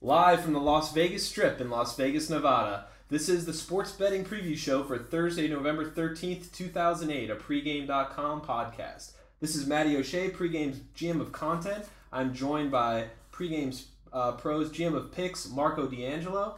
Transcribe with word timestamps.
Live 0.00 0.42
from 0.42 0.52
the 0.52 0.60
Las 0.60 0.92
Vegas 0.92 1.26
Strip 1.26 1.60
in 1.60 1.68
Las 1.68 1.96
Vegas, 1.96 2.30
Nevada. 2.30 2.86
This 3.08 3.28
is 3.28 3.44
the 3.44 3.52
sports 3.52 3.90
betting 3.90 4.24
preview 4.24 4.56
show 4.56 4.84
for 4.84 4.98
Thursday, 4.98 5.48
November 5.48 5.90
13th, 5.90 6.52
2008, 6.52 7.30
a 7.30 7.34
pregame.com 7.34 8.42
podcast. 8.42 9.14
This 9.40 9.56
is 9.56 9.66
Matty 9.66 9.96
O'Shea, 9.96 10.30
pregame's 10.30 10.78
GM 10.94 11.20
of 11.20 11.32
content. 11.32 11.86
I'm 12.12 12.32
joined 12.32 12.70
by 12.70 13.06
pregame's 13.32 13.86
uh, 14.12 14.32
pros 14.32 14.70
GM 14.70 14.94
of 14.94 15.12
picks, 15.12 15.48
Marco 15.48 15.86
D'Angelo. 15.86 16.56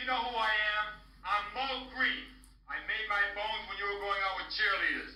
You 0.00 0.06
know 0.06 0.16
who 0.16 0.36
I 0.36 0.48
am? 0.48 0.92
I'm 1.24 1.54
Moe 1.54 1.86
Greene. 1.94 2.10
I 2.68 2.76
made 2.86 3.08
my 3.08 3.20
bones 3.34 3.68
when 3.68 3.78
you 3.78 3.94
were 3.94 4.00
going 4.00 4.18
out 4.24 4.36
with 4.38 4.54
cheerleaders. 4.54 5.14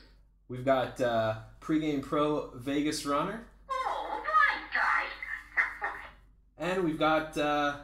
We've 0.48 0.64
got 0.64 1.00
uh, 1.00 1.36
pregame 1.60 2.02
pro 2.02 2.50
Vegas 2.54 3.04
runner. 3.06 3.46
Oh, 3.70 4.22
right, 4.22 4.62
guys. 4.72 5.12
And 6.58 6.84
we've 6.84 6.98
got 6.98 7.36
uh, 7.36 7.76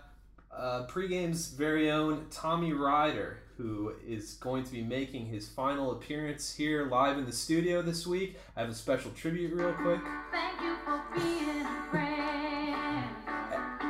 uh, 0.50 0.86
pregame's 0.86 1.48
very 1.48 1.90
own 1.90 2.26
Tommy 2.30 2.72
Rider, 2.72 3.40
who 3.56 3.92
is 4.06 4.34
going 4.34 4.64
to 4.64 4.72
be 4.72 4.82
making 4.82 5.26
his 5.26 5.48
final 5.48 5.92
appearance 5.92 6.54
here 6.54 6.86
live 6.86 7.18
in 7.18 7.26
the 7.26 7.32
studio 7.32 7.82
this 7.82 8.06
week. 8.06 8.38
I 8.56 8.60
have 8.60 8.70
a 8.70 8.74
special 8.74 9.10
tribute, 9.10 9.52
real 9.54 9.72
quick. 9.74 10.00
Thank 10.30 10.60
you 10.60 10.76
for 10.84 11.02
being 11.14 11.66
a 11.66 11.90
friend. 11.90 13.21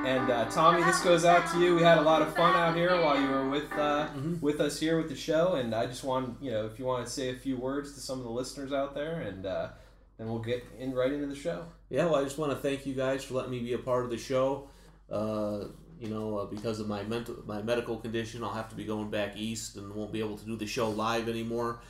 And 0.04 0.30
uh, 0.30 0.50
Tommy, 0.50 0.82
this 0.82 1.00
goes 1.00 1.24
out 1.24 1.48
to 1.52 1.60
you. 1.60 1.76
We 1.76 1.82
had 1.82 1.98
a 1.98 2.02
lot 2.02 2.22
of 2.22 2.34
fun 2.34 2.54
out 2.56 2.74
here 2.74 3.00
while 3.00 3.20
you 3.20 3.28
were 3.28 3.48
with 3.48 3.72
uh, 3.72 4.08
Mm-hmm. 4.08 4.40
with 4.40 4.60
us 4.60 4.78
here 4.80 4.96
with 4.98 5.08
the 5.08 5.14
show, 5.16 5.54
and 5.54 5.74
I 5.74 5.86
just 5.86 6.02
want 6.04 6.42
you 6.42 6.50
know 6.50 6.66
if 6.66 6.78
you 6.78 6.84
want 6.84 7.06
to 7.06 7.10
say 7.12 7.30
a 7.30 7.34
few 7.34 7.56
words 7.56 7.94
to 7.94 8.00
some 8.00 8.18
of 8.18 8.24
the 8.24 8.30
listeners 8.30 8.72
out 8.72 8.94
there, 8.94 9.20
and 9.20 9.46
uh, 9.46 9.68
then 10.18 10.28
we'll 10.28 10.40
get 10.40 10.64
in 10.78 10.92
right 10.92 11.12
into 11.12 11.26
the 11.26 11.36
show. 11.36 11.64
Yeah, 11.88 12.06
well, 12.06 12.16
I 12.16 12.24
just 12.24 12.36
want 12.36 12.50
to 12.52 12.58
thank 12.58 12.84
you 12.84 12.94
guys 12.94 13.22
for 13.24 13.34
letting 13.34 13.52
me 13.52 13.60
be 13.60 13.74
a 13.74 13.78
part 13.78 14.04
of 14.04 14.10
the 14.10 14.18
show. 14.18 14.68
Uh, 15.10 15.66
you 16.00 16.08
know, 16.08 16.38
uh, 16.38 16.44
because 16.46 16.80
of 16.80 16.88
my 16.88 17.04
mental, 17.04 17.36
my 17.46 17.62
medical 17.62 17.96
condition, 17.96 18.42
I'll 18.42 18.52
have 18.52 18.68
to 18.70 18.74
be 18.74 18.84
going 18.84 19.08
back 19.08 19.36
east 19.36 19.76
and 19.76 19.94
won't 19.94 20.12
be 20.12 20.18
able 20.18 20.36
to 20.36 20.44
do 20.44 20.56
the 20.56 20.66
show 20.66 20.90
live 20.90 21.28
anymore. 21.28 21.80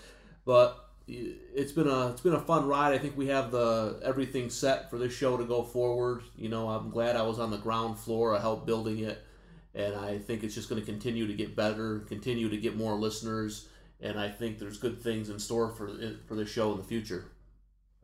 But 0.44 0.81
it's 1.08 1.72
been 1.72 1.88
a 1.88 2.08
it's 2.08 2.20
been 2.20 2.34
a 2.34 2.40
fun 2.40 2.66
ride. 2.66 2.94
I 2.94 2.98
think 2.98 3.16
we 3.16 3.28
have 3.28 3.50
the 3.50 4.00
everything 4.04 4.50
set 4.50 4.90
for 4.90 4.98
this 4.98 5.12
show 5.12 5.36
to 5.36 5.44
go 5.44 5.62
forward. 5.62 6.22
You 6.36 6.48
know, 6.48 6.68
I'm 6.68 6.90
glad 6.90 7.16
I 7.16 7.22
was 7.22 7.38
on 7.38 7.50
the 7.50 7.58
ground 7.58 7.98
floor. 7.98 8.34
I 8.34 8.40
helped 8.40 8.66
building 8.66 9.00
it, 9.00 9.22
and 9.74 9.94
I 9.94 10.18
think 10.18 10.44
it's 10.44 10.54
just 10.54 10.68
going 10.68 10.80
to 10.80 10.86
continue 10.86 11.26
to 11.26 11.34
get 11.34 11.56
better, 11.56 12.00
continue 12.00 12.48
to 12.48 12.56
get 12.56 12.76
more 12.76 12.94
listeners, 12.94 13.68
and 14.00 14.18
I 14.18 14.28
think 14.28 14.58
there's 14.58 14.78
good 14.78 15.02
things 15.02 15.28
in 15.28 15.38
store 15.38 15.70
for 15.70 15.90
for 16.26 16.34
this 16.34 16.50
show 16.50 16.72
in 16.72 16.78
the 16.78 16.84
future. 16.84 17.26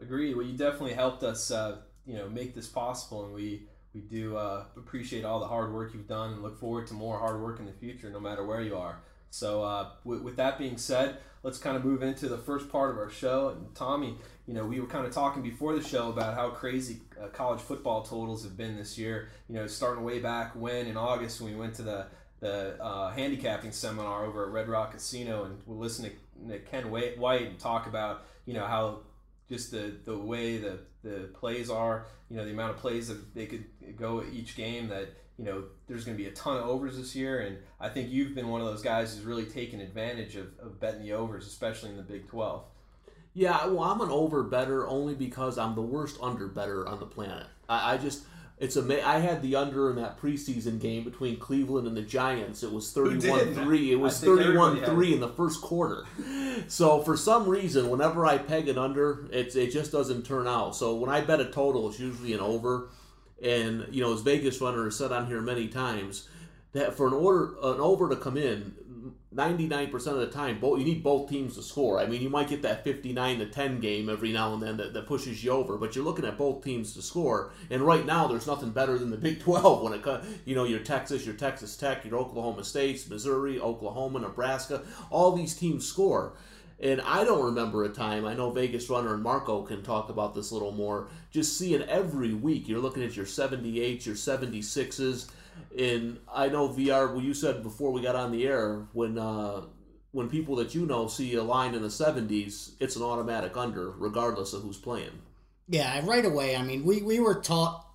Agreed. 0.01 0.37
Well, 0.37 0.47
you 0.47 0.57
definitely 0.57 0.95
helped 0.95 1.25
us, 1.25 1.51
uh, 1.51 1.79
you 2.07 2.15
know, 2.17 2.29
make 2.29 2.55
this 2.55 2.69
possible, 2.69 3.25
and 3.25 3.35
we 3.35 3.69
we 3.95 4.01
do 4.01 4.37
uh, 4.37 4.65
appreciate 4.77 5.25
all 5.25 5.41
the 5.41 5.47
hard 5.47 5.73
work 5.73 5.95
you've 5.95 6.09
done, 6.09 6.33
and 6.35 6.43
look 6.43 6.59
forward 6.59 6.87
to 6.89 6.95
more 6.95 7.19
hard 7.19 7.41
work 7.41 7.59
in 7.59 7.67
the 7.67 7.73
future, 7.73 8.11
no 8.11 8.21
matter 8.21 8.45
where 8.45 8.61
you 8.61 8.77
are. 8.77 9.01
So, 9.31 9.63
uh, 9.63 9.91
with, 10.05 10.23
with 10.23 10.37
that 10.37 10.59
being 10.59 10.79
said, 10.79 11.19
let's 11.49 11.59
kind 11.59 11.79
of 11.79 11.83
move 11.83 12.03
into 12.03 12.29
the 12.29 12.37
first 12.37 12.69
part 12.69 12.91
of 12.91 12.99
our 12.99 13.09
show. 13.09 13.49
And 13.49 13.75
Tommy, 13.75 14.19
you 14.47 14.53
know, 14.53 14.67
we 14.67 14.81
were 14.81 14.87
kind 14.87 15.07
of 15.07 15.15
talking 15.15 15.43
before 15.43 15.75
the 15.75 15.83
show 15.83 16.11
about 16.11 16.35
how 16.35 16.51
crazy 16.51 17.01
uh, 17.19 17.29
college 17.29 17.63
football 17.63 18.03
totals 18.03 18.45
have 18.45 18.55
been 18.55 18.77
this 18.77 18.99
year. 18.99 19.31
You 19.49 19.55
know, 19.55 19.67
starting 19.67 20.05
way 20.05 20.19
back 20.19 20.55
when 20.55 20.87
in 20.87 20.99
August 20.99 21.41
when 21.41 21.55
we 21.55 21.59
went 21.59 21.75
to 21.77 21.83
the 21.83 22.07
the 22.41 22.81
uh, 22.83 23.11
handicapping 23.13 23.73
seminar 23.73 24.27
over 24.27 24.45
at 24.45 24.53
Red 24.53 24.69
Rock 24.69 24.93
Casino, 24.93 25.45
and 25.45 25.59
we 25.65 25.75
listened 25.75 26.13
to, 26.49 26.59
Ken 26.71 26.91
White 26.91 27.19
White 27.19 27.47
and 27.47 27.59
talk 27.59 27.87
about 27.87 28.27
you 28.45 28.53
know 28.53 28.67
how 28.67 28.99
just 29.49 29.71
the 29.71 29.95
the 30.05 30.19
way 30.19 30.59
the 30.59 30.81
the 31.03 31.31
plays 31.33 31.71
are, 31.71 32.05
you 32.29 32.37
know, 32.37 32.45
the 32.45 32.51
amount 32.51 32.73
of 32.73 32.77
plays 32.77 33.09
that 33.09 33.35
they 33.35 33.47
could 33.47 33.65
go 33.97 34.23
each 34.31 34.55
game. 34.55 34.89
That 34.89 35.09
you 35.39 35.45
know, 35.45 35.65
there's 35.87 36.05
going 36.05 36.17
to 36.17 36.23
be 36.23 36.29
a 36.29 36.33
ton 36.33 36.57
of 36.57 36.65
overs 36.65 36.97
this 36.97 37.15
year, 37.15 37.41
and 37.41 37.59
I 37.79 37.89
think 37.89 38.11
you've 38.11 38.35
been 38.35 38.49
one 38.49 38.61
of 38.61 38.67
those 38.67 38.83
guys 38.83 39.15
who's 39.15 39.25
really 39.25 39.45
taken 39.45 39.81
advantage 39.81 40.35
of, 40.35 40.49
of 40.59 40.81
betting 40.81 41.03
the 41.03 41.13
overs, 41.13 41.47
especially 41.47 41.91
in 41.91 41.97
the 41.97 42.03
Big 42.03 42.27
Twelve. 42.27 42.65
Yeah, 43.35 43.67
well, 43.67 43.85
I'm 43.85 44.01
an 44.01 44.11
over 44.11 44.43
bettor 44.43 44.89
only 44.89 45.15
because 45.15 45.59
I'm 45.59 45.77
the 45.77 45.83
worst 45.83 46.19
under 46.21 46.49
bettor 46.49 46.89
on 46.89 46.99
the 46.99 47.07
planet. 47.07 47.47
I, 47.69 47.95
I 47.95 47.97
just, 47.99 48.25
it's 48.59 48.77
a. 48.77 49.07
I 49.09 49.19
had 49.21 49.41
the 49.41 49.55
under 49.55 49.91
in 49.91 49.97
that 49.97 50.21
preseason 50.21 50.81
game 50.81 51.05
between 51.05 51.37
Cleveland 51.37 51.87
and 51.87 51.97
the 51.97 52.03
Giants. 52.03 52.65
It 52.65 52.73
was 52.73 52.93
31-3. 52.93 53.91
It 53.91 53.97
was 53.97 54.21
I 54.21 54.27
think 54.27 54.41
everybody 54.41 54.81
31-3 54.81 55.13
in 55.13 55.21
the 55.21 55.29
first 55.29 55.63
quarter. 55.63 56.05
So 56.67 57.01
for 57.03 57.17
some 57.17 57.49
reason, 57.49 57.91
whenever 57.91 58.27
I 58.27 58.39
peg 58.39 58.69
an 58.69 58.77
under, 58.77 59.29
it's 59.31 59.55
it 59.55 59.71
just 59.71 59.93
doesn't 59.93 60.27
turn 60.27 60.49
out. 60.49 60.75
So 60.75 60.97
when 60.97 61.09
I 61.09 61.21
bet 61.21 61.39
a 61.39 61.45
total, 61.45 61.89
it's 61.89 62.01
usually 62.01 62.33
an 62.33 62.41
over. 62.41 62.89
And 63.43 63.87
you 63.91 64.03
know, 64.03 64.13
as 64.15 64.21
Vegas 64.23 64.61
runner 64.61 64.85
has 64.85 64.97
said 64.97 65.13
on 65.13 65.27
here 65.27 65.41
many 65.41 65.69
times, 65.69 66.29
that 66.73 66.95
for 66.95 67.07
an 67.07 67.15
order 67.15 67.55
an 67.63 67.81
over 67.81 68.09
to 68.09 68.17
come 68.17 68.37
in, 68.37 68.75
99% 69.35 69.95
of 69.95 70.17
the 70.17 70.27
time, 70.27 70.59
both 70.59 70.79
you 70.79 70.85
need 70.85 71.03
both 71.03 71.29
teams 71.29 71.55
to 71.55 71.63
score. 71.63 72.01
I 72.01 72.07
mean, 72.07 72.23
you 72.23 72.31
might 72.31 72.49
get 72.49 72.63
that 72.63 72.83
59 72.83 73.39
to 73.39 73.47
10 73.47 73.81
game 73.81 74.09
every 74.09 74.33
now 74.33 74.55
and 74.55 74.63
then 74.63 74.79
that, 74.79 74.95
that 74.95 75.07
pushes 75.07 75.45
you 75.45 75.51
over, 75.51 75.77
but 75.77 75.95
you're 75.95 76.05
looking 76.05 76.25
at 76.25 76.39
both 76.39 76.65
teams 76.65 76.95
to 76.95 77.03
score. 77.03 77.53
And 77.71 77.83
right 77.83 78.07
now, 78.07 78.27
there's 78.27 78.47
nothing 78.47 78.71
better 78.71 78.99
than 78.99 79.11
the 79.11 79.19
Big 79.19 79.41
12 79.43 79.83
when 79.83 79.93
it 79.93 80.03
comes, 80.03 80.27
you 80.47 80.55
know, 80.55 80.65
your 80.65 80.81
Texas, 80.81 81.27
your 81.27 81.35
Texas 81.35 81.77
Tech, 81.77 82.05
your 82.05 82.19
Oklahoma 82.19 82.65
States, 82.65 83.09
Missouri, 83.09 83.61
Oklahoma, 83.61 84.21
Nebraska, 84.21 84.83
all 85.11 85.33
these 85.33 85.55
teams 85.55 85.87
score. 85.87 86.33
And 86.81 87.01
I 87.01 87.25
don't 87.25 87.45
remember 87.45 87.85
a 87.85 87.89
time, 87.89 88.25
I 88.25 88.35
know 88.35 88.51
Vegas 88.51 88.89
Runner 88.89 89.13
and 89.13 89.23
Marco 89.23 89.63
can 89.63 89.83
talk 89.83 90.11
about 90.11 90.35
this 90.35 90.53
a 90.53 90.55
little 90.55 90.71
more, 90.71 91.09
just 91.33 91.59
seeing 91.59 91.83
every 91.83 92.33
week, 92.33 92.69
you're 92.69 92.79
looking 92.79 93.03
at 93.03 93.17
your 93.17 93.27
78s, 93.27 94.07
your 94.07 94.15
76s, 94.15 95.29
and 95.77 96.19
I 96.33 96.49
know 96.49 96.69
VR. 96.69 97.13
Well, 97.13 97.23
you 97.23 97.35
said 97.35 97.63
before 97.63 97.93
we 97.93 98.01
got 98.01 98.17
on 98.17 98.33
the 98.33 98.47
air 98.47 98.87
when 98.93 99.19
uh, 99.19 99.63
when 100.13 100.29
people 100.29 100.57
that 100.57 100.75
you 100.75 100.87
know 100.87 101.07
see 101.07 101.35
a 101.35 101.43
line 101.43 101.75
in 101.75 101.83
the 101.83 101.91
seventies, 101.91 102.73
it's 102.81 102.97
an 102.97 103.03
automatic 103.03 103.57
under, 103.57 103.91
regardless 103.91 104.53
of 104.53 104.63
who's 104.63 104.79
playing. 104.79 105.23
Yeah, 105.69 106.01
right 106.07 106.25
away. 106.25 106.57
I 106.57 106.63
mean, 106.63 106.85
we, 106.85 107.03
we 107.03 107.21
were 107.21 107.35
taught, 107.35 107.87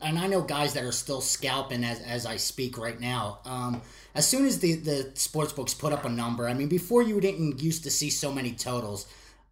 and 0.00 0.18
I 0.18 0.26
know 0.26 0.42
guys 0.42 0.74
that 0.74 0.82
are 0.82 0.92
still 0.92 1.20
scalping 1.20 1.84
as, 1.84 2.00
as 2.00 2.26
I 2.26 2.36
speak 2.36 2.76
right 2.76 2.98
now. 2.98 3.38
Um, 3.44 3.82
as 4.14 4.26
soon 4.26 4.46
as 4.46 4.58
the, 4.58 4.74
the 4.74 5.10
sports 5.14 5.52
books 5.52 5.74
put 5.74 5.92
up 5.92 6.04
a 6.04 6.08
number, 6.08 6.48
I 6.48 6.54
mean, 6.54 6.68
before 6.68 7.02
you 7.02 7.20
didn't 7.20 7.62
used 7.62 7.84
to 7.84 7.90
see 7.90 8.10
so 8.10 8.32
many 8.32 8.52
totals. 8.52 9.06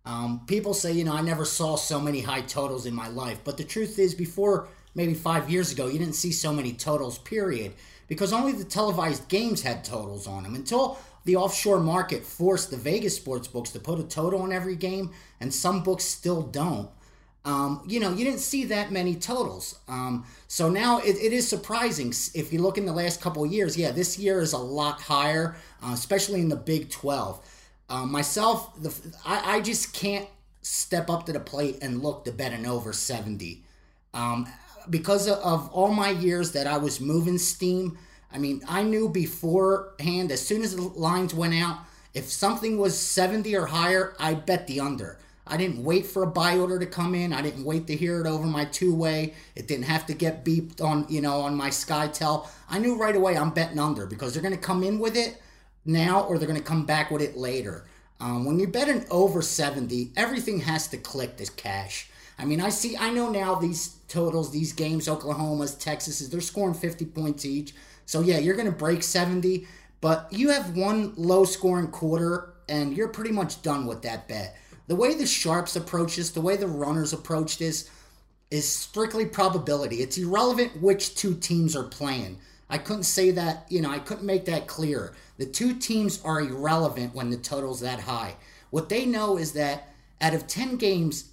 Um, 0.04 0.42
people 0.46 0.72
say, 0.72 0.92
you 0.92 1.04
know, 1.04 1.14
I 1.14 1.20
never 1.20 1.44
saw 1.44 1.76
so 1.76 2.00
many 2.00 2.22
high 2.22 2.40
totals 2.40 2.86
in 2.86 2.94
my 2.94 3.08
life. 3.08 3.40
But 3.44 3.58
the 3.58 3.64
truth 3.64 3.98
is, 3.98 4.14
before 4.14 4.68
maybe 4.94 5.14
five 5.14 5.50
years 5.50 5.70
ago, 5.70 5.86
you 5.86 5.98
didn't 5.98 6.14
see 6.14 6.32
so 6.32 6.52
many 6.52 6.72
totals, 6.72 7.18
period, 7.18 7.74
because 8.06 8.32
only 8.32 8.52
the 8.52 8.64
televised 8.64 9.28
games 9.28 9.62
had 9.62 9.84
totals 9.84 10.26
on 10.26 10.44
them. 10.44 10.54
Until 10.54 10.98
the 11.24 11.36
offshore 11.36 11.80
market 11.80 12.24
forced 12.24 12.70
the 12.70 12.78
Vegas 12.78 13.16
sports 13.16 13.46
books 13.46 13.70
to 13.70 13.80
put 13.80 14.00
a 14.00 14.02
total 14.04 14.40
on 14.40 14.50
every 14.50 14.76
game, 14.76 15.10
and 15.40 15.52
some 15.52 15.82
books 15.82 16.04
still 16.04 16.40
don't. 16.40 16.88
Um, 17.48 17.80
you 17.86 17.98
know, 17.98 18.12
you 18.12 18.26
didn't 18.26 18.40
see 18.40 18.66
that 18.66 18.92
many 18.92 19.14
totals. 19.14 19.78
Um, 19.88 20.26
so 20.48 20.68
now 20.68 20.98
it, 20.98 21.16
it 21.16 21.32
is 21.32 21.48
surprising. 21.48 22.12
If 22.34 22.52
you 22.52 22.60
look 22.60 22.76
in 22.76 22.84
the 22.84 22.92
last 22.92 23.22
couple 23.22 23.46
years, 23.46 23.74
yeah, 23.74 23.90
this 23.90 24.18
year 24.18 24.42
is 24.42 24.52
a 24.52 24.58
lot 24.58 25.00
higher, 25.00 25.56
uh, 25.82 25.92
especially 25.94 26.42
in 26.42 26.50
the 26.50 26.56
Big 26.56 26.90
12. 26.90 27.40
Uh, 27.88 28.04
myself, 28.04 28.78
the, 28.82 28.94
I, 29.24 29.56
I 29.56 29.60
just 29.62 29.94
can't 29.94 30.28
step 30.60 31.08
up 31.08 31.24
to 31.24 31.32
the 31.32 31.40
plate 31.40 31.78
and 31.80 32.02
look 32.02 32.26
to 32.26 32.32
bet 32.32 32.52
an 32.52 32.66
over 32.66 32.92
70. 32.92 33.64
Um, 34.12 34.46
because 34.90 35.26
of, 35.26 35.38
of 35.38 35.70
all 35.72 35.88
my 35.88 36.10
years 36.10 36.52
that 36.52 36.66
I 36.66 36.76
was 36.76 37.00
moving 37.00 37.38
steam, 37.38 37.96
I 38.30 38.36
mean, 38.36 38.60
I 38.68 38.82
knew 38.82 39.08
beforehand, 39.08 40.32
as 40.32 40.46
soon 40.46 40.60
as 40.60 40.76
the 40.76 40.82
lines 40.82 41.32
went 41.32 41.54
out, 41.54 41.78
if 42.12 42.30
something 42.30 42.76
was 42.76 42.98
70 42.98 43.56
or 43.56 43.64
higher, 43.64 44.14
I 44.18 44.34
bet 44.34 44.66
the 44.66 44.80
under. 44.80 45.18
I 45.48 45.56
didn't 45.56 45.82
wait 45.82 46.06
for 46.06 46.22
a 46.22 46.26
buy 46.26 46.58
order 46.58 46.78
to 46.78 46.86
come 46.86 47.14
in. 47.14 47.32
I 47.32 47.42
didn't 47.42 47.64
wait 47.64 47.86
to 47.86 47.96
hear 47.96 48.20
it 48.20 48.26
over 48.26 48.46
my 48.46 48.66
two 48.66 48.94
way. 48.94 49.34
It 49.56 49.66
didn't 49.66 49.84
have 49.84 50.06
to 50.06 50.14
get 50.14 50.44
beeped 50.44 50.80
on, 50.80 51.06
you 51.08 51.20
know, 51.20 51.40
on 51.40 51.56
my 51.56 51.70
SkyTel. 51.70 52.46
I 52.68 52.78
knew 52.78 52.96
right 52.96 53.16
away 53.16 53.36
I'm 53.36 53.50
betting 53.50 53.78
under 53.78 54.06
because 54.06 54.32
they're 54.32 54.42
going 54.42 54.54
to 54.54 54.60
come 54.60 54.82
in 54.82 54.98
with 54.98 55.16
it 55.16 55.40
now 55.84 56.22
or 56.22 56.38
they're 56.38 56.48
going 56.48 56.60
to 56.60 56.64
come 56.64 56.84
back 56.84 57.10
with 57.10 57.22
it 57.22 57.36
later. 57.36 57.86
Um, 58.20 58.44
when 58.44 58.58
you 58.58 58.66
bet 58.66 58.88
an 58.88 59.06
over 59.10 59.42
70, 59.42 60.12
everything 60.16 60.60
has 60.60 60.88
to 60.88 60.96
click 60.96 61.36
to 61.36 61.46
cash. 61.52 62.10
I 62.38 62.44
mean, 62.44 62.60
I 62.60 62.68
see, 62.68 62.96
I 62.96 63.10
know 63.10 63.30
now 63.30 63.54
these 63.56 63.96
totals, 64.08 64.52
these 64.52 64.72
games, 64.72 65.08
Oklahoma's, 65.08 65.74
Texas's, 65.74 66.30
they're 66.30 66.40
scoring 66.40 66.74
50 66.74 67.06
points 67.06 67.44
each. 67.44 67.74
So 68.06 68.20
yeah, 68.20 68.38
you're 68.38 68.56
going 68.56 68.70
to 68.70 68.76
break 68.76 69.02
70, 69.02 69.66
but 70.00 70.28
you 70.30 70.50
have 70.50 70.76
one 70.76 71.14
low 71.16 71.44
scoring 71.44 71.88
quarter 71.88 72.54
and 72.68 72.96
you're 72.96 73.08
pretty 73.08 73.32
much 73.32 73.62
done 73.62 73.86
with 73.86 74.02
that 74.02 74.28
bet. 74.28 74.56
The 74.88 74.96
way 74.96 75.14
the 75.14 75.26
sharps 75.26 75.76
approach 75.76 76.16
this, 76.16 76.30
the 76.30 76.40
way 76.40 76.56
the 76.56 76.66
runners 76.66 77.12
approach 77.12 77.58
this, 77.58 77.90
is 78.50 78.66
strictly 78.66 79.26
probability. 79.26 79.96
It's 79.96 80.16
irrelevant 80.16 80.80
which 80.80 81.14
two 81.14 81.34
teams 81.34 81.76
are 81.76 81.84
playing. 81.84 82.38
I 82.70 82.78
couldn't 82.78 83.04
say 83.04 83.30
that, 83.32 83.66
you 83.68 83.82
know, 83.82 83.90
I 83.90 83.98
couldn't 83.98 84.24
make 84.24 84.46
that 84.46 84.66
clear. 84.66 85.14
The 85.36 85.44
two 85.46 85.74
teams 85.74 86.22
are 86.24 86.40
irrelevant 86.40 87.14
when 87.14 87.28
the 87.28 87.36
total's 87.36 87.80
that 87.80 88.00
high. 88.00 88.36
What 88.70 88.88
they 88.88 89.04
know 89.04 89.36
is 89.36 89.52
that 89.52 89.88
out 90.22 90.34
of 90.34 90.46
10 90.46 90.76
games, 90.76 91.32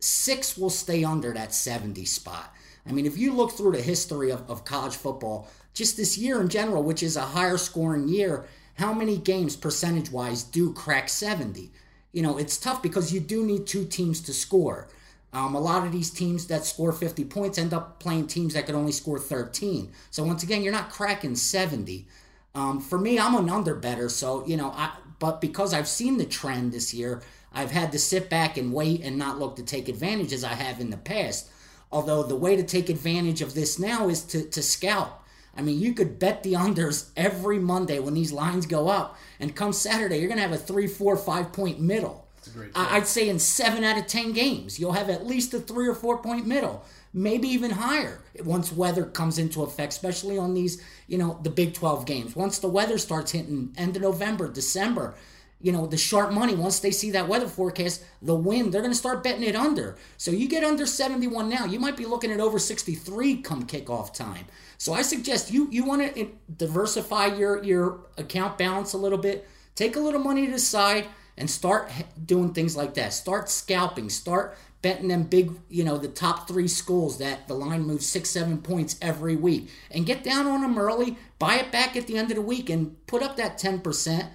six 0.00 0.58
will 0.58 0.70
stay 0.70 1.04
under 1.04 1.32
that 1.32 1.54
70 1.54 2.04
spot. 2.04 2.52
I 2.84 2.92
mean, 2.92 3.06
if 3.06 3.16
you 3.16 3.32
look 3.32 3.52
through 3.52 3.72
the 3.72 3.82
history 3.82 4.30
of, 4.30 4.48
of 4.50 4.64
college 4.64 4.96
football, 4.96 5.48
just 5.74 5.96
this 5.96 6.18
year 6.18 6.40
in 6.40 6.48
general, 6.48 6.82
which 6.82 7.02
is 7.02 7.16
a 7.16 7.22
higher 7.22 7.58
scoring 7.58 8.08
year, 8.08 8.46
how 8.74 8.92
many 8.92 9.16
games 9.16 9.56
percentage 9.56 10.10
wise 10.10 10.42
do 10.42 10.72
crack 10.72 11.08
70? 11.08 11.70
You 12.16 12.22
know, 12.22 12.38
it's 12.38 12.56
tough 12.56 12.82
because 12.82 13.12
you 13.12 13.20
do 13.20 13.44
need 13.44 13.66
two 13.66 13.84
teams 13.84 14.22
to 14.22 14.32
score. 14.32 14.88
Um, 15.34 15.54
a 15.54 15.60
lot 15.60 15.86
of 15.86 15.92
these 15.92 16.08
teams 16.08 16.46
that 16.46 16.64
score 16.64 16.90
50 16.90 17.26
points 17.26 17.58
end 17.58 17.74
up 17.74 18.00
playing 18.00 18.28
teams 18.28 18.54
that 18.54 18.64
could 18.64 18.74
only 18.74 18.92
score 18.92 19.18
13. 19.18 19.92
So 20.10 20.24
once 20.24 20.42
again, 20.42 20.62
you're 20.62 20.72
not 20.72 20.88
cracking 20.88 21.36
70. 21.36 22.06
Um, 22.54 22.80
for 22.80 22.98
me, 22.98 23.18
I'm 23.18 23.34
an 23.34 23.50
under 23.50 23.74
bettor. 23.74 24.08
So 24.08 24.46
you 24.46 24.56
know, 24.56 24.70
I 24.70 24.92
but 25.18 25.42
because 25.42 25.74
I've 25.74 25.86
seen 25.86 26.16
the 26.16 26.24
trend 26.24 26.72
this 26.72 26.94
year, 26.94 27.20
I've 27.52 27.70
had 27.70 27.92
to 27.92 27.98
sit 27.98 28.30
back 28.30 28.56
and 28.56 28.72
wait 28.72 29.02
and 29.02 29.18
not 29.18 29.38
look 29.38 29.56
to 29.56 29.62
take 29.62 29.86
advantage 29.90 30.32
as 30.32 30.42
I 30.42 30.54
have 30.54 30.80
in 30.80 30.88
the 30.88 30.96
past. 30.96 31.50
Although 31.92 32.22
the 32.22 32.34
way 32.34 32.56
to 32.56 32.62
take 32.62 32.88
advantage 32.88 33.42
of 33.42 33.52
this 33.52 33.78
now 33.78 34.08
is 34.08 34.22
to 34.28 34.42
to 34.42 34.62
scout. 34.62 35.22
I 35.56 35.62
mean, 35.62 35.78
you 35.80 35.92
could 35.94 36.18
bet 36.18 36.42
the 36.42 36.52
unders 36.54 37.08
every 37.16 37.58
Monday 37.58 37.98
when 37.98 38.14
these 38.14 38.32
lines 38.32 38.66
go 38.66 38.88
up, 38.88 39.16
and 39.40 39.54
come 39.56 39.72
Saturday, 39.72 40.18
you're 40.18 40.28
going 40.28 40.38
to 40.38 40.42
have 40.42 40.52
a 40.52 40.56
three, 40.58 40.86
four, 40.86 41.16
five 41.16 41.52
point 41.52 41.80
middle. 41.80 42.26
I- 42.74 42.96
I'd 42.98 43.06
say 43.06 43.28
in 43.28 43.38
seven 43.38 43.82
out 43.84 43.98
of 43.98 44.06
ten 44.06 44.32
games, 44.32 44.78
you'll 44.78 44.92
have 44.92 45.10
at 45.10 45.26
least 45.26 45.52
a 45.54 45.58
three 45.60 45.88
or 45.88 45.94
four 45.94 46.18
point 46.18 46.46
middle, 46.46 46.84
maybe 47.12 47.48
even 47.48 47.70
higher 47.72 48.20
once 48.44 48.70
weather 48.72 49.04
comes 49.04 49.38
into 49.38 49.62
effect, 49.62 49.92
especially 49.94 50.38
on 50.38 50.54
these, 50.54 50.80
you 51.08 51.18
know, 51.18 51.38
the 51.42 51.50
Big 51.50 51.74
12 51.74 52.04
games. 52.06 52.36
Once 52.36 52.58
the 52.58 52.68
weather 52.68 52.98
starts 52.98 53.32
hitting 53.32 53.72
end 53.76 53.96
of 53.96 54.02
November, 54.02 54.48
December, 54.48 55.14
you 55.60 55.72
know, 55.72 55.86
the 55.86 55.96
sharp 55.96 56.32
money, 56.32 56.54
once 56.54 56.80
they 56.80 56.90
see 56.90 57.10
that 57.12 57.28
weather 57.28 57.48
forecast, 57.48 58.04
the 58.20 58.34
wind, 58.34 58.72
they're 58.72 58.82
going 58.82 58.92
to 58.92 58.98
start 58.98 59.24
betting 59.24 59.42
it 59.42 59.56
under. 59.56 59.96
So 60.16 60.30
you 60.30 60.48
get 60.48 60.64
under 60.64 60.86
71 60.86 61.48
now, 61.48 61.64
you 61.64 61.80
might 61.80 61.96
be 61.96 62.04
looking 62.04 62.30
at 62.30 62.40
over 62.40 62.58
63 62.58 63.38
come 63.38 63.66
kickoff 63.66 64.12
time. 64.12 64.46
So 64.78 64.92
I 64.92 65.02
suggest 65.02 65.50
you 65.50 65.68
you 65.70 65.84
want 65.84 66.02
to 66.02 66.20
eh, 66.20 66.26
diversify 66.54 67.26
your 67.26 67.62
your 67.64 68.00
account 68.18 68.58
balance 68.58 68.92
a 68.92 68.98
little 68.98 69.18
bit. 69.18 69.48
Take 69.74 69.96
a 69.96 70.00
little 70.00 70.20
money 70.20 70.46
to 70.46 70.52
the 70.52 70.58
side 70.58 71.06
and 71.38 71.50
start 71.50 71.90
doing 72.24 72.52
things 72.52 72.76
like 72.76 72.94
that. 72.94 73.12
Start 73.12 73.48
scalping. 73.48 74.10
Start 74.10 74.56
betting 74.82 75.08
them 75.08 75.24
big, 75.24 75.52
you 75.68 75.82
know, 75.82 75.98
the 75.98 76.08
top 76.08 76.46
three 76.46 76.68
schools 76.68 77.18
that 77.18 77.48
the 77.48 77.54
line 77.54 77.82
moves 77.82 78.06
six, 78.06 78.30
seven 78.30 78.58
points 78.58 78.96
every 79.02 79.34
week. 79.34 79.68
And 79.90 80.06
get 80.06 80.22
down 80.22 80.46
on 80.46 80.60
them 80.60 80.78
early, 80.78 81.16
buy 81.38 81.56
it 81.56 81.72
back 81.72 81.96
at 81.96 82.06
the 82.06 82.16
end 82.16 82.30
of 82.30 82.36
the 82.36 82.42
week, 82.42 82.70
and 82.70 83.04
put 83.06 83.22
up 83.22 83.36
that 83.36 83.58
10% 83.58 84.28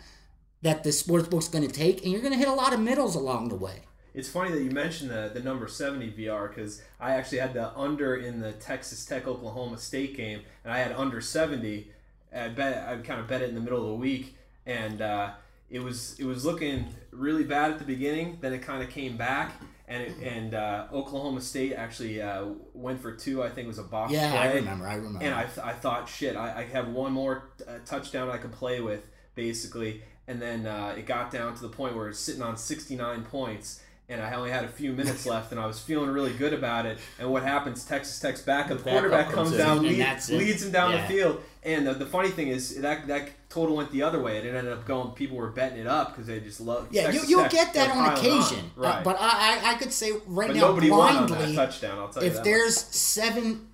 that 0.61 0.83
the 0.83 0.89
sportsbook's 0.89 1.47
going 1.47 1.67
to 1.67 1.73
take. 1.73 2.03
And 2.03 2.11
you're 2.11 2.21
going 2.21 2.33
to 2.33 2.39
hit 2.39 2.47
a 2.47 2.53
lot 2.53 2.73
of 2.73 2.79
middles 2.79 3.15
along 3.15 3.49
the 3.49 3.55
way. 3.55 3.81
It's 4.13 4.27
funny 4.27 4.51
that 4.51 4.61
you 4.61 4.71
mentioned 4.71 5.09
the, 5.09 5.31
the 5.33 5.39
number 5.39 5.67
70 5.67 6.11
VR 6.11 6.49
because 6.49 6.81
I 6.99 7.11
actually 7.13 7.37
had 7.37 7.53
the 7.53 7.75
under 7.77 8.15
in 8.15 8.41
the 8.41 8.51
Texas 8.51 9.05
Tech 9.05 9.25
Oklahoma 9.25 9.77
State 9.77 10.17
game, 10.17 10.41
and 10.63 10.73
I 10.73 10.79
had 10.79 10.91
under 10.91 11.21
70. 11.21 11.89
I 12.35 12.49
bet 12.49 12.87
I 12.87 12.97
kind 12.97 13.19
of 13.19 13.27
bet 13.27 13.41
it 13.41 13.49
in 13.49 13.55
the 13.55 13.61
middle 13.61 13.79
of 13.79 13.87
the 13.87 13.95
week, 13.95 14.35
and 14.65 15.01
uh, 15.01 15.31
it 15.69 15.79
was 15.79 16.19
it 16.19 16.25
was 16.25 16.43
looking 16.45 16.87
really 17.11 17.45
bad 17.45 17.71
at 17.71 17.79
the 17.79 17.85
beginning. 17.85 18.37
Then 18.41 18.53
it 18.53 18.61
kind 18.61 18.83
of 18.83 18.89
came 18.89 19.15
back, 19.15 19.53
and 19.87 20.03
it, 20.03 20.17
and 20.21 20.53
uh, 20.53 20.87
Oklahoma 20.91 21.41
State 21.41 21.73
actually 21.73 22.21
uh, 22.21 22.47
went 22.73 23.01
for 23.01 23.13
two. 23.13 23.41
I 23.43 23.49
think 23.49 23.65
it 23.65 23.67
was 23.67 23.79
a 23.79 23.83
box 23.83 24.11
Yeah, 24.11 24.33
I 24.33 24.53
remember. 24.53 24.87
I 24.87 24.95
remember. 24.95 25.23
And 25.23 25.33
I, 25.33 25.47
I 25.63 25.73
thought, 25.73 26.07
shit, 26.07 26.35
I, 26.35 26.59
I 26.59 26.63
have 26.65 26.89
one 26.89 27.13
more 27.13 27.51
uh, 27.65 27.79
touchdown 27.85 28.29
I 28.29 28.37
could 28.37 28.51
play 28.51 28.81
with, 28.81 29.07
basically. 29.35 30.01
And 30.31 30.42
then 30.42 30.66
uh, 30.66 30.95
it 30.98 31.06
got 31.06 31.30
down 31.30 31.56
to 31.56 31.62
the 31.62 31.68
point 31.69 31.95
where 31.95 32.07
it's 32.07 32.19
sitting 32.19 32.42
on 32.42 32.56
69 32.56 33.24
points, 33.24 33.81
and 34.07 34.22
I 34.22 34.33
only 34.33 34.50
had 34.50 34.63
a 34.63 34.69
few 34.69 34.94
minutes 34.94 35.25
left, 35.33 35.51
and 35.51 35.60
I 35.60 35.66
was 35.66 35.80
feeling 35.80 36.10
really 36.10 36.31
good 36.33 36.54
about 36.54 36.86
it. 36.86 36.98
And 37.19 37.30
what 37.31 37.44
happens? 37.44 37.83
Texas 37.83 38.18
Tech's 38.19 38.42
backup 38.42 38.78
Backup 38.78 38.92
quarterback 38.94 39.25
comes 39.31 39.50
comes 39.50 39.57
down, 39.57 39.83
lead, 39.83 40.07
leads 40.30 40.63
him 40.63 40.72
down 40.72 40.92
Yeah. 40.92 41.01
the 41.01 41.07
field. 41.13 41.42
And 41.63 41.86
the, 41.86 41.94
the 41.94 42.06
funny 42.06 42.30
thing 42.30 42.48
is 42.48 42.81
that 42.81 43.07
that 43.07 43.30
total 43.50 43.75
went 43.75 43.92
the 43.92 44.01
other 44.04 44.19
way. 44.22 44.38
It 44.38 44.45
ended 44.45 44.72
up 44.74 44.86
going. 44.86 45.12
People 45.12 45.38
were 45.38 45.51
betting 45.51 45.78
it 45.80 45.86
up 45.88 46.12
because 46.13 46.25
they 46.28 46.39
just 46.39 46.60
love. 46.62 46.88
yeah, 46.92 47.01
you, 47.07 47.12
Texas 47.12 47.30
you'll 47.30 47.42
Tech, 47.44 47.51
get 47.51 47.74
that 47.75 47.92
on 47.92 48.13
occasion. 48.18 48.72
Uh, 48.78 48.81
right? 48.81 49.04
but 49.04 49.18
I, 49.19 49.60
I, 49.63 49.72
I 49.72 49.74
could 49.75 49.92
say 49.94 50.12
right 50.25 50.48
But 50.48 50.56
now, 50.56 50.62
nobody 50.69 50.89
won 50.89 51.16
on 51.18 51.28
blindly, 51.28 51.56
that 51.56 51.66
touchdown. 51.68 52.00
I'll 52.00 52.10
tell 52.10 52.24
you 52.24 52.30
if 52.31 52.42
there's 52.44 52.78
seven 52.78 53.68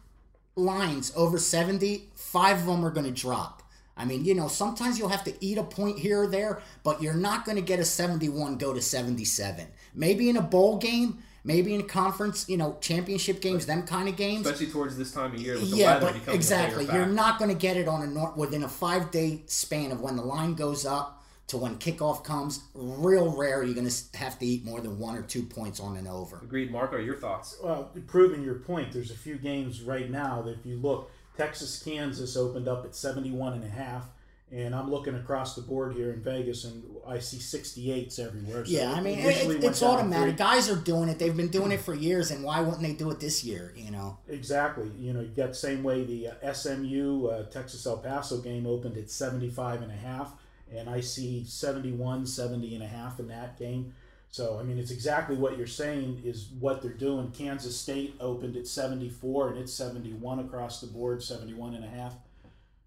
lines 0.56 1.14
over 1.16 1.38
70, 1.38 2.10
five 2.16 2.58
of 2.60 2.66
them 2.66 2.84
are 2.86 2.90
going 2.92 3.06
to 3.06 3.22
drop. 3.22 3.57
I 3.98 4.06
mean, 4.06 4.24
you 4.26 4.36
know, 4.36 4.48
sometimes 4.48 5.00
you'll 5.00 5.10
have 5.10 5.24
to 5.24 5.34
eat 5.44 5.58
a 5.58 5.64
point 5.64 5.98
here 5.98 6.22
or 6.24 6.28
there, 6.28 6.62
but 6.84 7.02
you're 7.02 7.14
not 7.16 7.46
going 7.46 7.56
to 7.56 7.62
get 7.64 7.80
a 7.80 7.86
71 7.86 8.58
go 8.58 8.74
to 8.74 8.82
77. 8.82 9.66
Maybe 9.96 10.30
in 10.30 10.38
a 10.38 10.42
bowl 10.42 10.78
game, 10.78 11.18
maybe 11.44 11.74
in 11.74 11.82
a 11.82 11.86
conference, 11.86 12.48
you 12.48 12.58
know, 12.58 12.78
championship 12.80 13.42
games, 13.42 13.66
them 13.66 13.84
kind 13.84 14.08
of 14.08 14.16
games. 14.16 14.46
especially 14.46 14.72
towards 14.72 14.98
this 14.98 15.12
time 15.12 15.34
of 15.34 15.42
year 15.42 15.56
with 15.56 15.72
the 15.72 15.78
Yeah, 15.78 15.96
weather 15.96 16.06
but 16.08 16.14
becomes 16.14 16.36
exactly. 16.36 16.88
a 16.88 16.94
You're 16.94 17.06
not 17.08 17.40
going 17.40 17.50
to 17.50 17.58
get 17.58 17.76
it 17.76 17.88
on 17.88 18.04
a 18.04 18.08
nor- 18.08 18.34
within 18.36 18.64
a 18.64 18.70
five 18.70 19.10
day 19.10 19.42
span 19.48 19.92
of 19.92 20.00
when 20.02 20.16
the 20.16 20.24
line 20.24 20.54
goes 20.54 20.86
up 20.86 21.24
to 21.48 21.58
when 21.58 21.78
kickoff 21.78 22.24
comes. 22.24 22.60
Real 22.76 23.32
rare, 23.36 23.64
you're 23.64 23.74
going 23.74 23.90
to 23.90 24.18
have 24.18 24.38
to 24.40 24.46
eat 24.46 24.64
more 24.66 24.82
than 24.82 25.00
one 25.00 25.16
or 25.16 25.22
two 25.24 25.42
points 25.42 25.80
on 25.80 25.96
and 25.98 26.08
over. 26.08 26.38
Agreed, 26.44 26.70
Mark. 26.72 26.94
Are 26.94 27.00
your 27.00 27.16
thoughts? 27.16 27.58
Well, 27.64 27.90
proving 28.06 28.44
your 28.44 28.56
point, 28.56 28.92
there's 28.92 29.10
a 29.12 29.16
few 29.18 29.38
games 29.38 29.82
right 29.82 30.10
now 30.12 30.42
that 30.44 30.60
if 30.60 30.66
you 30.66 30.76
look, 30.78 31.10
Texas 31.38 31.82
Kansas 31.84 32.36
opened 32.36 32.68
up 32.68 32.84
at 32.86 32.96
71 32.96 33.54
and 33.54 33.64
a 33.64 33.68
half, 33.68 34.10
and 34.52 34.74
I'm 34.74 34.90
looking 34.90 35.16
across 35.16 35.56
the 35.56 35.62
board 35.62 35.94
here 35.94 36.12
in 36.12 36.22
Vegas 36.22 36.64
and 36.64 36.84
I 37.08 37.20
see 37.20 37.38
68s 37.38 38.20
everywhere. 38.20 38.66
So 38.66 38.72
Yeah, 38.72 38.94
I 38.94 39.02
mean, 39.02 39.20
it, 39.20 39.64
it's 39.64 39.84
automatic. 39.84 40.38
Guys 40.38 40.70
are 40.70 40.76
doing 40.76 41.10
it. 41.10 41.20
They've 41.20 41.36
been 41.36 41.50
doing 41.50 41.72
it 41.72 41.82
for 41.82 41.94
years, 41.94 42.32
and 42.32 42.44
why 42.44 42.62
wouldn't 42.62 42.82
they 42.82 42.94
do 42.94 43.12
it 43.12 43.20
this 43.20 43.44
year? 43.44 43.74
You 43.76 43.92
know, 43.92 44.18
Exactly. 44.28 44.90
You 44.98 45.14
know, 45.14 45.22
you 45.22 45.28
got 45.28 45.50
the 45.50 45.56
same 45.56 45.84
way 45.84 46.04
the 46.04 46.30
uh, 46.30 46.54
SMU 46.54 47.28
uh, 47.28 47.44
Texas 47.46 47.86
El 47.86 47.98
Paso 47.98 48.40
game 48.40 48.66
opened 48.66 48.98
at 48.98 49.10
75 49.10 49.84
and 49.84 49.92
a 49.92 49.96
half, 49.96 50.32
and 50.74 50.90
I 50.90 51.02
see 51.02 51.44
71, 51.46 52.26
70 52.26 52.76
and 52.76 52.84
a 52.84 52.88
half 52.88 53.20
in 53.20 53.28
that 53.28 53.58
game. 53.60 53.94
So, 54.30 54.60
I 54.60 54.64
mean, 54.64 54.78
it's 54.78 54.92
exactly 54.92 55.36
what 55.36 55.58
you're 55.58 55.68
saying 55.68 56.22
is 56.24 56.50
what 56.60 56.82
they're 56.82 56.92
doing. 56.92 57.32
Kansas 57.32 57.80
State 57.80 58.16
opened 58.20 58.56
at 58.56 58.68
74 58.68 59.50
and 59.50 59.58
it's 59.58 59.74
71 59.74 60.40
across 60.40 60.82
the 60.82 60.88
board, 60.88 61.24
71 61.24 61.76
and 61.76 61.86
a 61.86 61.88
half. 61.88 62.14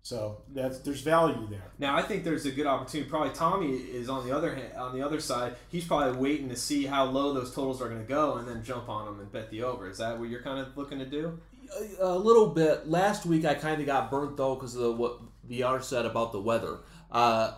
So, 0.03 0.43
that's 0.55 0.79
there's 0.79 1.03
value 1.03 1.47
there. 1.51 1.73
Now 1.79 1.97
I 1.97 2.03
think 2.03 2.25
there's 2.25 2.47
a 2.47 2.51
good 2.51 2.67
opportunity. 2.67 3.09
Probably 3.09 3.35
Tommy 3.35 3.73
is 3.73 4.09
on 4.09 4.27
the 4.27 4.35
other 4.35 4.55
hand, 4.55 4.73
on 4.77 4.97
the 4.97 5.05
other 5.05 5.21
side. 5.21 5.57
He's 5.69 5.85
probably 5.85 6.19
waiting 6.19 6.49
to 6.49 6.57
see 6.57 6.87
how 6.87 7.05
low 7.05 7.35
those 7.35 7.55
totals 7.55 7.83
are 7.83 7.89
going 7.89 8.01
to 8.01 8.09
go, 8.09 8.37
and 8.37 8.49
then 8.49 8.63
jump 8.63 8.89
on 8.89 9.07
them 9.07 9.21
and 9.21 9.31
bet 9.31 9.51
the 9.51 9.63
over. 9.63 9.89
Is 9.91 9.99
that 9.99 10.19
what 10.19 10.29
you're 10.29 10.43
kind 10.43 10.59
of 10.59 10.77
looking 10.77 10.99
to 11.01 11.07
do? 11.07 11.39
A, 12.01 12.07
a 12.07 12.19
little 12.19 12.47
bit. 12.47 12.89
Last 12.89 13.27
week 13.27 13.45
I 13.45 13.55
kind 13.55 13.81
of 13.81 13.87
got 13.87 14.11
burnt 14.11 14.37
though 14.37 14.55
because 14.55 14.75
of 14.75 14.97
what 14.97 15.21
VR 15.49 15.83
said 15.83 16.07
about 16.07 16.33
the 16.33 16.41
weather. 16.41 16.79
Uh, 17.11 17.53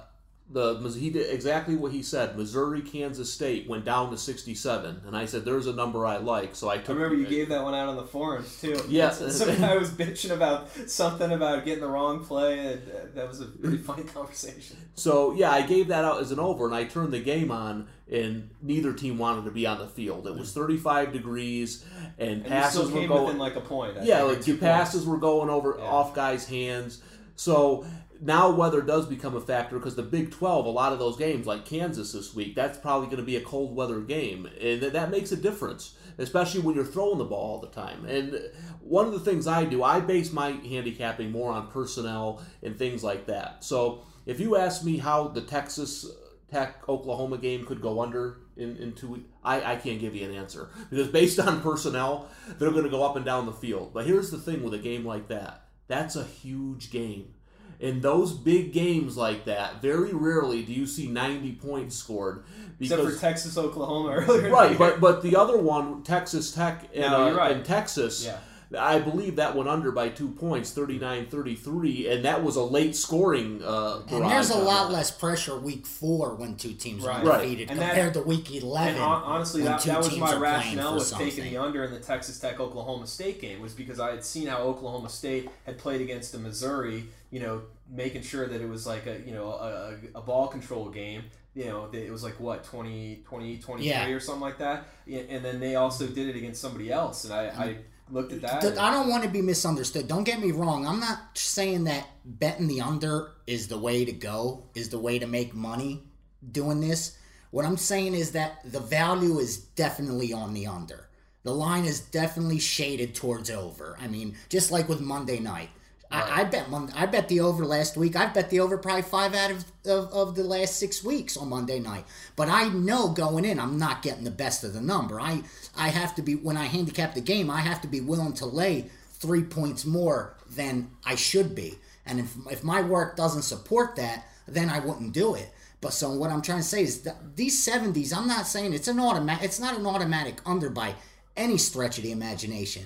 the 0.53 0.75
he 0.99 1.09
did 1.11 1.33
exactly 1.33 1.77
what 1.77 1.93
he 1.93 2.03
said. 2.03 2.37
Missouri, 2.37 2.83
Kansas 2.83 3.33
State 3.33 3.69
went 3.69 3.85
down 3.85 4.11
to 4.11 4.19
67, 4.19 5.03
and 5.07 5.17
I 5.17 5.25
said 5.27 5.45
there's 5.45 5.67
a 5.67 5.73
number 5.73 6.05
I 6.07 6.19
like, 6.19 6.55
so 6.55 6.69
I 6.69 6.77
took. 6.79 6.91
I 6.91 6.93
remember 6.93 7.17
you 7.17 7.27
gave 7.27 7.49
that 7.49 7.63
one 7.63 7.75
out 7.75 7.89
on 7.89 7.97
the 7.97 8.05
forums 8.05 8.61
too. 8.61 8.79
Yeah. 8.89 9.11
some 9.11 9.57
guy 9.57 9.77
was 9.77 9.91
bitching 9.91 10.31
about 10.31 10.69
something 10.89 11.31
about 11.33 11.65
getting 11.65 11.81
the 11.83 11.89
wrong 11.89 12.25
play, 12.25 12.59
and 12.59 12.83
uh, 12.91 12.99
that 13.15 13.29
was 13.29 13.41
a 13.41 13.47
really 13.61 13.79
funny 13.89 14.05
conversation. 14.05 14.77
So 14.95 15.33
yeah, 15.33 15.51
I 15.51 15.63
gave 15.63 15.89
that 15.89 16.05
out 16.05 16.21
as 16.21 16.33
an 16.33 16.39
over, 16.39 16.67
and 16.67 16.75
I 16.75 16.85
turned 16.85 17.13
the 17.13 17.21
game 17.21 17.51
on, 17.51 17.89
and 18.11 18.51
neither 18.61 18.93
team 18.93 19.17
wanted 19.19 19.45
to 19.47 19.51
be 19.51 19.67
on 19.67 19.79
the 19.79 19.89
field. 19.89 20.27
It 20.27 20.37
was 20.37 20.53
35 20.53 21.13
degrees, 21.13 21.85
and, 22.19 22.43
And 22.43 22.47
passes 22.47 22.91
were 22.91 23.07
going. 23.07 23.25
within 23.25 23.39
like 23.39 23.57
a 23.57 23.61
point. 23.63 23.97
I 23.99 24.03
yeah, 24.05 24.23
like 24.23 24.43
two 24.43 24.59
passes 24.59 25.07
were 25.07 25.17
going 25.19 25.49
over 25.49 25.77
Yeah. 25.79 25.85
off 25.87 26.15
guys' 26.15 26.45
hands. 26.47 27.01
So 27.35 27.87
now 28.23 28.51
weather 28.51 28.81
does 28.81 29.07
become 29.07 29.35
a 29.35 29.41
factor 29.41 29.79
because 29.79 29.97
the 29.97 30.03
Big 30.03 30.31
12, 30.31 30.65
a 30.65 30.71
lot 30.71 30.93
of 30.93 31.01
those 31.01 31.17
games, 31.17 31.47
like 31.47 31.65
Kansas 31.65 32.13
this 32.13 32.33
week, 32.33 32.55
that's 32.55 32.79
probably 32.79 33.07
going 33.07 33.19
to 33.19 33.25
be 33.25 33.37
a 33.37 33.41
cold 33.41 33.75
weather 33.75 34.01
game, 34.01 34.47
and 34.47 34.81
th- 34.81 34.93
that 34.93 35.11
makes 35.11 35.33
a 35.33 35.37
difference, 35.37 35.95
especially 36.19 36.61
when 36.61 36.77
you're 36.77 36.85
throwing 36.85 37.19
the 37.19 37.25
ball 37.25 37.55
all 37.55 37.61
the 37.61 37.67
time. 37.69 38.05
And 38.05 38.41
one 38.81 39.07
of 39.07 39.13
the 39.13 39.21
things 39.21 39.49
I 39.49 39.65
do, 39.65 39.83
I 39.83 39.99
base 40.01 40.33
my 40.33 40.53
handicapping 40.53 41.33
more 41.33 41.53
on 41.53 41.69
personnel 41.69 42.41
and 42.63 42.79
things 42.79 43.03
like 43.03 43.27
that. 43.27 43.65
So 43.65 44.05
if 44.25 44.39
you 44.39 44.57
ask 44.57 44.85
me 44.85 44.99
how 44.99 45.29
the 45.29 45.43
Texas 45.43 46.07
Tech 46.51 46.89
Oklahoma 46.89 47.39
game 47.39 47.67
could 47.67 47.81
go 47.81 48.01
under 48.01 48.39
in, 48.57 48.77
in 48.77 48.93
two 48.93 49.25
I, 49.43 49.73
I 49.73 49.77
can't 49.77 49.99
give 49.99 50.15
you 50.15 50.29
an 50.29 50.35
answer 50.35 50.69
because 50.91 51.09
based 51.09 51.41
on 51.41 51.63
personnel, 51.63 52.29
they're 52.59 52.71
going 52.71 52.85
to 52.85 52.91
go 52.91 53.03
up 53.03 53.17
and 53.17 53.25
down 53.25 53.47
the 53.47 53.53
field. 53.53 53.93
But 53.95 54.07
here's 54.07 54.31
the 54.31 54.39
thing 54.39 54.63
with 54.63 54.75
a 54.75 54.79
game 54.79 55.05
like 55.05 55.29
that 55.29 55.65
that's 55.89 56.17
a 56.17 56.25
huge 56.25 56.91
game. 56.91 57.35
In 57.83 58.01
those 58.01 58.33
big 58.33 58.73
games 58.73 59.17
like 59.17 59.45
that, 59.47 59.83
very 59.83 60.13
rarely 60.15 60.63
do 60.63 60.73
you 60.73 60.87
see 60.87 61.09
90 61.09 61.53
points 61.55 61.97
scored. 61.97 62.45
Except 62.81 63.03
for 63.03 63.13
Texas, 63.15 63.59
Oklahoma 63.59 64.11
earlier. 64.27 64.51
right, 64.51 64.79
but 64.79 65.01
but 65.01 65.23
the 65.23 65.37
other 65.37 65.59
one, 65.59 66.03
Texas 66.05 66.53
Tech 66.53 66.89
and, 66.95 67.03
No, 67.11 67.29
uh, 67.29 67.33
right. 67.35 67.51
and 67.57 67.65
Texas, 67.65 68.25
Yeah. 68.25 68.39
I 68.79 69.01
believe 69.01 69.37
that 69.37 69.55
went 69.55 69.69
under 69.69 69.93
by 69.93 70.09
two 70.09 70.29
points, 70.31 70.73
39-33, 70.73 72.11
and 72.11 72.25
that 72.25 72.43
was 72.43 72.57
a 72.57 72.63
late 72.63 72.97
scoring 72.97 73.63
uh, 73.63 74.01
And 74.09 74.25
there's 74.25 74.49
a 74.51 74.57
lot 74.59 74.91
less 74.91 75.11
pressure 75.11 75.59
week 75.59 75.87
four 75.87 76.35
when 76.35 76.57
two 76.57 76.73
teams 76.73 77.05
Right. 77.05 77.23
are 77.23 77.27
Right. 77.27 77.35
undefeated 77.41 77.69
that- 77.69 77.77
compared 77.79 78.15
to 78.15 78.23
week 78.23 78.51
11. 78.55 78.95
And 78.95 79.03
honestly, 79.05 79.63
when 79.63 79.73
that, 79.73 79.81
two 79.81 79.91
that 79.91 79.99
was 79.99 80.09
teams 80.09 80.21
my 80.21 80.35
rationale 80.37 80.93
for 80.93 80.99
with 81.01 81.15
taking 81.19 81.45
the 81.45 81.57
under 81.59 81.85
in 81.85 81.93
the 81.93 81.99
Texas 82.01 82.39
Tech 82.39 82.61
Oklahoma 82.61 83.07
State 83.07 83.41
game 83.41 83.61
was 83.61 83.73
because 83.75 84.01
I 84.01 84.11
had 84.11 84.25
seen 84.25 84.47
how 84.47 84.59
Oklahoma 84.59 85.09
State 85.09 85.51
had 85.67 85.79
played 85.79 86.01
against 86.01 86.33
the 86.33 86.39
Missouri, 86.39 87.05
you 87.33 87.41
know, 87.41 87.63
making 87.91 88.23
sure 88.23 88.47
that 88.47 88.61
it 88.61 88.69
was 88.69 88.87
like 88.87 89.07
a 89.07 89.21
you 89.27 89.33
know 89.33 89.51
a, 89.51 89.97
a, 90.15 90.21
ball 90.21 90.47
control 90.47 90.91
game. 90.91 91.25
You 91.55 91.65
know, 91.65 91.89
it 91.93 92.11
was 92.11 92.23
like 92.23 92.39
what 92.39 92.63
20, 92.65 93.25
20 93.27 93.59
23 93.59 93.89
Yeah. 93.89 94.07
or 94.09 94.21
something 94.21 94.41
like 94.41 94.59
that. 94.59 94.87
And 95.07 95.45
then 95.45 95.59
they 95.59 95.75
also 95.75 96.07
did 96.07 96.29
it 96.29 96.37
against 96.37 96.61
somebody 96.61 96.91
else, 96.93 97.25
and 97.25 97.35
I, 97.35 97.47
I 97.49 97.77
looked 98.11 98.33
at 98.33 98.43
that. 98.43 98.79
I 98.79 98.91
don't 98.91 99.09
want 99.09 99.25
to 99.25 99.29
be 99.29 99.43
misunderstood. 99.43 100.09
Don't 100.09 100.25
get 100.25 100.41
me 100.41 100.53
wrong. 100.53 100.87
I'm 100.87 101.01
not 101.01 101.19
saying 101.35 101.85
that 101.85 102.07
betting 102.25 102.69
the 102.69 102.81
under 102.81 103.33
is 103.47 103.69
the 103.69 103.79
way 103.79 104.05
to 104.05 104.13
go, 104.13 104.65
is 104.75 104.91
the 104.91 104.99
way 104.99 105.19
to 105.19 105.27
make 105.27 105.55
money 105.55 106.05
doing 106.53 106.81
this. 106.81 107.17
What 107.51 107.65
I'm 107.67 107.77
saying 107.77 108.15
is 108.15 108.33
that 108.33 108.61
the 108.65 108.81
value 108.81 109.39
is 109.39 109.59
definitely 109.59 110.33
on 110.33 110.55
the 110.55 110.67
under. 110.67 111.09
The 111.43 111.55
line 111.55 111.85
is 111.85 112.01
definitely 112.01 112.61
shaded 112.61 113.15
towards 113.15 113.51
over. 113.51 113.97
I 114.01 114.07
mean, 114.07 114.37
just 114.49 114.71
like 114.71 114.89
with 114.89 115.01
Monday 115.01 115.39
night. 115.39 115.71
I, 116.13 116.41
I 116.41 116.45
bet 116.45 116.71
Mon- 116.71 116.93
I 116.95 117.07
bet 117.07 117.29
the 117.29 117.41
over 117.41 117.65
last 117.65 117.97
week. 117.97 118.15
I've 118.15 118.35
bet 118.35 118.51
the 118.51 118.61
over 118.61 118.77
probably 118.77 119.03
five 119.03 119.35
out 119.35 119.51
of, 119.51 119.65
of, 119.87 120.13
of 120.13 120.35
the 120.35 120.45
last 120.45 120.77
six 120.77 121.03
weeks 121.03 121.37
on 121.37 121.49
Monday 121.49 121.81
night. 121.81 122.05
But 122.37 122.49
I 122.49 122.69
know 122.69 123.09
going 123.09 123.45
in, 123.45 123.59
I'm 123.59 123.79
not 123.79 124.03
getting 124.03 124.25
the 124.25 124.31
best 124.31 124.63
of 124.63 124.75
the 124.75 124.81
number. 124.81 125.21
I 125.21 125.43
I 125.77 125.89
have 125.89 126.15
to 126.17 126.23
be 126.23 126.35
when 126.35 126.57
I 126.57 126.67
handicap 126.67 127.15
the 127.15 127.21
game. 127.21 127.51
I 127.51 127.61
have 127.61 127.81
to 127.83 127.89
be 127.89 128.01
willing 128.01 128.35
to 128.35 128.47
lay 128.47 128.91
three 129.15 129.43
points 129.43 129.85
more 129.85 130.37
than 130.49 130.91
I 131.05 131.15
should 131.15 131.55
be. 131.55 131.79
And 132.05 132.21
if 132.21 132.35
if 132.51 132.63
my 132.63 132.83
work 132.83 133.17
doesn't 133.17 133.43
support 133.43 133.97
that, 133.97 134.27
then 134.47 134.69
I 134.69 134.81
wouldn't 134.81 135.13
do 135.13 135.35
it. 135.35 135.51
But 135.81 135.93
so 135.93 136.13
what 136.13 136.31
I'm 136.31 136.43
trying 136.43 136.59
to 136.59 136.65
say 136.65 136.83
is 136.83 137.03
that 137.03 137.37
these 137.37 137.67
70s, 137.67 138.17
I'm 138.17 138.29
not 138.29 138.47
saying 138.47 138.73
it's 138.73 138.87
an 138.87 139.01
automatic. 139.01 139.45
It's 139.45 139.59
not 139.59 139.77
an 139.77 139.87
automatic 139.87 140.41
under 140.47 140.71
by 140.71 140.95
any 141.37 141.59
stretch 141.59 141.99
of 141.99 142.05
the 142.05 142.13
imagination. 142.13 142.85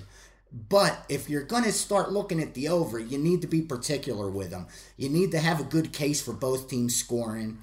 But 0.51 1.05
if 1.09 1.29
you're 1.29 1.43
going 1.43 1.63
to 1.63 1.71
start 1.71 2.11
looking 2.11 2.41
at 2.41 2.53
the 2.53 2.69
over, 2.69 2.99
you 2.99 3.17
need 3.17 3.41
to 3.41 3.47
be 3.47 3.61
particular 3.61 4.29
with 4.29 4.51
them. 4.51 4.67
You 4.95 5.09
need 5.09 5.31
to 5.31 5.39
have 5.39 5.59
a 5.59 5.63
good 5.63 5.91
case 5.91 6.21
for 6.21 6.33
both 6.33 6.69
teams 6.69 6.95
scoring. 6.95 7.59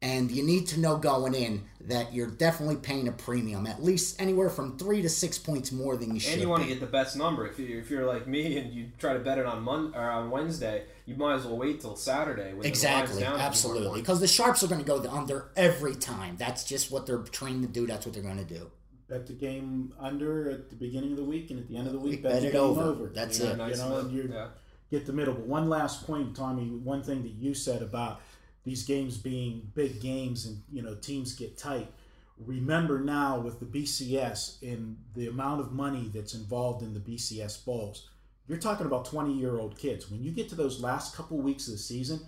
And 0.00 0.30
you 0.30 0.44
need 0.44 0.68
to 0.68 0.78
know 0.78 0.96
going 0.96 1.34
in 1.34 1.64
that 1.80 2.14
you're 2.14 2.28
definitely 2.30 2.76
paying 2.76 3.08
a 3.08 3.12
premium, 3.12 3.66
at 3.66 3.82
least 3.82 4.22
anywhere 4.22 4.48
from 4.48 4.78
three 4.78 5.02
to 5.02 5.08
six 5.08 5.38
points 5.38 5.72
more 5.72 5.96
than 5.96 6.14
you 6.14 6.20
should. 6.20 6.34
and 6.34 6.42
you 6.42 6.48
want 6.48 6.62
to 6.62 6.68
get 6.68 6.78
the 6.78 6.86
best 6.86 7.16
number. 7.16 7.44
If, 7.48 7.58
you're, 7.58 7.80
if 7.80 7.90
you're 7.90 8.06
like 8.06 8.28
me 8.28 8.58
and 8.58 8.72
you 8.72 8.92
try 8.98 9.14
to 9.14 9.18
bet 9.18 9.38
it 9.38 9.46
on 9.46 9.62
Mon- 9.62 9.92
or 9.96 10.08
on 10.08 10.30
Wednesday, 10.30 10.84
you 11.04 11.16
might 11.16 11.34
as 11.34 11.46
well 11.46 11.56
wait 11.56 11.80
till 11.80 11.96
Saturday. 11.96 12.54
When 12.54 12.64
Exactly, 12.64 13.16
the 13.16 13.22
down 13.22 13.32
a 13.32 13.34
few 13.34 13.38
more 13.38 13.46
absolutely. 13.48 14.00
Because 14.00 14.20
the 14.20 14.28
sharps 14.28 14.62
are 14.62 14.68
going 14.68 14.80
to 14.80 14.86
go 14.86 15.00
the 15.00 15.10
under 15.10 15.50
every 15.56 15.96
time. 15.96 16.36
That's 16.38 16.62
just 16.62 16.92
what 16.92 17.04
they're 17.06 17.18
trained 17.18 17.62
to 17.62 17.68
do. 17.68 17.84
That's 17.84 18.06
what 18.06 18.14
they're 18.14 18.22
going 18.22 18.38
to 18.38 18.44
do. 18.44 18.70
Bet 19.08 19.26
the 19.26 19.32
game 19.32 19.94
under 19.98 20.50
at 20.50 20.68
the 20.70 20.76
beginning 20.76 21.12
of 21.12 21.16
the 21.16 21.24
week, 21.24 21.50
and 21.50 21.58
at 21.58 21.66
the 21.68 21.76
end 21.76 21.86
of 21.86 21.92
the 21.94 21.98
week, 21.98 22.22
Bet 22.22 22.32
bet, 22.32 22.42
the 22.42 22.48
it 22.48 22.52
game 22.52 22.60
over. 22.60 22.82
over. 22.82 23.08
That's 23.08 23.38
you 23.38 23.46
it. 23.46 23.56
know, 23.56 23.66
Nice 23.66 23.78
you 23.78 23.82
know, 23.88 23.98
and 23.98 24.12
you 24.12 24.30
Yeah. 24.32 24.48
get 24.90 25.06
the 25.06 25.12
middle. 25.14 25.34
But 25.34 25.46
one 25.46 25.68
last 25.70 26.06
point, 26.06 26.36
Tommy. 26.36 26.68
One 26.70 27.02
thing 27.02 27.22
that 27.22 27.32
you 27.32 27.54
said 27.54 27.80
about 27.82 28.20
these 28.64 28.84
games 28.84 29.16
being 29.16 29.70
big 29.74 30.00
games 30.00 30.44
and 30.44 30.62
you 30.70 30.82
know 30.82 30.94
teams 30.94 31.32
get 31.34 31.56
tight. 31.56 31.90
Remember 32.38 33.00
now 33.00 33.40
with 33.40 33.58
the 33.60 33.66
BCS 33.66 34.58
and 34.62 34.96
the 35.14 35.26
amount 35.26 35.60
of 35.60 35.72
money 35.72 36.10
that's 36.14 36.34
involved 36.34 36.82
in 36.82 36.92
the 36.94 37.00
BCS 37.00 37.64
bowls, 37.64 38.08
you're 38.46 38.58
talking 38.58 38.86
about 38.86 39.06
20 39.06 39.32
year 39.32 39.58
old 39.58 39.76
kids. 39.78 40.10
When 40.10 40.22
you 40.22 40.30
get 40.32 40.48
to 40.50 40.54
those 40.54 40.80
last 40.80 41.16
couple 41.16 41.38
weeks 41.38 41.66
of 41.66 41.72
the 41.72 41.78
season, 41.78 42.20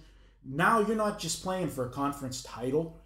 now 0.45 0.81
you're 0.81 0.97
not 0.97 1.19
just 1.19 1.43
playing 1.43 1.69
for 1.69 1.87
a 1.87 1.91
conference 1.91 2.43
title. 2.43 2.97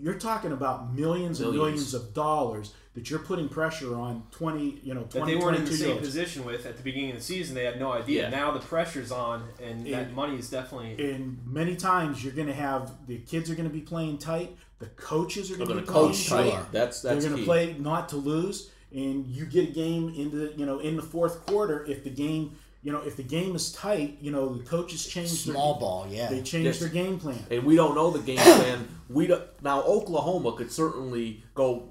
You're 0.00 0.14
talking 0.18 0.52
about 0.52 0.94
millions 0.94 1.40
and 1.40 1.50
Millions. 1.52 1.92
millions 1.92 1.94
of 1.94 2.14
dollars 2.14 2.72
that 2.98 3.08
you're 3.10 3.20
putting 3.20 3.48
pressure 3.48 3.94
on 3.94 4.24
20, 4.32 4.80
you 4.82 4.92
know, 4.92 5.02
20, 5.02 5.10
that 5.12 5.26
they 5.26 5.36
weren't 5.36 5.56
in 5.56 5.64
the 5.64 5.70
same 5.72 5.90
year 5.90 5.96
position 5.98 6.44
with 6.44 6.66
at 6.66 6.76
the 6.76 6.82
beginning 6.82 7.10
of 7.10 7.16
the 7.18 7.22
season. 7.22 7.54
They 7.54 7.62
had 7.62 7.78
no 7.78 7.92
idea. 7.92 8.24
Yeah. 8.24 8.30
Now 8.30 8.50
the 8.50 8.58
pressure's 8.58 9.12
on, 9.12 9.44
and 9.62 9.86
that 9.86 10.12
money 10.14 10.36
is 10.36 10.50
definitely. 10.50 11.12
And 11.12 11.38
many 11.46 11.76
times 11.76 12.24
you're 12.24 12.32
going 12.32 12.48
to 12.48 12.54
have 12.54 12.90
the 13.06 13.18
kids 13.18 13.50
are 13.50 13.54
going 13.54 13.68
to 13.68 13.72
be 13.72 13.82
playing 13.82 14.18
tight. 14.18 14.56
The 14.80 14.86
coaches 14.86 15.52
are 15.52 15.56
going 15.56 15.68
to 15.68 15.74
be 15.76 15.80
to 15.82 15.86
playing 15.92 16.08
coach 16.08 16.16
sure. 16.16 16.38
tight. 16.38 16.50
tight. 16.50 16.72
That's 16.72 17.02
They're 17.02 17.20
going 17.20 17.36
to 17.36 17.44
play 17.44 17.76
not 17.78 18.08
to 18.08 18.16
lose, 18.16 18.70
and 18.92 19.24
you 19.28 19.46
get 19.46 19.68
a 19.68 19.72
game 19.72 20.08
in 20.16 20.32
the 20.36 20.52
you 20.56 20.66
know 20.66 20.80
in 20.80 20.96
the 20.96 21.02
fourth 21.02 21.46
quarter. 21.46 21.84
If 21.84 22.02
the 22.02 22.10
game 22.10 22.56
you 22.82 22.90
know 22.90 23.00
if 23.02 23.16
the 23.16 23.22
game 23.22 23.54
is 23.54 23.70
tight, 23.72 24.18
you 24.20 24.32
know 24.32 24.54
the 24.54 24.64
coaches 24.64 25.06
change 25.06 25.28
Small 25.28 25.74
their, 25.74 25.80
ball, 25.80 26.06
yeah. 26.10 26.30
They 26.30 26.42
change 26.42 26.64
Yes. 26.64 26.80
their 26.80 26.88
game 26.88 27.20
plan. 27.20 27.44
and 27.48 27.62
we 27.62 27.76
don't 27.76 27.94
know 27.94 28.10
the 28.10 28.18
game 28.18 28.38
plan. 28.38 28.88
We 29.08 29.26
don't, 29.28 29.44
now 29.62 29.82
Oklahoma 29.82 30.52
could 30.52 30.70
certainly 30.70 31.42
go 31.54 31.88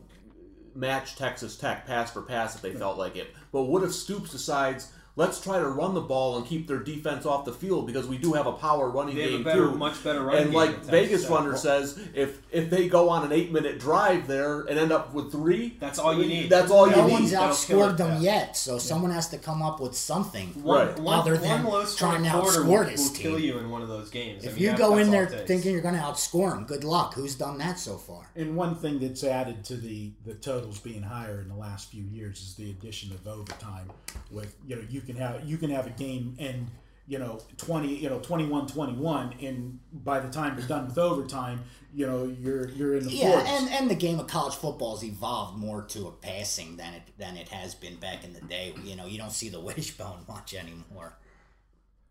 match 0.78 1.16
Texas 1.16 1.58
Tech 1.58 1.86
pass 1.86 2.12
for 2.12 2.22
pass 2.22 2.56
if 2.56 2.62
they 2.62 2.74
felt 2.74 2.98
like 2.98 3.16
it. 3.16 3.34
But 3.52 3.64
what 3.64 3.84
if 3.84 3.94
Stoops 3.94 4.32
decides 4.32 4.92
let's 5.18 5.42
try 5.42 5.60
to 5.60 5.68
run 5.68 5.94
the 5.96 6.00
ball 6.02 6.38
and 6.38 6.46
keep 6.46 6.68
their 6.68 6.80
defense 6.80 7.26
off 7.26 7.44
the 7.44 7.52
field 7.52 7.86
because 7.88 8.08
we 8.08 8.18
do 8.18 8.34
have 8.34 8.46
a 8.48 8.54
power 8.54 8.90
running 8.90 9.16
They 9.16 9.24
have 9.24 9.32
a 9.32 9.34
game 9.36 9.44
better- 9.44 9.68
too. 9.72 9.76
much 9.76 10.02
better 10.04 10.22
run 10.24 10.38
and 10.38 10.46
game 10.46 10.54
like 10.54 10.86
Vegas 10.86 11.24
Tech. 11.24 11.32
Runner 11.32 11.58
says, 11.58 12.00
if 12.14 12.40
if 12.52 12.70
they 12.70 12.88
go 12.88 13.10
on 13.10 13.26
an 13.26 13.32
eight 13.34 13.52
minute 13.52 13.80
drive 13.80 14.28
there 14.28 14.62
and 14.62 14.80
end 14.80 14.92
up 14.94 15.14
with 15.14 15.32
three, 15.32 15.76
That's 15.80 16.00
all 16.00 16.14
you 16.14 16.26
need. 16.28 16.50
That's 16.50 16.72
all 16.72 16.88
you 16.88 16.96
need. 16.96 17.02
no 17.02 17.08
need. 17.08 17.14
one's 17.14 17.34
outscored 17.34 17.98
them 17.98 18.22
yeah. 18.22 18.34
yet, 18.38 18.58
so 18.58 18.78
someone 18.78 19.12
has 19.12 19.28
to 19.30 19.38
come 19.38 19.62
up 19.62 19.80
with 19.82 19.96
something. 19.98 20.50
One, 20.64 20.88
Right. 20.88 21.00
one, 21.00 21.20
Other 21.20 21.36
than 21.38 21.64
one 21.64 21.74
low 21.74 21.86
trying 21.86 22.24
to 22.24 22.30
quarter 22.30 22.62
outscore 22.62 22.66
will, 22.68 22.84
this 22.86 23.10
will 23.10 23.16
kill 23.18 23.40
you 23.40 23.58
in 23.58 23.70
one 23.70 23.82
of 23.82 23.88
those 23.90 24.10
games. 24.10 24.44
I 24.46 24.50
If 24.50 24.54
mean, 24.54 24.64
you 24.64 24.70
that- 24.70 24.78
go 24.78 24.98
in 24.98 25.10
there 25.12 25.26
thinking 25.48 25.72
you're 25.74 25.82
going 25.82 25.96
to 25.96 26.00
outscore 26.02 26.52
them, 26.52 26.66
good 26.66 26.84
luck. 26.84 27.16
Who's 27.16 27.36
done 27.36 27.58
that 27.58 27.80
so 27.80 27.98
far? 27.98 28.30
And 28.36 28.56
one 28.56 28.76
thing 28.76 29.00
that's 29.00 29.24
added 29.24 29.64
to 29.66 29.76
the 29.76 30.12
the 30.26 30.36
totals 30.36 30.78
being 30.80 31.02
higher 31.02 31.42
in 31.42 31.50
the 31.50 31.56
last 31.56 31.90
few 31.90 32.04
years 32.04 32.40
is 32.42 32.54
the 32.56 32.70
addition 32.70 33.12
of 33.12 33.28
overtime. 33.28 33.90
With 34.32 34.56
you 34.68 34.76
know 34.76 34.84
you 34.90 35.02
can 35.08 35.16
have 35.18 35.44
you 35.46 35.58
can 35.58 35.70
have 35.72 35.88
a 35.88 35.92
game 35.92 36.36
and 36.40 36.68
you 37.08 37.18
know 37.20 37.40
20 37.58 37.96
you 37.96 38.10
know 38.10 38.20
21-21 38.20 39.48
and 39.48 39.80
by 39.94 40.20
the 40.20 40.30
time 40.30 40.58
you're 40.58 40.68
done 40.68 40.88
with 40.88 40.98
overtime 40.98 41.64
you 41.94 42.06
know 42.06 42.26
you're 42.26 42.68
you're 42.72 42.96
in 42.98 43.06
the 43.06 43.10
Yeah, 43.12 43.32
fourth. 43.32 43.48
and, 43.48 43.70
and 43.70 43.90
the 43.90 43.96
game 43.96 44.20
of 44.20 44.28
college 44.28 44.56
football 44.56 44.96
has 44.96 45.06
evolved 45.06 45.58
more 45.58 45.82
to 45.84 46.08
a 46.08 46.12
passing 46.12 46.76
than 46.78 46.94
it 46.96 47.04
than 47.18 47.38
it 47.38 47.48
has 47.50 47.74
been 47.76 47.96
back 47.96 48.24
in 48.26 48.34
the 48.34 48.42
day. 48.42 48.74
You 48.84 48.96
know, 48.98 49.06
you 49.06 49.18
don't 49.18 49.32
see 49.32 49.50
the 49.50 49.60
wishbone 49.70 50.26
much 50.28 50.54
anymore. 50.54 51.18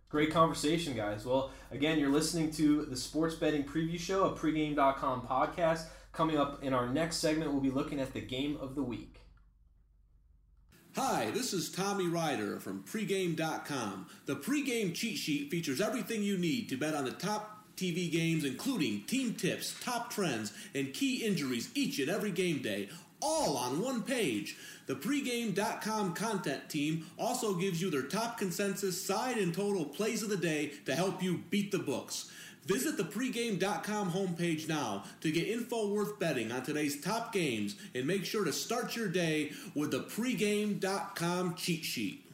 Great 0.09 0.31
conversation, 0.33 0.95
guys. 0.95 1.27
Well, 1.27 1.51
again, 1.71 1.99
you're 1.99 2.11
listening 2.13 2.51
to 2.53 2.85
the 2.87 2.97
Sports 2.97 3.35
Betting 3.35 3.65
Preview 3.65 3.99
Show, 3.99 4.25
a 4.25 4.33
pregame.com 4.33 5.23
podcast. 5.23 5.87
Coming 6.13 6.39
up 6.39 6.63
in 6.63 6.73
our 6.73 6.89
next 6.89 7.17
segment, 7.17 7.53
we'll 7.53 7.61
be 7.61 7.71
looking 7.71 8.01
at 8.01 8.15
the 8.15 8.21
game 8.21 8.57
of 8.61 8.75
the 8.77 8.83
week. 8.83 9.21
Hi, 10.97 11.31
this 11.31 11.53
is 11.53 11.69
Tommy 11.69 12.07
Rider 12.07 12.59
from 12.59 12.83
pregame.com. 12.85 14.07
The 14.25 14.37
pregame 14.37 14.95
cheat 14.95 15.19
sheet 15.19 15.51
features 15.51 15.79
everything 15.79 16.23
you 16.23 16.39
need 16.39 16.71
to 16.71 16.79
bet 16.79 16.95
on 16.95 17.05
the 17.05 17.11
top 17.11 17.67
TV 17.77 18.11
games, 18.11 18.47
including 18.47 19.03
team 19.03 19.35
tips, 19.35 19.79
top 19.83 20.09
trends, 20.09 20.55
and 20.75 20.95
key 20.95 21.17
injuries 21.17 21.69
each 21.75 21.99
and 21.99 22.09
every 22.09 22.31
game 22.31 22.63
day, 22.63 22.89
all 23.21 23.59
on 23.59 23.83
one 23.83 24.05
page. 24.05 24.57
The 24.87 24.95
pregame.com 24.95 26.15
content 26.15 26.71
team 26.71 27.05
also 27.19 27.53
gives 27.53 27.83
you 27.83 27.91
their 27.91 28.01
top 28.01 28.39
consensus, 28.39 28.99
side, 28.99 29.37
and 29.37 29.53
total 29.53 29.85
plays 29.85 30.23
of 30.23 30.31
the 30.31 30.37
day 30.39 30.73
to 30.87 30.95
help 30.95 31.23
you 31.23 31.43
beat 31.51 31.73
the 31.73 31.79
books. 31.79 32.31
Visit 32.67 32.97
the 32.97 33.05
pregame.com 33.05 34.11
homepage 34.11 34.69
now 34.69 35.05
to 35.21 35.31
get 35.31 35.47
info 35.47 35.89
worth 35.89 36.19
betting 36.19 36.51
on 36.51 36.65
today's 36.65 37.01
top 37.01 37.33
games 37.33 37.77
and 37.95 38.05
make 38.09 38.25
sure 38.25 38.45
to 38.45 38.53
start 38.53 38.97
your 38.97 39.07
day 39.07 39.53
with 39.77 39.93
the 39.93 40.01
pregame.com 40.01 41.55
cheat 41.55 41.85
sheet. 41.85 42.27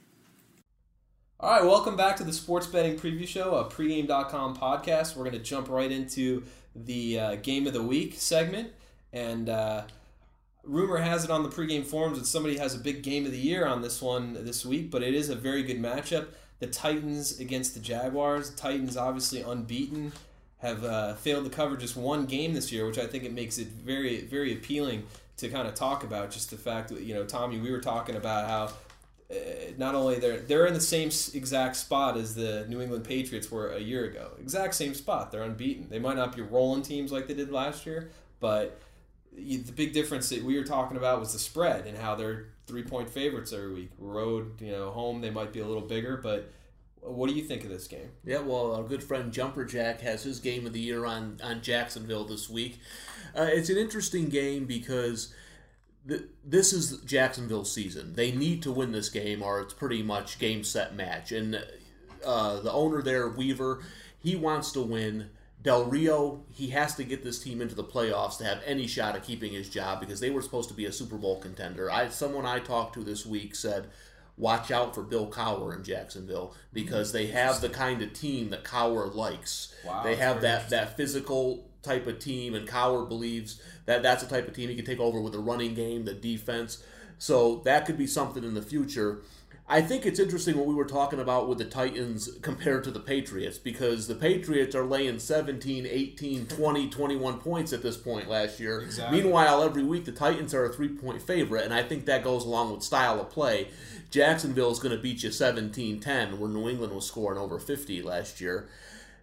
All 1.38 1.50
right, 1.50 1.62
welcome 1.62 1.96
back 1.96 2.16
to 2.16 2.24
the 2.24 2.32
Sports 2.32 2.66
Betting 2.66 2.98
Preview 2.98 3.28
Show, 3.28 3.56
a 3.56 3.64
pregame.com 3.66 4.56
podcast. 4.56 5.16
We're 5.16 5.24
going 5.24 5.36
to 5.36 5.38
jump 5.38 5.68
right 5.68 5.92
into 5.92 6.44
the 6.74 7.20
uh, 7.20 7.34
game 7.34 7.66
of 7.66 7.74
the 7.74 7.82
week 7.82 8.14
segment. 8.14 8.72
And 9.12 9.50
uh, 9.50 9.82
rumor 10.64 10.96
has 10.96 11.24
it 11.24 11.30
on 11.30 11.42
the 11.42 11.50
pregame 11.50 11.84
forums 11.84 12.18
that 12.18 12.24
somebody 12.24 12.56
has 12.56 12.74
a 12.74 12.78
big 12.78 13.02
game 13.02 13.26
of 13.26 13.32
the 13.32 13.38
year 13.38 13.66
on 13.66 13.82
this 13.82 14.00
one 14.00 14.32
this 14.32 14.64
week, 14.64 14.90
but 14.90 15.02
it 15.02 15.12
is 15.12 15.28
a 15.28 15.36
very 15.36 15.62
good 15.62 15.78
matchup. 15.82 16.28
The 16.62 16.68
Titans 16.68 17.40
against 17.40 17.74
the 17.74 17.80
Jaguars. 17.80 18.50
Titans 18.54 18.96
obviously 18.96 19.40
unbeaten, 19.42 20.12
have 20.58 20.84
uh, 20.84 21.14
failed 21.14 21.44
to 21.44 21.50
cover 21.50 21.76
just 21.76 21.96
one 21.96 22.24
game 22.24 22.54
this 22.54 22.70
year, 22.70 22.86
which 22.86 22.98
I 22.98 23.06
think 23.08 23.24
it 23.24 23.32
makes 23.32 23.58
it 23.58 23.66
very, 23.66 24.20
very 24.20 24.52
appealing 24.52 25.02
to 25.38 25.48
kind 25.48 25.66
of 25.66 25.74
talk 25.74 26.04
about. 26.04 26.30
Just 26.30 26.50
the 26.50 26.56
fact 26.56 26.90
that, 26.90 27.02
you 27.02 27.14
know, 27.14 27.24
Tommy, 27.24 27.58
we 27.58 27.72
were 27.72 27.80
talking 27.80 28.14
about 28.14 28.48
how 28.48 29.36
uh, 29.36 29.72
not 29.76 29.96
only 29.96 30.20
they're 30.20 30.38
they're 30.38 30.66
in 30.66 30.74
the 30.74 30.80
same 30.80 31.08
exact 31.34 31.74
spot 31.74 32.16
as 32.16 32.36
the 32.36 32.64
New 32.68 32.80
England 32.80 33.06
Patriots 33.06 33.50
were 33.50 33.72
a 33.72 33.80
year 33.80 34.04
ago. 34.04 34.30
Exact 34.38 34.76
same 34.76 34.94
spot. 34.94 35.32
They're 35.32 35.42
unbeaten. 35.42 35.88
They 35.88 35.98
might 35.98 36.16
not 36.16 36.36
be 36.36 36.42
rolling 36.42 36.82
teams 36.82 37.10
like 37.10 37.26
they 37.26 37.34
did 37.34 37.50
last 37.50 37.86
year, 37.86 38.12
but 38.38 38.80
the 39.36 39.72
big 39.74 39.92
difference 39.92 40.28
that 40.28 40.44
we 40.44 40.56
were 40.56 40.64
talking 40.64 40.96
about 40.96 41.18
was 41.18 41.32
the 41.32 41.40
spread 41.40 41.88
and 41.88 41.98
how 41.98 42.14
they're 42.14 42.50
three 42.66 42.82
point 42.82 43.10
favorites 43.10 43.52
every 43.52 43.72
week. 43.72 43.90
Road, 43.98 44.60
you 44.60 44.72
know, 44.72 44.90
home 44.90 45.20
they 45.20 45.30
might 45.30 45.52
be 45.52 45.60
a 45.60 45.66
little 45.66 45.82
bigger, 45.82 46.16
but 46.16 46.50
what 47.00 47.28
do 47.28 47.34
you 47.34 47.42
think 47.42 47.64
of 47.64 47.70
this 47.70 47.88
game? 47.88 48.10
Yeah, 48.24 48.40
well, 48.40 48.74
our 48.74 48.84
good 48.84 49.02
friend 49.02 49.32
Jumper 49.32 49.64
Jack 49.64 50.00
has 50.02 50.22
his 50.22 50.38
game 50.38 50.66
of 50.66 50.72
the 50.72 50.80
year 50.80 51.04
on, 51.04 51.40
on 51.42 51.60
Jacksonville 51.60 52.24
this 52.24 52.48
week. 52.48 52.78
Uh, 53.36 53.48
it's 53.48 53.70
an 53.70 53.76
interesting 53.76 54.28
game 54.28 54.66
because 54.66 55.34
th- 56.08 56.22
this 56.44 56.72
is 56.72 56.98
Jacksonville's 57.00 57.72
season. 57.72 58.14
They 58.14 58.30
need 58.30 58.62
to 58.62 58.70
win 58.72 58.92
this 58.92 59.08
game, 59.08 59.42
or 59.42 59.60
it's 59.60 59.74
pretty 59.74 60.02
much 60.02 60.38
game 60.38 60.62
set 60.62 60.94
match. 60.94 61.32
And 61.32 61.64
uh, 62.24 62.60
the 62.60 62.72
owner 62.72 63.02
there, 63.02 63.28
Weaver, 63.28 63.82
he 64.20 64.36
wants 64.36 64.70
to 64.72 64.80
win. 64.80 65.30
Del 65.62 65.84
Rio, 65.84 66.44
he 66.50 66.68
has 66.68 66.96
to 66.96 67.04
get 67.04 67.22
this 67.22 67.38
team 67.38 67.60
into 67.60 67.74
the 67.74 67.84
playoffs 67.84 68.38
to 68.38 68.44
have 68.44 68.60
any 68.66 68.86
shot 68.86 69.14
at 69.14 69.22
keeping 69.22 69.52
his 69.52 69.68
job 69.68 70.00
because 70.00 70.18
they 70.18 70.30
were 70.30 70.42
supposed 70.42 70.68
to 70.70 70.74
be 70.74 70.86
a 70.86 70.92
Super 70.92 71.16
Bowl 71.16 71.38
contender. 71.40 71.90
I 71.90 72.08
someone 72.08 72.44
I 72.44 72.58
talked 72.58 72.94
to 72.94 73.04
this 73.04 73.24
week 73.24 73.54
said, 73.54 73.88
"Watch 74.36 74.72
out 74.72 74.94
for 74.94 75.02
Bill 75.02 75.30
Cowher 75.30 75.74
in 75.76 75.84
Jacksonville 75.84 76.54
because 76.72 77.12
they 77.12 77.26
have 77.26 77.60
the 77.60 77.68
kind 77.68 78.02
of 78.02 78.12
team 78.12 78.50
that 78.50 78.64
Cowher 78.64 79.14
likes. 79.14 79.72
Wow, 79.84 80.02
they 80.02 80.16
have 80.16 80.40
that 80.40 80.68
that 80.70 80.96
physical 80.96 81.68
type 81.82 82.08
of 82.08 82.18
team, 82.18 82.54
and 82.54 82.66
Cowher 82.66 83.08
believes 83.08 83.60
that 83.86 84.02
that's 84.02 84.24
the 84.24 84.28
type 84.28 84.48
of 84.48 84.54
team 84.54 84.68
he 84.68 84.74
can 84.74 84.84
take 84.84 85.00
over 85.00 85.20
with 85.20 85.32
the 85.32 85.38
running 85.38 85.74
game, 85.74 86.04
the 86.04 86.14
defense. 86.14 86.82
So 87.18 87.62
that 87.64 87.86
could 87.86 87.98
be 87.98 88.08
something 88.08 88.42
in 88.42 88.54
the 88.54 88.62
future." 88.62 89.22
I 89.72 89.80
think 89.80 90.04
it's 90.04 90.20
interesting 90.20 90.58
what 90.58 90.66
we 90.66 90.74
were 90.74 90.84
talking 90.84 91.18
about 91.18 91.48
with 91.48 91.56
the 91.56 91.64
Titans 91.64 92.28
compared 92.42 92.84
to 92.84 92.90
the 92.90 93.00
Patriots 93.00 93.56
because 93.56 94.06
the 94.06 94.14
Patriots 94.14 94.74
are 94.74 94.84
laying 94.84 95.18
17, 95.18 95.86
18, 95.86 96.46
20, 96.46 96.90
21 96.90 97.38
points 97.38 97.72
at 97.72 97.82
this 97.82 97.96
point 97.96 98.28
last 98.28 98.60
year. 98.60 98.82
Exactly. 98.82 99.22
Meanwhile, 99.22 99.62
every 99.62 99.82
week 99.82 100.04
the 100.04 100.12
Titans 100.12 100.52
are 100.52 100.66
a 100.66 100.68
three 100.74 100.90
point 100.90 101.22
favorite, 101.22 101.64
and 101.64 101.72
I 101.72 101.82
think 101.84 102.04
that 102.04 102.22
goes 102.22 102.44
along 102.44 102.70
with 102.70 102.82
style 102.82 103.18
of 103.18 103.30
play. 103.30 103.68
Jacksonville 104.10 104.70
is 104.70 104.78
going 104.78 104.94
to 104.94 105.02
beat 105.02 105.22
you 105.22 105.30
17 105.30 106.00
10, 106.00 106.38
where 106.38 106.50
New 106.50 106.68
England 106.68 106.92
was 106.92 107.06
scoring 107.06 107.38
over 107.38 107.58
50 107.58 108.02
last 108.02 108.42
year. 108.42 108.68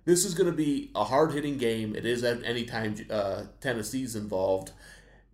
This 0.05 0.25
is 0.25 0.33
going 0.33 0.49
to 0.49 0.57
be 0.57 0.89
a 0.95 1.03
hard 1.03 1.31
hitting 1.31 1.59
game. 1.59 1.95
It 1.95 2.07
is 2.07 2.23
at 2.23 2.43
any 2.43 2.65
time 2.65 2.95
uh, 3.11 3.43
Tennessee's 3.61 4.15
involved. 4.15 4.71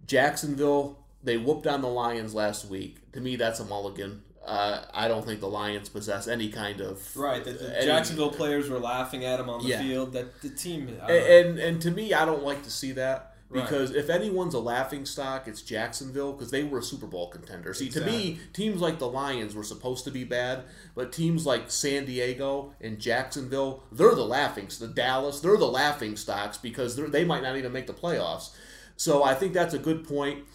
Jacksonville, 0.05 0.99
they 1.23 1.37
whooped 1.37 1.67
on 1.67 1.79
the 1.79 1.87
Lions 1.87 2.35
last 2.35 2.65
week. 2.65 3.13
To 3.13 3.21
me, 3.21 3.37
that's 3.37 3.61
a 3.61 3.65
mulligan. 3.65 4.23
Uh, 4.45 4.83
I 4.93 5.07
don't 5.07 5.25
think 5.25 5.39
the 5.39 5.47
Lions 5.49 5.89
possess 5.89 6.27
any 6.27 6.49
kind 6.49 6.79
of 6.79 7.01
Right, 7.17 7.43
the, 7.43 7.53
the 7.53 7.77
any- 7.77 7.85
Jacksonville 7.87 8.29
players 8.31 8.69
were 8.69 8.79
laughing 8.79 9.25
at 9.25 9.39
him 9.39 9.49
on 9.49 9.63
the 9.63 9.69
Yeah. 9.69 9.81
field. 9.81 10.13
That 10.13 10.41
the 10.41 10.49
team, 10.49 10.97
I 11.01 11.11
and 11.13 11.57
and 11.59 11.81
to 11.81 11.89
me, 11.91 12.13
I 12.13 12.25
don't 12.25 12.43
like 12.43 12.63
to 12.63 12.69
see 12.69 12.91
that 12.91 13.31
Right. 13.49 13.61
because 13.63 13.91
if 13.95 14.09
anyone's 14.09 14.53
a 14.53 14.59
laughing 14.59 15.05
stock, 15.05 15.47
it's 15.47 15.61
Jacksonville 15.61 16.33
because 16.33 16.51
they 16.51 16.63
were 16.63 16.79
a 16.79 16.83
Super 16.83 17.07
Bowl 17.07 17.27
contender. 17.29 17.73
See, 17.73 17.89
to 17.89 18.01
me, 18.01 18.39
teams 18.53 18.81
like 18.81 18.99
the 18.99 19.07
Lions 19.09 19.55
were 19.55 19.63
supposed 19.63 20.03
to 20.05 20.11
be 20.11 20.23
bad, 20.23 20.63
but 20.95 21.11
teams 21.11 21.45
like 21.45 21.69
San 21.71 22.05
Diego 22.05 22.73
and 22.81 22.99
Jacksonville, 22.99 23.83
they're 23.91 24.15
the 24.15 24.25
laughing. 24.25 24.67
The 24.79 24.87
Dallas, 24.87 25.39
they're 25.39 25.57
the 25.57 25.67
laughing 25.67 26.15
stocks 26.17 26.57
because 26.57 26.95
they 26.97 27.23
might 27.25 27.41
not 27.43 27.55
even 27.57 27.71
make 27.71 27.87
the 27.87 27.93
playoffs. 27.93 28.49
So 28.97 29.23
I 29.23 29.33
think 29.33 29.53
that's 29.53 29.73
a 29.73 29.79
good 29.79 30.07
point. 30.07 30.45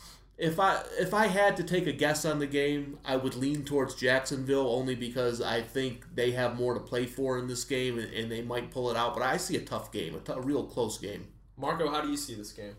If 0.40 0.58
I 0.58 0.82
if 0.98 1.12
I 1.12 1.26
had 1.26 1.56
to 1.58 1.62
take 1.62 1.86
a 1.86 1.92
guess 1.92 2.24
on 2.24 2.38
the 2.38 2.46
game, 2.46 2.98
I 3.04 3.16
would 3.16 3.34
lean 3.34 3.62
towards 3.64 3.94
Jacksonville 3.94 4.68
only 4.68 4.94
because 4.94 5.42
I 5.42 5.60
think 5.60 6.06
they 6.14 6.30
have 6.30 6.56
more 6.56 6.72
to 6.72 6.80
play 6.80 7.04
for 7.04 7.38
in 7.38 7.46
this 7.46 7.62
game 7.64 7.98
and, 7.98 8.12
and 8.12 8.32
they 8.32 8.40
might 8.40 8.70
pull 8.70 8.90
it 8.90 8.96
out. 8.96 9.14
But 9.14 9.22
I 9.22 9.36
see 9.36 9.56
a 9.56 9.60
tough 9.60 9.92
game, 9.92 10.14
a, 10.14 10.18
t- 10.18 10.32
a 10.32 10.40
real 10.40 10.64
close 10.64 10.96
game. 10.96 11.28
Marco, 11.58 11.90
how 11.90 12.00
do 12.00 12.08
you 12.08 12.16
see 12.16 12.34
this 12.34 12.52
game? 12.52 12.74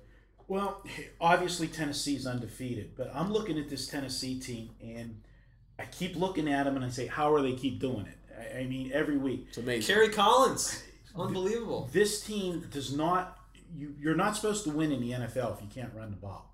Well, 0.48 0.84
obviously 1.22 1.68
Tennessee's 1.68 2.26
undefeated, 2.26 2.96
but 2.98 3.12
I'm 3.14 3.32
looking 3.32 3.58
at 3.60 3.70
this 3.70 3.88
Tennessee 3.88 4.40
team 4.40 4.72
and 4.82 5.22
I 5.80 5.86
keep 5.86 6.16
looking 6.16 6.52
at 6.52 6.64
them 6.64 6.76
and 6.76 6.84
I 6.84 6.90
say, 6.90 7.08
how 7.08 7.34
are 7.34 7.42
they 7.42 7.54
keep 7.54 7.80
doing 7.80 8.08
it? 8.08 8.18
I, 8.38 8.60
I 8.60 8.66
mean, 8.66 8.92
every 8.94 9.18
week. 9.18 9.46
It's 9.50 9.60
amazing. 9.60 9.96
Kerry 9.96 10.10
Collins, 10.10 10.84
unbelievable. 11.16 11.90
This 11.94 12.22
team 12.22 12.68
does 12.72 12.94
not. 12.94 13.38
You, 13.78 13.96
you're 14.00 14.16
not 14.16 14.36
supposed 14.36 14.64
to 14.66 14.72
win 14.72 14.92
in 14.92 15.00
the 15.00 15.12
NFL 15.12 15.56
if 15.56 15.62
you 15.62 15.70
can't 15.74 15.94
run 15.96 16.10
the 16.10 16.18
ball. 16.18 16.54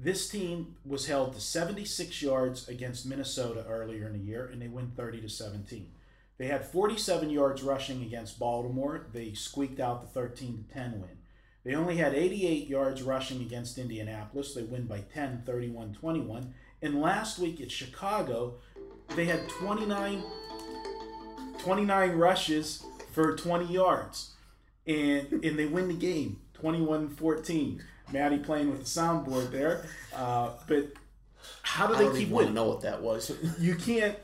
This 0.00 0.28
team 0.28 0.76
was 0.86 1.06
held 1.06 1.34
to 1.34 1.40
76 1.40 2.22
yards 2.22 2.68
against 2.68 3.04
Minnesota 3.04 3.64
earlier 3.68 4.06
in 4.06 4.12
the 4.12 4.24
year, 4.24 4.46
and 4.46 4.62
they 4.62 4.68
win 4.68 4.92
30 4.96 5.22
to 5.22 5.28
17. 5.28 5.90
They 6.38 6.46
had 6.46 6.64
47 6.64 7.30
yards 7.30 7.64
rushing 7.64 8.02
against 8.02 8.38
Baltimore. 8.38 9.06
They 9.12 9.34
squeaked 9.34 9.80
out 9.80 10.00
the 10.00 10.06
13 10.06 10.64
to 10.68 10.74
10 10.74 11.00
win. 11.00 11.18
They 11.64 11.74
only 11.74 11.96
had 11.96 12.14
88 12.14 12.68
yards 12.68 13.02
rushing 13.02 13.42
against 13.42 13.76
Indianapolis. 13.76 14.54
They 14.54 14.62
win 14.62 14.86
by 14.86 15.00
10, 15.12 15.42
31 15.44 15.94
21. 15.94 16.54
And 16.80 17.02
last 17.02 17.40
week 17.40 17.60
at 17.60 17.72
Chicago, 17.72 18.54
they 19.16 19.24
had 19.24 19.48
29, 19.48 20.22
29 21.58 22.10
rushes 22.12 22.84
for 23.12 23.36
20 23.36 23.64
yards. 23.66 24.34
And, 24.86 25.44
and 25.44 25.58
they 25.58 25.66
win 25.66 25.88
the 25.88 25.94
game 25.94 26.38
21 26.54 27.08
14. 27.08 27.82
Matty 28.12 28.38
playing 28.38 28.70
with 28.70 28.80
the 28.80 28.84
soundboard 29.00 29.50
there. 29.50 29.86
Uh, 30.14 30.50
but 30.66 30.92
how 31.62 31.86
do 31.86 31.94
I 31.94 31.98
they 31.98 32.04
don't 32.04 32.12
keep 32.14 32.22
even 32.22 32.34
winning? 32.36 32.54
know 32.54 32.64
what 32.64 32.80
that 32.82 33.02
was. 33.02 33.32
you 33.58 33.74
can't 33.74 34.16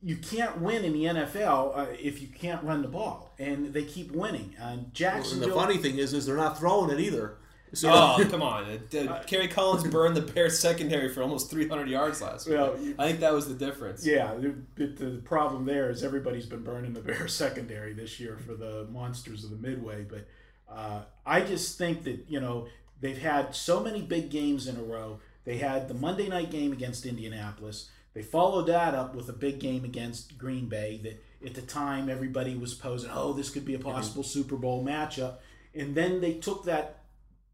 you 0.00 0.16
can't 0.16 0.60
win 0.60 0.84
in 0.84 0.92
the 0.92 1.04
NFL 1.04 1.76
uh, 1.76 1.86
if 1.98 2.22
you 2.22 2.28
can't 2.28 2.62
run 2.62 2.82
the 2.82 2.88
ball, 2.88 3.34
and 3.38 3.72
they 3.72 3.82
keep 3.84 4.12
winning. 4.12 4.54
Uh, 4.60 4.64
and 4.66 4.94
Jacksonville. 4.94 5.48
the 5.48 5.54
funny 5.54 5.76
thing 5.78 5.98
is, 5.98 6.12
is 6.12 6.26
they're 6.26 6.36
not 6.36 6.58
throwing 6.58 6.90
it 6.90 7.00
either. 7.00 7.36
So 7.74 7.90
Oh, 7.92 8.24
come 8.30 8.42
on. 8.42 8.64
Uh, 8.64 9.22
Kerry 9.26 9.48
Collins 9.48 9.84
burned 9.88 10.16
the 10.16 10.22
Bears 10.22 10.58
secondary 10.58 11.08
for 11.12 11.22
almost 11.22 11.50
300 11.50 11.88
yards 11.88 12.22
last 12.22 12.46
week. 12.48 12.56
Well, 12.56 12.78
I 12.98 13.08
think 13.08 13.20
that 13.20 13.32
was 13.34 13.48
the 13.48 13.54
difference. 13.54 14.06
yeah, 14.06 14.34
the, 14.34 14.54
the, 14.76 14.86
the 14.86 15.18
problem 15.18 15.66
there 15.66 15.90
is 15.90 16.02
everybody's 16.02 16.46
been 16.46 16.62
burning 16.62 16.92
the 16.92 17.00
Bears 17.00 17.34
secondary 17.34 17.92
this 17.92 18.18
year 18.20 18.38
for 18.38 18.54
the 18.54 18.86
monsters 18.90 19.44
of 19.44 19.50
the 19.50 19.56
Midway. 19.56 20.04
But 20.04 20.26
uh, 20.70 21.02
I 21.26 21.40
just 21.40 21.76
think 21.76 22.04
that 22.04 22.24
you 22.28 22.40
know 22.40 22.68
they've 23.00 23.18
had 23.18 23.54
so 23.54 23.80
many 23.80 24.02
big 24.02 24.30
games 24.30 24.66
in 24.66 24.76
a 24.76 24.82
row. 24.82 25.20
They 25.44 25.58
had 25.58 25.88
the 25.88 25.94
Monday 25.94 26.28
night 26.28 26.50
game 26.50 26.72
against 26.72 27.06
Indianapolis. 27.06 27.90
They 28.14 28.22
followed 28.22 28.66
that 28.66 28.94
up 28.94 29.14
with 29.14 29.28
a 29.28 29.32
big 29.32 29.60
game 29.60 29.84
against 29.84 30.38
Green 30.38 30.68
Bay. 30.68 31.00
That 31.02 31.22
at 31.46 31.54
the 31.54 31.62
time 31.62 32.08
everybody 32.08 32.56
was 32.56 32.74
posing, 32.74 33.10
oh, 33.12 33.32
this 33.32 33.50
could 33.50 33.64
be 33.64 33.74
a 33.74 33.78
possible 33.78 34.22
mm-hmm. 34.22 34.38
Super 34.38 34.56
Bowl 34.56 34.84
matchup. 34.84 35.36
And 35.74 35.94
then 35.94 36.20
they 36.20 36.34
took 36.34 36.64
that 36.64 37.04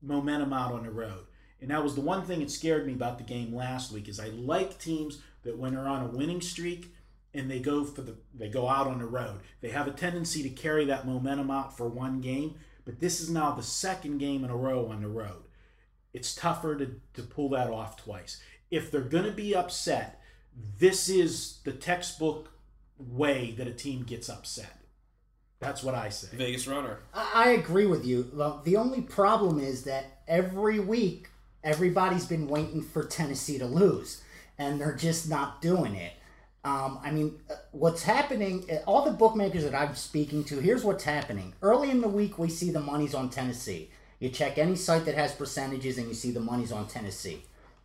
momentum 0.01 0.53
out 0.53 0.73
on 0.73 0.85
the 0.85 0.91
road. 0.91 1.27
And 1.61 1.71
that 1.71 1.83
was 1.83 1.95
the 1.95 2.01
one 2.01 2.25
thing 2.25 2.41
that 2.41 2.51
scared 2.51 2.87
me 2.87 2.93
about 2.93 3.19
the 3.19 3.25
game 3.25 3.55
last 3.55 3.93
week 3.93 4.09
is 4.09 4.21
I 4.21 4.29
like 4.29 4.79
teams 4.79 5.21
that 5.45 5.59
when 5.59 5.75
they're 5.75 5.89
on 5.89 6.05
a 6.05 6.09
winning 6.09 6.41
streak 6.41 6.95
and 7.33 7.51
they 7.51 7.59
go 7.59 7.85
for 7.85 8.03
the 8.03 8.17
they 8.35 8.49
go 8.49 8.69
out 8.69 8.87
on 8.87 8.99
the 8.99 9.07
road. 9.07 9.41
They 9.61 9.71
have 9.71 9.89
a 9.89 9.93
tendency 9.93 10.43
to 10.43 10.51
carry 10.51 10.85
that 10.87 11.07
momentum 11.07 11.51
out 11.51 11.77
for 11.77 11.89
one 11.89 12.21
game, 12.21 12.57
but 12.85 13.01
this 13.01 13.21
is 13.21 13.31
now 13.31 13.53
the 13.53 13.63
second 13.63 14.19
game 14.19 14.45
in 14.45 14.51
a 14.51 14.57
row 14.57 14.87
on 14.87 15.03
the 15.03 15.09
road. 15.09 15.45
It's 16.13 16.35
tougher 16.35 16.77
to, 16.77 17.01
to 17.15 17.23
pull 17.23 17.49
that 17.51 17.71
off 17.71 17.97
twice. 17.97 18.41
If 18.71 18.91
they're 18.91 19.01
going 19.01 19.25
to 19.25 19.33
be 19.33 19.55
upset, 19.55 20.21
this 20.79 21.09
is 21.09 21.59
the 21.65 21.73
textbook 21.73 22.51
way 22.99 23.55
that 23.59 23.67
a 23.67 23.73
team 23.73 24.05
gets 24.05 24.29
upset. 24.29 24.79
That's 25.61 25.83
what 25.83 25.95
I 25.95 26.11
say. 26.11 26.37
Vegas 26.37 26.67
runner. 26.67 26.99
I 27.13 27.31
I 27.35 27.49
agree 27.51 27.87
with 27.87 28.05
you. 28.05 28.31
Well, 28.35 28.61
the 28.65 28.77
only 28.77 29.01
problem 29.01 29.59
is 29.59 29.85
that 29.85 30.21
every 30.29 30.79
week 30.79 31.29
everybody's 31.63 32.27
been 32.27 32.49
waiting 32.49 32.83
for 32.83 33.05
Tennessee 33.05 33.59
to 33.59 33.67
lose, 33.67 34.23
and 34.59 34.81
they're 34.81 34.95
just 34.95 35.29
not 35.29 35.63
doing 35.63 35.95
it. 35.95 36.13
Um, 36.65 36.99
I 37.03 37.11
mean, 37.11 37.39
uh, 37.51 37.57
what's 37.73 38.03
happening? 38.03 38.65
uh, 38.71 38.77
All 38.87 39.05
the 39.05 39.11
bookmakers 39.11 39.65
that 39.65 39.75
I'm 39.75 39.95
speaking 39.95 40.45
to, 40.45 40.61
here's 40.61 40.83
what's 40.83 41.05
happening. 41.05 41.53
Early 41.61 41.91
in 41.91 42.01
the 42.01 42.09
week, 42.09 42.39
we 42.39 42.49
see 42.49 42.71
the 42.71 42.81
money's 42.81 43.15
on 43.15 43.29
Tennessee. 43.29 43.91
You 44.19 44.31
check 44.31 44.57
any 44.57 44.75
site 44.77 45.05
that 45.05 45.15
has 45.15 45.35
percentages, 45.35 45.99
and 45.99 46.09
you 46.09 46.15
see 46.15 46.31
the 46.31 46.41
money's 46.41 46.73
on 46.73 46.87
Tennessee. 46.87 47.43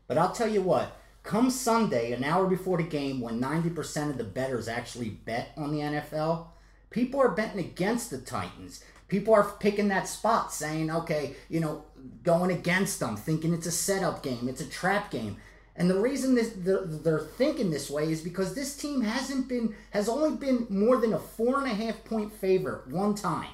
But 0.07 0.17
I'll 0.17 0.31
tell 0.31 0.47
you 0.47 0.61
what. 0.61 0.95
Come 1.23 1.49
Sunday, 1.49 2.13
an 2.13 2.23
hour 2.23 2.47
before 2.47 2.77
the 2.77 2.83
game, 2.83 3.19
when 3.19 3.41
90% 3.41 4.11
of 4.11 4.17
the 4.17 4.23
bettors 4.23 4.69
actually 4.69 5.09
bet 5.09 5.51
on 5.57 5.71
the 5.71 5.79
NFL, 5.79 6.47
people 6.89 7.19
are 7.19 7.29
betting 7.29 7.59
against 7.59 8.09
the 8.09 8.17
Titans. 8.17 8.83
People 9.09 9.33
are 9.33 9.43
picking 9.59 9.89
that 9.89 10.07
spot, 10.07 10.53
saying, 10.53 10.89
okay, 10.89 11.35
you 11.49 11.59
know, 11.59 11.83
going 12.23 12.51
against 12.51 12.99
them, 13.01 13.17
thinking 13.17 13.53
it's 13.53 13.67
a 13.67 13.71
setup 13.71 14.23
game, 14.23 14.47
it's 14.47 14.61
a 14.61 14.69
trap 14.69 15.11
game. 15.11 15.37
And 15.79 15.89
the 15.89 15.99
reason 15.99 16.35
this, 16.35 16.51
they're, 16.57 16.85
they're 16.85 17.19
thinking 17.19 17.71
this 17.71 17.89
way 17.89 18.11
is 18.11 18.19
because 18.21 18.53
this 18.53 18.75
team 18.75 19.01
hasn't 19.01 19.47
been, 19.47 19.73
has 19.91 20.09
only 20.09 20.35
been 20.35 20.67
more 20.69 20.97
than 20.97 21.13
a 21.13 21.19
four 21.19 21.57
and 21.57 21.71
a 21.71 21.73
half 21.73 22.03
point 22.03 22.33
favorite 22.33 22.89
one 22.89 23.15
time. 23.15 23.49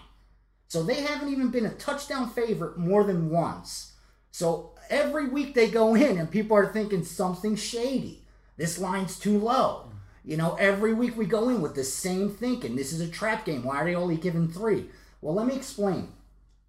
So 0.67 0.81
they 0.81 1.03
haven't 1.03 1.29
even 1.29 1.51
been 1.51 1.67
a 1.67 1.75
touchdown 1.75 2.31
favorite 2.31 2.79
more 2.79 3.03
than 3.03 3.29
once. 3.29 3.93
So 4.31 4.71
every 4.89 5.27
week 5.27 5.53
they 5.53 5.69
go 5.69 5.93
in 5.93 6.17
and 6.17 6.29
people 6.31 6.57
are 6.57 6.73
thinking 6.73 7.03
something 7.03 7.55
shady. 7.55 8.25
This 8.57 8.79
line's 8.79 9.19
too 9.19 9.37
low. 9.37 9.91
You 10.23 10.37
know, 10.37 10.55
every 10.55 10.95
week 10.95 11.15
we 11.15 11.27
go 11.27 11.49
in 11.49 11.61
with 11.61 11.75
the 11.75 11.83
same 11.83 12.31
thinking. 12.31 12.75
This 12.75 12.91
is 12.91 13.01
a 13.01 13.07
trap 13.07 13.45
game. 13.45 13.63
Why 13.63 13.77
are 13.77 13.85
they 13.85 13.93
only 13.93 14.17
giving 14.17 14.47
three? 14.47 14.89
Well, 15.21 15.35
let 15.35 15.45
me 15.45 15.55
explain. 15.55 16.09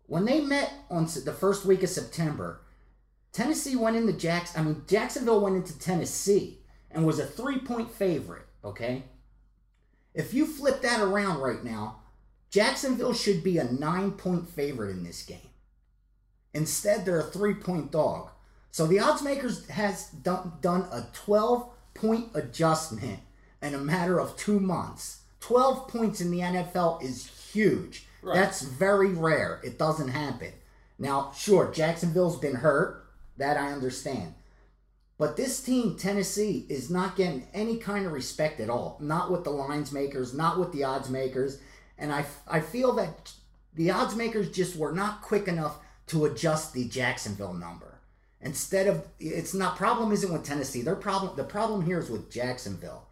When 0.07 0.27
they 0.27 0.43
met 0.43 0.71
on 0.91 1.07
the 1.07 1.33
first 1.33 1.65
week 1.65 1.83
of 1.83 1.89
September, 1.89 2.61
Tennessee 3.37 3.77
went 3.77 3.97
into 3.97 4.15
Jacks. 4.15 4.57
I 4.57 4.63
mean, 4.63 4.83
Jacksonville 4.87 5.43
went 5.43 5.57
into 5.57 5.79
Tennessee 5.79 6.61
and 6.91 7.05
was 7.05 7.19
a 7.19 7.27
three-point 7.27 7.91
favorite. 7.91 8.47
Okay, 8.65 9.05
if 10.15 10.33
you 10.33 10.47
flip 10.47 10.81
that 10.81 11.03
around 11.03 11.41
right 11.41 11.63
now, 11.63 11.97
Jacksonville 12.49 13.13
should 13.13 13.45
be 13.45 13.59
a 13.59 13.71
nine-point 13.71 14.49
favorite 14.49 14.91
in 14.91 15.05
this 15.05 15.23
game. 15.23 15.51
Instead, 16.55 17.05
they're 17.05 17.21
a 17.21 17.25
three-point 17.25 17.93
dog. 17.93 18.31
So 18.71 18.87
the 18.87 19.01
odds 19.01 19.21
makers 19.21 19.69
has 19.69 20.09
done, 20.09 20.55
done 20.63 20.87
a 20.91 21.09
12-point 21.15 22.31
adjustment 22.33 23.21
in 23.61 23.75
a 23.75 23.79
matter 23.79 24.19
of 24.19 24.35
two 24.39 24.59
months. 24.59 25.21
12 25.41 25.89
points 25.89 26.23
in 26.23 26.31
the 26.31 26.41
NFL 26.41 27.03
is 27.03 27.27
huge. 27.53 28.07
Right. 28.23 28.35
That's 28.35 28.63
very 28.63 29.13
rare. 29.13 29.61
It 29.63 29.79
doesn't 29.79 30.09
happen. 30.09 30.55
Now, 30.99 31.33
sure, 31.37 31.71
Jacksonville's 31.71 32.39
been 32.39 32.55
hurt. 32.55 33.06
That 33.39 33.57
I 33.57 33.73
understand. 33.73 34.35
But 35.19 35.37
this 35.37 35.63
team, 35.63 35.97
Tennessee, 35.97 36.67
is 36.69 36.91
not 36.91 37.17
getting 37.17 37.49
any 37.55 37.79
kind 37.79 38.05
of 38.05 38.13
respect 38.13 38.61
at 38.61 38.69
all. 38.69 38.99
Not 39.01 39.31
with 39.31 39.45
the 39.45 39.51
lines 39.51 39.93
makers, 39.93 40.35
not 40.35 40.59
with 40.59 40.73
the 40.73 40.85
odds 40.85 41.09
makers. 41.09 41.59
And 41.97 42.13
I, 42.13 42.27
I 42.47 42.61
feel 42.61 42.93
that 42.95 43.33
the 43.75 43.91
odds 43.91 44.15
makers 44.15 44.51
just 44.51 44.77
were 44.77 44.93
not 44.93 45.23
quick 45.23 45.49
enough 45.49 45.79
to 46.09 46.27
adjust 46.27 46.73
the 46.73 46.87
Jacksonville 46.89 47.55
number. 47.55 48.01
Instead 48.41 48.87
of 48.87 49.07
it's 49.19 49.55
not 49.55 49.77
problem 49.77 50.13
isn't 50.13 50.33
with 50.33 50.45
Tennessee. 50.45 50.83
Their 50.83 50.95
problem 50.95 51.35
the 51.37 51.45
problem 51.45 51.85
here 51.85 51.99
is 51.99 52.11
with 52.11 52.31
Jacksonville. 52.31 53.07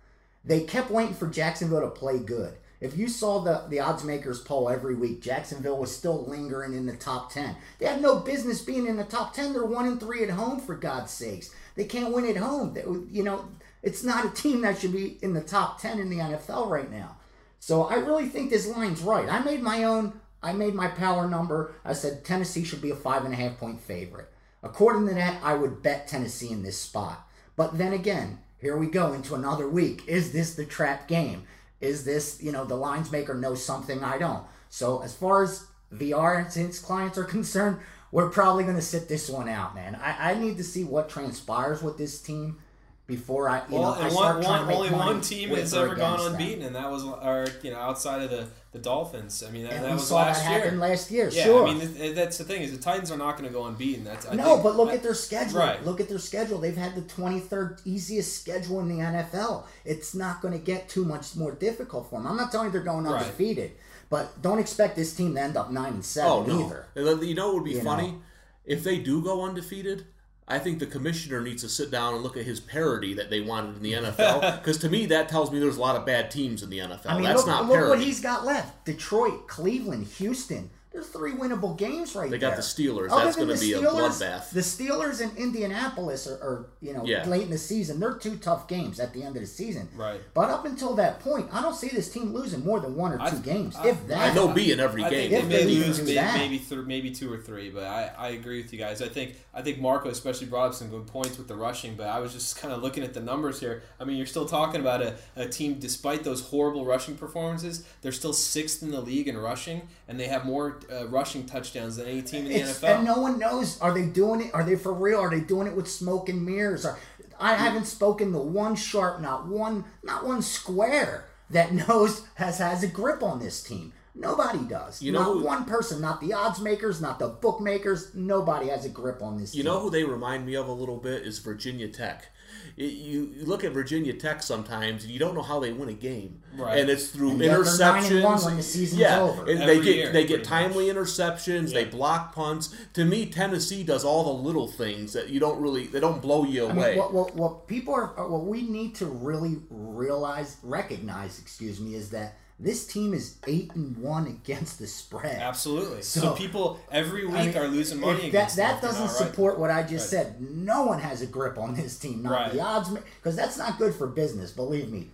They 0.45 0.61
kept 0.61 0.91
waiting 0.91 1.15
for 1.15 1.27
Jacksonville 1.27 1.81
to 1.81 1.89
play 1.89 2.19
good. 2.19 2.55
If 2.85 2.99
you 2.99 3.09
saw 3.09 3.39
the, 3.39 3.65
the 3.71 3.81
odds 3.81 4.05
makers 4.05 4.43
poll 4.43 4.69
every 4.69 4.95
week, 4.95 5.23
Jacksonville 5.23 5.79
was 5.79 5.97
still 5.97 6.27
lingering 6.27 6.75
in 6.75 6.85
the 6.85 6.95
top 6.95 7.33
10. 7.33 7.57
They 7.79 7.87
had 7.87 8.03
no 8.03 8.17
business 8.17 8.61
being 8.61 8.87
in 8.87 8.99
the 8.99 9.05
top 9.05 9.33
10. 9.33 9.55
They're 9.55 9.65
1 9.65 9.87
and 9.87 9.99
3 9.99 10.23
at 10.25 10.29
home, 10.29 10.61
for 10.61 10.75
God's 10.75 11.11
sakes. 11.11 11.51
They 11.77 11.85
can't 11.85 12.13
win 12.13 12.27
at 12.27 12.37
home. 12.37 12.75
They, 12.75 12.83
you 13.11 13.23
know, 13.23 13.49
it's 13.83 14.05
not 14.05 14.27
a 14.27 14.31
team 14.31 14.61
that 14.61 14.79
should 14.79 14.93
be 14.93 15.17
in 15.23 15.33
the 15.33 15.41
top 15.41 15.81
10 15.81 15.99
in 15.99 16.11
the 16.11 16.19
NFL 16.19 16.69
right 16.69 16.91
now. 16.91 17.17
So 17.59 17.85
I 17.85 17.95
really 17.95 18.29
think 18.29 18.51
this 18.51 18.69
line's 18.69 19.01
right. 19.01 19.31
I 19.31 19.39
made 19.39 19.63
my 19.63 19.85
own, 19.85 20.21
I 20.43 20.53
made 20.53 20.75
my 20.75 20.89
power 20.89 21.27
number. 21.27 21.75
I 21.87 21.95
said 21.95 22.23
Tennessee 22.23 22.65
should 22.65 22.83
be 22.83 22.91
a 22.91 22.97
five 22.97 23.25
and 23.25 23.33
a 23.33 23.37
half 23.39 23.59
point 23.59 23.81
favorite. 23.81 24.29
According 24.63 25.09
to 25.09 25.15
that, 25.15 25.43
I 25.43 25.55
would 25.55 25.83
bet 25.83 26.07
Tennessee 26.07 26.51
in 26.51 26.63
this 26.63 26.79
spot. 26.79 27.27
But 27.57 27.79
then 27.79 27.95
again, 27.95 28.41
here 28.59 28.77
we 28.77 28.89
go 28.89 29.15
into 29.15 29.35
another 29.35 29.71
week. 29.71 30.07
Is 30.07 30.33
this 30.33 30.55
the 30.55 30.67
trap 30.67 31.09
game? 31.09 31.45
Is 31.85 32.05
this, 32.05 32.43
you 32.43 32.51
know, 32.53 32.65
the 32.65 32.77
lines 32.77 33.13
maker 33.13 33.35
knows 33.35 33.65
something 33.65 34.03
I 34.03 34.19
don't? 34.19 34.45
So 34.69 35.03
as 35.03 35.15
far 35.15 35.43
as 35.45 35.65
VR 35.93 36.43
and 36.43 36.51
since 36.53 36.79
clients 36.81 37.17
are 37.19 37.25
concerned, 37.37 37.79
we're 38.11 38.31
probably 38.31 38.65
going 38.65 38.77
to 38.77 38.83
sit 38.83 39.09
this 39.09 39.29
one 39.29 39.49
out, 39.49 39.75
man. 39.75 39.97
I, 39.97 40.33
I 40.33 40.35
need 40.35 40.57
to 40.57 40.65
see 40.65 40.85
what 40.85 41.09
transpires 41.09 41.83
with 41.83 41.99
this 41.99 42.21
team 42.21 42.59
before 43.07 43.49
I, 43.49 43.59
you 43.69 43.75
Well, 43.75 43.83
know, 43.97 44.01
I 44.01 44.09
start 44.09 44.37
one, 44.37 44.45
trying 44.45 44.61
one, 44.61 44.61
to 44.61 44.67
make 44.67 44.77
only 44.79 44.91
one 44.91 45.21
team 45.21 45.49
has 45.51 45.75
ever 45.75 45.95
gone 45.95 46.15
against 46.15 46.25
them. 46.25 46.33
unbeaten, 46.35 46.65
and 46.67 46.77
that 46.77 46.91
was, 46.91 47.05
or 47.05 47.47
you 47.63 47.71
know, 47.71 47.79
outside 47.79 48.23
of 48.23 48.31
the, 48.31 48.49
the 48.75 48.81
Dolphins. 48.81 49.43
I 49.47 49.51
mean, 49.51 49.63
that, 49.63 49.73
that 49.81 49.85
we 49.89 49.93
was 49.95 50.09
saw 50.09 50.17
last 50.17 50.43
that 50.45 50.51
year. 50.51 50.61
happen 50.61 50.81
last 50.81 51.11
year. 51.11 51.31
yeah, 51.33 51.45
sure. 51.45 51.67
I 51.67 51.71
mean, 51.71 51.81
th- 51.81 51.97
th- 51.97 52.15
that's 52.15 52.37
the 52.39 52.45
thing 52.45 52.61
is 52.63 52.73
the 52.77 52.83
Titans 52.83 53.11
are 53.13 53.17
not 53.17 53.39
going 53.39 53.49
to 53.49 53.53
go 53.55 53.65
unbeaten. 53.67 54.03
That's 54.05 54.27
I 54.29 54.35
no, 54.35 54.45
think- 54.55 54.63
but 54.65 54.77
look 54.77 54.91
I- 54.91 54.95
at 54.95 55.03
their 55.05 55.15
schedule. 55.15 55.61
Right. 55.61 55.83
Look 55.87 56.01
at 56.01 56.09
their 56.09 56.19
schedule. 56.19 56.59
They've 56.59 56.77
had 56.77 56.95
the 56.97 57.03
23rd 57.03 57.81
easiest 57.87 58.41
schedule 58.41 58.81
in 58.81 58.89
the 58.89 58.97
NFL. 59.03 59.65
It's 59.85 60.15
not 60.15 60.43
going 60.43 60.53
to 60.53 60.61
get 60.61 60.89
too 60.89 61.05
much 61.05 61.37
more 61.37 61.53
difficult 61.53 62.11
for 62.11 62.19
them. 62.19 62.27
I'm 62.27 62.37
not 62.37 62.51
telling 62.51 62.67
you 62.67 62.73
they're 62.73 62.83
going 62.83 63.05
Right. 63.05 63.23
undefeated, 63.23 63.73
but 64.11 64.43
don't 64.43 64.59
expect 64.59 64.97
this 64.97 65.15
team 65.15 65.35
to 65.37 65.41
end 65.41 65.57
up 65.57 65.71
nine 65.71 65.95
and 65.95 66.05
seven 66.05 66.31
Oh 66.31 66.43
no! 66.43 66.67
either. 66.67 66.87
You 67.25 67.35
know 67.35 67.47
what 67.47 67.55
would 67.55 67.65
be 67.65 67.71
You 67.73 67.83
funny? 67.83 68.09
know. 68.13 68.23
If 68.67 68.83
they 68.83 68.99
do 68.99 69.23
go 69.23 69.45
undefeated, 69.45 70.07
I 70.47 70.59
think 70.59 70.79
the 70.79 70.87
commissioner 70.87 71.41
needs 71.41 71.63
to 71.63 71.69
sit 71.71 71.91
down 71.91 72.15
and 72.15 72.23
look 72.23 72.37
at 72.37 72.45
his 72.45 72.61
parody 72.61 73.15
that 73.15 73.31
they 73.31 73.41
wanted 73.41 73.77
in 73.77 73.83
the 73.83 73.93
NFL. 73.95 74.59
Because 74.61 74.77
to 74.79 74.89
me, 74.91 75.07
that 75.07 75.29
tells 75.29 75.51
me 75.51 75.59
there's 75.59 75.79
a 75.79 75.81
lot 75.81 75.97
of 75.97 76.05
bad 76.05 76.31
teams 76.31 76.63
in 76.63 76.69
the 76.71 76.79
NFL. 76.81 77.07
I 77.07 77.15
mean, 77.15 77.23
That's 77.25 77.39
look, 77.39 77.47
not 77.47 77.63
look 77.67 77.75
parody. 77.77 77.91
what 77.91 78.01
he's 78.07 78.21
got 78.21 78.45
left: 78.45 78.85
Detroit, 78.85 79.49
Cleveland, 79.49 80.07
Houston. 80.19 80.71
There's 80.93 81.09
three 81.09 81.33
winnable 81.33 81.77
games 81.77 82.15
right 82.15 82.31
They 82.31 82.39
there. 82.39 82.51
They 82.51 82.55
got 82.55 82.57
the 82.57 82.63
Steelers. 82.63 83.11
Other 83.11 83.25
That's 83.25 83.37
than 83.37 83.49
gonna 83.49 83.59
the 83.59 83.67
be 83.67 83.73
a 83.73 83.81
Steelers- 83.81 84.21
bloodbath. 84.23 84.51
The 84.51 84.61
Steelers 84.61 85.21
and 85.21 85.37
Indianapolis 85.37 86.29
are, 86.29 86.35
are 86.35 86.67
you 86.81 86.93
know, 86.93 87.03
Yeah. 87.05 87.27
late 87.29 87.43
in 87.43 87.51
the 87.51 87.59
season. 87.59 87.99
They're 87.99 88.15
two 88.15 88.37
tough 88.37 88.69
games 88.69 89.01
at 89.01 89.13
the 89.13 89.25
end 89.25 89.35
of 89.35 89.43
the 89.43 89.49
season. 89.49 89.89
Right. 89.97 90.21
But 90.35 90.51
up 90.51 90.67
until 90.67 90.95
that 90.95 91.19
point, 91.19 91.49
I 91.53 91.63
don't 91.63 91.75
see 91.75 91.89
this 91.89 92.13
team 92.13 92.33
losing 92.33 92.65
more 92.65 92.79
than 92.79 92.95
one 92.95 93.13
or 93.13 93.21
I- 93.21 93.31
two 93.31 93.39
games, 93.41 93.75
I- 93.75 93.89
if 93.89 94.07
that. 94.07 94.19
And 94.29 94.37
they'll 94.37 94.53
be 94.53 94.71
in 94.71 94.79
every 94.79 95.03
I 95.03 95.11
game. 95.11 95.31
think 95.31 95.43
If 95.45 95.49
they 95.49 95.57
may 95.57 95.65
they 95.65 95.71
even 95.73 95.89
lose 95.89 95.99
maybe 95.99 96.15
that. 96.15 96.39
maybe, 96.39 96.59
th- 96.61 96.87
maybe 96.87 97.11
two 97.11 97.33
or 97.33 97.39
three, 97.39 97.71
but 97.71 97.83
I, 97.83 98.13
I 98.17 98.29
agree 98.29 98.63
with 98.63 98.73
you 98.73 98.79
guys. 98.79 99.03
I 99.03 99.09
think 99.09 99.35
I 99.55 99.63
think 99.63 99.79
Marco 99.81 100.09
especially 100.09 100.47
brought 100.49 100.69
up 100.69 100.75
some 100.75 100.89
good 100.91 101.07
points 101.07 101.39
with 101.39 101.47
the 101.49 101.55
rushing, 101.55 101.95
but 101.95 102.09
I 102.09 102.19
was 102.19 102.33
just 102.33 102.57
kind 102.61 102.75
of 102.75 102.83
looking 102.83 103.03
at 103.05 103.15
the 103.15 103.21
numbers 103.21 103.61
here. 103.61 103.83
I 104.01 104.05
mean, 104.05 104.17
you're 104.17 104.27
still 104.27 104.47
talking 104.47 104.81
about 104.81 105.01
a, 105.03 105.15
a 105.37 105.47
team 105.47 105.75
despite 105.79 106.25
those 106.25 106.41
horrible 106.49 106.85
rushing 106.85 107.17
performances, 107.17 107.85
they're 108.03 108.13
still 108.13 108.33
sixth 108.33 108.83
in 108.83 108.91
the 108.91 109.01
league 109.01 109.29
in 109.29 109.37
rushing, 109.39 109.89
and 110.09 110.19
they 110.19 110.27
have 110.27 110.45
more 110.45 110.81
uh, 110.93 111.07
rushing 111.09 111.47
touchdowns 111.47 111.97
than 111.97 112.07
any 112.07 112.23
team 112.23 112.47
in 112.47 112.53
the 112.53 112.59
It's, 112.61 112.81
NFL. 112.81 112.97
and 112.97 113.05
no 113.05 113.19
one 113.21 113.39
knows. 113.39 113.81
Are 113.81 113.93
they 113.95 114.07
doing 114.07 114.41
it? 114.43 114.55
Are 114.55 114.65
they 114.65 114.77
for 114.77 114.93
real? 114.93 115.21
Are 115.21 115.31
they 115.31 115.41
doing 115.41 115.67
it 115.67 115.77
with 115.77 115.89
smoke 115.89 116.29
and 116.29 116.45
mirrors? 116.45 116.85
Or, 116.85 116.99
I 117.39 117.55
haven't 117.55 117.87
spoken 117.87 118.33
to 118.33 118.39
one 118.39 118.77
sharp, 118.77 119.21
not 119.21 119.47
one, 119.47 119.85
not 120.03 120.25
one 120.27 120.43
square 120.43 121.27
that 121.51 121.73
knows 121.89 122.23
has 122.37 122.59
has 122.59 122.83
a 122.83 122.89
grip 122.89 123.23
on 123.23 123.39
this 123.39 123.63
team. 123.63 123.93
Nobody 124.15 124.61
does. 124.61 125.03
You 125.03 125.11
know 125.13 125.19
not 125.21 125.33
who- 125.33 125.45
one 125.45 125.65
person. 125.65 126.01
Not 126.01 126.21
the 126.21 126.33
odds 126.33 126.61
makers. 126.61 127.01
Not 127.01 127.19
the 127.19 127.29
bookmakers. 127.29 128.15
Nobody 128.15 128.69
has 128.69 128.85
a 128.85 128.89
grip 128.89 129.23
on 129.23 129.39
this. 129.39 129.55
You 129.55 129.63
team. 129.65 129.73
know 129.73 129.81
who 129.81 129.91
they 129.91 130.05
remind 130.05 130.47
me 130.47 130.55
of 130.55 130.69
a 130.69 130.73
little 130.73 130.99
bit 130.99 131.23
is 131.23 131.39
Virginia 131.41 131.89
Tech. 131.89 132.29
It- 132.77 132.93
you, 132.93 133.33
you 133.37 133.45
look 133.45 133.63
at 133.65 133.73
Virginia 133.73 134.13
Tech 134.15 134.43
sometimes, 134.43 135.03
and 135.05 135.13
you 135.13 135.19
don't 135.19 135.35
know 135.35 135.43
how 135.43 135.59
they 135.61 135.73
win 135.73 135.89
a 135.89 135.93
game, 135.95 136.43
Right. 136.57 136.79
and 136.79 136.89
it's 136.89 137.09
through 137.09 137.33
And 137.33 137.41
yet 137.41 137.51
nine 137.51 137.61
interceptions. 137.61 138.11
and 138.13 138.25
one 138.25 138.45
when 138.45 138.57
the 138.57 138.63
season's 138.63 139.01
yeah, 139.01 139.21
over. 139.21 139.49
and 139.51 139.61
they 139.63 139.81
get 139.81 139.97
year, 139.97 140.13
they 140.13 140.23
get 140.25 140.29
pretty 140.45 140.49
timely 140.49 140.87
interceptions. 140.87 141.73
They 141.73 141.85
block 141.85 142.35
punts. 142.35 142.75
To 142.95 143.05
me, 143.05 143.27
Tennessee 143.27 143.83
does 143.83 144.05
all 144.05 144.25
the 144.25 144.43
little 144.43 144.69
things 144.69 145.13
that 145.13 145.29
you 145.29 145.41
don't 145.41 145.61
really 145.61 145.87
they 145.89 146.01
don't 146.01 146.23
blow 146.23 146.45
you 146.45 146.67
I 146.67 146.71
away. 146.71 146.91
mean, 146.91 146.99
what, 146.99 147.13
what, 147.13 147.35
what 147.37 147.67
people 147.69 147.95
are, 147.95 148.07
what 148.29 148.45
we 148.47 148.63
need 148.63 148.95
to 148.97 149.07
really 149.07 149.59
realize, 149.71 150.57
recognize, 150.63 151.39
excuse 151.41 151.81
me, 151.81 151.95
is 151.95 152.11
that 152.11 152.39
this 152.59 152.87
team 152.87 153.13
is 153.15 153.37
eight 153.47 153.75
and 153.75 153.97
one 153.97 154.27
against 154.27 154.79
the 154.79 154.87
spread. 154.87 155.39
Absolutely. 155.41 156.03
So, 156.03 156.21
So- 156.21 156.33
people 156.35 156.79
every 156.91 157.27
week 157.27 157.35
I 157.37 157.47
mean, 157.47 157.57
are 157.57 157.69
losing 157.69 158.01
money 158.01 158.31
that 158.31 158.51
that 158.57 158.81
doesn't 158.81 159.03
right. 159.03 159.11
support 159.11 159.59
what 159.59 159.71
I 159.71 159.83
just 159.83 160.13
Right. 160.13 160.23
said. 160.27 160.41
No 160.41 160.85
one 160.85 161.01
has 161.01 161.21
a 161.21 161.27
grip 161.27 161.59
on 161.59 161.75
this 161.75 161.99
team. 161.99 162.23
Not 162.23 162.31
Right. 162.33 162.53
the 162.53 162.61
odds, 162.61 162.91
because 162.91 163.35
that's 163.37 163.57
not 163.59 163.79
good 163.79 163.95
for 163.95 164.07
business. 164.07 164.53
Believe 164.53 164.91
me, 164.91 165.11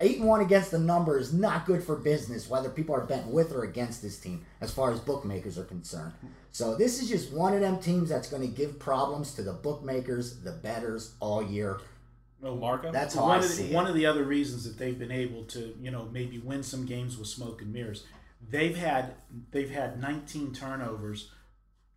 eight 0.00 0.18
and 0.18 0.28
one 0.28 0.40
against 0.40 0.70
the 0.70 0.78
number 0.78 1.18
is 1.18 1.32
not 1.32 1.66
good 1.66 1.82
for 1.82 1.96
business. 1.96 2.48
Whether 2.48 2.68
people 2.70 2.94
are 2.94 3.00
betting 3.04 3.32
with 3.32 3.52
or 3.52 3.64
against 3.64 4.00
this 4.00 4.16
team, 4.18 4.44
as 4.60 4.70
far 4.70 4.92
as 4.92 5.00
bookmakers 5.00 5.58
are 5.58 5.64
concerned. 5.64 6.12
So 6.52 6.76
this 6.76 7.02
is 7.02 7.08
just 7.08 7.32
one 7.32 7.54
of 7.54 7.60
them 7.60 7.78
teams 7.80 8.08
that's 8.08 8.28
going 8.28 8.42
to 8.42 8.48
give 8.48 8.78
problems 8.78 9.34
to 9.34 9.42
the 9.42 9.52
bookmakers, 9.52 10.36
the 10.44 10.52
bettors 10.52 11.12
all 11.20 11.42
year. 11.42 11.78
Well, 12.40 12.56
Marco? 12.56 12.92
That's 12.92 13.14
how 13.14 13.22
one 13.22 13.36
I 13.36 13.38
of 13.38 13.44
see 13.44 13.64
the, 13.64 13.70
it. 13.70 13.74
one 13.74 13.86
of 13.86 13.94
the 13.94 14.06
other 14.06 14.22
reasons 14.24 14.64
that 14.64 14.78
they've 14.78 14.98
been 14.98 15.10
able 15.10 15.44
to, 15.44 15.74
you 15.80 15.90
know, 15.90 16.08
maybe 16.12 16.38
win 16.38 16.62
some 16.62 16.86
games 16.86 17.18
with 17.18 17.28
smoke 17.28 17.62
and 17.62 17.72
mirrors. 17.72 18.04
They've 18.48 18.76
had 18.76 19.14
they've 19.50 19.70
had 19.70 20.00
19 20.00 20.52
turnovers, 20.54 21.30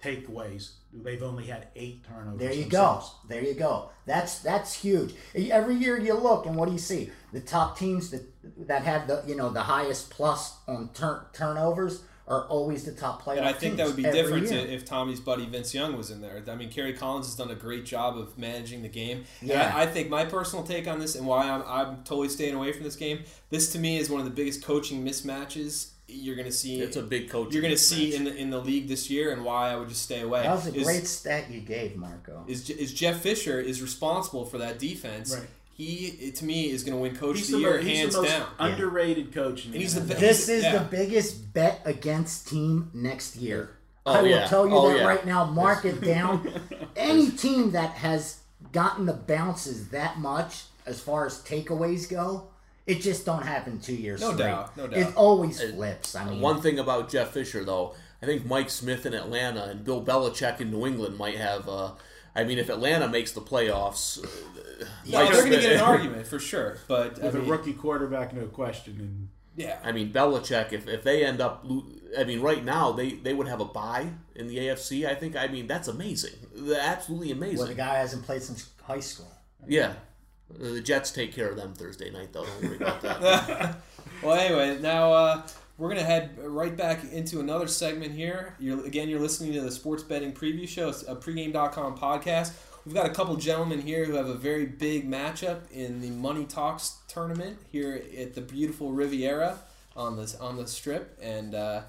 takeaways. 0.04 0.71
They've 0.91 1.21
only 1.21 1.45
had 1.45 1.67
eight 1.75 2.04
turnovers. 2.04 2.39
There 2.39 2.54
you 2.54 2.63
themselves. 2.63 3.10
go. 3.10 3.15
There 3.27 3.43
you 3.43 3.54
go. 3.54 3.91
That's 4.06 4.39
that's 4.39 4.73
huge. 4.73 5.13
Every 5.36 5.75
year 5.75 5.99
you 5.99 6.15
look 6.15 6.47
and 6.47 6.56
what 6.56 6.65
do 6.65 6.71
you 6.71 6.80
see? 6.80 7.12
The 7.34 7.39
top 7.41 7.77
teams 7.77 8.10
that 8.10 8.23
that 8.67 8.84
have 8.84 9.08
the 9.08 9.23
you 9.27 9.36
know 9.36 9.49
the 9.49 9.62
highest 9.62 10.10
plus 10.10 10.58
on 10.67 10.89
turn 10.93 11.21
turnovers 11.34 12.01
are 12.32 12.46
always 12.46 12.86
the 12.86 12.94
top 12.94 13.22
playoff 13.24 13.38
And 13.38 13.46
I 13.46 13.54
think 13.54 13.78
that 13.78 13.88
would 13.88 13.96
be 13.96 14.04
different 14.04 14.48
to, 14.48 14.56
if 14.56 14.86
Tommy's 14.86 15.20
buddy 15.20 15.46
Vince 15.46 15.74
Young 15.74 15.98
was 15.98 16.10
in 16.10 16.22
there. 16.22 16.41
I 16.48 16.56
mean, 16.56 16.70
Kerry 16.70 16.94
Collins 16.94 17.28
has 17.28 17.36
done 17.36 17.52
a 17.52 17.56
great 17.56 17.86
job 17.86 18.17
of 18.17 18.38
managing 18.38 18.82
the 18.82 18.89
game. 18.89 19.26
And 19.41 19.50
Yeah. 19.50 19.72
I, 19.76 19.84
I 19.84 19.86
think 19.86 20.10
my 20.10 20.26
personal 20.26 20.63
take 20.63 20.88
on 20.88 21.00
this 21.00 21.15
and 21.15 21.28
why 21.28 21.50
I'm, 21.50 21.63
I'm 21.67 21.98
totally 22.04 22.30
staying 22.30 22.56
away 22.56 22.72
from 22.72 22.84
this 22.84 22.96
game. 22.96 23.24
This 23.50 23.72
to 23.74 23.80
me 23.80 23.98
is 23.98 24.10
one 24.10 24.22
of 24.22 24.26
the 24.26 24.32
biggest 24.32 24.63
coaching 24.63 25.06
mismatches 25.06 25.89
you're 26.08 26.36
going 26.36 26.48
to 26.48 26.52
see. 26.52 26.82
it's 26.82 26.98
a 26.98 27.04
big 27.04 27.30
coach. 27.30 27.54
you're 27.54 27.62
going 27.62 27.74
to 27.74 27.78
see 27.78 28.13
in 28.15 28.26
the 28.26 28.36
in 28.36 28.50
the 28.50 28.60
league 28.60 28.88
this 28.88 29.10
year, 29.10 29.32
and 29.32 29.46
why 29.46 29.72
I 29.72 29.78
would 29.78 29.89
just 29.89 30.02
stay 30.02 30.22
away. 30.22 30.44
that 30.44 30.54
was 30.54 30.67
a 30.67 30.76
is, 30.76 30.84
great 30.84 31.08
stat 31.08 31.50
you 31.50 31.62
gave, 31.62 31.96
Marco. 31.96 32.44
is, 32.48 32.70
is 32.70 32.94
Jeff 32.94 33.22
Fisher 33.22 33.60
is 33.60 33.82
responsible 33.82 34.46
for 34.46 34.58
that 34.58 34.78
defense. 34.78 35.34
Right. 35.34 35.48
He 35.74 36.32
to 36.36 36.46
me 36.46 36.70
is 36.70 36.84
going 36.84 36.96
to 36.98 37.02
win 37.02 37.16
Coach 37.16 37.38
He's 37.40 37.54
of 37.54 37.60
the, 37.62 37.66
the, 37.66 37.72
Year 37.72 37.80
he's 37.82 37.98
hands 38.00 38.16
the 38.16 38.22
most 38.22 38.32
down. 38.32 38.48
underrated 38.60 39.34
coach. 39.34 39.66
And 39.66 39.76
he's 39.76 39.96
the 39.96 40.02
best- 40.02 40.20
This 40.20 40.50
is 40.50 40.64
Yeah. 40.64 40.80
the 40.80 40.86
biggest 40.86 41.54
bet 41.54 41.82
against 41.86 42.48
team 42.48 42.92
next 42.94 43.36
year. 43.38 43.72
Oh, 44.06 44.14
I 44.14 44.22
will 44.22 44.30
yeah. 44.30 44.48
tell 44.48 44.68
you 44.68 44.74
Oh, 44.76 44.90
that 44.90 44.98
yeah. 45.00 45.08
right 45.08 45.26
now. 45.26 45.46
Mark 45.46 45.86
it 45.86 46.02
down. 46.02 46.52
Any 46.96 47.30
team 47.32 47.72
that 47.72 47.92
has 47.92 48.38
gotten 48.72 49.06
the 49.06 49.14
bounces 49.14 49.90
that 49.90 50.20
much 50.20 50.64
as 50.86 51.00
far 51.00 51.26
as 51.26 51.40
takeaways 51.44 52.10
go, 52.10 52.48
It 52.88 53.00
just 53.02 53.26
don't 53.28 53.44
happen 53.44 53.80
two 53.80 53.94
years 53.96 54.22
No 54.22 54.34
straight. 54.34 54.46
doubt, 54.48 54.76
no 54.76 54.88
doubt. 54.88 55.00
It 55.00 55.04
doubt. 55.04 55.16
always 55.16 55.62
flips. 55.62 56.16
I 56.16 56.26
mean, 56.26 56.42
One 56.42 56.62
thing 56.62 56.80
about 56.80 57.10
Jeff 57.10 57.30
Fisher, 57.32 57.64
though, 57.64 57.94
I 58.22 58.26
think 58.26 58.46
Mike 58.46 58.70
Smith 58.72 59.06
in 59.06 59.14
Atlanta 59.14 59.66
and 59.66 59.86
Bill 59.86 60.04
Belichick 60.04 60.60
in 60.60 60.72
New 60.72 60.86
England 60.88 61.18
might 61.18 61.38
have. 61.38 61.70
Uh, 61.70 61.92
I 62.36 62.44
mean, 62.44 62.58
if 62.60 62.70
Atlanta 62.70 63.08
makes 63.08 63.32
the 63.34 63.41
playoffs, 63.41 64.24
uh, 64.24 64.86
No, 65.06 65.26
they're 65.26 65.41
going 65.41 65.52
to 65.52 65.60
get 65.60 65.74
an 65.74 65.82
argument 65.94 66.28
for 66.28 66.39
sure. 66.39 66.78
But 66.88 67.20
I 67.22 67.26
With 67.26 67.36
a 67.36 67.41
rookie 67.41 67.74
quarterback, 67.74 68.34
no 68.34 68.46
question. 68.46 68.96
And 69.00 69.30
yeah, 69.56 69.80
I 69.84 69.91
mean, 69.91 70.13
Belichick, 70.13 70.72
if, 70.72 70.88
if 70.88 71.04
they 71.04 71.26
end 71.26 71.41
up, 71.41 71.65
I 72.17 72.24
mean, 72.24 72.41
right 72.41 72.63
now 72.63 72.91
they, 72.94 73.12
they 73.12 73.34
would 73.34 73.48
have 73.48 73.60
a 73.60 73.65
bye 73.65 74.08
in 74.36 74.48
the 74.48 74.58
AFC. 74.58 75.06
I 75.06 75.15
think. 75.15 75.36
I 75.36 75.48
mean, 75.48 75.67
that's 75.67 75.88
amazing. 75.88 76.36
Absolutely 76.80 77.32
amazing. 77.32 77.58
well, 77.58 77.67
the 77.67 77.74
guy 77.74 77.96
hasn't 77.98 78.24
played 78.24 78.41
since 78.44 78.70
high 78.84 79.00
school. 79.02 79.32
Yeah. 79.67 79.94
The 80.58 80.82
Jets 80.82 81.12
take 81.12 81.34
care 81.34 81.50
of 81.50 81.56
them 81.56 81.74
Thursday 81.74 82.10
night, 82.10 82.34
though. 82.34 82.46
Don't 82.46 82.63
worry 82.63 82.76
about 82.78 83.02
that. 83.02 83.76
Well, 84.22 84.39
anyway, 84.39 84.80
now 84.80 85.12
uh, 85.12 85.41
we're 85.82 85.89
gonna 85.89 86.04
head 86.04 86.38
right 86.38 86.78
back 86.78 87.04
into 87.12 87.39
another 87.39 87.67
segment 87.67 88.12
here. 88.12 88.56
You're 88.60 88.86
again, 88.86 89.10
you're 89.10 89.20
listening 89.20 89.52
to 89.54 89.62
the 89.62 89.72
Sports 89.72 90.04
Betting 90.04 90.32
Preview 90.32 90.67
Show, 90.67 90.89
it's 90.89 91.02
a 91.08 91.15
pregame.com 91.15 91.98
podcast. 91.98 92.54
We've 92.86 92.94
got 92.94 93.08
a 93.08 93.10
couple 93.10 93.36
gentlemen 93.36 93.82
here 93.82 94.06
who 94.06 94.13
have 94.13 94.28
a 94.28 94.36
very 94.36 94.67
big 94.67 95.10
matchup 95.10 95.72
in 95.72 96.00
the 96.00 96.12
Money 96.12 96.46
Talks 96.46 96.98
tournament 97.08 97.58
here 97.72 98.00
at 98.15 98.36
the 98.36 98.41
beautiful 98.41 98.91
Riviera 98.91 99.58
on 99.96 100.17
the 100.17 100.36
on 100.39 100.56
the 100.56 100.67
Strip, 100.67 101.17
and 101.20 101.56
uh, 101.56 101.82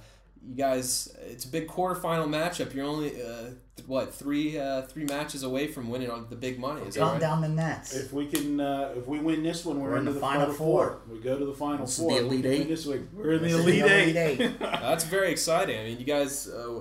you 0.45 0.55
guys, 0.57 1.15
it's 1.29 1.45
a 1.45 1.49
big 1.49 1.69
quarterfinal 1.69 2.27
matchup. 2.29 2.75
You're 2.75 2.87
only 2.87 3.23
uh, 3.23 3.51
what 3.87 4.15
three 4.15 4.59
uh, 4.59 4.83
three 4.83 5.05
matches 5.05 5.43
away 5.43 5.69
from 5.69 5.89
winning 5.89 6.11
on 6.11 6.27
the 6.31 6.37
big 6.37 6.59
money. 6.59 6.83
Is 6.83 6.95
that 6.97 7.03
right? 7.03 7.21
down 7.21 7.41
the 7.41 7.49
Nets. 7.49 7.95
if 7.95 8.13
we 8.13 8.27
can, 8.27 8.61
uh, 8.61 8.93
if 8.97 9.07
we 9.07 9.19
win 9.21 9.43
this 9.43 9.65
one, 9.65 9.81
we're, 9.81 9.91
We're 9.93 9.97
in 9.99 10.05
the 10.05 10.13
the, 10.13 10.21
Final 10.21 10.41
final 10.43 10.55
Four. 10.55 10.89
four. 11.07 11.15
We 11.15 11.21
go 11.21 11.39
to 11.39 11.45
the 11.45 11.53
final 11.55 11.85
is 11.85 11.97
four. 11.97 12.11
the 12.13 12.27
Elite 12.27 12.45
We 12.45 12.51
Eight. 12.51 12.69
This 12.69 12.87
week. 12.87 13.03
We're 13.13 13.33
in 13.35 13.43
the 13.43 13.49
This 13.49 13.57
is 13.57 13.61
elite, 13.67 13.83
the 13.85 13.95
eight. 13.95 14.17
Elite 14.17 14.41
Eight. 14.41 14.59
That's 14.61 15.05
very 15.05 15.31
exciting. 15.31 15.79
I 15.79 15.85
mean, 15.85 15.99
you 15.99 16.05
guys, 16.05 16.49
uh, 16.49 16.81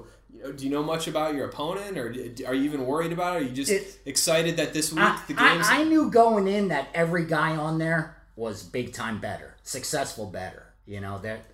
do 0.56 0.64
you 0.66 0.72
know 0.72 0.82
much 0.84 1.08
about 1.08 1.36
your 1.36 1.46
opponent, 1.48 1.98
or 1.98 2.08
are 2.48 2.56
you 2.56 2.64
even 2.64 2.86
worried 2.86 3.12
about 3.12 3.36
it? 3.36 3.44
Are 3.44 3.46
you 3.46 3.52
just 3.52 3.72
It- 3.72 4.00
excited 4.06 4.58
that 4.58 4.74
this 4.74 4.92
week 4.92 5.04
I, 5.04 5.22
the 5.28 5.34
games? 5.34 5.68
I, 5.70 5.82
I 5.82 5.84
knew 5.84 6.10
going 6.10 6.48
in 6.48 6.70
that 6.70 6.88
every 6.96 7.26
guy 7.26 7.56
on 7.56 7.78
there 7.78 8.18
was 8.36 8.64
big 8.64 8.92
time 8.94 9.20
bettor, 9.20 9.56
successful 9.62 10.26
bettor. 10.26 10.66
You 10.88 11.00
know 11.00 11.20
that 11.20 11.46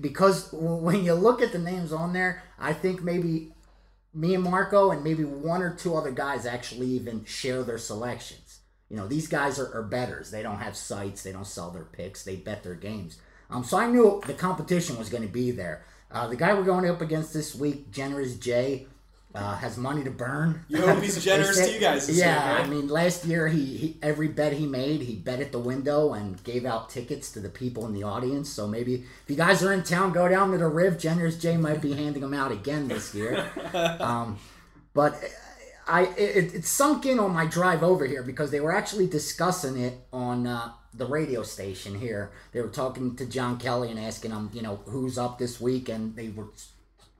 because 0.00 0.48
when 0.52 1.04
you 1.04 1.14
look 1.14 1.42
at 1.42 1.52
the 1.52 1.58
names 1.58 1.92
on 1.92 2.12
there, 2.12 2.42
I 2.58 2.72
think 2.72 3.02
maybe 3.02 3.52
me 4.14 4.34
and 4.34 4.44
Marco 4.44 4.90
and 4.90 5.04
maybe 5.04 5.24
one 5.24 5.62
or 5.62 5.74
two 5.74 5.94
other 5.94 6.10
guys 6.10 6.46
actually 6.46 6.86
even 6.88 7.24
share 7.24 7.62
their 7.62 7.78
selections. 7.78 8.60
You 8.88 8.96
know, 8.96 9.06
these 9.06 9.28
guys 9.28 9.58
are, 9.58 9.72
are 9.74 9.82
bettors. 9.82 10.30
They 10.30 10.42
don't 10.42 10.58
have 10.58 10.76
sites. 10.76 11.22
They 11.22 11.32
don't 11.32 11.46
sell 11.46 11.70
their 11.70 11.84
picks. 11.84 12.24
They 12.24 12.36
bet 12.36 12.62
their 12.62 12.74
games. 12.74 13.18
Um, 13.50 13.64
so 13.64 13.76
I 13.76 13.88
knew 13.88 14.22
the 14.26 14.34
competition 14.34 14.96
was 14.96 15.08
going 15.08 15.22
to 15.22 15.32
be 15.32 15.50
there. 15.50 15.84
Uh, 16.10 16.28
the 16.28 16.36
guy 16.36 16.54
we're 16.54 16.62
going 16.64 16.88
up 16.88 17.00
against 17.00 17.32
this 17.34 17.54
week, 17.54 17.90
Generous 17.90 18.36
Jay, 18.36 18.86
uh, 19.36 19.56
has 19.56 19.76
money 19.76 20.02
to 20.02 20.10
burn. 20.10 20.64
You 20.68 20.78
hope 20.78 21.02
he's 21.02 21.22
generous 21.24 21.58
to 21.58 21.72
you 21.72 21.78
guys 21.78 22.06
this 22.06 22.16
yeah, 22.16 22.48
year, 22.48 22.56
right? 22.56 22.66
I 22.66 22.68
mean, 22.68 22.88
last 22.88 23.24
year 23.26 23.48
he, 23.48 23.76
he 23.76 23.96
every 24.02 24.28
bet 24.28 24.54
he 24.54 24.66
made, 24.66 25.02
he 25.02 25.14
bet 25.14 25.40
at 25.40 25.52
the 25.52 25.58
window 25.58 26.14
and 26.14 26.42
gave 26.42 26.64
out 26.64 26.88
tickets 26.88 27.30
to 27.32 27.40
the 27.40 27.50
people 27.50 27.86
in 27.86 27.92
the 27.92 28.02
audience. 28.02 28.48
So 28.48 28.66
maybe 28.66 28.94
if 28.94 29.28
you 29.28 29.36
guys 29.36 29.62
are 29.62 29.72
in 29.72 29.82
town, 29.82 30.12
go 30.12 30.28
down 30.28 30.52
to 30.52 30.58
the 30.58 30.68
Riv. 30.68 30.98
Generous 30.98 31.38
Jay 31.38 31.56
might 31.56 31.82
be 31.82 31.92
handing 31.92 32.22
them 32.22 32.34
out 32.34 32.50
again 32.50 32.88
this 32.88 33.14
year. 33.14 33.50
um, 34.00 34.38
but 34.94 35.22
I 35.86 36.04
it, 36.16 36.54
it 36.54 36.64
sunk 36.64 37.04
in 37.04 37.18
on 37.18 37.32
my 37.32 37.44
drive 37.44 37.82
over 37.82 38.06
here 38.06 38.22
because 38.22 38.50
they 38.50 38.60
were 38.60 38.74
actually 38.74 39.06
discussing 39.06 39.78
it 39.78 40.06
on 40.12 40.46
uh, 40.46 40.72
the 40.94 41.06
radio 41.06 41.42
station 41.42 41.98
here. 42.00 42.32
They 42.52 42.62
were 42.62 42.68
talking 42.68 43.16
to 43.16 43.26
John 43.26 43.58
Kelly 43.58 43.90
and 43.90 44.00
asking 44.00 44.30
him, 44.30 44.50
you 44.54 44.62
know, 44.62 44.76
who's 44.86 45.18
up 45.18 45.38
this 45.38 45.60
week, 45.60 45.90
and 45.90 46.16
they 46.16 46.28
were 46.28 46.46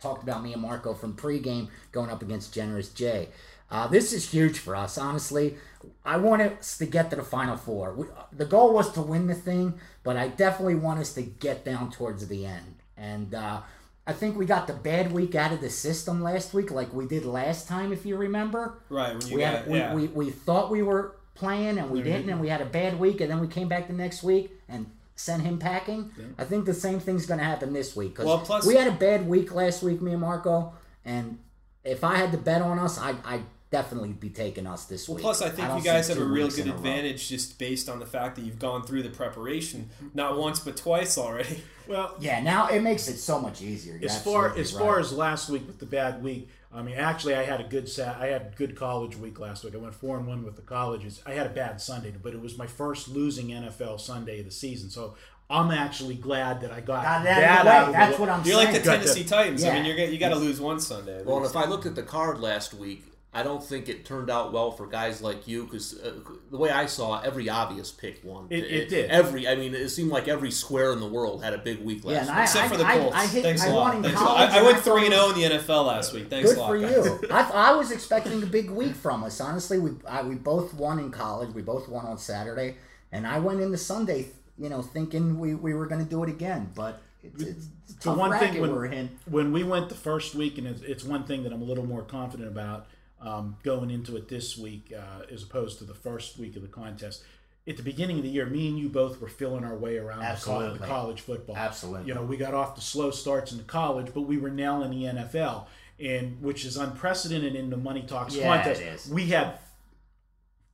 talked 0.01 0.23
about 0.23 0.43
me 0.43 0.53
and 0.53 0.63
Marco 0.63 0.95
from 0.95 1.15
pregame 1.15 1.69
going 1.93 2.11
up 2.11 2.23
against 2.23 2.55
Generous 2.55 2.89
Jay. 2.89 3.29
Uh, 3.71 3.87
this 3.89 4.13
is 4.13 4.31
huge 4.31 4.59
for 4.59 4.77
us, 4.77 4.97
honestly. 4.97 5.57
I 6.05 6.19
want 6.19 6.43
us 6.43 6.79
to 6.79 6.87
get 6.87 7.11
to 7.11 7.17
the 7.17 7.23
Final 7.23 7.57
Four. 7.57 7.95
We, 7.95 8.07
the 8.33 8.45
goal 8.45 8.73
was 8.73 8.93
to 8.93 9.03
win 9.03 9.27
the 9.27 9.35
thing, 9.35 9.75
but 10.05 10.17
I 10.17 10.29
definitely 10.29 10.77
want 10.77 11.01
us 11.01 11.15
to 11.15 11.23
get 11.23 11.65
down 11.65 11.91
towards 11.91 12.27
the 12.29 12.47
end. 12.47 12.77
And 12.97 13.35
uh, 13.35 13.63
I 14.07 14.13
think 14.13 14.37
we 14.37 14.47
got 14.47 14.69
the 14.69 14.73
bad 14.73 15.11
week 15.11 15.35
out 15.35 15.53
of 15.53 15.61
the 15.61 15.71
system 15.71 16.23
last 16.23 16.55
week, 16.55 16.71
like 16.71 16.93
we 16.93 17.07
did 17.07 17.25
last 17.25 17.67
time, 17.67 17.93
if 17.93 18.07
you 18.07 18.17
remember. 18.17 18.79
right 18.89 19.21
you 19.29 19.37
We, 19.37 19.43
had, 19.43 19.67
we, 19.67 19.79
yeah. 19.79 19.95
we, 19.95 20.07
we 20.09 20.31
thought 20.31 20.71
we 20.71 20.83
were 20.83 21.17
playing 21.35 21.79
and 21.79 21.91
we 21.91 22.03
didn't, 22.03 22.31
and 22.31 22.41
we 22.41 22.49
had 22.49 22.61
a 22.61 22.67
bad 22.67 22.99
week, 23.01 23.21
and 23.21 23.31
then 23.31 23.41
we 23.41 23.49
came 23.49 23.69
back 23.69 23.89
the 23.89 23.93
next 23.93 24.23
week 24.23 24.53
and 24.69 24.87
sent 25.16 25.42
him 25.42 25.59
packing. 25.59 26.12
I 26.38 26.44
think 26.44 26.66
the 26.66 26.74
same 26.74 27.00
thing's 27.00 27.26
going 27.26 27.38
to 27.38 27.44
happen 27.44 27.72
this 27.72 27.96
week 27.96 28.11
because 28.11 28.26
Well, 28.26 28.38
plus- 28.38 28.66
we 28.66 28.74
had 28.76 28.87
a 28.87 28.92
bad 28.92 29.26
week 29.26 29.52
last 29.55 29.83
week, 29.83 30.00
me 30.02 30.12
and 30.12 30.20
Marco, 30.20 30.74
and 31.05 31.38
if 31.85 32.05
I 32.05 32.16
had 32.16 32.33
to 32.33 32.38
bet 32.38 32.62
on 32.62 32.79
us, 32.79 32.98
I 32.98 33.14
I 33.24 33.40
definitely 33.70 34.11
be 34.12 34.31
taking 34.31 34.64
us 34.66 34.85
this 34.85 35.09
Well, 35.09 35.16
week. 35.16 35.22
plus, 35.22 35.42
I 35.42 35.48
think 35.50 35.66
don't 35.66 35.79
you 35.79 35.85
guys 35.85 36.07
have 36.09 36.18
a 36.18 36.24
real 36.24 36.48
good 36.48 36.61
in 36.61 36.68
a 36.68 36.72
row. 36.72 36.76
advantage 36.79 37.29
just 37.29 37.59
based 37.59 37.88
on 37.88 37.98
the 37.98 38.07
fact 38.07 38.37
that 38.37 38.42
you've 38.42 38.61
gone 38.61 38.85
through 38.87 39.02
the 39.02 39.09
preparation 39.11 39.90
not 40.14 40.38
once 40.38 40.61
but 40.61 40.76
twice 40.76 41.18
already. 41.18 41.62
Well, 41.88 42.16
Yeah, 42.18 42.40
now 42.42 42.66
it 42.66 42.81
makes 42.81 43.07
it 43.07 43.16
so 43.16 43.40
much 43.40 43.62
easier. 43.62 43.94
You're 43.96 44.11
as 44.11 44.20
far 44.20 44.57
as 44.57 44.74
right. 44.74 44.83
far 44.85 44.98
as 44.98 45.12
last 45.12 45.48
week 45.48 45.68
with 45.68 45.79
the 45.79 45.87
bad 45.87 46.20
week, 46.22 46.48
I 46.77 46.83
mean, 46.83 46.97
actually, 46.97 47.35
I 47.35 47.43
had 47.45 47.61
a 47.61 47.65
good 47.65 47.89
sat. 47.89 48.17
I 48.17 48.27
had 48.27 48.55
good 48.57 48.77
college 48.77 49.17
week 49.17 49.39
last 49.41 49.65
week. 49.65 49.75
I 49.75 49.79
went 49.79 49.95
four 49.95 50.19
and 50.19 50.27
one 50.27 50.45
with 50.45 50.57
the 50.57 50.62
colleges. 50.62 51.23
I 51.25 51.33
had 51.33 51.47
a 51.47 51.51
bad 51.51 51.81
Sunday, 51.81 52.12
but 52.23 52.35
it 52.35 52.41
was 52.41 52.59
my 52.59 52.67
first 52.67 53.09
losing 53.09 53.49
NFL 53.49 53.99
Sunday 54.01 54.41
of 54.41 54.45
the 54.47 54.53
season. 54.53 54.91
So 54.91 55.15
I'm 55.49 55.71
actually 55.71 56.17
glad 56.17 56.61
that 56.61 56.73
I 56.73 56.81
got, 56.81 57.03
Got 57.05 57.25
that 57.25 57.41
that 57.41 57.45
out 57.45 57.59
of 57.61 57.65
the 57.65 57.71
out 57.73 57.83
way. 57.83 57.87
of 57.89 57.93
That's 57.95 58.19
what 58.19 58.29
I'm 58.29 58.45
You're 58.45 58.57
like 58.57 58.73
the 58.75 58.81
Tennessee 58.81 59.23
the- 59.23 59.29
Titans. 59.29 59.65
I 59.65 59.75
mean, 59.75 59.85
you're 59.87 59.97
you 60.07 60.19
got 60.19 60.31
to 60.31 60.37
lose 60.37 60.61
one 60.61 60.79
Sunday. 60.81 61.23
Well, 61.25 61.39
and 61.39 61.47
if 61.47 61.57
I 61.57 61.65
looked 61.65 61.87
at 61.87 61.95
the 61.95 62.03
card 62.03 62.41
last 62.41 62.75
week, 62.75 63.05
I 63.37 63.42
don't 63.42 63.62
think 63.62 63.90
it 63.90 64.07
turned 64.07 64.31
out 64.31 64.53
well 64.53 64.70
for 64.70 64.87
guys 64.87 65.20
like 65.20 65.46
you 65.46 65.64
because 65.64 66.01
uh, 66.01 66.14
the 66.51 66.57
way 66.57 66.70
I 66.70 66.87
saw 66.87 67.20
it, 67.20 67.27
every 67.27 67.51
obvious 67.51 67.90
pick 67.90 68.22
won. 68.25 68.46
It- 68.49 68.64
it 68.64 68.88
did. 68.88 69.11
Every, 69.11 69.46
I 69.46 69.55
mean, 69.57 69.75
it 69.75 69.90
seemed 69.90 70.11
like 70.11 70.27
every 70.27 70.51
square 70.51 70.92
in 70.92 71.01
the 71.01 71.07
world 71.07 71.44
had 71.44 71.53
a 71.53 71.59
big 71.59 71.85
week 71.85 72.05
last 72.05 72.16
and 72.16 72.29
week. 72.29 72.37
I, 72.38 72.42
Except 72.44 72.64
I, 72.64 72.68
for 72.68 72.77
the 72.79 72.85
Colts. 72.85 73.16
I, 73.16 73.27
hit, 73.27 73.42
Thanks 73.42 73.62
I 73.62 73.66
a 73.68 73.75
lot. 73.75 74.03
Thanks 74.03 74.20
a 74.20 74.25
lot. 74.25 74.51
I, 74.51 74.59
I 74.59 74.62
went 74.62 74.79
three 74.79 75.05
and 75.05 75.12
zero 75.14 75.29
in 75.31 75.35
the 75.35 75.42
NFL 75.59 75.87
last 75.87 76.14
week. 76.14 76.31
Thanks 76.31 76.49
Good 76.51 76.59
a 76.59 76.61
lot. 76.62 76.68
for 76.68 76.79
guys. 76.79 76.92
you. 77.07 77.20
I, 77.31 77.70
I 77.70 77.72
was 77.77 77.90
expecting 77.90 78.42
a 78.42 78.46
big 78.46 78.70
week 78.70 78.94
from 78.94 79.22
us. 79.22 79.38
Honestly, 79.40 79.79
we 79.79 79.90
I, 80.09 80.22
we 80.22 80.35
both 80.37 80.72
won 80.72 80.99
in 80.99 81.11
college. 81.11 81.55
We 81.55 81.61
both 81.62 81.88
won 81.88 82.07
on 82.07 82.16
Saturday, 82.16 82.77
and 83.12 83.27
I 83.27 83.38
went 83.38 83.61
into 83.61 83.77
Sunday, 83.77 84.29
you 84.57 84.70
know, 84.70 84.81
thinking 84.81 85.38
we, 85.38 85.55
we 85.55 85.75
were 85.75 85.87
going 85.87 86.03
to 86.03 86.09
do 86.11 86.22
it 86.25 86.31
again. 86.31 86.70
But 86.75 87.03
it's, 87.22 87.42
it's 87.42 87.66
a 88.07 88.11
the 88.11 88.14
one 88.14 88.38
thing 88.38 88.61
when, 88.61 88.72
we're 88.75 88.87
in. 88.87 89.11
when 89.29 89.53
we 89.53 89.62
went 89.62 89.88
the 89.90 89.94
first 89.94 90.35
week, 90.35 90.59
and 90.59 90.66
it's, 90.66 90.81
it's 90.83 91.05
one 91.05 91.25
thing 91.25 91.42
that 91.42 91.53
I'm 91.53 91.62
a 91.62 91.66
little 91.66 91.87
more 91.87 92.03
confident 92.03 92.49
about 92.49 92.87
um, 93.27 93.57
going 93.62 93.91
into 93.91 94.17
it 94.17 94.29
this 94.29 94.57
week 94.57 94.93
uh, 94.97 95.25
as 95.33 95.43
opposed 95.43 95.79
to 95.79 95.85
the 95.85 95.95
first 95.95 96.39
week 96.39 96.55
of 96.57 96.62
the 96.62 96.69
contest. 96.69 97.23
At 97.69 97.77
the 97.77 97.83
beginning 97.83 98.19
of 98.19 98.23
the 98.23 98.29
year, 98.31 98.47
me 98.47 98.69
and 98.69 98.79
you 98.79 98.89
both 98.89 99.21
were 99.21 99.29
feeling 99.29 99.65
our 99.65 99.75
way 99.77 99.99
around 99.99 100.21
the, 100.21 100.27
Absolutely. 100.27 100.79
the 100.79 100.87
college 100.87 101.21
football. 101.21 101.57
Absolutely. 101.57 102.07
You 102.07 102.15
know, 102.15 102.23
we 102.23 102.37
got 102.37 102.55
off 102.55 102.77
the 102.77 102.81
slow 102.81 103.11
starts 103.11 103.51
in 103.51 103.59
the 103.59 103.65
college, 103.65 104.12
but 104.15 104.21
we 104.21 104.39
were 104.39 104.51
now 104.51 104.83
in 104.85 104.93
the 104.93 105.03
NFL, 105.05 105.67
and 105.99 106.41
which 106.41 106.65
is 106.65 106.77
unprecedented 106.77 107.57
in 107.57 107.69
the 107.71 107.77
Money 107.77 108.03
Talks 108.03 108.37
Yeah, 108.37 108.55
contest. 108.57 108.81
it 108.81 108.85
is. 108.85 109.09
We 109.11 109.27
had 109.27 109.59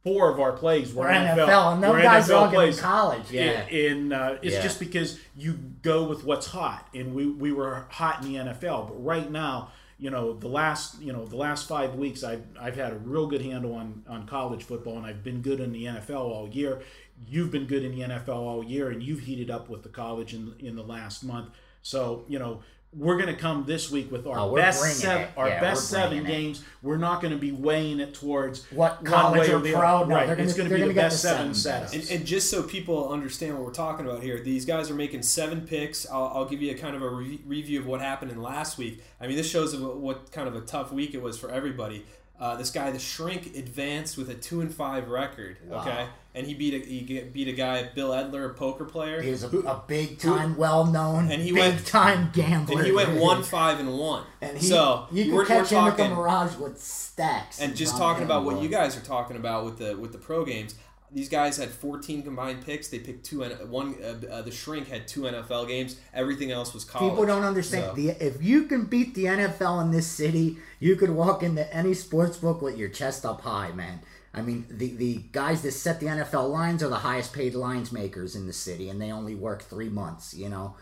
four 0.05 0.31
of 0.31 0.41
our 0.41 0.53
plays 0.53 0.93
were 0.93 1.05
We're 1.05 1.13
NFL, 1.13 1.75
and 1.75 1.83
them 1.83 1.93
were 1.93 2.03
guys 2.03 2.29
NFL 2.29 2.37
all 2.43 2.49
plays. 2.51 2.81
college. 2.81 3.31
Yeah. 3.31 3.67
In 3.69 4.13
uh, 4.13 4.39
it's 4.43 4.57
Yeah. 4.57 4.63
just 4.63 4.79
because 4.79 5.19
you 5.37 5.55
go 5.83 6.05
with 6.05 6.25
what's 6.25 6.47
hot, 6.49 6.87
and 6.95 7.15
we 7.15 7.27
we 7.27 7.53
were 7.53 7.87
hot 7.89 8.23
in 8.23 8.33
the 8.33 8.39
NFL, 8.39 8.89
but 8.89 9.03
right 9.03 9.31
now, 9.31 9.71
you 10.03 10.11
know, 10.11 10.33
the 10.33 10.49
last 10.49 11.01
you 11.01 11.13
know 11.13 11.25
the 11.25 11.37
last 11.37 11.69
five 11.69 11.95
weeks, 11.95 12.25
I've 12.25 12.43
I've 12.61 12.75
had 12.75 12.93
a 12.93 12.97
real 12.97 13.29
good 13.29 13.41
handle 13.41 13.73
on 13.75 14.03
on 14.09 14.27
college 14.27 14.65
football, 14.65 14.97
and 14.97 15.07
I've 15.07 15.23
been 15.23 15.43
good 15.43 15.61
in 15.61 15.73
the 15.73 15.85
NFL 15.85 16.17
all 16.17 16.49
year. 16.49 16.83
You've 17.29 17.53
been 17.53 17.67
good 17.67 17.85
in 17.85 17.93
the 17.93 18.01
NFL 18.01 18.35
all 18.35 18.65
year, 18.65 18.91
and 18.91 19.01
you've 19.01 19.21
heated 19.21 19.49
up 19.49 19.69
with 19.69 19.85
the 19.85 19.89
college 19.89 20.35
in 20.35 20.57
in 20.59 20.75
the 20.75 20.83
last 20.83 21.23
month. 21.23 21.51
So 21.83 22.25
you 22.29 22.41
know. 22.41 22.63
We're 22.95 23.17
going 23.17 23.35
to 23.35 23.41
come 23.41 23.65
this 23.65 23.91
week 23.91 24.13
with 24.13 24.27
our 24.27 24.39
Oh, 24.39 24.55
best 24.55 24.83
seven, 24.99 25.23
it. 25.23 25.31
our 25.39 25.49
Yeah, 25.49 25.61
best 25.61 25.91
we're 25.91 25.99
seven 25.99 26.19
it. 26.19 26.27
games. 26.27 26.63
We're 26.83 26.99
not 26.99 27.23
going 27.23 27.33
to 27.33 27.39
be 27.39 27.51
weighing 27.51 28.01
it 28.01 28.13
towards 28.13 28.71
What 28.71 29.03
one 29.03 29.11
college 29.11 29.49
way 29.49 29.55
or 29.55 29.61
the 29.61 29.73
pro? 29.73 29.81
other. 29.81 30.07
No, 30.11 30.15
right. 30.15 30.27
they're 30.27 30.37
gonna- 30.37 30.47
it's 30.47 30.57
going 30.59 30.69
to 30.69 30.75
be 30.75 30.83
the 30.89 30.93
best 30.93 31.23
seven 31.23 31.55
seven 31.55 31.89
setups. 31.89 31.93
And, 32.11 32.11
and 32.19 32.27
just 32.27 32.51
so 32.51 32.63
people 32.63 33.09
understand 33.11 33.55
what 33.55 33.65
we're 33.65 33.73
talking 33.73 34.05
about 34.05 34.23
here, 34.23 34.43
these 34.43 34.67
guys 34.67 34.91
are 34.91 34.95
making 34.95 35.23
seven 35.23 35.63
picks. 35.63 36.07
I'll, 36.11 36.33
I'll 36.35 36.45
give 36.45 36.61
you 36.61 36.71
a 36.73 36.75
kind 36.75 36.95
of 36.95 37.01
a 37.01 37.09
re- 37.09 37.41
review 37.47 37.81
of 37.81 37.87
what 37.87 38.03
happened 38.03 38.31
in 38.31 38.43
last 38.43 38.77
week. 38.77 39.03
I 39.23 39.27
mean, 39.27 39.37
this 39.37 39.49
shows 39.49 39.75
what, 39.75 39.97
what 39.97 40.31
kind 40.31 40.47
of 40.47 40.55
a 40.55 40.61
tough 40.61 40.93
week 40.93 41.15
it 41.15 41.23
was 41.23 41.39
for 41.39 41.51
everybody. 41.51 42.05
Uh, 42.43 42.57
this 42.57 42.71
guy, 42.71 42.91
the 42.91 42.99
Shrink, 42.99 43.55
advanced 43.55 44.19
with 44.19 44.29
a 44.29 44.35
two 44.35 44.61
and 44.63 44.75
five 44.75 45.09
record. 45.09 45.59
Okay, 45.71 46.07
and 46.35 46.45
he 46.45 46.55
beat 46.55 46.75
a 46.75 46.79
he 46.85 47.21
beat 47.33 47.47
a 47.47 47.53
guy, 47.53 47.85
Bill 47.95 48.11
Edler, 48.11 48.51
a 48.51 48.55
poker 48.55 48.85
player, 48.85 49.23
He 49.23 49.31
was 49.31 49.45
a, 49.45 49.49
a 49.59 49.81
big 49.87 50.19
time, 50.19 50.57
well 50.57 50.85
known, 50.85 51.31
And 51.31 51.41
he 51.41 51.53
big 51.53 51.61
went- 51.61 51.87
time 51.87 52.31
gambler. 52.33 52.79
and 52.79 52.87
he 52.87 52.91
went 52.91 53.11
one 53.21 53.45
five 53.45 53.79
and 53.79 53.97
one. 53.97 54.25
And 54.41 54.59
he, 54.59 54.67
so 54.67 55.07
you 55.13 55.27
can 55.27 55.35
we're, 55.35 55.45
catch 55.47 55.71
we're 55.71 55.79
him 55.83 55.85
at 55.87 55.97
the 55.97 56.03
talking 56.03 56.17
Mirage 56.17 56.57
with 56.57 56.81
stacks. 56.83 57.61
and 57.61 57.77
just 57.77 57.97
talking 57.97 58.25
about 58.25 58.45
what 58.45 58.61
you 58.61 58.69
guys 58.69 58.97
are 58.97 59.05
talking 59.05 59.37
about 59.37 59.65
with 59.65 59.79
the 59.79 59.97
with 59.97 60.11
the 60.11 60.19
pro 60.19 60.45
games 60.45 60.75
these 61.13 61.29
guys 61.29 61.57
had 61.57 61.69
14 61.69 62.23
combined 62.23 62.65
picks. 62.65 62.89
They 62.89 62.99
picked 62.99 63.25
two. 63.27 63.43
One, 63.43 63.95
uh, 64.03 64.27
uh, 64.31 64.43
the 64.43 64.51
shrink 64.51 64.89
had 64.89 65.07
two 65.07 65.23
NFL 65.23 65.69
games. 65.69 65.97
Everything 66.15 66.51
else 66.51 66.73
was 66.73 66.85
college. 66.85 67.11
People 67.11 67.27
don't 67.27 67.45
understand. 67.45 67.85
So- 67.91 67.95
The, 67.95 68.09
if 68.25 68.43
you 68.43 68.65
can 68.65 68.85
beat 68.87 69.15
the 69.15 69.25
NFL 69.27 69.83
in 69.83 69.91
this 69.91 70.07
city, 70.07 70.59
you 70.81 70.97
could 70.97 71.11
walk 71.11 71.43
into 71.43 71.73
any 71.75 71.95
sports 71.95 72.39
book 72.39 72.63
with 72.63 72.79
your 72.79 72.89
chest 72.89 73.25
up 73.27 73.43
high, 73.43 73.73
man. 73.73 74.01
I 74.35 74.41
mean, 74.41 74.65
the, 74.71 74.89
the 74.97 75.21
guys 75.33 75.61
that 75.63 75.73
set 75.73 76.01
the 76.01 76.07
NFL 76.07 76.51
lines 76.51 76.83
are 76.83 76.89
the 76.89 76.97
highest 76.97 77.35
paid 77.35 77.55
lines 77.55 77.93
makers 77.93 78.35
in 78.35 78.47
the 78.47 78.53
city, 78.55 78.89
and 78.89 78.99
they 79.01 79.13
only 79.13 79.35
work 79.35 79.63
three 79.63 79.91
months. 79.91 80.33
You 80.33 80.49
know, 80.49 80.75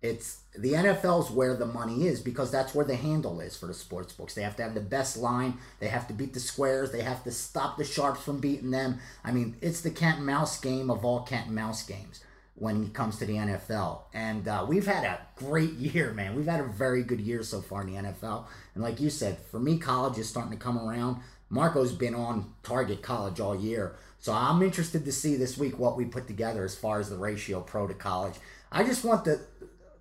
it's 0.00 0.42
the 0.56 0.74
NFL's 0.74 1.30
where 1.30 1.56
the 1.56 1.66
money 1.66 2.06
is 2.06 2.20
because 2.20 2.50
that's 2.50 2.74
where 2.74 2.84
the 2.84 2.94
handle 2.94 3.40
is 3.40 3.56
for 3.56 3.66
the 3.66 3.74
sports 3.74 4.12
books. 4.12 4.34
They 4.34 4.42
have 4.42 4.56
to 4.56 4.62
have 4.62 4.74
the 4.74 4.80
best 4.80 5.16
line. 5.16 5.58
They 5.80 5.88
have 5.88 6.06
to 6.08 6.14
beat 6.14 6.34
the 6.34 6.40
squares. 6.40 6.92
They 6.92 7.02
have 7.02 7.24
to 7.24 7.32
stop 7.32 7.76
the 7.76 7.84
sharps 7.84 8.22
from 8.22 8.38
beating 8.38 8.70
them. 8.70 9.00
I 9.24 9.32
mean, 9.32 9.56
it's 9.60 9.80
the 9.80 9.90
cat 9.90 10.18
and 10.18 10.26
mouse 10.26 10.60
game 10.60 10.90
of 10.90 11.04
all 11.04 11.22
cat 11.22 11.46
and 11.46 11.54
mouse 11.54 11.82
games 11.82 12.22
when 12.54 12.84
it 12.84 12.94
comes 12.94 13.18
to 13.18 13.26
the 13.26 13.34
NFL. 13.34 14.02
And 14.14 14.46
uh, 14.46 14.66
we've 14.68 14.86
had 14.86 15.04
a 15.04 15.20
great 15.36 15.72
year, 15.74 16.12
man. 16.12 16.36
We've 16.36 16.46
had 16.46 16.60
a 16.60 16.64
very 16.64 17.02
good 17.02 17.20
year 17.20 17.42
so 17.42 17.60
far 17.60 17.82
in 17.82 17.92
the 17.92 18.00
NFL. 18.00 18.44
And 18.74 18.84
like 18.84 19.00
you 19.00 19.10
said, 19.10 19.38
for 19.50 19.58
me, 19.58 19.78
college 19.78 20.18
is 20.18 20.28
starting 20.28 20.52
to 20.52 20.58
come 20.58 20.78
around. 20.78 21.22
Marco's 21.50 21.92
been 21.92 22.14
on 22.14 22.52
target 22.62 23.02
college 23.02 23.40
all 23.40 23.58
year. 23.58 23.96
So 24.20 24.32
I'm 24.32 24.62
interested 24.62 25.04
to 25.04 25.12
see 25.12 25.36
this 25.36 25.56
week 25.56 25.78
what 25.78 25.96
we 25.96 26.04
put 26.04 26.26
together 26.26 26.64
as 26.64 26.74
far 26.74 27.00
as 27.00 27.08
the 27.08 27.16
ratio 27.16 27.60
pro 27.60 27.86
to 27.86 27.94
college. 27.94 28.34
I 28.70 28.84
just 28.84 29.04
want 29.04 29.24
the 29.24 29.40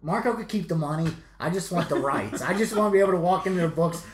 Marco 0.08 0.34
could 0.34 0.48
keep 0.48 0.70
the 0.70 0.76
money. 0.76 1.12
I 1.38 1.50
just 1.50 1.70
want 1.70 1.90
the 1.90 1.96
rights. 1.98 2.42
I 2.42 2.58
just 2.58 2.74
want 2.74 2.92
to 2.92 2.94
be 2.94 3.00
able 3.02 3.12
to 3.12 3.20
walk 3.20 3.46
into 3.46 3.60
the 3.60 3.68
books 3.68 4.06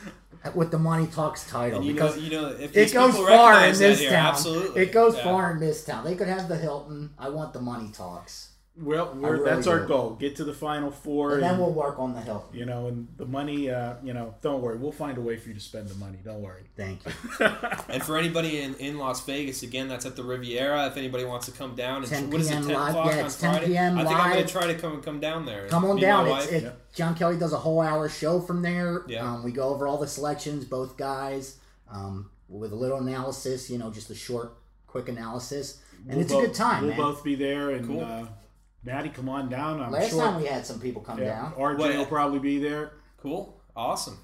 with 0.52 0.72
the 0.72 0.78
Money 0.78 1.06
Talks 1.06 1.48
title 1.48 1.78
And 1.78 1.86
you 1.86 1.94
know, 1.94 2.02
because 2.08 2.20
you 2.20 2.30
know, 2.32 2.48
if 2.48 2.76
it 2.76 2.92
goes 2.92 3.16
far 3.16 3.64
in 3.64 3.78
this 3.78 4.00
here, 4.00 4.10
town. 4.10 4.26
Absolutely, 4.26 4.82
It 4.82 4.92
goes 4.92 5.16
Yeah. 5.16 5.22
far 5.22 5.52
in 5.52 5.60
this 5.60 5.84
town. 5.84 6.04
They 6.04 6.16
could 6.16 6.26
have 6.26 6.48
the 6.48 6.56
Hilton. 6.56 7.10
I 7.16 7.28
want 7.28 7.52
the 7.52 7.60
Money 7.60 7.92
Talks. 7.92 8.48
Well, 8.76 9.14
we're, 9.14 9.34
really 9.34 9.44
that's 9.44 9.68
our 9.68 9.80
do. 9.82 9.86
goal. 9.86 10.16
Get 10.18 10.34
to 10.36 10.44
the 10.44 10.52
final 10.52 10.90
four. 10.90 11.34
And 11.34 11.42
then 11.44 11.50
and- 11.52 11.60
we'll 11.60 11.72
work 11.72 11.96
on 12.00 12.12
the 12.12 12.20
Hilton. 12.20 12.58
you 12.58 12.66
know, 12.66 12.88
and 12.88 13.06
the 13.16 13.24
money, 13.24 13.70
uh, 13.70 13.94
you 14.02 14.12
know, 14.12 14.34
don't 14.42 14.62
worry. 14.62 14.76
We'll 14.78 14.90
find 14.90 15.16
a 15.16 15.20
way 15.20 15.36
for 15.36 15.48
you 15.48 15.54
to 15.54 15.60
spend 15.60 15.88
the 15.88 15.94
money. 15.94 16.18
Don't 16.24 16.42
worry. 16.42 16.64
Thank 16.76 17.00
you. 17.06 17.12
And 17.88 18.02
for 18.02 18.18
anybody 18.18 18.60
in, 18.62 18.74
in 18.76 18.98
Las 18.98 19.24
Vegas, 19.26 19.62
again, 19.62 19.86
that's 19.86 20.04
at 20.06 20.16
the 20.16 20.24
Riviera. 20.24 20.86
If 20.88 20.96
anybody 20.96 21.24
wants 21.24 21.46
to 21.46 21.52
come 21.52 21.76
down, 21.76 21.98
and 22.02 22.06
10 22.06 22.30
what 22.30 22.40
is 22.40 22.48
it, 22.48 22.54
p.m. 22.54 22.62
10 22.66 22.74
live? 22.74 22.88
o'clock 22.90 23.06
Yeah, 23.12 23.18
on 23.20 23.26
it's 23.26 23.40
10 23.40 23.50
Friday? 23.52 23.66
p.m. 23.66 23.98
I 23.98 24.04
think 24.04 24.16
I'm 24.18 24.32
going 24.32 24.46
to 24.46 24.52
try 24.52 24.66
to 24.66 24.74
come 24.74 24.92
and 24.94 25.02
come 25.04 25.20
down 25.20 25.46
there. 25.46 25.68
Come 25.68 25.84
on 25.84 26.00
down. 26.00 26.26
It's, 26.26 26.50
wife. 26.50 26.52
it, 26.52 26.74
John 26.92 27.14
Kelly 27.14 27.36
does 27.38 27.52
a 27.52 27.58
whole 27.58 27.80
hour 27.80 28.08
show 28.08 28.40
from 28.40 28.62
there. 28.62 29.04
Yeah. 29.06 29.24
Um, 29.30 29.44
we 29.44 29.52
go 29.52 29.68
over 29.68 29.86
all 29.86 29.98
the 29.98 30.08
selections, 30.08 30.64
both 30.64 30.96
guys, 30.96 31.58
um, 31.92 32.30
with 32.48 32.72
a 32.72 32.76
little 32.76 32.98
analysis. 32.98 33.70
You 33.70 33.78
know, 33.78 33.92
just 33.92 34.10
a 34.10 34.14
short, 34.16 34.56
quick 34.88 35.08
analysis, 35.08 35.80
and 36.08 36.16
We'll 36.16 36.20
it's 36.22 36.32
both- 36.32 36.42
a 36.42 36.46
good 36.48 36.56
time, 36.56 36.80
We'll 36.82 36.90
man. 36.90 36.98
both 37.00 37.22
be 37.22 37.36
there, 37.36 37.70
and 37.70 37.86
Cool. 37.86 38.00
uh, 38.00 38.26
Matty, 38.84 39.08
come 39.08 39.28
on 39.28 39.48
down. 39.48 39.80
I'm 39.80 39.90
Last 39.90 40.10
sure. 40.10 40.22
time 40.22 40.40
we 40.40 40.46
had 40.46 40.66
some 40.66 40.78
people 40.78 41.00
come 41.02 41.18
yeah, 41.18 41.40
down. 41.40 41.52
RJ 41.54 41.78
What- 41.78 41.96
will 41.96 42.06
probably 42.06 42.38
be 42.38 42.58
there. 42.58 42.92
Cool, 43.18 43.58
awesome. 43.74 44.18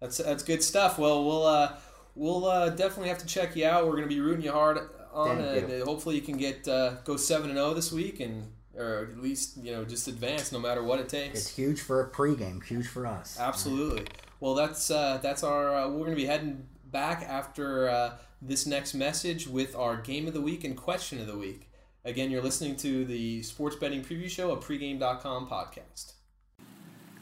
That's 0.00 0.18
that's 0.18 0.42
good 0.42 0.62
stuff. 0.62 0.98
Well, 0.98 1.24
we'll 1.24 1.44
uh, 1.46 1.72
we'll 2.14 2.46
uh, 2.46 2.70
definitely 2.70 3.08
have 3.08 3.18
to 3.18 3.26
check 3.26 3.56
you 3.56 3.66
out. 3.66 3.84
We're 3.84 3.96
going 3.96 4.04
to 4.04 4.08
be 4.08 4.20
rooting 4.20 4.44
you 4.44 4.52
hard 4.52 4.78
on, 5.12 5.38
Thank 5.38 5.62
and 5.64 5.72
you. 5.72 5.82
uh, 5.82 5.84
hopefully 5.84 6.14
you 6.14 6.22
can 6.22 6.36
get 6.36 6.66
uh, 6.68 6.94
go 7.04 7.16
seven 7.16 7.50
and 7.50 7.58
zero 7.58 7.74
this 7.74 7.92
week, 7.92 8.20
and 8.20 8.44
or 8.76 9.08
at 9.12 9.18
least 9.22 9.56
you 9.58 9.72
know 9.72 9.84
just 9.84 10.08
advance 10.08 10.52
no 10.52 10.58
matter 10.60 10.82
what 10.82 11.00
it 11.00 11.08
takes. 11.08 11.40
It's 11.40 11.56
huge 11.56 11.80
for 11.80 12.00
a 12.00 12.08
pregame, 12.10 12.64
huge 12.64 12.86
for 12.86 13.06
us. 13.06 13.38
Absolutely. 13.38 14.04
Well, 14.40 14.54
that's 14.54 14.90
uh, 14.90 15.18
that's 15.20 15.42
our. 15.42 15.74
Uh, 15.74 15.88
we're 15.88 16.04
going 16.06 16.10
to 16.10 16.16
be 16.16 16.26
heading 16.26 16.66
back 16.86 17.22
after 17.22 17.88
uh, 17.88 18.12
this 18.40 18.66
next 18.66 18.94
message 18.94 19.46
with 19.48 19.74
our 19.74 19.96
game 19.96 20.26
of 20.28 20.32
the 20.32 20.40
week 20.40 20.64
and 20.64 20.76
question 20.76 21.20
of 21.20 21.26
the 21.26 21.36
week. 21.36 21.67
Again, 22.04 22.30
you're 22.30 22.42
listening 22.42 22.76
to 22.76 23.04
the 23.04 23.42
Sports 23.42 23.76
Betting 23.76 24.02
Preview 24.02 24.30
Show, 24.30 24.52
a 24.52 24.56
pregame.com 24.56 25.48
podcast. 25.48 26.12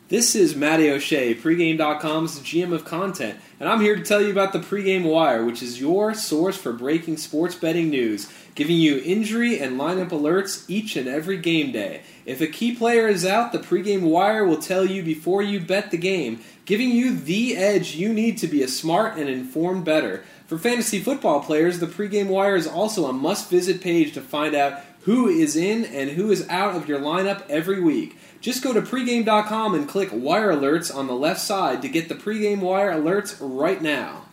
This 0.09 0.37
is 0.37 0.55
Matty 0.55 0.89
O'Shea, 0.91 1.35
pregame.com's 1.35 2.39
GM 2.39 2.73
of 2.73 2.85
content, 2.85 3.41
and 3.59 3.69
I'm 3.69 3.81
here 3.81 3.97
to 3.97 4.05
tell 4.05 4.23
you 4.23 4.31
about 4.31 4.53
the 4.53 4.61
Pregame 4.61 5.03
Wire, 5.03 5.45
which 5.45 5.65
is 5.65 5.81
your 5.81 6.15
source 6.15 6.57
for 6.57 6.73
breaking 6.73 7.17
sports 7.17 7.57
betting 7.57 7.91
news, 7.91 8.33
giving 8.55 8.77
you 8.77 9.03
injury 9.05 9.59
and 9.59 9.81
lineup 9.81 10.11
alerts 10.11 10.65
each 10.69 10.95
and 10.95 11.09
every 11.09 11.39
game 11.39 11.73
day. 11.73 12.03
If 12.25 12.41
a 12.41 12.47
key 12.47 12.77
player 12.77 13.09
is 13.09 13.27
out, 13.27 13.51
the 13.51 13.59
Pregame 13.59 14.03
Wire 14.03 14.45
will 14.45 14.59
tell 14.59 14.85
you 14.85 15.03
before 15.03 15.43
you 15.43 15.59
bet 15.59 15.91
the 15.91 15.97
game, 15.97 16.39
giving 16.67 16.91
you 16.91 17.17
the 17.17 17.57
edge 17.57 17.97
you 17.97 18.13
need 18.13 18.39
to 18.39 18.47
be 18.47 18.63
a 18.63 18.69
smart 18.69 19.17
and 19.17 19.29
informed 19.29 19.85
bettor. 19.85 20.25
For 20.47 20.59
fantasy 20.59 21.01
football 21.01 21.41
players, 21.41 21.81
the 21.81 21.89
Pregame 21.89 22.29
Wire 22.29 22.55
is 22.55 22.69
also 22.69 23.07
a 23.07 23.13
must 23.13 23.51
visit 23.51 23.81
page 23.81 24.15
to 24.15 24.21
find 24.21 24.55
out 24.55 24.81
who 25.01 25.27
is 25.27 25.57
in 25.57 25.85
and 25.87 26.11
who 26.11 26.31
is 26.31 26.49
out 26.49 26.77
of 26.77 26.89
your 26.89 27.01
lineup 27.01 27.43
every 27.49 27.81
week. 27.81 28.17
Just 28.41 28.63
go 28.63 28.73
to 28.73 28.81
pregame.com 28.81 29.75
and 29.75 29.89
click 29.89 30.11
Wire 30.13 30.53
Alerts 30.53 30.95
on 30.95 31.09
the 31.09 31.17
left 31.17 31.41
side 31.41 31.83
to 31.83 31.89
get 31.89 32.09
the 32.09 32.15
pregame 32.15 32.61
wire 32.61 32.93
alerts 32.93 33.37
right 33.41 33.83
now. 33.83 34.27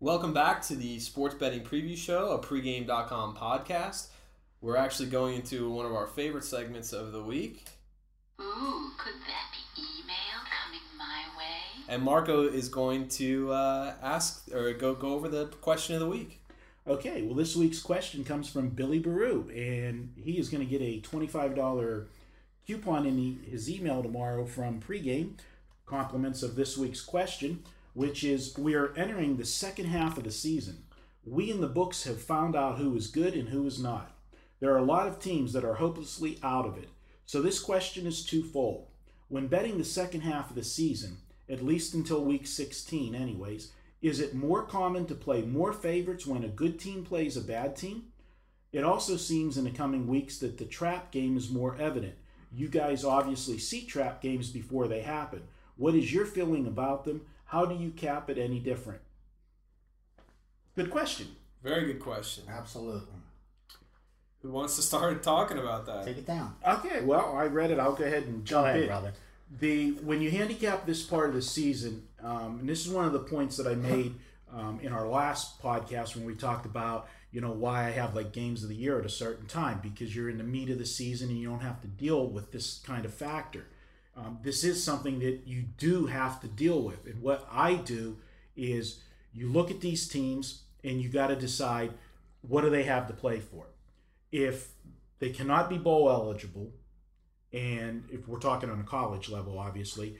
Welcome 0.00 0.32
back 0.32 0.62
to 0.68 0.74
the 0.74 0.98
Sports 1.00 1.34
Betting 1.34 1.60
Preview 1.60 1.98
Show, 1.98 2.30
a 2.30 2.38
pregame.com 2.38 3.36
podcast. 3.36 4.06
We're 4.62 4.78
actually 4.78 5.10
going 5.10 5.34
into 5.36 5.70
one 5.70 5.84
of 5.84 5.92
our 5.92 6.06
favorite 6.06 6.44
segments 6.44 6.94
of 6.94 7.12
the 7.12 7.22
week. 7.22 7.66
Ooh, 8.40 8.90
could 8.96 9.20
that 9.20 9.52
be 9.52 9.63
And 11.88 12.02
Marco 12.02 12.42
is 12.42 12.68
going 12.68 13.08
to 13.08 13.52
uh, 13.52 13.94
ask 14.02 14.48
or 14.52 14.72
go, 14.72 14.94
go 14.94 15.14
over 15.14 15.28
the 15.28 15.46
question 15.46 15.94
of 15.94 16.00
the 16.00 16.08
week. 16.08 16.40
Okay, 16.86 17.22
well, 17.22 17.34
this 17.34 17.56
week's 17.56 17.80
question 17.80 18.24
comes 18.24 18.48
from 18.48 18.70
Billy 18.70 18.98
Baru, 18.98 19.48
and 19.50 20.12
he 20.16 20.38
is 20.38 20.48
going 20.48 20.66
to 20.66 20.70
get 20.70 20.82
a 20.82 21.00
$25 21.00 22.06
coupon 22.66 23.06
in 23.06 23.16
the, 23.16 23.50
his 23.50 23.70
email 23.70 24.02
tomorrow 24.02 24.44
from 24.44 24.80
pregame. 24.80 25.32
Compliments 25.86 26.42
of 26.42 26.56
this 26.56 26.78
week's 26.78 27.02
question, 27.02 27.62
which 27.92 28.24
is 28.24 28.56
we 28.56 28.74
are 28.74 28.94
entering 28.96 29.36
the 29.36 29.44
second 29.44 29.86
half 29.86 30.16
of 30.16 30.24
the 30.24 30.30
season. 30.30 30.84
We 31.26 31.50
in 31.50 31.60
the 31.60 31.68
books 31.68 32.04
have 32.04 32.20
found 32.20 32.56
out 32.56 32.78
who 32.78 32.96
is 32.96 33.06
good 33.06 33.34
and 33.34 33.48
who 33.48 33.66
is 33.66 33.78
not. 33.78 34.10
There 34.60 34.72
are 34.72 34.78
a 34.78 34.84
lot 34.84 35.06
of 35.06 35.18
teams 35.18 35.52
that 35.52 35.64
are 35.64 35.74
hopelessly 35.74 36.38
out 36.42 36.66
of 36.66 36.78
it. 36.78 36.88
So 37.26 37.40
this 37.40 37.60
question 37.60 38.06
is 38.06 38.24
twofold. 38.24 38.86
When 39.28 39.46
betting 39.46 39.78
the 39.78 39.84
second 39.84 40.20
half 40.20 40.50
of 40.50 40.56
the 40.56 40.64
season, 40.64 41.18
at 41.48 41.62
least 41.64 41.94
until 41.94 42.24
week 42.24 42.46
16, 42.46 43.14
anyways, 43.14 43.72
is 44.02 44.20
it 44.20 44.34
more 44.34 44.62
common 44.62 45.06
to 45.06 45.14
play 45.14 45.42
more 45.42 45.72
favorites 45.72 46.26
when 46.26 46.44
a 46.44 46.48
good 46.48 46.78
team 46.78 47.04
plays 47.04 47.36
a 47.36 47.40
bad 47.40 47.76
team? 47.76 48.04
It 48.72 48.84
also 48.84 49.16
seems 49.16 49.56
in 49.56 49.64
the 49.64 49.70
coming 49.70 50.06
weeks 50.06 50.38
that 50.38 50.58
the 50.58 50.64
trap 50.64 51.10
game 51.12 51.36
is 51.36 51.50
more 51.50 51.76
evident. 51.78 52.14
You 52.52 52.68
guys 52.68 53.04
obviously 53.04 53.58
see 53.58 53.86
trap 53.86 54.20
games 54.20 54.50
before 54.50 54.88
they 54.88 55.00
happen. 55.02 55.42
What 55.76 55.94
is 55.94 56.12
your 56.12 56.26
feeling 56.26 56.66
about 56.66 57.04
them? 57.04 57.22
How 57.46 57.66
do 57.66 57.74
you 57.76 57.90
cap 57.90 58.28
it 58.30 58.38
any 58.38 58.58
different? 58.58 59.00
Good 60.76 60.90
question. 60.90 61.28
Very 61.62 61.86
good 61.86 62.00
question. 62.00 62.44
Absolutely. 62.48 63.08
Who 64.42 64.50
wants 64.50 64.76
to 64.76 64.82
start 64.82 65.22
talking 65.22 65.56
about 65.58 65.86
that? 65.86 66.04
Take 66.04 66.18
it 66.18 66.26
down. 66.26 66.54
Okay, 66.66 67.02
well, 67.02 67.34
I 67.34 67.46
read 67.46 67.70
it. 67.70 67.78
I'll 67.78 67.94
go 67.94 68.04
ahead 68.04 68.24
and 68.24 68.40
Go 68.40 68.44
jump 68.44 68.66
ahead, 68.66 68.80
in. 68.82 68.86
brother. 68.88 69.12
The 69.58 69.92
when 70.02 70.20
you 70.20 70.30
handicap 70.30 70.86
this 70.86 71.02
part 71.02 71.28
of 71.28 71.34
the 71.34 71.42
season, 71.42 72.06
um, 72.22 72.58
and 72.60 72.68
this 72.68 72.86
is 72.86 72.92
one 72.92 73.04
of 73.04 73.12
the 73.12 73.20
points 73.20 73.56
that 73.56 73.66
I 73.66 73.74
made 73.74 74.14
um, 74.52 74.80
in 74.82 74.92
our 74.92 75.06
last 75.06 75.60
podcast 75.62 76.16
when 76.16 76.24
we 76.24 76.34
talked 76.34 76.66
about 76.66 77.08
you 77.30 77.40
know 77.40 77.50
why 77.50 77.86
I 77.86 77.90
have 77.90 78.14
like 78.14 78.32
games 78.32 78.62
of 78.62 78.68
the 78.68 78.74
year 78.74 78.98
at 78.98 79.06
a 79.06 79.10
certain 79.10 79.46
time 79.46 79.80
because 79.82 80.14
you're 80.14 80.30
in 80.30 80.38
the 80.38 80.44
meat 80.44 80.70
of 80.70 80.78
the 80.78 80.86
season 80.86 81.30
and 81.30 81.38
you 81.38 81.48
don't 81.48 81.60
have 81.60 81.80
to 81.82 81.88
deal 81.88 82.26
with 82.26 82.52
this 82.52 82.78
kind 82.86 83.04
of 83.04 83.12
factor. 83.12 83.66
Um, 84.16 84.38
this 84.42 84.62
is 84.62 84.82
something 84.82 85.18
that 85.20 85.40
you 85.44 85.64
do 85.76 86.06
have 86.06 86.40
to 86.40 86.48
deal 86.48 86.80
with, 86.82 87.06
and 87.06 87.20
what 87.20 87.46
I 87.50 87.74
do 87.74 88.18
is 88.56 89.00
you 89.32 89.50
look 89.50 89.70
at 89.70 89.80
these 89.80 90.06
teams 90.06 90.62
and 90.84 91.00
you 91.00 91.08
got 91.08 91.28
to 91.28 91.36
decide 91.36 91.92
what 92.42 92.60
do 92.60 92.70
they 92.70 92.84
have 92.84 93.08
to 93.08 93.12
play 93.12 93.40
for. 93.40 93.66
If 94.30 94.68
they 95.18 95.30
cannot 95.30 95.68
be 95.68 95.78
bowl 95.78 96.08
eligible, 96.10 96.72
and 97.54 98.04
if 98.10 98.26
we're 98.26 98.40
talking 98.40 98.68
on 98.68 98.80
a 98.80 98.84
college 98.84 99.28
level, 99.28 99.58
obviously, 99.58 100.16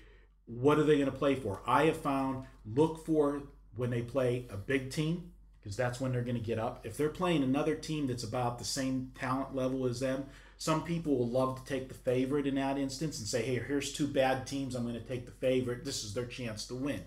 what 0.46 0.78
are 0.78 0.84
they 0.84 0.94
going 0.94 1.10
to 1.10 1.16
play 1.16 1.34
for? 1.34 1.60
I 1.66 1.86
have 1.86 1.96
found 1.96 2.46
look 2.64 3.04
for 3.04 3.42
when 3.74 3.90
they 3.90 4.02
play 4.02 4.46
a 4.50 4.56
big 4.56 4.90
team 4.90 5.32
because 5.60 5.76
that's 5.76 6.00
when 6.00 6.12
they're 6.12 6.22
going 6.22 6.36
to 6.36 6.40
get 6.40 6.60
up. 6.60 6.86
If 6.86 6.96
they're 6.96 7.08
playing 7.08 7.42
another 7.42 7.74
team 7.74 8.06
that's 8.06 8.22
about 8.22 8.58
the 8.58 8.64
same 8.64 9.10
talent 9.18 9.54
level 9.54 9.84
as 9.86 9.98
them, 9.98 10.26
some 10.58 10.84
people 10.84 11.16
will 11.16 11.28
love 11.28 11.58
to 11.58 11.64
take 11.64 11.88
the 11.88 11.94
favorite 11.94 12.46
in 12.46 12.54
that 12.54 12.78
instance 12.78 13.18
and 13.18 13.26
say, 13.26 13.42
"Hey, 13.42 13.58
here's 13.66 13.92
two 13.92 14.06
bad 14.06 14.46
teams. 14.46 14.76
I'm 14.76 14.84
going 14.84 14.94
to 14.94 15.00
take 15.00 15.26
the 15.26 15.32
favorite. 15.32 15.84
This 15.84 16.04
is 16.04 16.14
their 16.14 16.26
chance 16.26 16.66
to 16.66 16.76
win." 16.76 17.02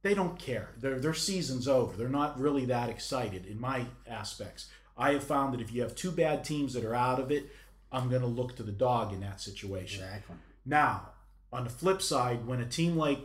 They 0.00 0.14
don't 0.14 0.38
care. 0.38 0.70
Their 0.78 0.98
their 0.98 1.14
season's 1.14 1.68
over. 1.68 1.94
They're 1.94 2.08
not 2.08 2.40
really 2.40 2.64
that 2.66 2.88
excited 2.88 3.44
in 3.44 3.60
my 3.60 3.84
aspects. 4.08 4.68
I 4.96 5.12
have 5.12 5.24
found 5.24 5.52
that 5.52 5.60
if 5.60 5.72
you 5.72 5.82
have 5.82 5.94
two 5.94 6.10
bad 6.10 6.42
teams 6.42 6.72
that 6.72 6.84
are 6.84 6.94
out 6.94 7.20
of 7.20 7.30
it, 7.30 7.50
I'm 7.92 8.08
going 8.08 8.22
to 8.22 8.28
look 8.28 8.56
to 8.56 8.62
the 8.62 8.72
dog 8.72 9.12
in 9.12 9.20
that 9.20 9.40
situation. 9.40 10.02
Exactly. 10.02 10.36
Now, 10.64 11.10
on 11.52 11.64
the 11.64 11.70
flip 11.70 12.00
side, 12.00 12.46
when 12.46 12.60
a 12.60 12.66
team 12.66 12.96
like 12.96 13.20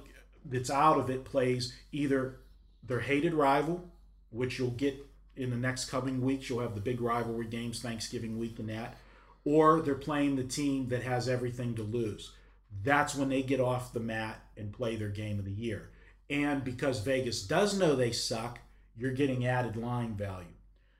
that's 0.45 0.69
out 0.69 0.97
of 0.97 1.09
it 1.09 1.25
plays 1.25 1.73
either 1.91 2.37
their 2.83 3.01
hated 3.01 3.33
rival, 3.33 3.89
which 4.29 4.59
you'll 4.59 4.71
get 4.71 5.05
in 5.37 5.49
the 5.51 5.55
next 5.55 5.85
coming 5.85 6.21
weeks. 6.21 6.49
You'll 6.49 6.61
have 6.61 6.75
the 6.75 6.81
big 6.81 6.99
rivalry 6.99 7.47
games, 7.47 7.81
Thanksgiving 7.81 8.39
week, 8.39 8.59
and 8.59 8.69
that. 8.69 8.97
Or 9.45 9.81
they're 9.81 9.95
playing 9.95 10.35
the 10.35 10.43
team 10.43 10.89
that 10.89 11.03
has 11.03 11.29
everything 11.29 11.75
to 11.75 11.83
lose. 11.83 12.33
That's 12.83 13.15
when 13.15 13.29
they 13.29 13.43
get 13.43 13.61
off 13.61 13.93
the 13.93 13.99
mat 13.99 14.41
and 14.57 14.73
play 14.73 14.95
their 14.95 15.09
game 15.09 15.39
of 15.39 15.45
the 15.45 15.51
year. 15.51 15.89
And 16.29 16.63
because 16.63 16.99
Vegas 16.99 17.43
does 17.43 17.77
know 17.77 17.95
they 17.95 18.11
suck, 18.11 18.59
you're 18.97 19.11
getting 19.11 19.45
added 19.45 19.77
line 19.77 20.15
value. 20.15 20.47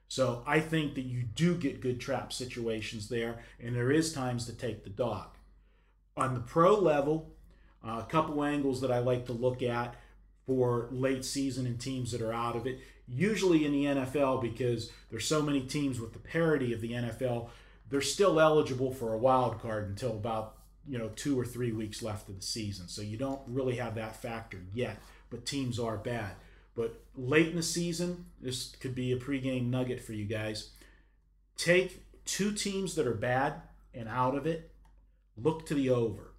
So 0.08 0.42
I 0.46 0.60
think 0.60 0.94
that 0.94 1.02
you 1.04 1.22
do 1.22 1.54
get 1.54 1.82
good 1.82 2.00
trap 2.00 2.32
situations 2.32 3.08
there, 3.08 3.40
and 3.60 3.76
there 3.76 3.92
is 3.92 4.12
times 4.12 4.46
to 4.46 4.54
take 4.54 4.82
the 4.82 4.90
dog. 4.90 5.28
On 6.16 6.34
the 6.34 6.40
pro 6.40 6.74
level, 6.74 7.30
uh, 7.86 8.02
a 8.02 8.10
couple 8.10 8.42
angles 8.42 8.80
that 8.80 8.90
I 8.90 8.98
like 8.98 9.26
to 9.26 9.32
look 9.32 9.62
at 9.62 9.94
for 10.46 10.88
late 10.90 11.26
season 11.26 11.66
and 11.66 11.78
teams 11.78 12.10
that 12.12 12.22
are 12.22 12.32
out 12.32 12.56
of 12.56 12.66
it. 12.66 12.80
Usually 13.06 13.66
in 13.66 13.72
the 13.72 13.84
NFL, 13.84 14.40
because 14.40 14.90
there's 15.10 15.26
so 15.26 15.42
many 15.42 15.60
teams 15.60 16.00
with 16.00 16.14
the 16.14 16.18
parity 16.18 16.72
of 16.72 16.80
the 16.80 16.92
NFL, 16.92 17.50
they're 17.90 18.00
still 18.00 18.40
eligible 18.40 18.92
for 18.92 19.12
a 19.12 19.18
wild 19.18 19.60
card 19.60 19.88
until 19.88 20.12
about 20.12 20.54
you 20.86 20.98
know 20.98 21.10
two 21.16 21.38
or 21.38 21.44
three 21.44 21.72
weeks 21.72 22.02
left 22.02 22.28
of 22.30 22.36
the 22.36 22.42
season. 22.42 22.88
So 22.88 23.02
you 23.02 23.18
don't 23.18 23.42
really 23.46 23.76
have 23.76 23.94
that 23.96 24.16
factor 24.16 24.58
yet, 24.72 24.98
but 25.28 25.44
teams 25.44 25.78
are 25.78 25.98
bad. 25.98 26.32
But 26.78 26.94
late 27.16 27.48
in 27.48 27.56
the 27.56 27.62
season, 27.64 28.26
this 28.40 28.76
could 28.78 28.94
be 28.94 29.10
a 29.10 29.16
pregame 29.16 29.68
nugget 29.68 30.00
for 30.00 30.12
you 30.12 30.24
guys. 30.26 30.70
Take 31.56 32.04
two 32.24 32.52
teams 32.52 32.94
that 32.94 33.04
are 33.04 33.14
bad 33.14 33.54
and 33.92 34.08
out 34.08 34.36
of 34.36 34.46
it, 34.46 34.70
look 35.36 35.66
to 35.66 35.74
the 35.74 35.90
over. 35.90 36.34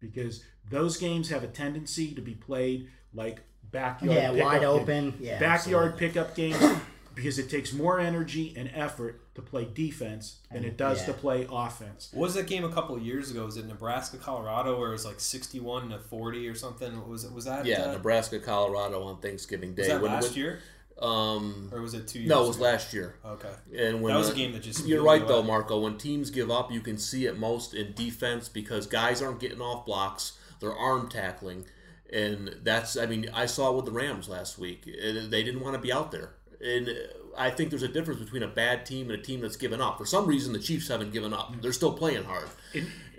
Because 0.00 0.42
those 0.68 0.96
games 0.96 1.28
have 1.28 1.44
a 1.44 1.46
tendency 1.46 2.12
to 2.12 2.20
be 2.20 2.34
played 2.34 2.88
like 3.14 3.44
backyard 3.70 4.16
Yeah, 4.16 4.30
wide 4.32 4.62
games. 4.62 4.64
open. 4.64 5.14
Yeah, 5.20 5.38
backyard 5.38 5.92
absolutely. 5.92 6.08
pickup 6.08 6.34
games 6.34 6.80
because 7.14 7.38
it 7.38 7.48
takes 7.50 7.72
more 7.72 7.98
energy 8.00 8.54
and 8.56 8.70
effort 8.74 9.20
to 9.34 9.42
play 9.42 9.64
defense 9.64 10.36
than 10.52 10.64
it 10.64 10.76
does 10.76 11.00
Yeah. 11.00 11.06
to 11.06 11.12
play 11.14 11.46
offense. 11.50 12.10
What 12.12 12.22
was 12.26 12.34
that 12.34 12.46
game 12.46 12.64
a 12.64 12.72
couple 12.72 12.94
of 12.96 13.02
years 13.02 13.30
ago? 13.30 13.44
Was 13.44 13.56
it 13.56 13.66
Nebraska 13.66 14.16
Colorado 14.18 14.78
where 14.78 14.90
it 14.90 14.92
was 14.92 15.04
like 15.06 15.20
sixty-one 15.20 15.90
to 15.90 15.98
forty 15.98 16.48
or 16.48 16.54
something? 16.54 16.96
What 16.98 17.08
Was 17.08 17.24
it 17.24 17.32
was 17.32 17.44
that? 17.46 17.64
Yeah, 17.66 17.82
uh, 17.84 17.92
Nebraska, 17.92 18.38
Colorado 18.38 19.02
on 19.04 19.18
Thanksgiving 19.20 19.74
Day. 19.74 19.82
Was 19.82 19.88
that 19.88 20.02
When- 20.02 20.12
last 20.12 20.30
when- 20.30 20.34
year 20.38 20.60
Um, 21.00 21.70
or 21.72 21.80
was 21.80 21.94
it 21.94 22.06
two 22.06 22.20
years? 22.20 22.30
Ago? 22.30 22.38
No, 22.38 22.44
it 22.44 22.48
was 22.48 22.56
ago? 22.56 22.64
last 22.66 22.92
year. 22.94 23.16
Okay. 23.24 23.50
And 23.76 24.02
when 24.02 24.12
That 24.12 24.18
was 24.20 24.28
a 24.30 24.34
game 24.34 24.52
that 24.52 24.62
just 24.62 24.86
you're 24.86 25.02
right 25.02 25.26
though, 25.26 25.38
away. 25.38 25.46
Marco. 25.48 25.80
When 25.80 25.98
teams 25.98 26.30
give 26.30 26.50
up, 26.50 26.70
you 26.70 26.80
can 26.80 26.98
see 26.98 27.26
it 27.26 27.38
most 27.38 27.74
in 27.74 27.92
defense 27.94 28.48
because 28.48 28.86
guys 28.86 29.20
aren't 29.22 29.40
getting 29.40 29.60
off 29.62 29.84
blocks; 29.86 30.32
they're 30.60 30.72
arm 30.76 31.08
tackling, 31.08 31.64
and 32.12 32.56
that's. 32.62 32.96
I 32.96 33.06
mean, 33.06 33.30
I 33.32 33.46
saw 33.46 33.70
it 33.72 33.76
with 33.76 33.86
the 33.86 33.90
Rams 33.90 34.28
last 34.28 34.58
week. 34.58 34.82
It- 34.86 35.30
they 35.30 35.42
didn't 35.42 35.62
want 35.62 35.74
to 35.74 35.80
be 35.80 35.90
out 35.92 36.12
there, 36.12 36.34
and 36.62 36.88
I 37.36 37.50
think 37.50 37.70
there's 37.70 37.82
a 37.82 37.88
difference 37.88 38.20
between 38.20 38.42
a 38.42 38.48
bad 38.48 38.86
team 38.86 39.10
and 39.10 39.18
a 39.18 39.22
team 39.22 39.40
that's 39.40 39.56
given 39.56 39.80
up. 39.80 39.98
For 39.98 40.06
some 40.06 40.26
reason, 40.26 40.52
the 40.52 40.58
Chiefs 40.58 40.88
haven't 40.88 41.12
given 41.12 41.32
up; 41.32 41.54
they're 41.60 41.72
still 41.72 41.92
playing 41.92 42.24
hard. 42.24 42.48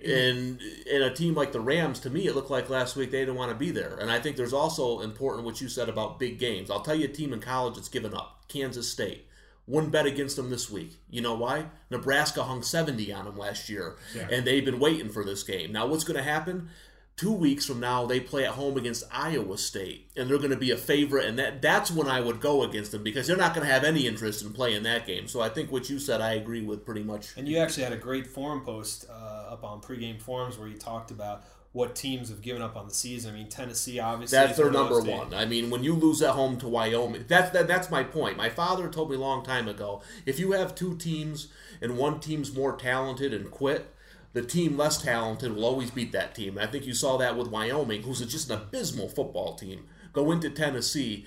And 0.05 0.59
in 0.85 1.01
a 1.01 1.13
team 1.13 1.33
like 1.33 1.53
the 1.53 1.61
Rams, 1.61 1.99
to 2.01 2.09
me, 2.09 2.27
it 2.27 2.35
looked 2.35 2.51
like 2.51 2.69
last 2.69 2.95
week 2.95 3.11
they 3.11 3.19
didn't 3.19 3.35
want 3.35 3.51
to 3.51 3.57
be 3.57 3.71
there. 3.71 3.95
And 3.95 4.11
I 4.11 4.19
think 4.19 4.35
there's 4.35 4.51
also 4.53 4.99
important 4.99 5.45
what 5.45 5.61
you 5.61 5.69
said 5.69 5.87
about 5.87 6.19
big 6.19 6.39
games. 6.39 6.69
I'll 6.69 6.81
tell 6.81 6.95
you 6.95 7.05
a 7.05 7.11
team 7.11 7.31
in 7.31 7.39
college 7.39 7.75
that's 7.75 7.87
given 7.87 8.13
up 8.13 8.43
Kansas 8.49 8.89
State. 8.89 9.27
Wouldn't 9.65 9.93
bet 9.93 10.05
against 10.05 10.35
them 10.35 10.49
this 10.49 10.69
week. 10.69 10.97
You 11.09 11.21
know 11.21 11.35
why? 11.35 11.67
Nebraska 11.89 12.43
hung 12.43 12.63
70 12.63 13.13
on 13.13 13.23
them 13.23 13.37
last 13.37 13.69
year, 13.69 13.95
and 14.29 14.45
they've 14.45 14.65
been 14.65 14.79
waiting 14.79 15.07
for 15.07 15.23
this 15.23 15.41
game. 15.43 15.71
Now, 15.71 15.87
what's 15.87 16.03
going 16.03 16.17
to 16.17 16.23
happen? 16.23 16.69
Two 17.15 17.31
weeks 17.31 17.65
from 17.65 17.79
now, 17.79 18.07
they 18.07 18.19
play 18.19 18.43
at 18.43 18.51
home 18.51 18.75
against 18.75 19.03
Iowa 19.11 19.57
State, 19.59 20.09
and 20.17 20.27
they're 20.27 20.39
going 20.39 20.49
to 20.49 20.57
be 20.57 20.71
a 20.71 20.77
favorite, 20.77 21.25
and 21.25 21.37
that 21.37 21.61
that's 21.61 21.91
when 21.91 22.07
I 22.07 22.19
would 22.19 22.41
go 22.41 22.63
against 22.63 22.91
them 22.91 23.03
because 23.03 23.27
they're 23.27 23.37
not 23.37 23.53
going 23.53 23.65
to 23.67 23.71
have 23.71 23.83
any 23.83 24.07
interest 24.07 24.43
in 24.43 24.51
playing 24.51 24.81
that 24.83 25.05
game. 25.05 25.27
So 25.27 25.39
I 25.39 25.49
think 25.49 25.71
what 25.71 25.91
you 25.91 25.99
said, 25.99 26.21
I 26.21 26.33
agree 26.33 26.63
with 26.63 26.85
pretty 26.85 27.03
much. 27.03 27.29
And 27.37 27.47
you 27.47 27.59
actually 27.59 27.83
had 27.83 27.93
a 27.93 27.97
great 27.97 28.25
forum 28.25 28.61
post 28.61 29.05
uh, 29.11 29.53
up 29.53 29.63
on 29.63 29.79
pregame 29.79 30.19
forums 30.19 30.57
where 30.57 30.67
you 30.67 30.75
talked 30.75 31.11
about 31.11 31.45
what 31.73 31.95
teams 31.95 32.29
have 32.29 32.41
given 32.41 32.61
up 32.61 32.75
on 32.75 32.87
the 32.87 32.93
season. 32.93 33.33
I 33.33 33.37
mean, 33.37 33.49
Tennessee 33.49 33.99
obviously. 33.99 34.37
That's 34.37 34.57
their 34.57 34.71
number 34.71 35.01
teams. 35.01 35.19
one. 35.19 35.33
I 35.33 35.45
mean, 35.45 35.69
when 35.69 35.83
you 35.83 35.93
lose 35.93 36.21
at 36.21 36.31
home 36.31 36.57
to 36.59 36.67
Wyoming, 36.67 37.25
that's 37.27 37.49
that, 37.51 37.67
that's 37.67 37.91
my 37.91 38.03
point. 38.03 38.37
My 38.37 38.49
father 38.49 38.87
told 38.89 39.09
me 39.09 39.17
a 39.17 39.19
long 39.19 39.43
time 39.43 39.67
ago: 39.67 40.01
if 40.25 40.39
you 40.39 40.53
have 40.53 40.75
two 40.75 40.95
teams 40.95 41.47
and 41.81 41.97
one 41.97 42.19
team's 42.19 42.55
more 42.55 42.75
talented 42.75 43.33
and 43.33 43.51
quit, 43.51 43.93
the 44.33 44.41
team 44.41 44.77
less 44.77 45.01
talented 45.01 45.55
will 45.55 45.65
always 45.65 45.91
beat 45.91 46.11
that 46.11 46.35
team. 46.35 46.57
And 46.57 46.67
I 46.67 46.71
think 46.71 46.85
you 46.85 46.93
saw 46.93 47.17
that 47.17 47.37
with 47.37 47.49
Wyoming, 47.49 48.01
who's 48.01 48.19
just 48.25 48.49
an 48.49 48.59
abysmal 48.59 49.07
football 49.07 49.55
team. 49.55 49.85
Go 50.11 50.31
into 50.31 50.49
Tennessee. 50.49 51.25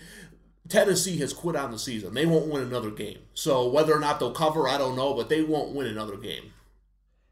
Tennessee 0.68 1.16
has 1.18 1.32
quit 1.32 1.56
on 1.56 1.70
the 1.70 1.78
season. 1.78 2.14
They 2.14 2.26
won't 2.26 2.48
win 2.48 2.62
another 2.62 2.90
game. 2.90 3.18
So 3.34 3.68
whether 3.68 3.94
or 3.94 4.00
not 4.00 4.18
they'll 4.18 4.32
cover, 4.32 4.68
I 4.68 4.78
don't 4.78 4.96
know, 4.96 5.14
but 5.14 5.28
they 5.28 5.42
won't 5.42 5.74
win 5.74 5.86
another 5.86 6.16
game. 6.16 6.52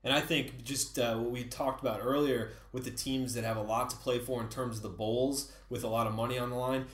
And 0.05 0.13
I 0.13 0.21
think 0.21 0.63
just 0.63 0.99
uh, 0.99 1.17
what 1.17 1.31
we 1.31 1.45
talked 1.45 1.81
about 1.81 2.01
earlier 2.03 2.53
with 2.73 2.85
the 2.85 2.91
teams 2.91 3.35
that 3.35 3.43
have 3.43 3.57
a 3.57 3.63
lot 3.63 3.91
to 3.91 3.97
play 3.97 4.19
for 4.19 4.41
in 4.41 4.49
terms 4.49 4.77
of 4.77 4.83
the 4.83 4.91
bowls 4.91 5.51
with 5.71 5.83
a 5.83 5.89
lot 5.89 6.07
of 6.07 6.15
money 6.15 6.39
on 6.39 6.51
the 6.51 6.57
line 6.57 6.87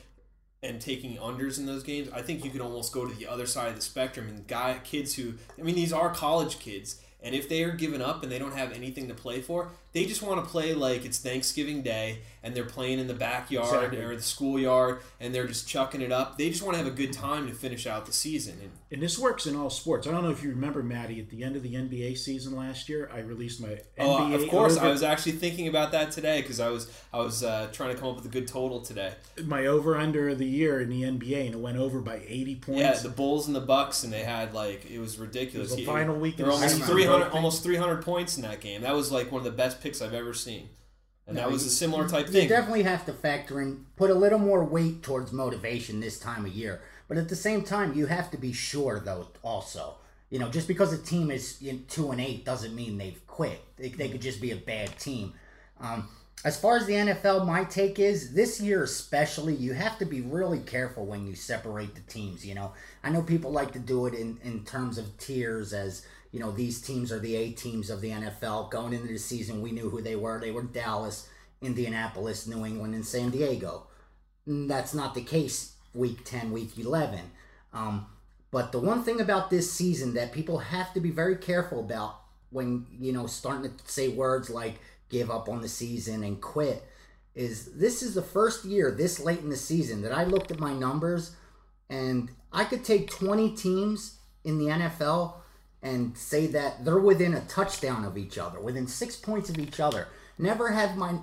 and 0.63 0.81
taking 0.81 1.17
unders 1.17 1.59
in 1.59 1.67
those 1.67 1.83
games, 1.83 2.09
I 2.15 2.23
think 2.23 2.45
you 2.45 2.51
can 2.51 2.61
almost 2.61 2.93
go 2.93 3.07
to 3.07 3.15
the 3.15 3.27
other 3.27 3.47
side 3.47 3.71
of 3.71 3.75
the 3.75 3.81
spectrum 3.81 4.29
and 4.29 4.47
guy 4.47 4.79
kids 4.85 5.15
who 5.15 5.35
I 5.59 5.63
mean 5.63 5.75
these 5.75 5.93
are 5.93 6.11
college 6.15 6.61
kids 6.61 7.01
and 7.23 7.35
if 7.35 7.49
they 7.49 7.63
are 7.63 7.73
given 7.73 8.01
up 8.01 8.23
and 8.23 8.31
they 8.31 8.39
don't 8.39 8.57
have 8.57 8.73
anything 8.73 9.09
to 9.09 9.15
play 9.15 9.41
for, 9.41 9.71
they 9.93 10.05
just 10.07 10.23
want 10.23 10.43
to 10.45 10.49
play 10.51 10.75
like 10.75 11.05
it's 11.05 11.19
Thanksgiving 11.19 11.83
Day 11.83 12.19
and 12.43 12.55
they're 12.55 12.65
playing 12.65 12.99
in 12.99 13.07
the 13.07 13.15
backyard 13.15 13.67
Exactly. 13.67 14.01
or 14.01 14.17
the 14.17 14.23
schoolyard 14.23 15.01
and 15.21 15.35
they're 15.35 15.47
just 15.47 15.69
chucking 15.69 16.01
it 16.01 16.11
up. 16.13 16.39
They 16.39 16.49
just 16.49 16.63
want 16.63 16.75
to 16.79 16.83
have 16.83 16.87
a 16.91 16.97
good 16.97 17.13
time 17.13 17.47
to 17.49 17.53
finish 17.55 17.87
out 17.87 18.07
the 18.07 18.13
season. 18.13 18.57
And 18.63 18.71
And 18.93 19.03
this 19.03 19.19
works 19.19 19.47
in 19.47 19.55
all 19.57 19.69
sports. 19.69 20.07
I 20.07 20.11
don't 20.11 20.23
know 20.25 20.31
if 20.31 20.43
you 20.43 20.51
remember, 20.51 20.83
Matty, 20.83 21.21
at 21.21 21.29
the 21.29 21.45
end 21.45 21.55
of 21.55 21.63
the 21.63 21.75
NBA 21.75 22.17
season 22.17 22.57
last 22.57 22.89
year, 22.89 23.11
I 23.13 23.19
released 23.19 23.61
my 23.61 23.79
Oh, 23.99 24.19
NBA 24.31 24.43
of 24.45 24.49
course. 24.49 24.77
over, 24.79 24.87
I 24.87 24.91
was 24.91 25.03
actually 25.03 25.33
thinking 25.33 25.69
about 25.69 25.93
that 25.93 26.13
today 26.13 26.41
because 26.41 26.61
I 26.61 26.71
was 26.71 26.91
I 27.13 27.19
was 27.19 27.43
uh, 27.45 27.69
trying 27.73 27.95
to 27.95 28.01
come 28.01 28.09
up 28.11 28.17
with 28.17 28.25
a 28.25 28.29
good 28.29 28.47
total 28.49 28.81
today. 28.81 29.13
my 29.45 29.67
over 29.67 29.97
under 29.97 30.31
of 30.31 30.39
the 30.39 30.47
year 30.47 30.81
in 30.81 30.89
the 30.89 31.03
NBA, 31.03 31.47
and 31.47 31.55
it 31.55 31.61
went 31.61 31.77
over 31.77 32.01
by 32.01 32.23
80 32.27 32.55
points. 32.57 32.81
Yeah, 32.81 32.95
the 32.95 33.09
Bulls 33.11 33.49
and 33.49 33.55
the 33.57 33.61
Bucks, 33.61 34.03
and 34.05 34.13
they 34.13 34.23
had 34.23 34.55
like 34.55 34.89
it 34.91 34.99
was 34.99 35.19
ridiculous. 35.19 35.69
It 35.71 35.73
was 35.73 35.77
the 35.77 35.81
He- 35.81 35.87
final 35.87 36.17
week 36.17 36.37
There 36.37 36.47
of 36.47 36.59
the 36.59 36.67
almost 36.67 36.85
three 36.85 37.05
hundred, 37.05 37.31
almost 37.33 37.63
three 37.63 37.77
hundred 37.77 38.03
points 38.03 38.37
in 38.37 38.43
that 38.45 38.61
game. 38.61 38.83
That 38.83 38.95
was 38.95 39.13
like 39.13 39.31
one 39.31 39.41
of 39.41 39.45
the 39.45 39.51
best 39.51 39.80
picks 39.81 40.01
I've 40.03 40.15
ever 40.15 40.35
seen, 40.35 40.69
and 41.27 41.37
that 41.37 41.51
was 41.51 41.63
you- 41.63 41.69
a 41.69 41.71
similar 41.71 42.09
type 42.09 42.27
You 42.27 42.33
thing. 42.33 42.43
You 42.45 42.49
definitely 42.49 42.83
have 42.85 43.07
to 43.07 43.13
factor 43.13 43.61
in, 43.61 43.87
put 43.97 44.11
a 44.11 44.15
little 44.15 44.39
more 44.39 44.65
weight 44.65 45.03
towards 45.03 45.33
motivation 45.33 46.01
this 46.01 46.19
time 46.19 46.45
of 46.45 46.53
year. 46.53 46.81
But 47.09 47.19
at 47.19 47.29
the 47.29 47.37
same 47.37 47.63
time, 47.63 47.95
you 47.95 48.07
have 48.07 48.31
to 48.31 48.37
be 48.37 48.53
sure, 48.53 49.01
though, 49.01 49.29
also. 49.43 49.97
You 50.31 50.39
know, 50.39 50.49
just 50.49 50.69
because 50.69 50.93
a 50.93 50.99
team 50.99 51.31
is 51.31 51.61
in 51.61 51.85
two 51.89 52.13
and 52.13 52.21
eight 52.21 52.45
doesn't 52.45 52.75
mean 52.75 52.99
they've 52.99 53.21
quit. 53.27 53.61
They, 53.77 53.89
they 53.89 54.09
could 54.09 54.21
just 54.23 54.41
be 54.41 54.53
a 54.53 54.57
bad 54.57 54.97
team. 54.99 55.35
Um, 55.81 56.09
as 56.45 56.59
far 56.59 56.77
as 56.77 56.87
the 56.87 56.95
NFL, 56.95 57.45
my 57.47 57.65
take 57.65 57.99
is 57.99 58.33
this 58.33 58.61
year 58.61 58.85
especially, 58.85 59.55
you 59.55 59.75
have 59.75 59.99
to 59.99 60.07
be 60.07 60.21
really 60.21 60.61
careful 60.61 61.05
when 61.05 61.27
you 61.27 61.35
separate 61.35 61.95
the 61.97 62.01
teams. 62.03 62.47
You 62.47 62.55
know, 62.55 62.73
I 63.03 63.11
know 63.11 63.23
people 63.23 63.51
like 63.51 63.73
to 63.73 63.79
do 63.81 64.07
it 64.07 64.15
in, 64.15 64.39
in 64.45 64.65
terms 64.65 64.97
of 64.97 65.19
tiers, 65.19 65.73
as 65.73 66.07
you 66.33 66.41
know, 66.41 66.53
these 66.53 66.81
teams 66.81 67.11
are 67.11 67.19
the 67.19 67.37
A 67.37 67.51
teams 67.51 67.91
of 67.91 68.01
the 68.01 68.11
NFL. 68.11 68.71
Going 68.71 68.93
into 68.93 69.09
the 69.09 69.19
season, 69.19 69.63
we 69.63 69.73
knew 69.73 69.91
who 69.91 70.01
they 70.01 70.17
were. 70.17 70.39
They 70.39 70.53
were 70.53 70.63
Dallas, 70.63 71.29
Indianapolis, 71.61 72.47
New 72.47 72.65
England, 72.65 72.95
and 72.95 73.05
San 73.05 73.31
Diego. 73.31 73.87
Mm, 74.47 74.69
That's 74.69 74.95
not 74.95 75.15
the 75.15 75.23
case 75.23 75.75
week 75.95 76.25
10, 76.25 76.53
week 76.53 76.79
11. 76.79 77.21
Um, 77.73 78.07
but 78.51 78.73
the 78.73 78.79
one 78.79 79.03
thing 79.03 79.21
about 79.21 79.51
this 79.51 79.73
season 79.73 80.15
that 80.15 80.33
people 80.33 80.59
have 80.59 80.93
to 80.95 81.01
be 81.01 81.11
very 81.11 81.37
careful 81.37 81.81
about 81.81 82.21
when, 82.51 82.87
you 82.99 83.13
know, 83.13 83.27
starting 83.27 83.71
to 83.71 83.91
say 83.91 84.09
words 84.09 84.51
like 84.51 84.81
give 85.09 85.31
up 85.31 85.49
on 85.49 85.61
the 85.61 85.69
season 85.69 86.23
and 86.25 86.41
quit 86.41 86.85
is 87.35 87.73
this 87.75 88.03
is 88.03 88.15
the 88.15 88.23
first 88.23 88.65
year 88.65 88.91
this 88.91 89.21
late 89.21 89.39
in 89.39 89.51
the 89.51 89.57
season 89.57 90.03
that 90.03 90.13
I 90.13 90.25
looked 90.25 90.51
at 90.51 90.59
my 90.59 90.73
numbers 90.73 91.37
and 91.89 92.29
I 92.53 92.65
could 92.65 92.85
take 92.85 93.11
20 93.11 93.55
teams 93.55 94.19
in 94.45 94.59
the 94.59 94.67
NFL 94.67 95.35
and 95.83 96.17
say 96.17 96.47
that 96.49 96.85
they're 96.85 96.99
within 96.99 97.35
a 97.35 97.41
touchdown 97.43 98.05
of 98.05 98.19
each 98.19 98.39
other, 98.39 98.61
within 98.61 98.87
six 98.87 99.17
points 99.17 99.49
of 99.49 99.59
each 99.59 99.81
other. 99.81 100.09
Never 100.39 100.71
have 100.71 100.97
my 100.97 101.19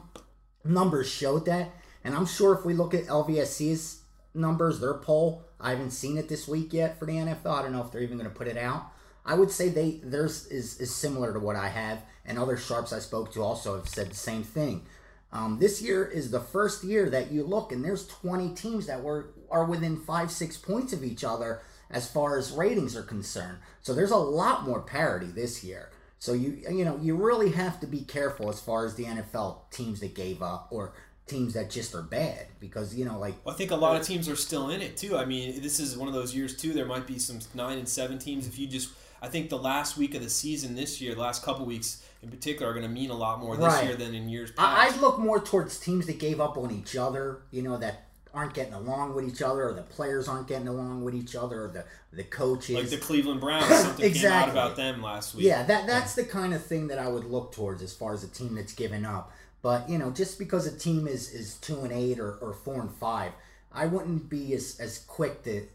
numbers 0.63 1.09
showed 1.09 1.45
that. 1.45 1.69
And 2.03 2.15
I'm 2.15 2.25
sure 2.25 2.53
if 2.53 2.65
we 2.65 2.73
look 2.73 2.93
at 2.93 3.05
LVSC's 3.05 4.01
numbers, 4.33 4.79
their 4.79 4.95
poll, 4.95 5.43
I 5.59 5.71
haven't 5.71 5.91
seen 5.91 6.17
it 6.17 6.29
this 6.29 6.47
week 6.47 6.73
yet 6.73 6.99
for 6.99 7.05
the 7.05 7.13
NFL. 7.13 7.47
I 7.47 7.61
don't 7.63 7.73
know 7.73 7.83
if 7.83 7.91
they're 7.91 8.01
even 8.01 8.17
going 8.17 8.29
to 8.29 8.35
put 8.35 8.47
it 8.47 8.57
out. 8.57 8.91
I 9.25 9.33
would 9.33 9.51
say 9.51 9.69
they 9.69 9.99
theirs 10.03 10.47
is, 10.47 10.79
is 10.79 10.95
similar 10.95 11.33
to 11.33 11.39
what 11.39 11.57
I 11.57 11.67
have, 11.67 11.99
and 12.25 12.39
other 12.39 12.55
sharps 12.55 12.93
I 12.93 12.99
spoke 12.99 13.33
to 13.33 13.43
also 13.43 13.75
have 13.75 13.89
said 13.89 14.09
the 14.09 14.15
same 14.15 14.43
thing. 14.43 14.85
Um, 15.33 15.59
this 15.59 15.81
year 15.81 16.05
is 16.05 16.31
the 16.31 16.39
first 16.39 16.85
year 16.85 17.09
that 17.09 17.31
you 17.31 17.43
look, 17.43 17.73
and 17.73 17.83
there's 17.83 18.07
20 18.07 18.55
teams 18.55 18.87
that 18.87 19.03
were 19.03 19.33
are 19.51 19.65
within 19.65 19.97
five, 19.97 20.31
six 20.31 20.55
points 20.55 20.93
of 20.93 21.03
each 21.03 21.23
other 21.23 21.61
as 21.89 22.09
far 22.09 22.37
as 22.37 22.51
ratings 22.51 22.95
are 22.95 23.03
concerned. 23.03 23.57
So 23.81 23.93
there's 23.93 24.11
a 24.11 24.17
lot 24.17 24.65
more 24.65 24.81
parity 24.81 25.27
this 25.27 25.63
year. 25.63 25.89
So 26.19 26.33
you 26.33 26.57
you 26.69 26.83
know 26.83 26.97
you 27.01 27.15
really 27.15 27.51
have 27.51 27.79
to 27.81 27.87
be 27.87 28.01
careful 28.01 28.49
as 28.49 28.59
far 28.59 28.85
as 28.85 28.95
the 28.95 29.05
NFL 29.05 29.69
teams 29.71 29.99
that 29.99 30.15
gave 30.15 30.41
up 30.41 30.67
or 30.71 30.93
teams 31.27 31.53
that 31.53 31.69
just 31.69 31.93
are 31.93 32.01
bad 32.01 32.47
because 32.59 32.95
you 32.95 33.03
know 33.05 33.19
like 33.19 33.35
Well, 33.45 33.53
I 33.53 33.57
think 33.57 33.71
a 33.71 33.75
lot 33.75 33.99
of 33.99 34.05
teams 34.07 34.27
are 34.29 34.35
still 34.35 34.69
in 34.69 34.81
it 34.81 34.97
too. 34.97 35.17
I 35.17 35.25
mean, 35.25 35.61
this 35.61 35.79
is 35.79 35.97
one 35.97 36.07
of 36.07 36.13
those 36.13 36.33
years 36.35 36.55
too. 36.57 36.73
There 36.73 36.85
might 36.85 37.05
be 37.05 37.19
some 37.19 37.39
nine 37.53 37.77
and 37.77 37.87
seven 37.87 38.17
teams. 38.17 38.47
If 38.47 38.57
you 38.57 38.65
just, 38.65 38.89
I 39.21 39.27
think 39.27 39.49
the 39.49 39.57
last 39.57 39.97
week 39.97 40.15
of 40.15 40.23
the 40.23 40.29
season 40.29 40.73
this 40.73 40.99
year, 41.01 41.13
the 41.13 41.21
last 41.21 41.43
couple 41.43 41.65
weeks 41.65 42.03
in 42.23 42.29
particular, 42.31 42.71
are 42.71 42.73
going 42.73 42.85
to 42.85 42.91
mean 42.91 43.11
a 43.11 43.15
lot 43.15 43.39
more 43.39 43.55
this 43.55 43.65
Right. 43.65 43.85
year 43.85 43.95
than 43.95 44.15
in 44.15 44.27
years 44.29 44.51
I, 44.57 44.85
past. 44.85 44.95
I'd 44.95 45.01
look 45.01 45.19
more 45.19 45.39
towards 45.39 45.79
teams 45.79 46.07
that 46.07 46.17
gave 46.17 46.41
up 46.41 46.57
on 46.57 46.71
each 46.71 46.95
other, 46.95 47.41
you 47.51 47.61
know, 47.61 47.77
that 47.77 48.06
aren't 48.37 48.53
getting 48.53 48.73
along 48.73 49.15
with 49.15 49.27
each 49.27 49.41
other, 49.41 49.67
or 49.67 49.73
the 49.73 49.81
players 49.81 50.27
aren't 50.27 50.47
getting 50.47 50.67
along 50.67 51.03
with 51.03 51.15
each 51.15 51.35
other, 51.35 51.65
or 51.65 51.67
the 51.69 51.85
the 52.15 52.23
coaches. 52.23 52.75
like 52.75 52.89
the 52.89 52.97
Cleveland 52.97 53.41
Browns, 53.41 53.65
something 53.81 54.13
came 54.13 54.31
out 54.31 54.49
about 54.49 54.75
them 54.75 55.01
last 55.01 55.33
week. 55.33 55.45
yeah, 55.45 55.63
that 55.63 55.87
that's 55.87 56.13
the 56.13 56.23
kind 56.23 56.53
of 56.53 56.63
thing 56.63 56.87
that 56.87 56.99
I 56.99 57.07
would 57.07 57.25
look 57.25 57.51
towards 57.51 57.81
as 57.81 57.93
far 57.93 58.13
as 58.13 58.23
a 58.23 58.27
team 58.27 58.53
that's 58.53 58.73
given 58.73 59.05
up. 59.05 59.31
But 59.63 59.89
you 59.89 59.97
know, 59.97 60.11
just 60.11 60.37
because 60.37 60.67
a 60.67 60.77
team 60.77 61.07
is 61.07 61.33
is 61.33 61.55
two 61.55 61.79
and 61.81 61.91
eight 61.91 62.19
or, 62.19 62.35
or 62.35 62.53
four 62.53 62.79
and 62.79 62.91
five, 62.91 63.31
I 63.73 63.87
wouldn't 63.87 64.29
be 64.29 64.53
as 64.53 64.79
as 64.79 64.99
quick 64.99 65.43
to 65.45 65.65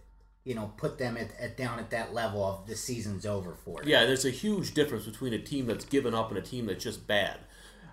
you 0.44 0.54
know 0.54 0.72
put 0.76 0.98
them 0.98 1.16
at, 1.16 1.30
at 1.40 1.56
down 1.56 1.80
at 1.80 1.90
that 1.90 2.14
level 2.14 2.44
of 2.44 2.68
the 2.68 2.76
season's 2.76 3.26
over 3.26 3.54
for 3.64 3.80
them. 3.80 3.88
Yeah, 3.88 4.06
there's 4.06 4.24
a 4.24 4.30
huge 4.30 4.72
difference 4.72 5.04
between 5.04 5.32
a 5.32 5.38
team 5.38 5.66
that's 5.66 5.84
given 5.84 6.14
up 6.14 6.28
and 6.28 6.38
a 6.38 6.42
team 6.42 6.66
that's 6.66 6.84
just 6.84 7.08
bad. 7.08 7.40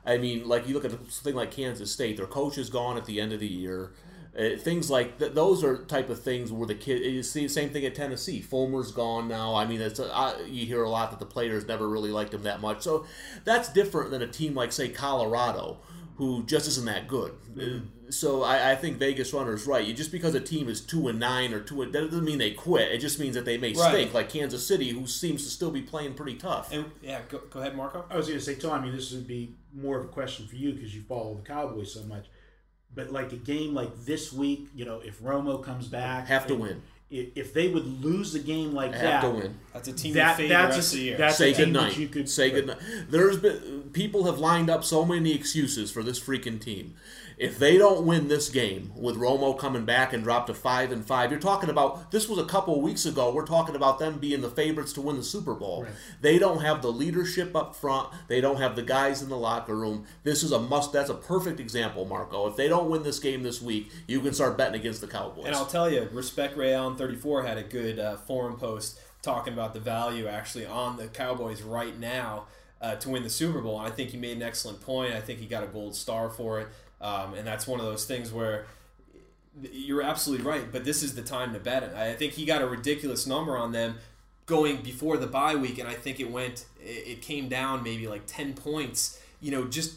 I 0.06 0.18
mean, 0.18 0.48
like 0.48 0.68
you 0.68 0.74
look 0.74 0.86
at 0.86 0.92
something 1.10 1.36
like 1.36 1.52
Kansas 1.52 1.92
State, 1.92 2.18
their 2.18 2.26
coach 2.28 2.58
is 2.58 2.70
gone 2.70 2.98
at 2.98 3.06
the 3.06 3.20
end 3.20 3.34
of 3.34 3.40
the 3.40 3.48
year. 3.48 3.92
Uh, 4.38 4.56
things 4.58 4.90
like 4.90 5.18
th- 5.20 5.34
those 5.34 5.64
are 5.64 5.84
type 5.86 6.10
of 6.10 6.22
things 6.22 6.52
where 6.52 6.68
the 6.68 6.76
kid 6.76 7.04
you 7.04 7.24
see 7.24 7.44
the 7.44 7.50
same 7.50 7.70
thing 7.70 7.84
at 7.86 7.96
Tennessee. 7.96 8.42
Fulmer's 8.42 8.92
gone 8.92 9.28
now. 9.28 9.56
I 9.56 9.66
mean, 9.66 9.82
it's 9.82 10.00
a, 10.00 10.06
I, 10.14 10.42
you 10.44 10.66
hear 10.66 10.84
a 10.84 10.90
lot 10.90 11.10
that 11.12 11.20
the 11.20 11.26
players 11.26 11.68
never 11.68 11.90
really 11.90 12.12
liked 12.12 12.34
him 12.34 12.44
that 12.44 12.62
much. 12.62 12.82
So 12.84 13.06
that's 13.44 13.70
different 13.74 14.12
than 14.12 14.22
a 14.22 14.28
team 14.28 14.54
like 14.54 14.72
say 14.72 14.90
Colorado, 14.90 15.80
who 16.18 16.44
just 16.44 16.68
isn't 16.68 16.86
that 16.86 17.08
good. 17.08 17.34
Uh, 17.60 17.80
So 18.12 18.44
I, 18.44 18.72
I 18.72 18.76
think 18.76 18.98
Vegas 18.98 19.34
Runner's 19.34 19.66
right. 19.68 19.86
You 19.86 19.94
just 19.94 20.12
because 20.12 20.34
a 20.36 20.40
team 20.40 20.70
is 20.70 20.82
two 20.82 21.08
and 21.08 21.20
nine 21.20 21.54
or 21.54 21.60
two, 21.60 21.82
and, 21.82 21.92
that 21.94 22.06
doesn't 22.06 22.24
mean 22.24 22.38
they 22.38 22.52
quit. 22.52 22.92
It 22.92 23.00
just 23.00 23.20
means 23.20 23.36
that 23.36 23.46
they 23.46 23.58
may 23.58 23.74
Right. 23.74 23.92
stink, 23.94 24.14
like 24.14 24.30
Kansas 24.30 24.66
City, 24.66 24.90
who 24.90 25.06
seems 25.08 25.44
to 25.44 25.50
still 25.50 25.70
be 25.72 25.82
playing 25.82 26.14
pretty 26.14 26.36
tough. 26.36 26.72
And 26.72 26.86
yeah, 27.02 27.22
go, 27.30 27.40
go 27.50 27.60
ahead, 27.62 27.76
Marco. 27.76 28.06
I 28.10 28.18
was 28.18 28.28
going 28.28 28.40
to 28.40 28.46
say, 28.46 28.56
Tom, 28.56 28.72
I 28.72 28.84
mean, 28.84 28.96
this 28.96 29.12
would 29.12 29.28
be 29.28 29.56
more 29.74 29.98
of 29.98 30.06
a 30.06 30.08
question 30.08 30.48
for 30.48 30.56
you 30.56 30.74
because 30.74 30.96
you 30.96 31.02
follow 31.02 31.36
the 31.36 31.42
Cowboys 31.44 31.94
so 31.94 32.04
much. 32.04 32.26
But 32.96 33.12
like 33.12 33.32
a 33.34 33.38
game 33.38 33.74
like 33.74 34.06
this 34.06 34.34
week, 34.34 34.68
you 34.76 34.86
know, 34.86 35.00
if 35.04 35.20
Romo 35.22 35.64
comes 35.64 35.88
back, 35.88 36.28
Have 36.28 36.48
to 36.48 36.54
and 36.54 36.62
win. 36.62 36.82
i- 37.12 37.32
If 37.36 37.54
they 37.54 37.68
would 37.68 38.04
lose 38.04 38.34
a 38.36 38.40
game 38.40 38.74
like 38.74 38.92
have 38.94 39.02
that, 39.02 39.22
to 39.22 39.30
win. 39.30 39.58
That's 39.74 39.88
a 39.88 39.94
team 39.94 40.14
That, 40.16 40.26
that, 40.26 40.38
fade 40.38 40.50
the 40.50 40.54
that's 40.56 40.76
rest 40.76 40.94
a, 40.94 40.96
of 40.96 41.00
the 41.00 41.06
year. 41.06 41.18
that's 41.18 41.38
Say 41.38 41.52
a 41.52 41.54
team 41.56 41.66
good 41.66 41.76
that 41.76 41.82
night. 41.82 41.98
you 41.98 42.08
could 42.08 42.30
Say 42.30 42.50
good 42.52 42.68
night. 42.68 42.78
There's 43.10 43.38
been 43.38 43.90
people 43.94 44.26
have 44.26 44.40
lined 44.40 44.70
up 44.70 44.84
so 44.84 45.06
many 45.06 45.34
excuses 45.34 45.92
for 45.92 46.04
this 46.04 46.20
freaking 46.20 46.60
team. 46.60 46.96
If 47.40 47.58
they 47.58 47.78
don't 47.78 48.06
win 48.06 48.28
this 48.28 48.50
game 48.50 48.92
with 48.98 49.16
Romo 49.16 49.58
coming 49.58 49.86
back 49.86 50.12
and 50.12 50.22
drop 50.22 50.48
to 50.48 50.54
five 50.54 50.92
and 50.92 51.06
five, 51.06 51.32
you're 51.32 51.40
talking 51.40 51.70
about 51.70 52.12
this 52.12 52.28
was 52.28 52.38
a 52.38 52.44
couple 52.44 52.76
of 52.76 52.82
weeks 52.84 53.06
ago. 53.06 53.32
We're 53.34 53.46
talking 53.46 53.78
about 53.78 53.98
them 53.98 54.20
being 54.20 54.42
the 54.42 54.50
favorites 54.50 54.92
to 54.94 55.02
win 55.02 55.16
the 55.16 55.24
Super 55.24 55.56
Bowl. 55.56 55.88
They 56.20 56.38
don't 56.38 56.60
have 56.62 56.82
the 56.82 56.92
leadership 56.92 57.56
up 57.56 57.78
front. 57.78 58.10
They 58.28 58.42
don't 58.42 58.58
have 58.58 58.76
the 58.76 58.84
guys 58.84 59.22
in 59.22 59.30
the 59.30 59.38
locker 59.38 59.74
room. 59.74 60.06
This 60.24 60.44
is 60.44 60.52
a 60.52 60.60
must. 60.60 60.92
That's 60.92 61.10
a 61.10 61.14
perfect 61.14 61.62
example, 61.62 62.04
Marco. 62.04 62.46
If 62.48 62.58
they 62.58 62.68
don't 62.68 62.90
win 62.90 63.04
this 63.04 63.20
game 63.20 63.42
this 63.42 63.62
week, 63.62 63.90
you 64.06 64.20
can 64.20 64.34
start 64.34 64.58
betting 64.58 64.78
against 64.78 65.00
the 65.00 65.08
Cowboys. 65.08 65.46
And 65.46 65.56
I'll 65.56 65.66
tell 65.66 65.90
you, 65.90 66.10
Respect 66.12 66.58
Ray 66.58 66.74
Allen 66.74 66.98
34 66.98 67.44
had 67.44 67.58
a 67.58 67.64
good 67.64 68.00
uh, 68.00 68.18
forum 68.18 68.58
post 68.58 69.00
talking 69.22 69.54
about 69.54 69.74
the 69.74 69.80
value 69.80 70.28
actually 70.28 70.66
on 70.66 70.98
the 70.98 71.08
Cowboys 71.08 71.62
right 71.62 71.98
now 71.98 72.48
uh, 72.82 72.96
to 72.96 73.10
win 73.10 73.24
the 73.24 73.30
Super 73.30 73.62
Bowl. 73.62 73.80
And 73.80 73.88
I 73.88 73.96
think 73.96 74.10
he 74.10 74.18
made 74.18 74.38
an 74.38 74.44
excellent 74.44 74.82
point. 74.82 75.14
I 75.14 75.22
think 75.22 75.40
he 75.40 75.46
got 75.46 75.64
a 75.64 75.68
gold 75.68 75.96
star 75.96 76.30
for 76.30 76.60
it. 76.60 76.68
Um, 77.02 77.34
and 77.34 77.48
that's 77.48 77.66
one 77.68 77.80
of 77.80 77.86
those 77.86 78.06
things 78.06 78.32
where 78.32 78.66
you're 79.72 80.02
absolutely 80.02 80.46
right, 80.46 80.72
but 80.72 80.84
this 80.86 81.04
is 81.04 81.16
the 81.16 81.22
time 81.22 81.54
to 81.54 81.60
bet 81.60 81.84
it. 81.84 81.94
I 81.96 82.14
think 82.14 82.34
he 82.34 82.46
got 82.46 82.62
a 82.62 82.68
ridiculous 82.68 83.26
number 83.26 83.58
on 83.58 83.72
them 83.72 83.96
going 84.46 84.78
before 84.78 85.18
the 85.18 85.28
bye 85.28 85.56
week, 85.56 85.78
and 85.80 85.88
I 85.88 85.94
think 85.94 86.20
it 86.20 86.30
went, 86.32 86.66
it 86.82 87.22
came 87.22 87.50
down 87.50 87.84
maybe 87.84 88.08
like 88.08 88.24
10 88.26 88.54
points, 88.54 89.22
you 89.42 89.52
know, 89.52 89.66
just 89.66 89.96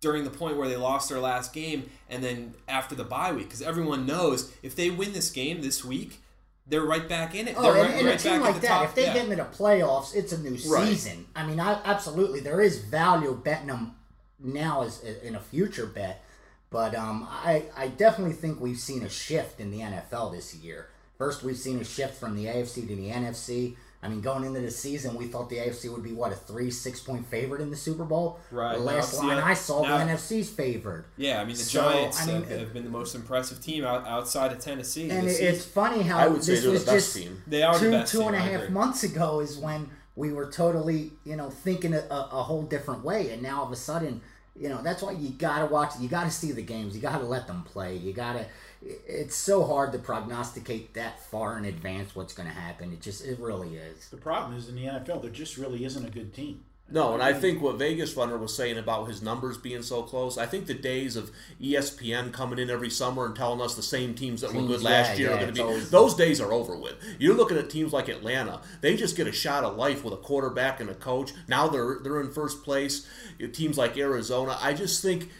during 0.00 0.24
the 0.24 0.30
point 0.30 0.56
where 0.56 0.68
they 0.68 0.76
lost 0.76 1.08
their 1.08 1.18
last 1.18 1.52
game 1.52 1.88
and 2.10 2.22
then 2.22 2.54
after 2.68 2.94
the 2.94 3.04
bye 3.04 3.32
week, 3.32 3.44
because 3.44 3.62
everyone 3.62 4.06
knows 4.06 4.52
if 4.62 4.76
they 4.76 4.90
win 4.90 5.12
this 5.12 5.30
game 5.30 5.62
this 5.62 5.84
week, 5.84 6.20
they're 6.66 6.84
right 6.84 7.08
back 7.08 7.34
in 7.34 7.48
it. 7.48 7.54
Oh, 7.58 7.62
they're 7.62 7.84
and, 7.84 7.94
right, 7.94 8.00
and 8.00 8.08
a 8.08 8.16
team 8.18 8.40
like 8.40 8.60
that, 8.60 8.68
top. 8.68 8.84
if 8.84 8.94
they 8.94 9.04
yeah. 9.04 9.14
get 9.14 9.24
into 9.24 9.36
the 9.36 9.44
playoffs, 9.44 10.14
it's 10.14 10.32
a 10.32 10.38
new 10.40 10.56
Right. 10.70 10.88
season. 10.88 11.26
I 11.36 11.46
mean, 11.46 11.60
I, 11.60 11.80
absolutely, 11.84 12.40
there 12.40 12.60
is 12.60 12.78
value 12.78 13.34
betting 13.44 13.66
them 13.68 13.96
now 14.44 14.82
as 14.82 15.02
in 15.02 15.34
a 15.34 15.40
future 15.40 15.86
bet, 15.86 16.22
but 16.70 16.94
um, 16.94 17.26
I 17.30 17.64
I 17.76 17.88
definitely 17.88 18.34
think 18.34 18.60
we've 18.60 18.78
seen 18.78 19.02
a 19.02 19.08
shift 19.08 19.58
in 19.60 19.70
the 19.70 19.80
NFL 19.80 20.32
this 20.32 20.54
year. 20.54 20.88
First, 21.18 21.42
we've 21.42 21.56
seen 21.56 21.78
a 21.80 21.84
shift 21.84 22.14
from 22.20 22.36
the 22.36 22.46
AFC 22.46 22.86
to 22.88 22.96
the 22.96 23.08
NFC. 23.10 23.76
I 24.02 24.08
mean, 24.08 24.20
going 24.20 24.44
into 24.44 24.60
the 24.60 24.70
season, 24.70 25.14
we 25.16 25.28
thought 25.28 25.48
the 25.48 25.56
AFC 25.56 25.90
would 25.90 26.02
be 26.02 26.12
what 26.12 26.30
a 26.30 26.34
three, 26.34 26.70
six 26.70 27.00
point 27.00 27.24
favorite 27.26 27.62
in 27.62 27.70
the 27.70 27.76
Super 27.76 28.04
Bowl. 28.04 28.38
Right, 28.50 28.76
The 28.76 28.82
last 28.84 29.14
it's 29.14 29.22
line 29.22 29.38
oth- 29.38 29.44
I 29.44 29.54
saw, 29.54 29.82
now- 29.82 29.96
the 30.04 30.12
NFC's 30.12 30.50
favored. 30.50 31.06
Yeah, 31.16 31.40
I 31.40 31.44
mean 31.46 31.54
the 31.56 31.62
So, 31.62 31.80
Giants 31.80 32.20
I 32.22 32.26
mean, 32.26 32.42
have, 32.42 32.58
have 32.60 32.72
been 32.74 32.84
the 32.84 32.90
most 32.90 33.14
impressive 33.14 33.62
team 33.62 33.82
out, 33.84 34.06
outside 34.06 34.52
of 34.52 34.58
Tennessee. 34.58 35.08
And 35.08 35.26
this 35.26 35.38
it, 35.38 35.44
it's 35.44 35.58
season. 35.60 35.72
funny 35.72 36.02
how 36.02 36.18
I 36.18 36.26
would 36.26 36.44
say 36.44 36.52
this 36.56 36.62
they're 36.64 36.70
the 36.72 36.74
was 36.74 36.84
best 36.84 36.96
just 37.14 37.16
team. 37.16 37.42
They 37.46 37.62
are 37.62 37.72
the 37.72 37.80
two 37.80 37.90
best 37.92 38.12
two 38.12 38.18
team, 38.18 38.26
and 38.28 38.36
a 38.36 38.40
I 38.40 38.42
half 38.42 38.68
months 38.68 39.04
ago 39.04 39.40
is 39.40 39.56
when 39.56 39.88
we 40.16 40.32
were 40.34 40.50
totally 40.50 41.12
you 41.24 41.36
know 41.36 41.48
thinking 41.48 41.94
a, 41.94 42.00
a, 42.10 42.28
a 42.32 42.42
whole 42.42 42.64
different 42.64 43.04
way, 43.04 43.30
and 43.30 43.42
now 43.42 43.60
all 43.60 43.66
of 43.66 43.72
a 43.72 43.76
sudden 43.76 44.20
you 44.56 44.68
know 44.68 44.82
that's 44.82 45.02
why 45.02 45.12
you 45.12 45.30
gotta 45.30 45.66
watch. 45.66 45.92
You 45.98 46.08
gotta 46.08 46.30
see 46.30 46.52
the 46.52 46.62
games. 46.62 46.94
You 46.94 47.02
gotta 47.02 47.24
let 47.24 47.46
them 47.46 47.62
play. 47.64 47.96
You 47.96 48.12
gotta. 48.12 48.46
It's 48.82 49.34
so 49.34 49.64
hard 49.64 49.92
to 49.92 49.98
prognosticate 49.98 50.94
that 50.94 51.18
far 51.30 51.56
in 51.58 51.64
advance 51.64 52.14
what's 52.14 52.34
to 52.48 52.54
happen. 52.54 52.92
It 52.92 53.00
just 53.00 53.24
it 53.24 53.38
really 53.38 53.76
is. 53.76 54.08
the 54.10 54.16
problem 54.16 54.56
is 54.56 54.68
in 54.68 54.76
the 54.76 54.84
NFL, 54.84 55.22
there 55.22 55.30
just 55.30 55.56
really 55.56 55.84
isn't 55.84 56.04
a 56.04 56.10
good 56.10 56.34
team. 56.34 56.64
No, 56.90 57.14
and 57.14 57.22
I 57.22 57.32
mm. 57.32 57.40
think 57.40 57.62
what 57.62 57.76
Vegas 57.76 58.14
Runner 58.14 58.36
was 58.36 58.54
saying 58.54 58.76
about 58.76 59.08
his 59.08 59.22
numbers 59.22 59.56
being 59.56 59.82
so 59.82 60.02
close, 60.02 60.36
I 60.36 60.44
think 60.44 60.66
the 60.66 60.74
days 60.74 61.16
of 61.16 61.30
ESPN 61.60 62.30
coming 62.30 62.58
in 62.58 62.68
every 62.68 62.90
summer 62.90 63.24
and 63.24 63.34
telling 63.34 63.62
us 63.62 63.74
the 63.74 63.82
same 63.82 64.14
teams 64.14 64.42
that 64.42 64.52
were 64.52 64.62
good 64.66 64.82
last 64.82 65.12
yeah, 65.12 65.16
year 65.16 65.28
yeah, 65.28 65.34
are 65.34 65.40
going 65.40 65.48
to 65.48 65.54
be 65.54 65.62
always- 65.62 65.90
those 65.90 66.14
days 66.14 66.42
are 66.42 66.52
over 66.52 66.76
with. 66.76 66.94
You're 67.18 67.34
looking 67.34 67.56
at 67.56 67.70
teams 67.70 67.94
like 67.94 68.08
Atlanta; 68.08 68.60
they 68.82 68.96
just 68.96 69.16
get 69.16 69.26
a 69.26 69.32
shot 69.32 69.64
of 69.64 69.76
life 69.76 70.04
with 70.04 70.12
a 70.12 70.18
quarterback 70.18 70.78
and 70.78 70.90
a 70.90 70.94
coach. 70.94 71.32
Now 71.48 71.68
they're 71.68 72.00
they're 72.02 72.20
in 72.20 72.30
first 72.30 72.62
place. 72.62 73.06
Teams 73.52 73.78
like 73.78 73.96
Arizona, 73.96 74.58
I 74.60 74.74
just 74.74 75.02
think 75.02 75.30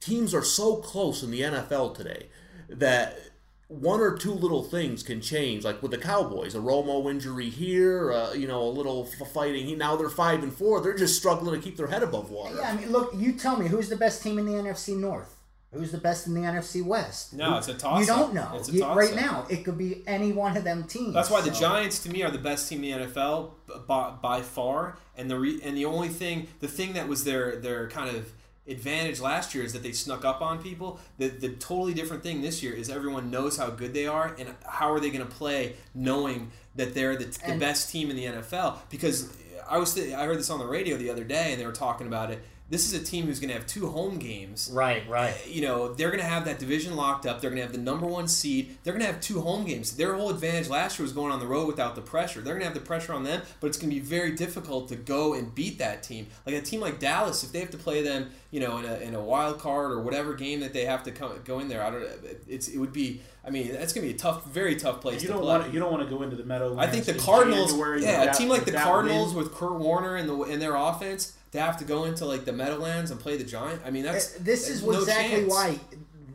teams 0.00 0.34
are 0.34 0.42
so 0.42 0.76
close 0.76 1.22
in 1.22 1.30
the 1.30 1.42
NFL 1.42 1.94
today 1.94 2.30
that 2.68 3.29
one 3.70 4.00
or 4.00 4.16
two 4.18 4.32
little 4.32 4.64
things 4.64 5.02
can 5.04 5.20
change. 5.20 5.64
Like 5.64 5.80
with 5.80 5.92
the 5.92 5.98
Cowboys, 5.98 6.54
a 6.56 6.58
Romo 6.58 7.08
injury 7.10 7.48
here, 7.48 8.12
uh, 8.12 8.32
you 8.32 8.48
know, 8.48 8.60
a 8.62 8.68
little 8.68 9.08
f- 9.20 9.28
fighting. 9.32 9.64
here. 9.66 9.76
Now 9.76 9.94
they're 9.96 10.08
five 10.08 10.42
and 10.42 10.52
four. 10.52 10.80
They're 10.80 10.96
just 10.96 11.16
struggling 11.16 11.58
to 11.60 11.64
keep 11.64 11.76
their 11.76 11.86
head 11.86 12.02
above 12.02 12.30
water. 12.30 12.56
Yeah, 12.56 12.70
I 12.70 12.76
mean, 12.76 12.90
look, 12.90 13.12
you 13.14 13.32
tell 13.32 13.56
me 13.56 13.68
who's 13.68 13.88
the 13.88 13.96
best 13.96 14.22
team 14.22 14.38
in 14.38 14.44
the 14.46 14.52
NFC 14.54 14.96
North. 14.96 15.36
Who's 15.72 15.92
the 15.92 15.98
best 15.98 16.26
in 16.26 16.34
the 16.34 16.40
NFC 16.40 16.84
West? 16.84 17.32
No, 17.32 17.52
Who- 17.52 17.58
it's 17.58 17.68
a 17.68 17.74
toss-up. 17.74 18.00
You 18.00 18.06
don't 18.06 18.34
know. 18.34 18.50
It's 18.56 18.68
a 18.68 18.72
You- 18.72 18.84
right 18.86 19.10
toss-up. 19.14 19.24
now, 19.24 19.46
it 19.48 19.64
could 19.64 19.78
be 19.78 20.02
any 20.04 20.32
one 20.32 20.56
of 20.56 20.64
them 20.64 20.82
teams. 20.82 21.14
That's 21.14 21.30
why 21.30 21.40
the 21.42 21.52
Giants 21.52 22.00
to 22.02 22.10
me 22.10 22.24
are 22.24 22.30
the 22.32 22.38
best 22.38 22.68
team 22.68 22.82
in 22.82 22.98
the 23.02 23.06
NFL 23.06 23.52
by, 23.86 24.10
by 24.20 24.42
far. 24.42 24.98
And 25.16 25.30
the 25.30 25.38
re, 25.38 25.60
and 25.62 25.76
the 25.76 25.84
only 25.84 26.08
thing, 26.08 26.48
the 26.58 26.66
thing 26.66 26.94
that 26.94 27.06
was 27.06 27.22
their 27.22 27.54
their 27.54 27.88
kind 27.88 28.16
of 28.16 28.32
advantage 28.66 29.20
last 29.20 29.54
year 29.54 29.64
is 29.64 29.72
that 29.72 29.82
they 29.82 29.92
snuck 29.92 30.24
up 30.24 30.40
on 30.40 30.62
people. 30.62 31.00
The 31.18 31.28
the 31.28 31.50
totally 31.50 31.94
different 31.94 32.22
thing 32.22 32.42
this 32.42 32.62
year 32.62 32.72
is 32.72 32.88
everyone 32.90 33.30
knows 33.30 33.56
how 33.56 33.70
good 33.70 33.94
they 33.94 34.06
are 34.06 34.34
and 34.38 34.54
how 34.66 34.92
are 34.92 35.00
they 35.00 35.10
going 35.10 35.26
to 35.26 35.32
play 35.32 35.76
knowing 35.94 36.50
that 36.76 36.94
they're 36.94 37.16
the, 37.16 37.24
the 37.46 37.56
best 37.58 37.90
team 37.90 38.10
in 38.10 38.16
the 38.16 38.24
NFL. 38.24 38.78
Because 38.90 39.28
I 39.68 39.78
was 39.78 39.94
th- 39.94 40.14
I 40.14 40.24
heard 40.24 40.38
this 40.38 40.50
on 40.50 40.58
the 40.58 40.66
radio 40.66 40.96
the 40.96 41.10
other 41.10 41.24
day 41.24 41.52
and 41.52 41.60
they 41.60 41.66
were 41.66 41.72
talking 41.72 42.06
about 42.06 42.30
it. 42.30 42.40
This 42.70 42.86
is 42.86 42.92
a 43.00 43.04
team 43.04 43.26
who's 43.26 43.40
going 43.40 43.48
to 43.48 43.54
have 43.54 43.66
two 43.66 43.88
home 43.88 44.18
games 44.18 44.70
Right, 44.72 45.06
right. 45.08 45.34
Eh, 45.44 45.48
you 45.48 45.62
know, 45.62 45.92
they're 45.92 46.10
going 46.10 46.20
to 46.22 46.26
have 46.28 46.44
that 46.44 46.60
division 46.60 46.94
locked 46.94 47.26
up. 47.26 47.40
They're 47.40 47.50
going 47.50 47.58
to 47.60 47.64
have 47.64 47.72
the 47.72 47.80
number 47.80 48.06
one 48.06 48.28
seed. 48.28 48.78
They're 48.84 48.92
going 48.92 49.04
to 49.04 49.10
have 49.12 49.20
two 49.20 49.40
home 49.40 49.64
games. 49.64 49.96
Their 49.96 50.14
whole 50.14 50.30
advantage 50.30 50.68
last 50.68 50.96
year 50.98 51.02
was 51.04 51.12
going 51.12 51.32
on 51.32 51.40
the 51.40 51.48
road 51.48 51.66
without 51.66 51.96
the 51.96 52.00
pressure. 52.00 52.40
They're 52.40 52.54
going 52.54 52.60
to 52.60 52.66
have 52.66 52.74
the 52.74 52.80
pressure 52.80 53.12
on 53.12 53.24
them, 53.24 53.42
but 53.60 53.66
it's 53.66 53.76
going 53.76 53.90
to 53.90 53.96
be 53.96 54.00
very 54.00 54.32
difficult 54.36 54.88
to 54.90 54.96
go 54.96 55.34
and 55.34 55.52
beat 55.52 55.78
that 55.78 56.04
team. 56.04 56.28
Like 56.46 56.54
a 56.54 56.60
team 56.62 56.80
like 56.80 57.00
Dallas, 57.00 57.42
if 57.42 57.50
they 57.50 57.58
have 57.58 57.70
to 57.70 57.76
play 57.76 58.02
them, 58.02 58.30
you 58.52 58.60
know, 58.60 58.78
in 58.78 58.84
a, 58.84 58.94
in 58.98 59.14
a 59.16 59.20
wild 59.20 59.58
card 59.58 59.90
or 59.90 60.00
whatever 60.00 60.34
game 60.34 60.60
that 60.60 60.72
they 60.72 60.84
have 60.84 61.02
to 61.04 61.10
come, 61.10 61.32
go 61.44 61.58
in 61.58 61.68
there, 61.68 61.82
I 61.82 61.90
don't. 61.90 62.02
Eh, 62.04 62.34
it's 62.46 62.68
it 62.68 62.78
would 62.78 62.92
be. 62.92 63.20
I 63.44 63.50
mean, 63.50 63.72
that's 63.72 63.92
going 63.92 64.06
to 64.06 64.12
be 64.12 64.14
a 64.14 64.18
tough, 64.18 64.44
very 64.46 64.76
tough 64.76 65.00
place 65.00 65.22
You 65.22 65.28
to 65.28 65.32
don't 65.34 65.42
play. 65.42 65.58
want 65.58 65.72
you 65.74 65.80
don't 65.80 65.90
want 65.90 66.08
to 66.08 66.14
go 66.14 66.22
into 66.22 66.36
the 66.36 66.44
Meadowlands. 66.44 66.78
I 66.82 66.86
think 66.88 67.04
the 67.06 67.14
Cardinals, 67.14 67.70
January 67.70 68.02
yeah, 68.02 68.30
a 68.30 68.34
team 68.34 68.48
like 68.48 68.64
the 68.64 68.72
Cardinals 68.72 69.34
win. 69.34 69.44
with 69.44 69.54
Kurt 69.54 69.72
Warner 69.78 70.14
and 70.16 70.28
the 70.28 70.40
in 70.42 70.60
their 70.60 70.76
offense 70.76 71.36
to 71.52 71.60
have 71.60 71.76
to 71.78 71.84
go 71.84 72.04
into 72.04 72.24
like 72.26 72.44
the 72.44 72.52
Meadowlands 72.52 73.10
and 73.10 73.18
play 73.20 73.36
the 73.36 73.44
Giant. 73.44 73.82
I 73.84 73.90
mean, 73.90 74.04
that's 74.04 74.36
Uh, 74.36 74.38
this 74.42 74.68
is 74.68 74.82
no 74.82 74.92
exactly 74.92 75.40
chance. 75.40 75.50
why 75.52 75.80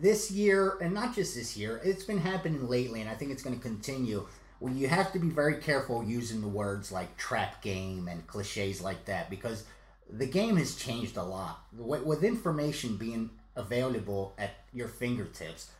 this 0.01 0.29
year, 0.31 0.77
and 0.81 0.93
not 0.93 1.15
just 1.15 1.35
this 1.35 1.55
year, 1.55 1.79
it's 1.83 2.03
been 2.03 2.17
happening 2.19 2.67
lately, 2.67 3.01
and 3.01 3.09
I 3.09 3.15
think 3.15 3.31
it's 3.31 3.43
going 3.43 3.55
to 3.55 3.61
continue. 3.61 4.27
Where 4.59 4.71
you 4.73 4.87
have 4.87 5.11
to 5.13 5.19
be 5.19 5.29
very 5.29 5.57
careful 5.57 6.03
using 6.03 6.39
the 6.41 6.47
words 6.47 6.91
like 6.91 7.17
trap 7.17 7.61
game 7.61 8.07
and 8.07 8.25
cliches 8.25 8.81
like 8.81 9.05
that 9.05 9.29
because 9.29 9.65
the 10.09 10.25
game 10.25 10.55
has 10.55 10.75
changed 10.75 11.17
a 11.17 11.23
lot. 11.23 11.65
With 11.77 12.03
with 12.03 12.23
information 12.23 12.95
being 12.97 13.31
available 13.55 14.33
at 14.37 14.51
your 14.73 14.87
fingertips. 14.87 15.71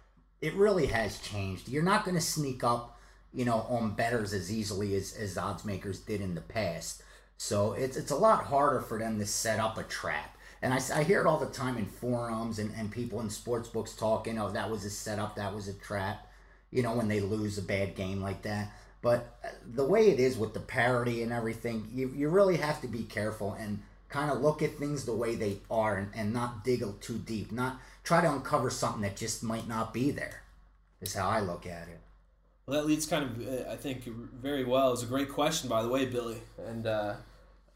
It 0.42 0.54
really 0.56 0.88
has 0.88 1.20
changed. 1.20 1.68
You're 1.70 1.84
not 1.84 2.04
going 2.06 2.16
to 2.16 2.22
sneak 2.22 2.64
up, 2.64 2.98
you 3.34 3.46
know, 3.46 3.66
on 3.70 3.96
bettors 3.96 4.34
as 4.34 4.52
easily 4.52 4.96
as, 4.96 5.14
as 5.16 5.38
odds 5.38 5.66
makers 5.66 6.00
did 6.00 6.22
in 6.22 6.36
the 6.36 6.42
past. 6.42 7.02
So 7.38 7.74
it's 7.74 7.98
it's 7.98 8.12
a 8.12 8.16
lot 8.16 8.46
harder 8.46 8.82
for 8.82 8.98
them 8.98 9.20
to 9.20 9.26
set 9.26 9.60
up 9.60 9.78
a 9.78 9.84
trap. 9.84 10.38
And 10.62 10.74
I, 10.74 10.80
I 10.96 11.04
hear 11.04 11.22
it 11.22 11.28
all 11.28 11.38
the 11.38 11.46
time 11.46 11.78
in 11.78 11.86
forums 11.86 12.60
and, 12.60 12.74
and 12.76 12.90
people 12.90 13.22
in 13.22 13.30
sports 13.30 13.70
books 13.70 13.94
talking, 13.94 14.40
oh, 14.40 14.50
that 14.52 14.70
was 14.70 14.84
a 14.86 14.90
setup, 14.90 15.36
that 15.36 15.54
was 15.54 15.68
a 15.68 15.74
trap, 15.74 16.28
you 16.72 16.82
know, 16.82 16.94
when 16.96 17.08
they 17.08 17.20
lose 17.20 17.58
a 17.58 17.62
bad 17.62 17.96
game 17.96 18.22
like 18.22 18.42
that. 18.44 18.72
But 19.02 19.38
uh, 19.44 19.50
the 19.76 19.86
way 19.86 20.10
it 20.10 20.20
is 20.20 20.38
with 20.38 20.56
the 20.56 20.60
parity 20.60 21.22
and 21.22 21.32
everything, 21.32 21.88
you, 21.94 22.12
you 22.16 22.30
really 22.30 22.58
have 22.58 22.82
to 22.82 22.88
be 22.88 23.04
careful 23.04 23.54
and 23.54 23.80
kind 24.10 24.32
of 24.32 24.42
look 24.42 24.64
at 24.64 24.78
things 24.78 25.06
the 25.06 25.16
way 25.16 25.36
they 25.36 25.60
are 25.70 25.98
and, 25.98 26.10
and 26.16 26.34
not 26.34 26.64
dig 26.64 26.84
too 27.02 27.18
deep. 27.20 27.52
Not 27.52 27.80
try 28.04 28.22
to 28.22 28.32
uncover 28.32 28.72
something 28.72 29.02
that 29.02 29.18
just 29.18 29.44
might 29.44 29.68
not 29.68 29.94
be 29.94 30.10
there, 30.10 30.42
is 31.02 31.14
how 31.14 31.30
I 31.30 31.42
look 31.42 31.68
at 31.68 31.90
it. 31.90 32.00
Well, 32.66 32.80
that 32.80 32.88
leads 32.88 33.06
kind 33.06 33.24
of, 33.24 33.48
uh, 33.48 33.72
I 33.72 33.76
think, 33.76 34.06
very 34.06 34.64
well. 34.64 34.92
It's 34.92 35.04
a 35.04 35.08
great 35.08 35.30
question, 35.30 35.70
by 35.70 35.84
the 35.84 35.90
way, 35.90 36.06
Billy. 36.06 36.38
And 36.68 36.88
uh, 36.88 37.14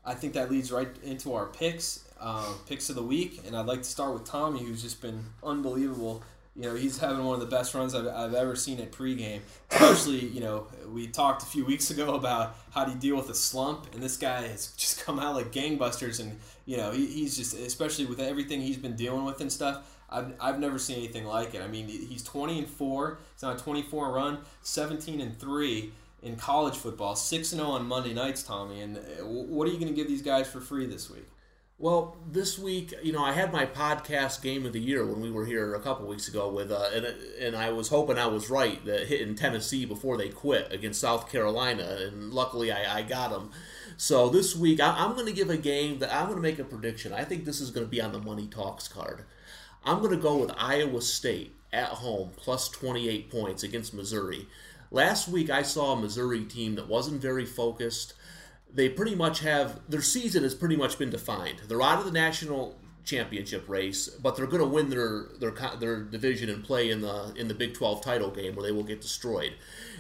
I 0.04 0.16
think 0.16 0.34
that 0.34 0.50
leads 0.50 0.72
right 0.72 0.90
into 1.04 1.34
our 1.36 1.46
picks, 1.46 2.06
uh, 2.20 2.54
picks 2.68 2.90
of 2.90 2.96
the 2.96 3.04
week. 3.04 3.42
And 3.46 3.56
I'd 3.56 3.68
like 3.68 3.84
to 3.84 3.90
start 3.90 4.14
with 4.14 4.26
Tommy, 4.26 4.60
who's 4.60 4.82
just 4.82 5.00
been 5.00 5.26
unbelievable. 5.44 6.24
You 6.56 6.64
know, 6.64 6.76
he's 6.76 6.98
having 6.98 7.24
one 7.24 7.36
of 7.36 7.40
the 7.40 7.56
best 7.56 7.76
runs 7.76 7.94
I've, 7.94 8.08
I've 8.08 8.34
ever 8.34 8.56
seen 8.56 8.80
at 8.80 8.92
pregame. 8.92 9.42
Especially, 9.70 10.26
you 10.26 10.42
know, 10.42 10.66
we 10.92 11.08
talked 11.08 11.44
a 11.44 11.46
few 11.46 11.66
weeks 11.66 11.92
ago 11.92 12.16
about 12.16 12.56
how 12.72 12.84
do 12.84 12.92
you 12.92 12.98
deal 12.98 13.16
with 13.16 13.30
a 13.30 13.36
slump, 13.36 13.94
and 13.94 14.02
this 14.02 14.18
guy 14.18 14.42
has 14.48 14.68
just 14.76 15.06
come 15.06 15.20
out 15.20 15.36
like 15.36 15.52
gangbusters. 15.52 16.20
And, 16.20 16.40
you 16.66 16.78
know, 16.78 16.92
he, 16.92 17.06
he's 17.06 17.38
just, 17.38 17.54
especially 17.54 18.06
with 18.06 18.20
everything 18.20 18.60
he's 18.60 18.78
been 18.78 18.96
dealing 18.96 19.24
with 19.24 19.40
and 19.40 19.52
stuff, 19.52 19.98
I've, 20.12 20.34
I've 20.40 20.60
never 20.60 20.80
seen 20.80 20.98
anything 20.98 21.26
like 21.26 21.54
it. 21.54 21.62
I 21.62 21.68
mean, 21.68 21.88
he's 21.88 22.24
20 22.24 22.60
and 22.60 22.68
4. 22.68 23.20
He's 23.34 23.44
on 23.44 23.56
a 23.56 23.60
24 23.60 24.12
run, 24.12 24.40
17 24.62 25.22
and 25.22 25.40
3 25.40 25.92
in 26.22 26.36
college 26.36 26.76
football, 26.76 27.16
6 27.16 27.52
and 27.54 27.62
0 27.62 27.72
on 27.72 27.86
Monday 27.86 28.14
nights, 28.14 28.44
Tommy. 28.44 28.82
And 28.82 28.98
uh, 28.98 29.26
what 29.26 29.68
are 29.68 29.72
you 29.72 29.80
going 29.80 29.94
to 29.94 29.96
give 29.96 30.08
these 30.08 30.22
guys 30.22 30.48
for 30.48 30.60
free 30.60 30.86
this 30.86 31.10
week? 31.10 31.28
Well, 31.82 32.18
this 32.30 32.60
week, 32.60 32.94
you 33.04 33.14
know, 33.14 33.24
I 33.24 33.32
had 33.32 33.54
my 33.54 33.66
podcast 33.66 34.42
game 34.42 34.66
of 34.66 34.74
the 34.74 34.82
year 34.82 35.06
when 35.06 35.22
we 35.22 35.32
were 35.32 35.46
here 35.46 35.76
a 35.76 35.80
couple 35.80 36.08
weeks 36.08 36.28
ago 36.28 36.50
with, 36.50 36.74
uh, 36.74 36.90
and 36.94 37.06
and 37.40 37.56
I 37.56 37.72
was 37.72 37.88
hoping 37.88 38.18
I 38.18 38.26
was 38.26 38.50
right 38.50 38.84
that 38.84 39.08
hitting 39.08 39.34
Tennessee 39.34 39.86
before 39.86 40.18
they 40.18 40.28
quit 40.28 40.74
against 40.74 41.00
South 41.00 41.32
Carolina, 41.32 41.86
and 42.02 42.34
luckily 42.34 42.70
I, 42.70 42.98
I 42.98 43.02
got 43.04 43.32
them. 43.32 43.52
So 43.96 44.28
this 44.28 44.58
week, 44.58 44.82
I, 44.82 44.90
I'm 44.90 45.14
going 45.14 45.28
to 45.28 45.32
give 45.32 45.50
a 45.50 45.56
game 45.56 46.00
that 46.00 46.14
I'm 46.14 46.26
going 46.26 46.36
to 46.36 46.42
make 46.42 46.60
a 46.60 46.66
prediction. 46.66 47.14
I 47.14 47.24
think 47.24 47.46
this 47.46 47.62
is 47.62 47.72
going 47.72 47.86
to 47.86 47.90
be 47.90 48.02
on 48.02 48.12
the 48.12 48.20
Money 48.20 48.48
Talks 48.48 48.90
card. 48.90 49.24
I'm 49.84 50.00
going 50.00 50.12
to 50.12 50.18
go 50.18 50.38
with 50.38 50.52
Iowa 50.58 51.02
State 51.02 51.56
at 51.72 51.90
home 51.90 52.32
plus 52.36 52.70
28 52.70 53.30
points 53.30 53.64
against 53.64 53.94
Missouri. 53.94 54.48
Last 54.92 55.28
week, 55.28 55.50
I 55.50 55.62
saw 55.62 55.94
a 55.94 56.02
Missouri 56.02 56.46
team 56.46 56.76
that 56.76 56.88
wasn't 56.88 57.22
very 57.22 57.46
focused 57.46 58.14
they 58.74 58.90
pretty 58.90 59.16
much 59.16 59.40
have 59.40 59.80
their 59.90 60.02
season 60.02 60.44
has 60.44 60.54
pretty 60.54 60.76
much 60.76 60.98
been 60.98 61.10
defined. 61.10 61.60
They're 61.68 61.82
out 61.82 62.00
of 62.00 62.06
the 62.06 62.12
national 62.12 62.76
championship 63.04 63.68
race, 63.68 64.08
but 64.08 64.36
they're 64.36 64.46
going 64.46 64.62
to 64.62 64.68
win 64.68 64.90
their 64.90 65.26
their 65.40 65.52
their 65.80 66.02
division 66.02 66.50
and 66.50 66.64
play 66.64 66.90
in 66.90 67.02
the 67.02 67.34
in 67.36 67.48
the 67.48 67.54
Big 67.54 67.74
12 67.74 68.04
title 68.04 68.30
game 68.30 68.56
where 68.56 68.64
they 68.64 68.72
will 68.72 68.84
get 68.84 69.02
destroyed. 69.02 69.54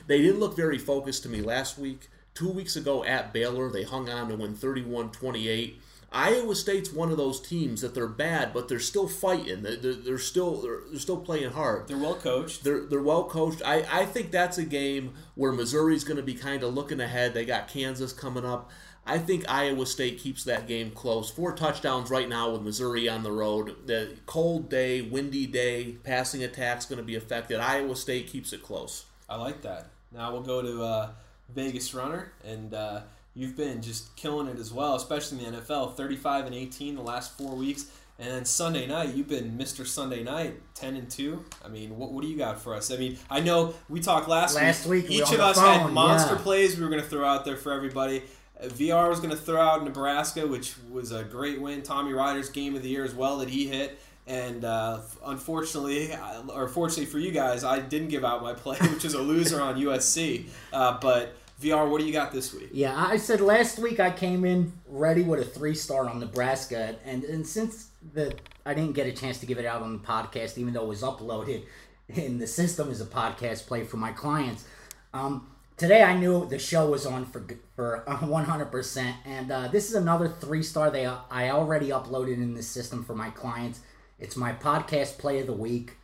They 0.07 0.21
didn't 0.21 0.39
look 0.39 0.55
very 0.55 0.77
focused 0.77 1.23
to 1.23 1.29
me 1.29 1.41
last 1.41 1.77
week. 1.77 2.09
2 2.35 2.49
weeks 2.49 2.75
ago 2.75 3.03
at 3.03 3.33
Baylor, 3.33 3.69
they 3.69 3.83
hung 3.83 4.09
on 4.09 4.29
to 4.29 4.35
win 4.35 4.55
31-28. 4.55 5.73
Iowa 6.11 6.55
State's 6.55 6.91
one 6.91 7.11
of 7.11 7.17
those 7.17 7.39
teams 7.39 7.81
that 7.81 7.93
they're 7.93 8.07
bad, 8.07 8.53
but 8.53 8.67
they're 8.67 8.79
still 8.79 9.07
fighting. 9.07 9.61
They're, 9.61 9.75
they're, 9.75 10.17
still 10.17 10.61
they're, 10.61 10.81
they're 10.89 10.99
still 10.99 11.17
playing 11.17 11.51
hard. 11.51 11.87
They're 11.87 11.97
well 11.97 12.15
coached. 12.15 12.63
They're 12.63 12.81
they're 12.81 13.01
well 13.01 13.25
coached. 13.25 13.61
I, 13.63 13.85
I 13.91 14.05
think 14.05 14.31
that's 14.31 14.57
a 14.57 14.63
game 14.63 15.13
where 15.35 15.51
Missouri's 15.51 16.03
going 16.03 16.17
to 16.17 16.23
be 16.23 16.33
kind 16.33 16.63
of 16.63 16.73
looking 16.73 16.99
ahead. 16.99 17.33
They 17.33 17.45
got 17.45 17.67
Kansas 17.67 18.11
coming 18.11 18.45
up. 18.45 18.71
I 19.05 19.17
think 19.17 19.49
Iowa 19.49 19.85
State 19.85 20.19
keeps 20.19 20.43
that 20.43 20.67
game 20.67 20.91
close. 20.91 21.31
Four 21.31 21.53
touchdowns 21.53 22.11
right 22.11 22.29
now 22.29 22.51
with 22.51 22.61
Missouri 22.61 23.09
on 23.09 23.23
the 23.23 23.31
road. 23.31 23.87
The 23.87 24.15
cold 24.25 24.69
day, 24.69 25.01
windy 25.01 25.47
day, 25.47 25.95
passing 26.03 26.43
attack's 26.43 26.85
going 26.85 26.97
to 26.99 27.03
be 27.05 27.15
affected. 27.15 27.59
Iowa 27.59 27.95
State 27.95 28.27
keeps 28.27 28.53
it 28.53 28.61
close. 28.61 29.05
I 29.27 29.37
like 29.37 29.61
that. 29.63 29.87
Now 30.11 30.31
we'll 30.31 30.41
go 30.41 30.61
to 30.61 30.83
uh, 30.83 31.09
Vegas 31.53 31.93
Runner, 31.93 32.31
and 32.43 32.73
uh, 32.73 33.01
you've 33.39 33.55
been 33.55 33.81
just 33.81 34.13
killing 34.17 34.47
it 34.47 34.59
as 34.59 34.73
well, 34.73 34.95
especially 34.95 35.43
in 35.45 35.53
the 35.53 35.61
NFL. 35.61 35.95
35 35.95 36.47
and 36.47 36.53
18 36.53 36.95
the 36.95 37.01
last 37.01 37.37
four 37.37 37.55
weeks. 37.55 37.89
And 38.19 38.29
then 38.29 38.43
Sunday 38.43 38.85
night, 38.85 39.15
you've 39.15 39.29
been 39.29 39.57
Mr. 39.57 39.87
Sunday 39.87 40.23
night, 40.23 40.55
10 40.75 40.97
and 40.97 41.09
2. 41.09 41.45
I 41.63 41.69
mean, 41.69 41.97
what, 41.97 42.11
what 42.11 42.21
do 42.21 42.27
you 42.27 42.37
got 42.37 42.61
for 42.61 42.75
us? 42.75 42.91
I 42.91 42.97
mean, 42.97 43.17
I 43.29 43.39
know 43.39 43.73
we 43.87 44.01
talked 44.01 44.27
last, 44.27 44.55
Last 44.55 44.85
week, 44.87 45.07
we 45.07 45.15
Each 45.15 45.27
on 45.29 45.35
of 45.35 45.39
us 45.39 45.57
had 45.57 45.89
monster 45.93 46.35
yeah. 46.35 46.41
plays 46.41 46.75
we 46.75 46.83
were 46.83 46.89
going 46.89 47.01
to 47.01 47.07
throw 47.07 47.25
out 47.25 47.45
there 47.45 47.55
for 47.55 47.71
everybody. 47.71 48.23
Uh, 48.61 48.65
VR 48.65 49.07
was 49.07 49.21
going 49.21 49.29
to 49.29 49.37
throw 49.37 49.61
out 49.61 49.85
Nebraska, 49.85 50.45
which 50.45 50.75
was 50.91 51.13
a 51.13 51.23
great 51.23 51.61
win. 51.61 51.81
Tommy 51.81 52.11
Rider's 52.11 52.49
game 52.49 52.75
of 52.75 52.83
the 52.83 52.89
year 52.89 53.05
as 53.05 53.15
well 53.15 53.37
that 53.37 53.49
he 53.49 53.67
hit. 53.69 53.97
And 54.27 54.65
uh, 54.65 54.99
unfortunately, 55.25 56.11
uh, 56.13 56.43
or 56.53 56.67
fortunately 56.67 57.05
for 57.05 57.19
you 57.19 57.31
guys, 57.31 57.63
I 57.63 57.79
didn't 57.79 58.09
give 58.09 58.25
out 58.25 58.43
my 58.43 58.53
play, 58.53 58.77
which 58.81 59.05
is 59.05 59.13
a 59.13 59.21
loser 59.21 59.61
on 59.61 59.79
USC. 59.79 60.47
Uh, 60.73 60.99
but 60.99 61.35
VR, 61.59 61.89
what 61.89 61.99
do 61.99 62.07
you 62.07 62.13
got 62.13 62.31
this 62.31 62.53
week? 62.53 62.69
Yeah, 62.71 62.95
I 62.95 63.17
said 63.17 63.41
last 63.41 63.79
week 63.79 63.99
I 63.99 64.11
came 64.11 64.45
in 64.45 64.71
ready 64.87 65.23
with 65.23 65.41
a 65.41 65.45
three 65.45 65.75
star 65.75 66.09
on 66.09 66.19
Nebraska, 66.19 66.95
and 67.03 67.23
and 67.25 67.45
since 67.45 67.89
the 68.13 68.33
I 68.65 68.73
didn't 68.73 68.93
get 68.93 69.07
a 69.07 69.11
chance 69.11 69.39
to 69.39 69.45
give 69.45 69.57
it 69.57 69.65
out 69.65 69.81
on 69.81 69.93
the 69.93 69.99
podcast, 69.99 70.57
even 70.57 70.73
though 70.73 70.83
it 70.83 70.87
was 70.87 71.01
uploaded 71.01 71.63
in 72.07 72.37
the 72.37 72.47
system 72.47 72.89
as 72.89 73.01
a 73.01 73.05
podcast 73.05 73.67
play 73.67 73.83
for 73.83 73.97
my 73.97 74.13
clients. 74.13 74.65
Um, 75.13 75.49
today 75.75 76.01
I 76.01 76.15
knew 76.15 76.45
the 76.45 76.59
show 76.59 76.89
was 76.89 77.05
on 77.05 77.25
for 77.25 77.43
for 77.75 78.05
one 78.21 78.45
hundred 78.45 78.71
percent, 78.71 79.17
and 79.25 79.51
uh, 79.51 79.67
this 79.67 79.89
is 79.89 79.95
another 79.95 80.29
three 80.29 80.63
star 80.63 80.89
they 80.89 81.05
I 81.05 81.49
already 81.49 81.89
uploaded 81.89 82.35
in 82.35 82.53
the 82.53 82.63
system 82.63 83.03
for 83.03 83.15
my 83.15 83.31
clients. 83.31 83.81
It's 84.17 84.37
my 84.37 84.53
podcast 84.53 85.17
play 85.17 85.39
of 85.41 85.47
the 85.47 85.53
week. 85.53 85.97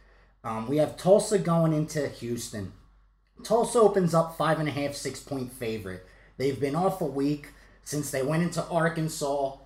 Um, 0.44 0.68
we 0.68 0.78
have 0.78 0.98
Tulsa 0.98 1.40
going 1.40 1.72
into 1.72 2.08
Houston. 2.10 2.74
Tulsa 3.44 3.80
opens 3.80 4.14
up 4.14 4.38
five 4.38 4.60
and 4.60 4.68
a 4.68 4.72
half, 4.72 4.96
six 4.96 5.20
point 5.20 5.52
favorite. 5.52 6.06
They've 6.38 6.60
been 6.60 6.76
off 6.76 7.02
a 7.02 7.06
week 7.06 7.50
since 7.84 8.12
they 8.12 8.24
went 8.24 8.44
into 8.44 8.66
Arkansas 8.66 9.58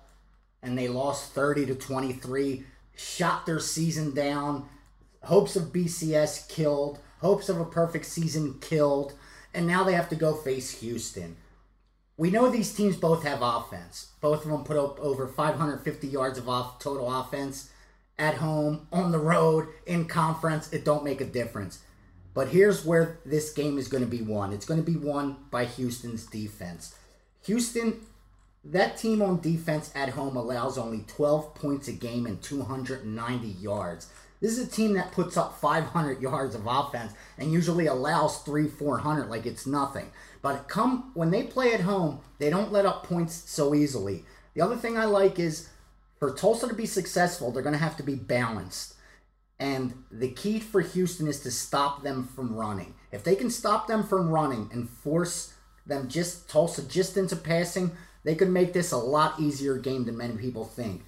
and 0.62 0.76
they 0.76 0.88
lost 0.88 1.32
30 1.32 1.66
to 1.66 1.74
23, 1.74 2.64
shot 2.94 3.46
their 3.46 3.60
season 3.60 4.14
down. 4.14 4.68
Hopes 5.24 5.56
of 5.56 5.72
BCS 5.72 6.48
killed, 6.48 6.98
hopes 7.20 7.48
of 7.48 7.60
a 7.60 7.64
perfect 7.64 8.06
season 8.06 8.58
killed, 8.60 9.14
and 9.54 9.66
now 9.66 9.84
they 9.84 9.92
have 9.92 10.08
to 10.10 10.16
go 10.16 10.34
face 10.34 10.80
Houston. 10.80 11.36
We 12.16 12.30
know 12.30 12.50
these 12.50 12.74
teams 12.74 12.96
both 12.96 13.24
have 13.24 13.40
offense. 13.40 14.12
Both 14.20 14.44
of 14.44 14.50
them 14.50 14.64
put 14.64 14.76
up 14.76 15.00
over 15.00 15.26
550 15.26 16.06
yards 16.06 16.38
of 16.38 16.48
off 16.48 16.78
total 16.78 17.10
offense 17.12 17.70
at 18.18 18.34
home, 18.34 18.86
on 18.92 19.12
the 19.12 19.18
road, 19.18 19.68
in 19.86 20.06
conference. 20.06 20.70
It 20.70 20.84
don't 20.84 21.04
make 21.04 21.22
a 21.22 21.24
difference. 21.24 21.82
But 22.32 22.48
here's 22.48 22.84
where 22.84 23.18
this 23.24 23.52
game 23.52 23.78
is 23.78 23.88
going 23.88 24.04
to 24.04 24.10
be 24.10 24.22
won. 24.22 24.52
It's 24.52 24.66
going 24.66 24.82
to 24.82 24.90
be 24.90 24.96
won 24.96 25.36
by 25.50 25.64
Houston's 25.64 26.26
defense. 26.26 26.94
Houston, 27.44 28.00
that 28.64 28.96
team 28.96 29.22
on 29.22 29.40
defense 29.40 29.90
at 29.94 30.10
home 30.10 30.36
allows 30.36 30.78
only 30.78 31.04
12 31.06 31.54
points 31.54 31.88
a 31.88 31.92
game 31.92 32.26
and 32.26 32.40
290 32.42 33.48
yards. 33.48 34.10
This 34.40 34.56
is 34.56 34.66
a 34.66 34.70
team 34.70 34.94
that 34.94 35.12
puts 35.12 35.36
up 35.36 35.58
500 35.58 36.22
yards 36.22 36.54
of 36.54 36.66
offense 36.66 37.12
and 37.36 37.52
usually 37.52 37.86
allows 37.86 38.42
3 38.42 38.68
400 38.68 39.28
like 39.28 39.44
it's 39.44 39.66
nothing. 39.66 40.10
But 40.40 40.68
come 40.68 41.10
when 41.14 41.30
they 41.30 41.42
play 41.42 41.74
at 41.74 41.82
home, 41.82 42.20
they 42.38 42.48
don't 42.48 42.72
let 42.72 42.86
up 42.86 43.04
points 43.04 43.34
so 43.34 43.74
easily. 43.74 44.24
The 44.54 44.62
other 44.62 44.76
thing 44.76 44.96
I 44.96 45.04
like 45.04 45.38
is 45.38 45.68
for 46.18 46.32
Tulsa 46.32 46.68
to 46.68 46.74
be 46.74 46.86
successful, 46.86 47.50
they're 47.50 47.62
going 47.62 47.74
to 47.74 47.78
have 47.78 47.96
to 47.98 48.02
be 48.02 48.14
balanced. 48.14 48.94
And 49.60 50.04
the 50.10 50.30
key 50.30 50.58
for 50.58 50.80
Houston 50.80 51.28
is 51.28 51.40
to 51.40 51.50
stop 51.50 52.02
them 52.02 52.26
from 52.26 52.56
running. 52.56 52.94
If 53.12 53.22
they 53.22 53.36
can 53.36 53.50
stop 53.50 53.86
them 53.86 54.02
from 54.02 54.30
running 54.30 54.70
and 54.72 54.88
force 54.88 55.52
them 55.86 56.08
just 56.08 56.48
Tulsa 56.48 56.82
just 56.82 57.18
into 57.18 57.36
passing, 57.36 57.90
they 58.24 58.34
could 58.34 58.48
make 58.48 58.72
this 58.72 58.90
a 58.90 58.96
lot 58.96 59.38
easier 59.38 59.76
game 59.76 60.06
than 60.06 60.16
many 60.16 60.36
people 60.36 60.64
think. 60.64 61.04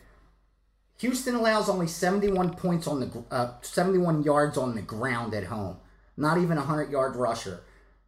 Houston 0.99 1.35
allows 1.35 1.69
only 1.69 1.87
71 1.87 2.55
points 2.55 2.87
on 2.87 3.01
the 3.01 3.25
uh, 3.31 3.55
71 3.63 4.23
yards 4.23 4.59
on 4.59 4.75
the 4.75 4.83
ground 4.83 5.33
at 5.33 5.45
home. 5.45 5.79
Not 6.17 6.37
even 6.37 6.59
a 6.59 6.61
100 6.61 6.91
yard 6.91 7.17
rusher. 7.17 7.63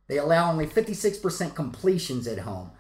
They 0.09 0.19
allow 0.19 0.51
only 0.53 0.67
56% 0.67 1.55
completions 1.55 2.27
at 2.29 2.41
home. 2.41 2.71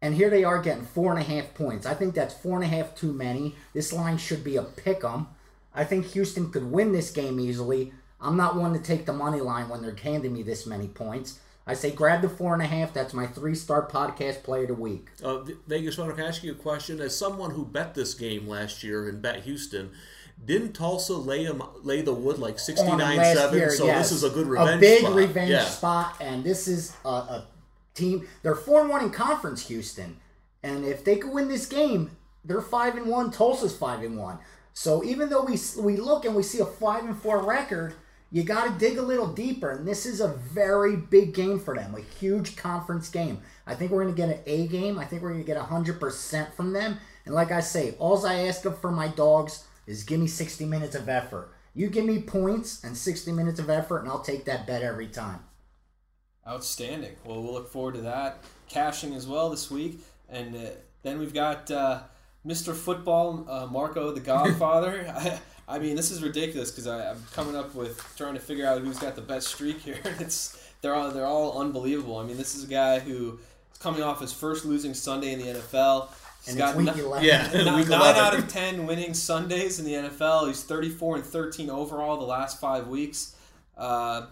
And 0.00 0.14
here 0.14 0.30
they 0.30 0.44
are 0.44 0.62
getting 0.62 0.84
four 0.84 1.12
and 1.12 1.20
a 1.20 1.24
half 1.24 1.52
points. 1.54 1.84
I 1.84 1.94
think 1.94 2.14
that's 2.14 2.32
four 2.32 2.54
and 2.54 2.64
a 2.64 2.68
half 2.68 2.94
too 2.94 3.12
many. 3.12 3.56
This 3.74 3.92
line 3.92 4.16
should 4.16 4.44
be 4.44 4.56
a 4.56 4.62
pick 4.62 5.04
'em. 5.04 5.26
I 5.74 5.84
think 5.84 6.06
Houston 6.12 6.50
could 6.50 6.70
win 6.70 6.92
this 6.92 7.10
game 7.10 7.38
easily. 7.40 7.92
I'm 8.20 8.36
not 8.36 8.56
one 8.56 8.72
to 8.74 8.78
take 8.80 9.06
the 9.06 9.12
money 9.12 9.40
line 9.40 9.68
when 9.68 9.82
they're 9.82 9.94
handing 9.94 10.32
me 10.32 10.42
this 10.42 10.66
many 10.66 10.88
points. 10.88 11.38
I 11.66 11.74
say 11.74 11.90
grab 11.90 12.22
the 12.22 12.28
four 12.28 12.52
and 12.54 12.62
a 12.62 12.66
half. 12.66 12.92
That's 12.92 13.14
my 13.14 13.26
three 13.26 13.54
star 13.54 13.86
podcast 13.88 14.42
play 14.42 14.62
of 14.62 14.68
the 14.68 14.74
week. 14.74 15.08
Uh, 15.22 15.42
Vegas 15.66 15.96
Runner, 15.98 16.12
can 16.12 16.24
I 16.24 16.28
ask 16.28 16.42
you 16.42 16.52
a 16.52 16.56
question? 16.56 17.00
As 17.00 17.16
someone 17.16 17.52
who 17.52 17.64
bet 17.64 17.94
this 17.94 18.14
game 18.14 18.48
last 18.48 18.82
year 18.82 19.08
and 19.08 19.22
bet 19.22 19.44
Houston, 19.44 19.90
Didn't 20.44 20.72
Tulsa 20.72 21.14
lay 21.14 21.46
'em- 21.46 21.62
lay 21.82 22.00
the 22.00 22.14
wood 22.14 22.38
like 22.38 22.58
69 22.58 23.16
7? 23.36 23.58
year, 23.58 23.70
so 23.70 23.84
yes. 23.84 24.08
this 24.08 24.16
is 24.18 24.24
a 24.24 24.30
good 24.30 24.46
revenge 24.46 24.78
A 24.78 24.80
big 24.80 25.00
spot. 25.02 25.14
revenge 25.14 25.50
yeah. 25.50 25.64
spot, 25.66 26.16
and 26.18 26.42
this 26.42 26.66
is 26.66 26.94
a, 27.04 27.08
a 27.08 27.46
team. 27.94 28.26
They're 28.42 28.54
four 28.54 28.80
and 28.80 28.88
one 28.88 29.02
in 29.04 29.10
conference, 29.10 29.68
Houston, 29.68 30.16
and 30.62 30.84
if 30.86 31.04
they 31.04 31.16
could 31.16 31.32
win 31.34 31.48
this 31.48 31.66
game, 31.66 32.16
they're 32.42 32.62
five 32.62 32.96
and 32.96 33.06
one. 33.06 33.30
Tulsa's 33.30 33.76
five 33.76 34.02
and 34.02 34.16
one. 34.16 34.38
So 34.80 35.04
even 35.04 35.28
though 35.28 35.42
we 35.42 35.58
we 35.78 35.98
look 35.98 36.24
and 36.24 36.34
we 36.34 36.42
see 36.42 36.60
a 36.60 36.64
five 36.64 37.04
and 37.04 37.14
four 37.14 37.44
record, 37.44 37.92
you 38.30 38.42
got 38.44 38.64
to 38.64 38.78
dig 38.78 38.96
a 38.96 39.02
little 39.02 39.26
deeper, 39.26 39.72
and 39.72 39.86
this 39.86 40.06
is 40.06 40.22
a 40.22 40.28
very 40.28 40.96
big 40.96 41.34
game 41.34 41.60
for 41.60 41.76
them, 41.76 41.94
a 41.94 42.00
huge 42.00 42.56
conference 42.56 43.10
game. 43.10 43.42
I 43.66 43.74
think 43.74 43.90
we're 43.90 44.04
going 44.04 44.14
to 44.14 44.18
get 44.18 44.30
an 44.34 44.42
A 44.46 44.66
game. 44.68 44.98
I 44.98 45.04
think 45.04 45.20
we're 45.20 45.32
going 45.32 45.44
to 45.44 45.46
get 45.46 45.58
hundred 45.58 46.00
percent 46.00 46.54
from 46.54 46.72
them. 46.72 46.96
And 47.26 47.34
like 47.34 47.52
I 47.52 47.60
say, 47.60 47.94
all 47.98 48.24
I 48.24 48.46
ask 48.46 48.64
of 48.64 48.80
for 48.80 48.90
my 48.90 49.08
dogs 49.08 49.66
is 49.86 50.02
give 50.02 50.18
me 50.18 50.26
sixty 50.26 50.64
minutes 50.64 50.94
of 50.94 51.10
effort. 51.10 51.50
You 51.74 51.90
give 51.90 52.06
me 52.06 52.22
points 52.22 52.82
and 52.82 52.96
60 52.96 53.32
minutes 53.32 53.60
of 53.60 53.68
effort, 53.68 53.98
and 53.98 54.08
I'll 54.08 54.22
take 54.22 54.46
that 54.46 54.66
bet 54.66 54.82
every 54.82 55.08
time. 55.08 55.40
Outstanding. 56.48 57.16
Well, 57.26 57.42
we'll 57.42 57.52
look 57.52 57.70
forward 57.70 57.96
to 57.96 58.00
that 58.00 58.38
cashing 58.66 59.14
as 59.14 59.26
well 59.26 59.50
this 59.50 59.70
week, 59.70 60.00
and 60.30 60.56
uh, 60.56 60.70
then 61.02 61.18
we've 61.18 61.34
got 61.34 61.70
uh, 61.70 62.00
Mr. 62.46 62.74
Football, 62.74 63.46
uh, 63.48 63.66
Marco 63.66 64.12
the 64.12 64.20
Godfather. 64.20 65.12
I, 65.16 65.38
I 65.76 65.78
mean, 65.78 65.94
this 65.94 66.10
is 66.10 66.22
ridiculous 66.22 66.70
because 66.70 66.86
I'm 66.86 67.22
coming 67.32 67.54
up 67.54 67.74
with 67.74 68.02
trying 68.16 68.34
to 68.34 68.40
figure 68.40 68.66
out 68.66 68.80
who's 68.80 68.98
got 68.98 69.14
the 69.14 69.22
best 69.22 69.48
streak 69.48 69.80
here. 69.82 69.98
It's 70.18 70.56
they're 70.82 70.94
all 70.94 71.10
they're 71.10 71.26
all 71.26 71.60
unbelievable. 71.60 72.18
I 72.18 72.24
mean, 72.24 72.36
this 72.36 72.54
is 72.54 72.64
a 72.64 72.66
guy 72.68 72.98
who 72.98 73.38
is 73.72 73.78
coming 73.78 74.02
off 74.02 74.20
his 74.20 74.32
first 74.32 74.64
losing 74.64 74.94
Sunday 74.94 75.32
in 75.32 75.38
the 75.38 75.46
NFL. 75.60 76.08
He's 76.40 76.48
And 76.54 76.58
got 76.58 76.70
it's 76.70 76.78
week 76.78 76.96
no- 76.96 77.04
11. 77.04 77.26
Yeah, 77.28 77.50
Nine, 77.64 77.76
week 77.76 77.88
nine 77.88 78.16
out 78.16 78.34
of 78.38 78.48
ten 78.48 78.86
winning 78.86 79.12
Sundays 79.14 79.78
in 79.78 79.84
the 79.84 79.92
NFL. 80.08 80.48
He's 80.48 80.62
34 80.62 81.16
and 81.16 81.24
13 81.24 81.68
overall 81.68 82.16
the 82.18 82.24
last 82.24 82.58
five 82.60 82.88
weeks. 82.88 83.36
Uh, 83.76 84.26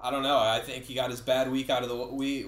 I 0.00 0.10
don't 0.10 0.22
know. 0.24 0.38
I 0.38 0.60
think 0.60 0.84
he 0.86 0.94
got 0.94 1.10
his 1.10 1.20
bad 1.20 1.52
week 1.52 1.70
out 1.70 1.84
of 1.84 1.88
the 1.90 1.94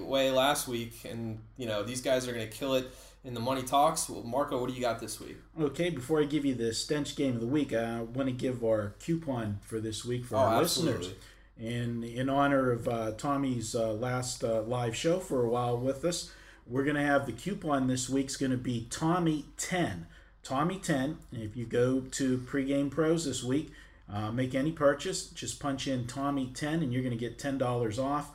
way 0.03 0.29
last 0.31 0.67
week, 0.67 1.05
and 1.09 1.39
you 1.55 1.67
know 1.67 1.83
these 1.83 2.01
guys 2.01 2.27
are 2.27 2.33
going 2.33 2.49
to 2.49 2.53
kill 2.53 2.73
it 2.73 2.91
in 3.25 3.33
the 3.33 3.39
money 3.39 3.63
talks. 3.63 4.07
Well, 4.07 4.23
Marco, 4.23 4.59
what 4.61 4.69
do 4.69 4.75
you 4.75 4.81
got 4.81 4.99
this 4.99 5.19
week? 5.19 5.37
Okay, 5.59 5.89
before 5.89 6.21
I 6.21 6.25
give 6.25 6.45
you 6.45 6.53
the 6.55 6.73
stench 6.73 7.15
game 7.15 7.33
of 7.35 7.41
the 7.41 7.47
week, 7.47 7.73
I 7.73 8.01
want 8.01 8.29
to 8.29 8.33
give 8.33 8.63
our 8.63 8.93
coupon 8.99 9.59
for 9.61 9.79
this 9.79 10.05
week 10.05 10.25
for 10.25 10.35
Oh, 10.35 10.39
our 10.39 10.61
absolutely. 10.61 10.97
listeners. 10.99 11.17
And 11.59 12.03
in 12.03 12.29
honor 12.29 12.71
of 12.71 12.87
uh, 12.87 13.11
Tommy's 13.11 13.73
uh, 13.75 13.93
last 13.93 14.43
uh, 14.43 14.61
live 14.61 14.95
show 14.95 15.19
for 15.19 15.43
a 15.43 15.49
while 15.49 15.77
with 15.77 16.05
us, 16.05 16.31
we're 16.67 16.83
going 16.83 16.97
to 16.97 17.01
have 17.01 17.25
the 17.25 17.31
coupon 17.31 17.87
this 17.87 18.09
week's 18.09 18.35
going 18.35 18.51
to 18.51 18.57
be 18.57 18.87
Tommy10. 18.89 20.05
Tommy10. 20.43 21.15
And 21.31 21.41
if 21.41 21.55
you 21.57 21.65
go 21.65 22.01
to 22.01 22.37
Pregame 22.39 22.91
Pros 22.91 23.25
this 23.25 23.43
week, 23.43 23.71
uh, 24.11 24.31
make 24.31 24.53
any 24.53 24.71
purchase, 24.71 25.27
just 25.27 25.59
punch 25.59 25.87
in 25.87 26.03
Tommy10 26.05 26.83
and 26.83 26.93
you're 26.93 27.01
going 27.01 27.17
to 27.17 27.19
get 27.19 27.39
$10 27.39 27.97
off 28.03 28.31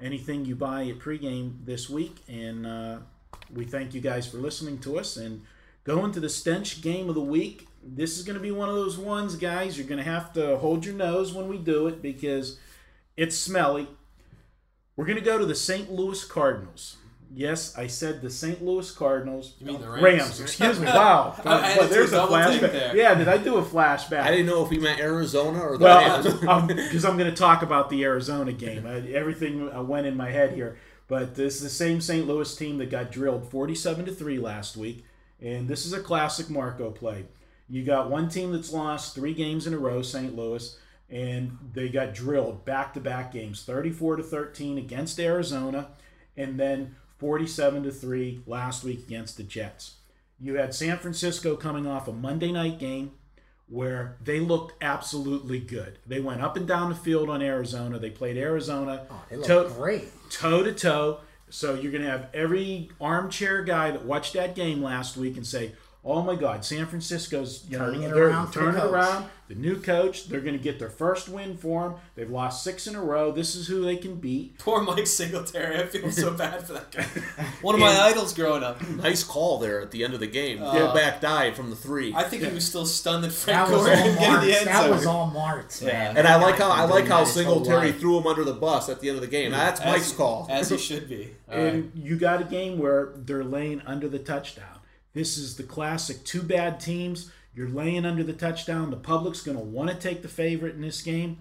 anything 0.00 0.44
you 0.44 0.54
buy 0.56 0.84
at 0.86 0.98
Pregame 0.98 1.64
this 1.64 1.88
week. 1.88 2.16
And 2.28 2.66
uh, 2.66 2.98
we 3.52 3.64
thank 3.64 3.94
you 3.94 4.00
guys 4.00 4.26
for 4.26 4.36
listening 4.38 4.78
to 4.80 4.98
us. 4.98 5.16
And 5.16 5.42
going 5.84 6.12
to 6.12 6.20
the 6.20 6.28
stench 6.28 6.80
game 6.82 7.08
of 7.08 7.14
the 7.14 7.20
week. 7.20 7.66
This 7.86 8.16
is 8.16 8.24
going 8.24 8.36
to 8.36 8.42
be 8.42 8.50
one 8.50 8.70
of 8.70 8.74
those 8.74 8.96
ones, 8.96 9.36
guys. 9.36 9.76
You're 9.76 9.86
going 9.86 10.02
to 10.02 10.10
have 10.10 10.32
to 10.34 10.56
hold 10.56 10.86
your 10.86 10.94
nose 10.94 11.34
when 11.34 11.48
we 11.48 11.58
do 11.58 11.86
it 11.86 12.00
because 12.00 12.58
it's 13.16 13.36
smelly. 13.36 13.86
We're 14.96 15.04
going 15.04 15.18
to 15.18 15.24
go 15.24 15.38
to 15.38 15.44
the 15.44 15.54
St. 15.54 15.92
Louis 15.92 16.24
Cardinals. 16.24 16.96
Yes, 17.36 17.76
I 17.76 17.88
said 17.88 18.22
the 18.22 18.30
St. 18.30 18.64
Louis 18.64 18.88
Cardinals. 18.92 19.54
You 19.58 19.66
mean 19.66 19.80
the 19.80 19.88
Rams? 19.90 20.02
Rams? 20.02 20.40
excuse 20.40 20.78
me. 20.78 20.86
Wow. 20.86 21.34
I 21.44 21.58
had 21.66 21.78
Well, 21.78 21.88
to 21.88 21.94
there's 21.94 22.12
a 22.12 22.16
double 22.16 22.36
flashback. 22.36 22.60
there. 22.72 22.96
Yeah, 22.96 23.14
did 23.14 23.26
I 23.28 23.38
do 23.38 23.56
a 23.56 23.62
flashback? 23.62 24.20
I 24.22 24.30
didn't 24.30 24.46
know 24.46 24.64
if 24.64 24.70
he 24.70 24.78
meant 24.78 25.00
Arizona 25.00 25.58
or 25.60 25.76
the 25.76 25.84
Well, 25.84 26.22
Rams. 26.22 26.76
because 26.76 27.04
I'm 27.04 27.18
going 27.18 27.28
to 27.30 27.36
talk 27.36 27.62
about 27.62 27.90
the 27.90 28.04
Arizona 28.04 28.52
game. 28.52 28.86
I, 28.86 28.98
everything 29.12 29.70
uh, 29.74 29.82
went 29.82 30.06
in 30.06 30.16
my 30.16 30.30
head 30.30 30.52
here, 30.52 30.78
but 31.08 31.34
this 31.34 31.56
is 31.56 31.62
the 31.62 31.68
same 31.68 32.00
St. 32.00 32.26
Louis 32.26 32.56
team 32.56 32.78
that 32.78 32.90
got 32.90 33.12
drilled 33.12 33.50
47 33.50 34.06
to 34.06 34.12
three 34.12 34.38
last 34.38 34.76
week, 34.76 35.04
and 35.40 35.68
this 35.68 35.84
is 35.84 35.92
a 35.92 36.02
classic 36.02 36.48
Marco 36.48 36.90
play. 36.90 37.26
You 37.68 37.84
got 37.84 38.10
one 38.10 38.28
team 38.28 38.52
that's 38.52 38.72
lost 38.72 39.14
three 39.14 39.34
games 39.34 39.66
in 39.66 39.74
a 39.74 39.78
row, 39.78 40.02
St. 40.02 40.36
Louis, 40.36 40.78
and 41.10 41.58
they 41.72 41.88
got 41.88 42.14
drilled 42.14 42.64
back-to-back 42.64 43.32
games, 43.32 43.62
34 43.62 44.16
to 44.16 44.22
13 44.22 44.78
against 44.78 45.20
Arizona, 45.20 45.88
and 46.36 46.58
then 46.58 46.96
47 47.18 47.84
to 47.84 47.90
three 47.90 48.42
last 48.46 48.84
week 48.84 49.06
against 49.06 49.36
the 49.36 49.42
Jets. 49.42 49.96
You 50.40 50.56
had 50.56 50.74
San 50.74 50.98
Francisco 50.98 51.56
coming 51.56 51.86
off 51.86 52.08
a 52.08 52.12
Monday 52.12 52.52
night 52.52 52.78
game 52.78 53.12
where 53.68 54.16
they 54.22 54.40
looked 54.40 54.74
absolutely 54.82 55.58
good. 55.58 55.98
They 56.06 56.20
went 56.20 56.42
up 56.42 56.56
and 56.56 56.66
down 56.68 56.90
the 56.90 56.94
field 56.94 57.30
on 57.30 57.40
Arizona. 57.42 57.98
They 57.98 58.10
played 58.10 58.36
Arizona 58.36 59.06
Oh, 59.10 59.22
they 59.30 59.36
toe 59.42 59.68
great. 59.70 60.04
toe 60.30 60.62
to 60.62 60.72
toe. 60.72 61.20
So 61.50 61.74
you're 61.74 61.92
going 61.92 62.02
to 62.04 62.10
have 62.10 62.28
every 62.34 62.90
armchair 63.00 63.62
guy 63.62 63.90
that 63.92 64.04
watched 64.04 64.32
that 64.34 64.54
game 64.54 64.82
last 64.82 65.16
week 65.16 65.36
and 65.36 65.46
say, 65.46 65.72
"Oh 66.04 66.22
my 66.22 66.34
God, 66.36 66.64
San 66.64 66.86
Francisco's 66.86 67.64
you 67.68 67.78
Turning 67.78 68.02
know, 68.02 68.08
it 68.08 68.16
around 68.16 68.46
the 68.48 68.52
turning 68.52 68.80
it 68.80 68.84
around. 68.84 69.26
The 69.46 69.54
new 69.54 69.78
coach, 69.78 70.28
they're 70.28 70.40
going 70.40 70.56
to 70.56 70.62
get 70.62 70.78
their 70.78 70.88
first 70.88 71.28
win 71.28 71.58
for 71.58 71.82
them. 71.82 71.94
They've 72.14 72.30
lost 72.30 72.64
six 72.64 72.86
in 72.86 72.94
a 72.96 73.02
row. 73.02 73.30
This 73.30 73.54
is 73.54 73.66
who 73.68 73.82
they 73.84 73.96
can 73.96 74.14
beat. 74.14 74.58
Poor 74.58 74.80
Mike 74.82 75.06
Singletary. 75.06 75.78
I 75.82 75.86
feel 75.86 76.10
so 76.10 76.30
bad 76.34 76.66
for 76.66 76.72
that 76.72 76.90
guy. 76.90 77.02
One 77.60 77.74
of 77.74 77.80
my 77.82 77.94
idols 77.94 78.32
growing 78.32 78.62
up. 78.62 78.80
nice 78.88 79.22
call 79.22 79.58
there 79.58 79.82
at 79.82 79.90
the 79.90 80.02
end 80.02 80.14
of 80.14 80.20
the 80.20 80.26
game. 80.26 80.62
Uh, 80.62 80.72
Fullback 80.72 81.20
dive 81.20 81.56
from 81.56 81.68
the 81.68 81.76
three. 81.76 82.14
I 82.14 82.22
think 82.22 82.42
he 82.42 82.54
was 82.54 82.64
still 82.66 82.86
stunned 82.86 83.22
that 83.24 83.32
Frank 83.32 83.68
That 83.68 83.74
was 83.76 83.84
Gore 83.84 83.94
all 83.94 84.02
didn't 84.02 84.18
get 84.18 84.28
in 84.28 84.32
the 84.32 84.46
Martz. 84.46 84.56
end 84.60 84.66
That 84.68 84.90
was 84.90 85.06
all 85.06 85.30
Martz, 85.30 85.82
Yeah. 85.82 86.14
and 86.16 86.26
I 86.26 86.36
like 86.36 86.56
how 86.56 86.70
I 86.70 86.84
like 86.84 87.06
how 87.06 87.22
that 87.24 87.34
his 87.34 87.44
whole 87.44 87.56
Singletary 87.62 87.92
threw 87.92 88.16
him 88.18 88.26
under 88.26 88.44
the 88.44 88.54
bus 88.54 88.88
at 88.88 89.00
the 89.00 89.10
end 89.10 89.16
of 89.16 89.22
the 89.22 89.28
game. 89.28 89.50
That's 89.50 89.78
As- 89.78 89.86
Mike's 89.92 90.12
call. 90.12 90.46
As 90.48 90.70
he 90.70 90.78
should 90.88 91.06
be. 91.06 91.32
All 91.52 91.58
right. 91.58 91.74
and 91.74 91.92
you 91.94 92.16
got 92.16 92.40
a 92.40 92.44
game 92.44 92.78
where 92.78 93.12
they're 93.14 93.44
laying 93.44 93.82
under 93.82 94.08
the 94.08 94.18
touchdown. 94.18 94.73
This 95.14 95.38
is 95.38 95.56
the 95.56 95.62
classic 95.62 96.24
two 96.24 96.42
bad 96.42 96.80
teams. 96.80 97.30
You're 97.54 97.68
laying 97.68 98.04
under 98.04 98.24
the 98.24 98.32
touchdown. 98.32 98.90
The 98.90 98.96
public's 98.96 99.42
going 99.42 99.56
to 99.56 99.62
want 99.62 99.90
to 99.90 99.96
take 99.96 100.22
the 100.22 100.28
favorite 100.28 100.74
in 100.74 100.80
this 100.82 101.00
game. 101.02 101.38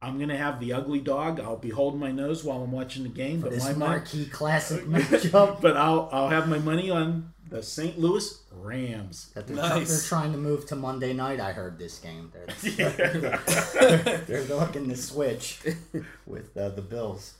I'm 0.00 0.16
going 0.16 0.30
to 0.30 0.36
have 0.36 0.58
the 0.60 0.72
ugly 0.72 1.00
dog. 1.00 1.38
I'll 1.40 1.56
be 1.56 1.70
holding 1.70 2.00
my 2.00 2.10
nose 2.12 2.44
while 2.44 2.62
I'm 2.62 2.72
watching 2.72 3.02
the 3.04 3.08
game, 3.10 3.40
but 3.40 3.50
This 3.50 3.64
my 3.64 3.72
money, 3.72 3.90
marquee 3.92 4.26
classic 4.26 4.84
matchup 4.86 5.60
but 5.60 5.76
I'll 5.76 6.08
I'll 6.12 6.28
have 6.28 6.48
my 6.48 6.58
money 6.58 6.90
on 6.90 7.32
the 7.48 7.62
St. 7.62 7.98
Louis 7.98 8.42
Rams. 8.52 9.30
that 9.34 9.46
they're, 9.46 9.56
Nice. 9.56 9.88
they're 9.88 10.08
trying 10.08 10.32
to 10.32 10.38
move 10.38 10.66
to 10.66 10.76
Monday 10.76 11.12
night. 11.12 11.40
I 11.40 11.52
heard 11.52 11.78
this 11.78 11.98
game. 11.98 12.32
They're, 12.32 13.40
they're 14.26 14.44
looking 14.44 14.88
to 14.88 14.96
switch 14.96 15.60
with 16.26 16.56
uh, 16.56 16.70
the 16.70 16.82
Bills. 16.82 17.34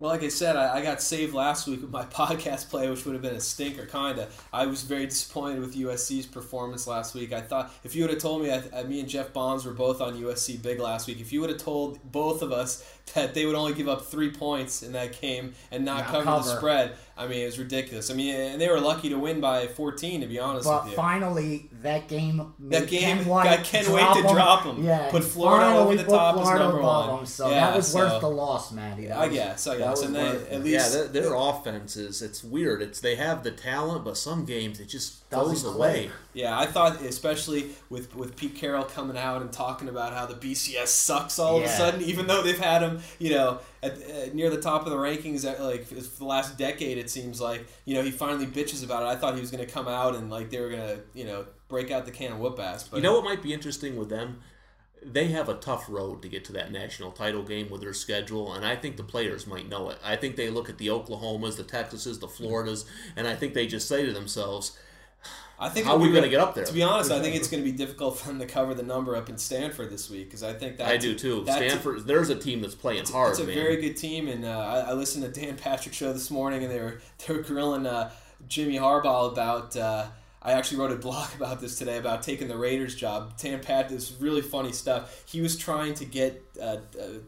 Well, 0.00 0.12
like 0.12 0.22
I 0.22 0.28
said, 0.28 0.54
I, 0.54 0.76
I 0.76 0.82
got 0.82 1.02
saved 1.02 1.34
last 1.34 1.66
week 1.66 1.80
with 1.80 1.90
my 1.90 2.04
podcast 2.04 2.70
play, 2.70 2.88
which 2.88 3.04
would 3.04 3.14
have 3.14 3.22
been 3.22 3.34
a 3.34 3.40
stinker, 3.40 3.84
kinda. 3.84 4.28
I 4.52 4.66
was 4.66 4.82
very 4.82 5.06
disappointed 5.06 5.60
with 5.60 5.74
USC's 5.74 6.24
performance 6.24 6.86
last 6.86 7.16
week. 7.16 7.32
I 7.32 7.40
thought 7.40 7.72
if 7.82 7.96
you 7.96 8.04
would 8.04 8.10
have 8.10 8.20
told 8.20 8.42
me, 8.42 8.52
I, 8.52 8.62
I, 8.72 8.84
me 8.84 9.00
and 9.00 9.08
Jeff 9.08 9.32
Bonds 9.32 9.64
were 9.64 9.72
both 9.72 10.00
on 10.00 10.14
USC 10.14 10.62
big 10.62 10.78
last 10.78 11.08
week. 11.08 11.20
If 11.20 11.32
you 11.32 11.40
would 11.40 11.50
have 11.50 11.58
told 11.58 11.98
both 12.12 12.42
of 12.42 12.52
us 12.52 12.88
that 13.14 13.34
they 13.34 13.44
would 13.44 13.56
only 13.56 13.74
give 13.74 13.88
up 13.88 14.06
three 14.06 14.30
points 14.30 14.82
in 14.84 14.92
that 14.92 15.20
game 15.20 15.54
and 15.72 15.84
not, 15.84 16.12
Not 16.12 16.24
cover, 16.24 16.44
the 16.48 16.56
spread, 16.56 16.92
I 17.16 17.26
mean, 17.26 17.40
it 17.40 17.46
was 17.46 17.58
ridiculous. 17.58 18.10
I 18.10 18.14
mean, 18.14 18.36
and 18.36 18.60
they 18.60 18.68
were 18.68 18.78
lucky 18.80 19.08
to 19.08 19.18
win 19.18 19.40
by 19.40 19.66
14, 19.66 20.20
to 20.20 20.28
be 20.28 20.38
honest 20.38 20.66
But 20.66 20.84
with 20.84 20.92
you. 20.92 20.96
finally, 20.96 21.68
that 21.82 22.08
game. 22.08 22.52
That 22.60 22.88
game 22.88 23.00
Ken 23.18 23.26
White 23.26 23.44
got 23.44 23.64
Ken 23.64 23.84
drop 23.84 24.14
Wait 24.16 24.22
to 24.22 24.28
him. 24.28 24.34
drop 24.34 24.64
him. 24.64 24.84
Yeah, 24.84 25.10
Put 25.10 25.24
Florida 25.24 25.66
finally 25.66 25.84
over 25.84 25.96
the 25.96 26.04
put 26.04 26.10
top 26.14 26.40
as 26.40 26.58
number 26.58 26.80
one. 26.82 27.18
him, 27.20 27.26
so 27.26 27.50
Yeah, 27.50 27.60
that 27.68 27.76
was 27.76 27.88
so- 27.88 27.98
worth 27.98 28.20
the 28.20 28.30
loss, 28.30 28.72
Matty. 28.72 29.06
That 29.06 29.18
I 29.18 29.26
was- 29.26 29.36
guess, 29.36 29.66
I 29.66 29.78
guess. 29.78 30.02
And 30.02 30.14
they, 30.14 30.20
at 30.50 30.64
least 30.64 30.66
yeah, 30.66 30.88
their, 30.88 31.06
their 31.08 31.34
offenses. 31.34 32.22
It's 32.22 32.42
weird. 32.42 32.82
It's 32.82 33.00
they 33.00 33.16
have 33.16 33.42
the 33.42 33.50
talent, 33.50 34.04
but 34.04 34.16
some 34.16 34.44
games 34.44 34.80
it 34.80 34.88
just 34.88 35.17
Doesn't 35.30 35.48
goes 35.48 35.62
click. 35.62 35.74
away. 35.74 36.10
Yeah, 36.32 36.58
I 36.58 36.66
thought 36.66 37.02
especially 37.02 37.70
with 37.90 38.14
with 38.14 38.34
Pete 38.36 38.54
Carroll 38.54 38.84
coming 38.84 39.18
out 39.18 39.42
and 39.42 39.52
talking 39.52 39.88
about 39.88 40.14
how 40.14 40.24
the 40.24 40.34
BCS 40.34 40.86
sucks 40.86 41.38
all 41.38 41.58
of 41.58 41.64
a 41.64 41.68
sudden, 41.68 42.00
even 42.02 42.26
though 42.26 42.42
they've 42.42 42.58
had 42.58 42.80
him, 42.82 43.00
you 43.18 43.30
know, 43.30 43.60
at, 43.82 43.92
uh, 43.92 44.32
near 44.32 44.48
the 44.48 44.60
top 44.60 44.86
of 44.86 44.90
the 44.90 44.96
rankings, 44.96 45.44
at, 45.44 45.60
like 45.60 45.84
for 45.84 45.94
the 45.94 46.24
last 46.24 46.56
decade, 46.56 46.96
it 46.96 47.10
seems 47.10 47.40
like 47.40 47.66
you 47.84 47.94
know 47.94 48.02
he 48.02 48.10
finally 48.10 48.46
bitches 48.46 48.82
about 48.82 49.02
it. 49.02 49.06
I 49.06 49.16
thought 49.16 49.34
he 49.34 49.40
was 49.40 49.50
going 49.50 49.64
to 49.64 49.70
come 49.70 49.86
out 49.88 50.14
and 50.14 50.30
like 50.30 50.48
they 50.48 50.60
were 50.60 50.70
going 50.70 50.82
to 50.82 51.00
you 51.12 51.24
know 51.24 51.44
break 51.68 51.90
out 51.90 52.06
the 52.06 52.12
can 52.12 52.32
of 52.32 52.38
whoop 52.38 52.58
ass. 52.58 52.88
But 52.88 52.98
You 52.98 53.02
know 53.02 53.12
what 53.12 53.24
might 53.24 53.42
be 53.42 53.52
interesting 53.52 53.96
with 53.96 54.08
them? 54.08 54.40
They 55.04 55.28
have 55.28 55.48
a 55.48 55.54
tough 55.54 55.86
road 55.88 56.22
to 56.22 56.28
get 56.28 56.44
to 56.46 56.52
that 56.54 56.72
national 56.72 57.12
title 57.12 57.42
game 57.42 57.70
with 57.70 57.82
their 57.82 57.92
schedule, 57.92 58.54
and 58.54 58.64
I 58.64 58.74
think 58.76 58.96
the 58.96 59.04
players 59.04 59.46
might 59.46 59.68
know 59.68 59.90
it. 59.90 59.98
I 60.02 60.16
think 60.16 60.36
they 60.36 60.50
look 60.50 60.68
at 60.68 60.78
the 60.78 60.88
Oklahomas, 60.88 61.56
the 61.56 61.62
Texases, 61.62 62.18
the 62.18 62.26
Floridas, 62.26 62.84
and 63.14 63.28
I 63.28 63.36
think 63.36 63.54
they 63.54 63.68
just 63.68 63.86
say 63.86 64.04
to 64.04 64.12
themselves, 64.12 64.76
I 65.60 65.68
think 65.68 65.86
how 65.86 65.94
are 65.94 65.98
we 65.98 66.12
gonna 66.12 66.28
get 66.28 66.40
up 66.40 66.54
there? 66.54 66.64
To 66.64 66.72
be 66.72 66.82
honest, 66.82 67.10
I 67.10 67.20
think 67.20 67.34
it's 67.34 67.48
going 67.48 67.62
to 67.64 67.68
be 67.68 67.76
difficult 67.76 68.18
for 68.18 68.28
them 68.28 68.38
to 68.38 68.46
cover 68.46 68.74
the 68.74 68.82
number 68.84 69.16
up 69.16 69.28
in 69.28 69.36
Stanford 69.38 69.90
this 69.90 70.08
week 70.08 70.26
because 70.26 70.44
I 70.44 70.52
think 70.52 70.76
that 70.76 70.86
I 70.86 70.96
do 70.96 71.14
too. 71.16 71.42
Stanford, 71.44 72.06
there's 72.06 72.30
a 72.30 72.36
team 72.36 72.60
that's 72.60 72.76
playing 72.76 73.06
hard, 73.06 73.30
It's 73.30 73.40
a 73.40 73.44
man. 73.44 73.54
very 73.54 73.76
good 73.80 73.96
team, 73.96 74.28
and 74.28 74.44
uh, 74.44 74.50
I, 74.86 74.90
I 74.90 74.92
listened 74.92 75.24
to 75.32 75.40
Dan 75.40 75.56
Patrick 75.56 75.94
show 75.94 76.12
this 76.12 76.30
morning, 76.30 76.62
and 76.62 76.72
they 76.72 76.80
were 76.80 77.00
they 77.26 77.34
were 77.34 77.42
grilling 77.42 77.86
uh, 77.86 78.10
Jimmy 78.46 78.76
Harbaugh 78.76 79.32
about. 79.32 79.76
Uh, 79.76 80.06
I 80.48 80.52
actually 80.52 80.78
wrote 80.78 80.92
a 80.92 80.96
blog 81.08 81.28
about 81.34 81.60
this 81.60 81.76
today 81.76 81.98
about 81.98 82.22
taking 82.22 82.48
the 82.48 82.56
Raiders 82.56 82.94
job. 82.94 83.36
Tam 83.36 83.62
had 83.62 83.88
this 83.90 84.16
really 84.18 84.40
funny 84.40 84.72
stuff. 84.72 85.24
He 85.26 85.42
was 85.42 85.58
trying 85.58 85.94
to 85.94 86.06
get 86.06 86.42
uh, 86.60 86.64
uh, 86.64 86.78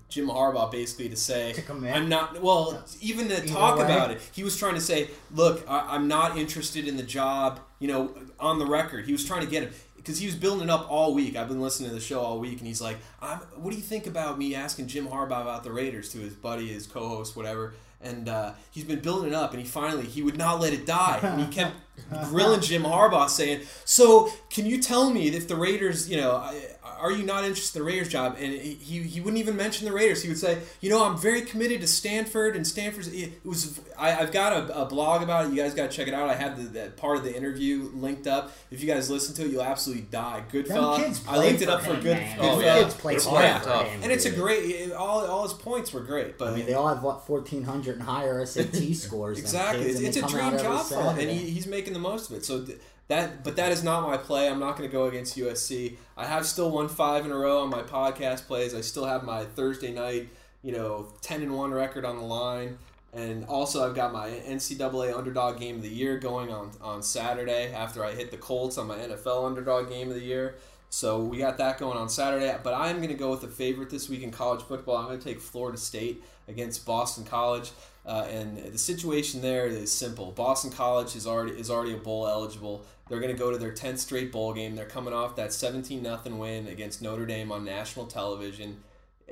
Jim 0.09 0.29
Harbaugh 0.29 0.71
basically 0.71 1.11
to 1.11 1.17
say, 1.17 1.53
To? 1.53 1.73
"I'm 1.73 2.09
not." 2.09 2.41
Well, 2.43 2.83
even 3.01 3.29
to 3.29 3.47
talk 3.47 3.79
way. 3.79 3.85
about 3.85 4.11
it, 4.11 4.21
he 4.33 4.43
was 4.43 4.57
trying 4.57 4.75
to 4.75 4.81
say, 4.81 5.09
"Look, 5.35 5.65
I, 5.69 5.95
I'm 5.95 6.09
not 6.09 6.39
interested 6.39 6.89
in 6.89 6.97
the 6.97 7.03
job." 7.03 7.61
You 7.79 7.89
know, 7.89 8.15
on 8.39 8.59
the 8.59 8.67
record, 8.67 9.05
he 9.05 9.13
was 9.13 9.25
trying 9.25 9.43
to 9.43 9.51
get 9.51 9.65
him 9.65 9.73
because 9.97 10.19
he 10.19 10.25
was 10.25 10.35
building 10.35 10.65
it 10.65 10.71
up 10.71 10.91
all 10.91 11.13
week. 11.13 11.37
I've 11.37 11.49
been 11.49 11.61
listening 11.61 11.91
to 11.91 11.95
the 11.95 12.01
show 12.01 12.21
all 12.21 12.39
week, 12.39 12.59
and 12.59 12.67
he's 12.67 12.81
like, 12.81 12.97
I'm, 13.21 13.39
"What 13.57 13.71
do 13.71 13.77
you 13.77 13.83
think 13.83 14.07
about 14.07 14.39
me 14.39 14.55
asking 14.55 14.87
Jim 14.87 15.07
Harbaugh 15.07 15.43
about 15.43 15.63
the 15.63 15.73
Raiders 15.73 16.11
to 16.13 16.19
his 16.19 16.33
buddy, 16.33 16.69
his 16.69 16.87
co-host, 16.87 17.37
whatever?" 17.37 17.75
And 18.03 18.29
uh, 18.31 18.53
he's 18.71 18.85
been 18.85 19.01
building 19.01 19.29
it 19.29 19.35
up, 19.35 19.53
and 19.53 19.61
he 19.61 19.69
finally 19.69 20.07
he 20.07 20.23
would 20.23 20.39
not 20.39 20.59
let 20.59 20.73
it 20.73 20.87
die, 20.87 21.21
and 21.23 21.43
he 21.43 21.47
kept 21.53 21.75
grilling 22.31 22.63
Jim 22.63 22.83
Harbaugh, 22.85 23.29
saying, 23.29 23.61
"So 23.85 24.31
can 24.49 24.65
you 24.65 24.81
tell 24.81 25.11
me 25.11 25.29
if 25.29 25.49
the 25.49 25.57
Raiders, 25.57 26.09
you 26.09 26.17
know, 26.17 26.37
I- 26.37 26.69
are 27.01 27.11
you 27.13 27.25
not 27.25 27.45
interested 27.45 27.79
in 27.79 27.85
the 27.85 27.91
Raiders 27.91 28.09
job?" 28.09 28.37
And 28.39 28.53
he 28.53 29.03
he 29.03 29.21
wouldn't 29.21 29.39
even 29.41 29.57
mention 29.57 29.87
the 29.87 29.93
Raiders. 29.93 30.23
He 30.23 30.29
would 30.29 30.39
say, 30.39 30.59
"You 30.81 30.91
know, 30.91 31.05
I'm 31.05 31.17
very 31.19 31.43
committed 31.43 31.81
to 31.81 31.87
Stanford, 31.87 32.55
and 32.57 32.67
Stanford's 32.67 33.09
it 33.09 33.45
was 33.45 33.81
I, 33.99 34.15
I've 34.17 34.33
got 34.33 34.53
a, 34.53 34.83
a 34.83 34.85
blog 34.87 35.23
about 35.23 35.47
it. 35.47 35.51
You 35.51 35.57
guys 35.57 35.75
got 35.75 35.91
to 35.91 35.97
check 35.97 36.09
it 36.09 36.15
out. 36.15 36.29
I 36.29 36.35
have 36.35 36.57
the, 36.57 36.69
that 36.79 36.97
part 36.97 37.17
of 37.17 37.25
the 37.25 37.37
interview 37.37 37.91
linked 37.95 38.27
up. 38.27 38.53
If 38.71 38.81
you 38.83 38.87
guys 38.87 39.11
listen 39.11 39.35
to 39.37 39.45
it, 39.45 39.51
you'll 39.51 39.63
absolutely 39.63 40.05
die. 40.11 40.43
Good 40.51 40.67
Them 40.67 40.77
fella. 40.77 40.97
kids 41.03 41.23
I 41.29 41.39
linked 41.39 41.63
it 41.63 41.69
up 41.69 41.83
for 41.83 41.95
him, 41.95 42.03
good. 42.03 42.17
man. 42.17 42.39
good 42.39 42.45
Oh, 42.51 42.61
yeah. 42.61 42.79
kids 42.83 42.95
play 42.95 43.17
They're 43.17 43.25
hard 43.31 43.63
for 43.63 43.69
tough. 43.69 43.87
him, 43.89 44.03
And 44.03 44.13
it's 44.13 44.25
a 44.27 44.31
dude. 44.31 44.39
great. 44.39 44.93
All, 44.93 45.27
all 45.27 45.43
his 45.45 45.53
points 45.53 45.93
were 45.93 46.01
great, 46.01 46.39
but 46.39 46.49
I 46.49 46.57
mean, 46.57 46.67
they 46.67 46.75
all 46.75 46.89
have 46.89 47.03
what 47.03 47.27
fourteen 47.27 47.63
hundred 47.65 47.97
and 47.97 48.03
higher 48.05 48.45
SAT 48.47 48.75
scores. 48.95 49.37
them 49.39 49.45
Exactly, 49.45 49.85
kids, 49.87 50.01
it's, 50.01 50.17
and 50.17 50.25
it's 50.25 50.33
a 50.33 50.37
dream 50.37 50.59
job 50.59 50.87
for 50.87 50.95
him, 51.03 51.19
and 51.19 51.31
he, 51.31 51.51
he's 51.51 51.67
making 51.67 51.93
the 51.93 51.99
most 51.99 52.31
of 52.31 52.37
it. 52.37 52.45
So 52.45 52.65
th- 52.65 52.79
that, 53.11 53.43
but 53.43 53.57
that 53.57 53.73
is 53.73 53.83
not 53.83 54.09
my 54.09 54.17
play. 54.17 54.49
I'm 54.49 54.61
not 54.61 54.77
going 54.77 54.89
to 54.89 54.93
go 54.93 55.07
against 55.07 55.37
USC. 55.37 55.97
I 56.17 56.27
have 56.27 56.47
still 56.47 56.71
won 56.71 56.89
five 56.89 57.25
in 57.25 57.33
a 57.33 57.37
row 57.37 57.63
on 57.63 57.69
my 57.69 57.83
podcast 57.83 58.47
plays. 58.47 58.73
I 58.73 58.83
still 58.83 59.05
have 59.05 59.25
my 59.25 59.45
Thursday 59.45 59.93
night, 59.93 60.29
you 60.63 60.71
know, 60.71 61.13
ten 61.21 61.43
and 61.43 61.57
one 61.57 61.73
record 61.73 62.05
on 62.05 62.19
the 62.19 62.25
line, 62.25 62.79
and 63.13 63.45
also 63.47 63.85
I've 63.85 63.97
got 63.97 64.13
my 64.13 64.29
NCAA 64.29 65.13
underdog 65.13 65.59
game 65.59 65.77
of 65.77 65.83
the 65.83 65.89
year 65.89 66.19
going 66.19 66.53
on 66.53 66.71
on 66.81 67.03
Saturday 67.03 67.73
after 67.73 68.05
I 68.05 68.13
hit 68.13 68.31
the 68.31 68.37
Colts 68.37 68.79
on 68.79 68.87
my 68.87 68.97
NFL 68.97 69.45
underdog 69.45 69.89
game 69.89 70.09
of 70.09 70.15
the 70.15 70.23
year. 70.23 70.55
So 70.89 71.21
we 71.21 71.39
got 71.39 71.59
that 71.59 71.79
going 71.79 71.99
on 71.99 72.09
Saturday. 72.09 72.57
But 72.63 72.75
I'm 72.75 72.97
going 72.97 73.09
to 73.09 73.15
go 73.15 73.31
with 73.31 73.43
a 73.45 73.49
favorite 73.49 73.91
this 73.91 74.09
week 74.09 74.23
in 74.23 74.31
college 74.31 74.63
football. 74.63 74.97
I'm 74.97 75.07
going 75.07 75.19
to 75.19 75.25
take 75.25 75.41
Florida 75.41 75.79
State 75.79 76.23
against 76.49 76.85
Boston 76.85 77.25
College. 77.25 77.71
Uh, 78.05 78.27
and 78.31 78.59
the 78.59 78.79
situation 78.79 79.41
there 79.41 79.67
is 79.67 79.93
simple. 79.93 80.33
Boston 80.33 80.71
College 80.71 81.15
is 81.15 81.27
already 81.27 81.53
is 81.53 81.71
already 81.71 81.93
a 81.93 81.99
bowl 81.99 82.27
eligible. 82.27 82.85
They're 83.11 83.19
going 83.19 83.33
to 83.33 83.39
go 83.39 83.51
to 83.51 83.59
their 83.59 83.73
10th 83.73 83.99
straight 83.99 84.31
bowl 84.31 84.55
game. 84.55 84.77
They're 84.77 84.87
coming 84.87 85.13
off 85.13 85.35
that 85.35 85.53
17 85.53 86.01
nothing 86.01 86.39
win 86.39 86.69
against 86.69 87.03
Notre 87.03 87.27
Dame 87.27 87.51
on 87.51 87.65
national 87.65 88.07
television. 88.07 88.79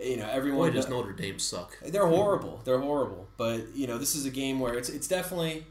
You 0.03 0.17
know, 0.17 0.29
everyone 0.29 0.71
Boy, 0.71 0.75
does 0.75 0.89
Notre 0.89 1.13
Dame 1.13 1.39
suck. 1.39 1.79
they're 1.81 2.07
horrible. 2.07 2.61
They're 2.65 2.81
horrible. 2.81 3.29
But 3.37 3.75
you 3.77 3.87
know, 3.87 3.97
this 3.97 4.17
is 4.17 4.27
a 4.27 4.31
game 4.31 4.59
where 4.59 4.75
it's 4.75 4.89
it's 4.89 5.07
definitely. 5.07 5.65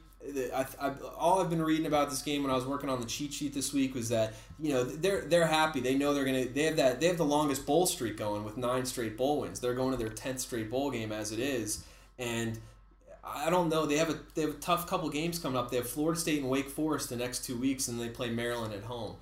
I, 0.54 0.66
I, 0.80 0.94
all 1.18 1.42
I've 1.42 1.50
been 1.50 1.62
reading 1.62 1.86
about 1.86 2.10
this 2.10 2.22
game 2.22 2.44
when 2.44 2.52
I 2.52 2.56
was 2.56 2.66
working 2.66 2.90
on 2.90 3.00
the 3.00 3.06
cheat 3.06 3.34
sheet 3.34 3.54
this 3.54 3.72
week 3.72 3.94
was 3.94 4.10
that 4.10 4.34
you 4.60 4.74
know 4.74 4.84
they're 4.84 5.22
they're 5.22 5.48
happy. 5.48 5.80
They 5.82 5.96
know 5.96 6.14
they're 6.14 6.26
gonna. 6.26 6.46
They 6.46 6.64
have 6.64 6.78
that. 6.78 7.00
They 7.00 7.08
have 7.08 7.18
the 7.18 7.26
longest 7.26 7.66
bowl 7.66 7.86
streak 7.86 8.18
going 8.18 8.44
with 8.44 8.58
nine 8.58 8.86
straight 8.86 9.18
bowl 9.18 9.42
wins. 9.42 9.60
They're 9.60 9.76
going 9.76 9.92
to 9.92 9.98
their 9.98 10.10
tenth 10.10 10.40
straight 10.40 10.70
bowl 10.70 10.92
game 10.92 11.12
as 11.12 11.32
it 11.32 11.40
is, 11.40 11.86
and 12.18 12.60
I 13.36 13.50
don't 13.50 13.70
know. 13.70 13.86
They 13.86 13.98
have 13.98 14.10
a 14.10 14.20
they 14.36 14.42
have 14.42 14.52
a 14.52 14.60
tough 14.60 14.88
couple 14.88 15.10
games 15.10 15.40
coming 15.40 15.58
up. 15.58 15.70
They 15.72 15.78
have 15.78 15.90
Florida 15.90 16.20
State 16.20 16.42
and 16.42 16.50
Wake 16.50 16.70
Forest 16.70 17.10
the 17.10 17.16
next 17.16 17.46
two 17.46 17.58
weeks, 17.58 17.88
and 17.88 18.00
they 18.00 18.10
play 18.10 18.30
Maryland 18.30 18.74
at 18.74 18.84
home. 18.84 19.16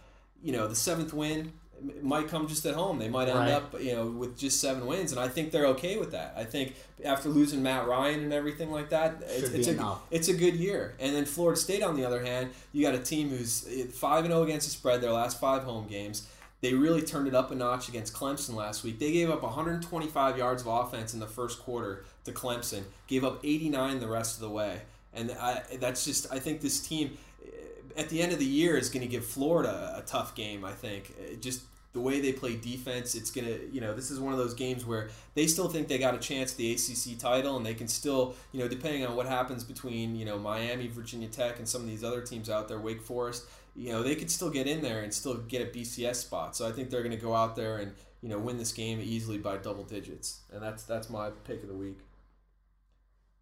You 0.43 0.51
know, 0.51 0.67
the 0.67 0.75
seventh 0.75 1.13
win 1.13 1.53
might 2.01 2.29
come 2.29 2.47
just 2.47 2.65
at 2.65 2.73
home. 2.73 2.99
They 2.99 3.09
might 3.09 3.27
end 3.27 3.37
Right. 3.39 3.51
up 3.51 3.81
you 3.81 3.93
know 3.93 4.05
with 4.07 4.37
just 4.37 4.61
seven 4.61 4.85
wins, 4.85 5.11
and 5.11 5.19
I 5.19 5.27
think 5.27 5.51
they're 5.51 5.67
okay 5.67 5.97
with 5.97 6.11
that. 6.11 6.33
I 6.37 6.43
think 6.45 6.75
after 7.03 7.29
losing 7.29 7.61
Matt 7.61 7.87
Ryan 7.87 8.21
and 8.21 8.33
everything 8.33 8.71
like 8.71 8.89
that, 8.89 9.21
it's, 9.27 9.49
it's 9.49 9.67
a 9.67 9.71
enough. 9.71 10.01
it's 10.09 10.27
a 10.29 10.33
good 10.33 10.55
year. 10.55 10.95
And 10.99 11.15
then 11.15 11.25
Florida 11.25 11.59
State, 11.59 11.83
on 11.83 11.95
the 11.95 12.05
other 12.05 12.23
hand, 12.23 12.51
you 12.71 12.81
got 12.81 12.95
a 12.95 12.99
team 12.99 13.29
who's 13.29 13.67
eh, 13.69 13.85
five 13.91 14.23
and 14.23 14.31
zero 14.33 14.43
against 14.43 14.67
the 14.67 14.71
spread 14.71 15.01
their 15.01 15.11
last 15.11 15.39
five 15.39 15.63
home 15.63 15.87
games. 15.87 16.27
They 16.61 16.73
really 16.73 17.01
turned 17.01 17.27
it 17.27 17.35
up 17.35 17.51
a 17.51 17.55
notch 17.55 17.89
against 17.89 18.13
Clemson 18.13 18.55
last 18.55 18.83
week. 18.83 18.97
They 18.97 19.11
gave 19.11 19.29
up 19.29 19.43
125 19.43 20.37
yards 20.37 20.61
of 20.63 20.67
offense 20.69 21.13
in 21.13 21.19
the 21.19 21.27
first 21.27 21.59
quarter 21.59 22.05
to 22.25 22.31
Clemson, 22.31 22.83
gave 23.07 23.23
up 23.23 23.39
89 23.43 23.99
the 23.99 24.07
rest 24.07 24.35
of 24.35 24.41
the 24.41 24.49
way. 24.49 24.81
And 25.13 25.31
I, 25.31 25.63
that's 25.79 26.03
just, 26.03 26.31
I 26.31 26.39
think 26.39 26.61
this 26.61 26.79
team 26.85 27.17
eh, 27.43 27.49
at 27.97 28.09
the 28.09 28.21
end 28.21 28.33
of 28.33 28.39
the 28.39 28.45
year 28.45 28.77
is 28.77 28.89
going 28.89 29.01
to 29.01 29.07
give 29.07 29.25
Florida 29.25 29.93
a 29.97 30.01
tough 30.01 30.35
game, 30.35 30.65
I 30.65 30.73
think. 30.73 31.13
Eh, 31.19 31.35
Just 31.39 31.61
the 31.93 32.01
way 32.01 32.19
they 32.19 32.33
play 32.33 32.57
defense, 32.57 33.15
it's 33.15 33.31
going 33.31 33.47
to, 33.47 33.69
you 33.71 33.79
know, 33.79 33.93
this 33.93 34.11
is 34.11 34.19
one 34.19 34.33
of 34.33 34.39
those 34.39 34.53
games 34.53 34.85
where 34.85 35.09
they 35.33 35.47
still 35.47 35.69
think 35.69 35.87
they 35.87 35.97
got 35.97 36.13
a 36.13 36.17
chance 36.17 36.51
at 36.51 36.57
the 36.57 36.73
ACC 36.73 37.17
title 37.17 37.55
and 37.55 37.65
they 37.65 37.73
can 37.73 37.87
still, 37.87 38.35
you 38.51 38.59
know, 38.59 38.67
depending 38.67 39.05
on 39.05 39.15
what 39.15 39.25
happens 39.25 39.63
between, 39.63 40.15
you 40.17 40.25
know, 40.25 40.37
Miami, 40.37 40.87
Virginia 40.87 41.29
Tech, 41.29 41.57
and 41.57 41.67
some 41.67 41.81
of 41.81 41.87
these 41.87 42.03
other 42.03 42.21
teams 42.21 42.49
out 42.49 42.67
there, 42.67 42.79
Wake 42.79 43.01
Forest, 43.01 43.45
you 43.77 43.93
know, 43.93 44.03
they 44.03 44.15
could 44.15 44.29
still 44.29 44.49
get 44.49 44.67
in 44.67 44.81
there 44.81 45.01
and 45.03 45.13
still 45.13 45.35
get 45.35 45.61
a 45.61 45.65
BCS 45.65 46.15
spot. 46.15 46.55
So 46.55 46.67
I 46.67 46.73
think 46.73 46.89
they're 46.89 47.03
going 47.03 47.15
to 47.15 47.21
go 47.21 47.33
out 47.33 47.55
there 47.55 47.77
and, 47.77 47.93
you 48.21 48.27
know, 48.27 48.39
win 48.39 48.57
this 48.57 48.73
game 48.73 48.99
easily 49.01 49.37
by 49.37 49.55
double 49.57 49.83
digits. 49.83 50.41
And 50.51 50.61
that's 50.61 50.83
that's 50.83 51.09
my 51.09 51.29
pick 51.45 51.61
of 51.63 51.69
the 51.69 51.75
week. 51.75 51.99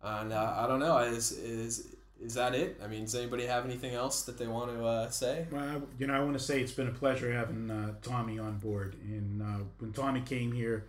And 0.03 0.33
uh, 0.33 0.53
I 0.57 0.67
don't 0.67 0.79
know, 0.79 0.97
is 0.97 1.31
is 1.31 1.95
is 2.21 2.33
that 2.35 2.55
it? 2.55 2.79
I 2.83 2.87
mean, 2.87 3.01
does 3.01 3.15
anybody 3.15 3.45
have 3.45 3.65
anything 3.65 3.93
else 3.93 4.23
that 4.23 4.37
they 4.37 4.47
want 4.47 4.71
to 4.71 4.85
uh, 4.85 5.09
say? 5.09 5.45
Well, 5.51 5.83
you 5.97 6.07
know, 6.07 6.13
I 6.13 6.19
want 6.19 6.37
to 6.37 6.43
say 6.43 6.61
it's 6.61 6.71
been 6.71 6.87
a 6.87 6.93
pleasure 6.93 7.31
having 7.31 7.69
uh, 7.69 7.93
Tommy 8.01 8.39
on 8.39 8.57
board. 8.57 8.95
And 9.03 9.41
uh, 9.41 9.63
when 9.79 9.91
Tommy 9.93 10.21
came 10.21 10.51
here, 10.51 10.87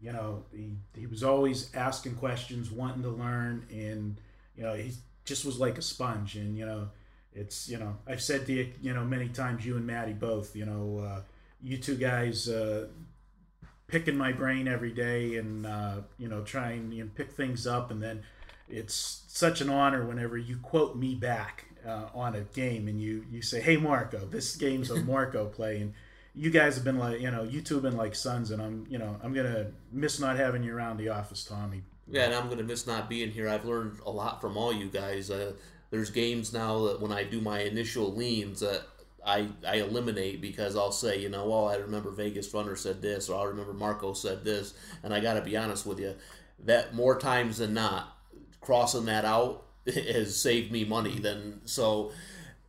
you 0.00 0.12
know, 0.12 0.44
he, 0.52 0.76
he 0.96 1.06
was 1.06 1.22
always 1.22 1.74
asking 1.74 2.16
questions, 2.16 2.70
wanting 2.70 3.02
to 3.02 3.10
learn, 3.10 3.66
and 3.70 4.20
you 4.56 4.64
know, 4.64 4.74
he 4.74 4.92
just 5.24 5.44
was 5.44 5.58
like 5.58 5.78
a 5.78 5.82
sponge. 5.82 6.36
And 6.36 6.56
you 6.56 6.66
know, 6.66 6.88
it's 7.34 7.68
you 7.68 7.78
know, 7.78 7.96
I've 8.06 8.22
said 8.22 8.46
to 8.46 8.52
you, 8.52 8.72
you 8.80 8.92
know, 8.92 9.04
many 9.04 9.28
times, 9.28 9.64
you 9.64 9.76
and 9.76 9.86
Matty 9.86 10.12
both, 10.12 10.56
you 10.56 10.66
know, 10.66 11.04
uh, 11.04 11.20
you 11.62 11.78
two 11.78 11.96
guys 11.96 12.48
uh, 12.48 12.88
picking 13.86 14.16
my 14.16 14.32
brain 14.32 14.66
every 14.66 14.92
day, 14.92 15.36
and 15.36 15.66
uh, 15.66 15.96
you 16.18 16.28
know, 16.28 16.42
trying 16.42 16.90
you 16.92 17.04
know, 17.04 17.10
pick 17.14 17.32
things 17.32 17.66
up, 17.66 17.90
and 17.90 18.02
then 18.02 18.22
it's 18.72 19.22
such 19.28 19.60
an 19.60 19.70
honor 19.70 20.04
whenever 20.04 20.36
you 20.36 20.56
quote 20.56 20.96
me 20.96 21.14
back 21.14 21.66
uh, 21.86 22.06
on 22.14 22.34
a 22.34 22.40
game 22.40 22.88
and 22.88 23.00
you 23.00 23.24
you 23.30 23.42
say, 23.42 23.60
"Hey 23.60 23.76
Marco, 23.76 24.26
this 24.26 24.56
game's 24.56 24.90
a 24.90 24.96
Marco 25.04 25.46
play," 25.46 25.80
and 25.80 25.94
you 26.34 26.50
guys 26.50 26.76
have 26.76 26.84
been 26.84 26.98
like, 26.98 27.20
you 27.20 27.30
know, 27.30 27.42
you 27.42 27.60
two 27.60 27.74
have 27.74 27.82
been 27.82 27.96
like 27.96 28.14
sons, 28.14 28.50
and 28.50 28.62
I'm, 28.62 28.86
you 28.88 28.98
know, 28.98 29.16
I'm 29.22 29.34
gonna 29.34 29.66
miss 29.92 30.18
not 30.18 30.36
having 30.36 30.62
you 30.62 30.74
around 30.74 30.96
the 30.96 31.10
office, 31.10 31.44
Tommy. 31.44 31.82
Yeah, 32.08 32.24
and 32.24 32.34
I'm 32.34 32.48
gonna 32.48 32.62
miss 32.62 32.86
not 32.86 33.08
being 33.08 33.30
here. 33.30 33.48
I've 33.48 33.64
learned 33.64 33.98
a 34.06 34.10
lot 34.10 34.40
from 34.40 34.56
all 34.56 34.72
you 34.72 34.86
guys. 34.86 35.30
Uh, 35.30 35.52
there's 35.90 36.10
games 36.10 36.52
now 36.52 36.86
that 36.86 37.00
when 37.00 37.12
I 37.12 37.24
do 37.24 37.40
my 37.40 37.60
initial 37.60 38.14
leans 38.14 38.60
that 38.60 38.82
I 39.24 39.48
I 39.66 39.76
eliminate 39.76 40.40
because 40.40 40.74
I'll 40.74 40.92
say, 40.92 41.20
you 41.20 41.28
know, 41.28 41.46
well, 41.46 41.68
I 41.68 41.76
remember 41.76 42.10
Vegas 42.10 42.52
Runner 42.54 42.76
said 42.76 43.02
this, 43.02 43.28
or 43.28 43.40
I 43.40 43.44
remember 43.48 43.74
Marco 43.74 44.14
said 44.14 44.44
this, 44.44 44.74
and 45.02 45.12
I 45.12 45.20
got 45.20 45.34
to 45.34 45.42
be 45.42 45.56
honest 45.56 45.84
with 45.84 46.00
you, 46.00 46.14
that 46.64 46.94
more 46.94 47.18
times 47.18 47.58
than 47.58 47.74
not, 47.74 48.16
crossing 48.62 49.04
that 49.04 49.26
out 49.26 49.64
has 49.86 50.36
saved 50.36 50.72
me 50.72 50.84
money. 50.84 51.18
Then 51.18 51.60
so. 51.64 52.12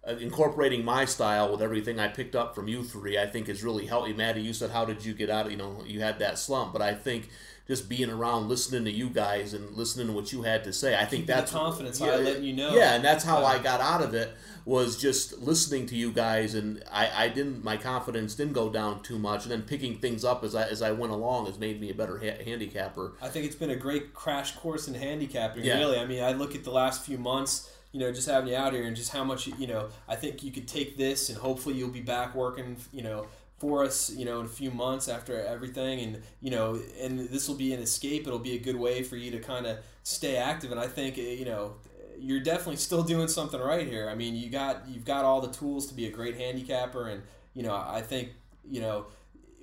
Uh, 0.05 0.17
incorporating 0.17 0.83
my 0.83 1.05
style 1.05 1.49
with 1.49 1.61
everything 1.61 1.97
I 1.97 2.09
picked 2.09 2.35
up 2.35 2.53
from 2.53 2.67
you 2.67 2.83
three, 2.83 3.17
I 3.17 3.25
think 3.25 3.47
is 3.47 3.63
really 3.63 3.85
helped. 3.85 4.13
Matty, 4.17 4.41
you 4.41 4.51
said, 4.51 4.71
"How 4.71 4.83
did 4.83 5.05
you 5.05 5.13
get 5.13 5.29
out?" 5.29 5.45
of 5.45 5.53
You 5.53 5.57
know, 5.57 5.81
you 5.85 6.01
had 6.01 6.19
that 6.19 6.37
slump, 6.37 6.73
but 6.73 6.81
I 6.81 6.93
think 6.93 7.29
just 7.67 7.87
being 7.87 8.09
around, 8.09 8.49
listening 8.49 8.83
to 8.85 8.91
you 8.91 9.09
guys, 9.09 9.53
and 9.53 9.71
listening 9.71 10.07
to 10.07 10.13
what 10.13 10.33
you 10.33 10.41
had 10.41 10.63
to 10.65 10.73
say, 10.73 10.95
I 10.95 10.99
think 11.05 11.09
Keeping 11.11 11.25
the 11.27 11.33
that's 11.33 11.51
confidence 11.51 11.99
high, 11.99 12.17
letting 12.17 12.43
you 12.43 12.53
know. 12.53 12.75
Yeah, 12.75 12.95
and 12.95 13.03
that's 13.05 13.23
how 13.23 13.39
Yeah. 13.39 13.45
I 13.47 13.59
got 13.59 13.79
out 13.79 14.01
of 14.03 14.13
it 14.13 14.33
was 14.65 14.97
just 15.01 15.39
listening 15.39 15.85
to 15.87 15.95
you 15.95 16.11
guys, 16.11 16.55
and 16.55 16.83
I, 16.91 17.25
I 17.25 17.27
didn't. 17.29 17.63
My 17.63 17.77
confidence 17.77 18.35
didn't 18.35 18.53
go 18.53 18.69
down 18.69 19.01
too 19.01 19.17
much, 19.19 19.43
and 19.43 19.51
then 19.51 19.61
picking 19.61 19.97
things 19.97 20.23
up 20.25 20.43
as 20.43 20.55
I 20.55 20.63
as 20.67 20.81
I 20.81 20.91
went 20.91 21.13
along 21.13 21.45
has 21.45 21.57
made 21.57 21.79
me 21.79 21.89
a 21.89 21.93
better 21.93 22.17
ha- 22.19 22.43
handicapper. 22.43 23.13
I 23.21 23.27
think 23.29 23.45
it's 23.45 23.55
been 23.55 23.71
a 23.71 23.75
great 23.75 24.13
crash 24.13 24.53
course 24.55 24.87
in 24.87 24.93
handicapping. 24.93 25.63
Yeah. 25.63 25.79
Really, 25.79 25.99
I 25.99 26.05
mean, 26.05 26.23
I 26.23 26.33
look 26.33 26.55
at 26.55 26.63
the 26.63 26.71
last 26.71 27.05
few 27.05 27.17
months. 27.17 27.69
You 27.91 27.99
know, 27.99 28.11
just 28.11 28.27
having 28.27 28.49
you 28.49 28.55
out 28.55 28.73
here 28.73 28.85
and 28.85 28.95
just 28.95 29.11
how 29.11 29.23
much 29.23 29.45
you 29.47 29.67
know. 29.67 29.87
I 30.07 30.15
think 30.15 30.43
you 30.43 30.51
could 30.51 30.67
take 30.67 30.97
this 30.97 31.29
and 31.29 31.37
hopefully 31.37 31.75
you'll 31.75 31.89
be 31.89 32.01
back 32.01 32.33
working. 32.33 32.77
You 32.91 33.03
know, 33.03 33.27
for 33.63 33.85
us. 33.85 34.09
You 34.09 34.25
know, 34.25 34.41
in 34.41 34.45
a 34.45 34.49
few 34.49 34.71
months 34.71 35.07
after 35.07 35.41
everything, 35.41 36.01
and 36.01 36.21
you 36.41 36.51
know, 36.51 36.79
and 37.01 37.17
this 37.29 37.47
will 37.47 37.55
be 37.55 37.73
an 37.73 37.79
escape. 37.79 38.27
It'll 38.27 38.37
be 38.37 38.55
a 38.55 38.59
good 38.59 38.75
way 38.75 39.03
for 39.03 39.15
you 39.15 39.31
to 39.31 39.39
kind 39.39 39.65
of 39.65 39.77
stay 40.03 40.35
active. 40.35 40.71
And 40.71 40.79
I 40.79 40.87
think 40.87 41.17
eh, 41.17 41.31
you 41.31 41.45
know. 41.45 41.75
You're 42.19 42.41
definitely 42.41 42.77
still 42.77 43.03
doing 43.03 43.27
something 43.27 43.59
right 43.59 43.85
here. 43.85 44.07
I 44.07 44.15
mean, 44.15 44.35
you 44.35 44.49
got 44.49 44.87
you've 44.87 45.03
got 45.03 45.25
all 45.25 45.41
the 45.41 45.51
tools 45.51 45.87
to 45.87 45.93
be 45.93 46.05
a 46.05 46.11
great 46.11 46.37
handicapper, 46.37 47.09
and 47.09 47.23
you 47.53 47.63
know, 47.63 47.73
I 47.75 48.01
think 48.01 48.29
you 48.69 48.79
know, 48.79 49.07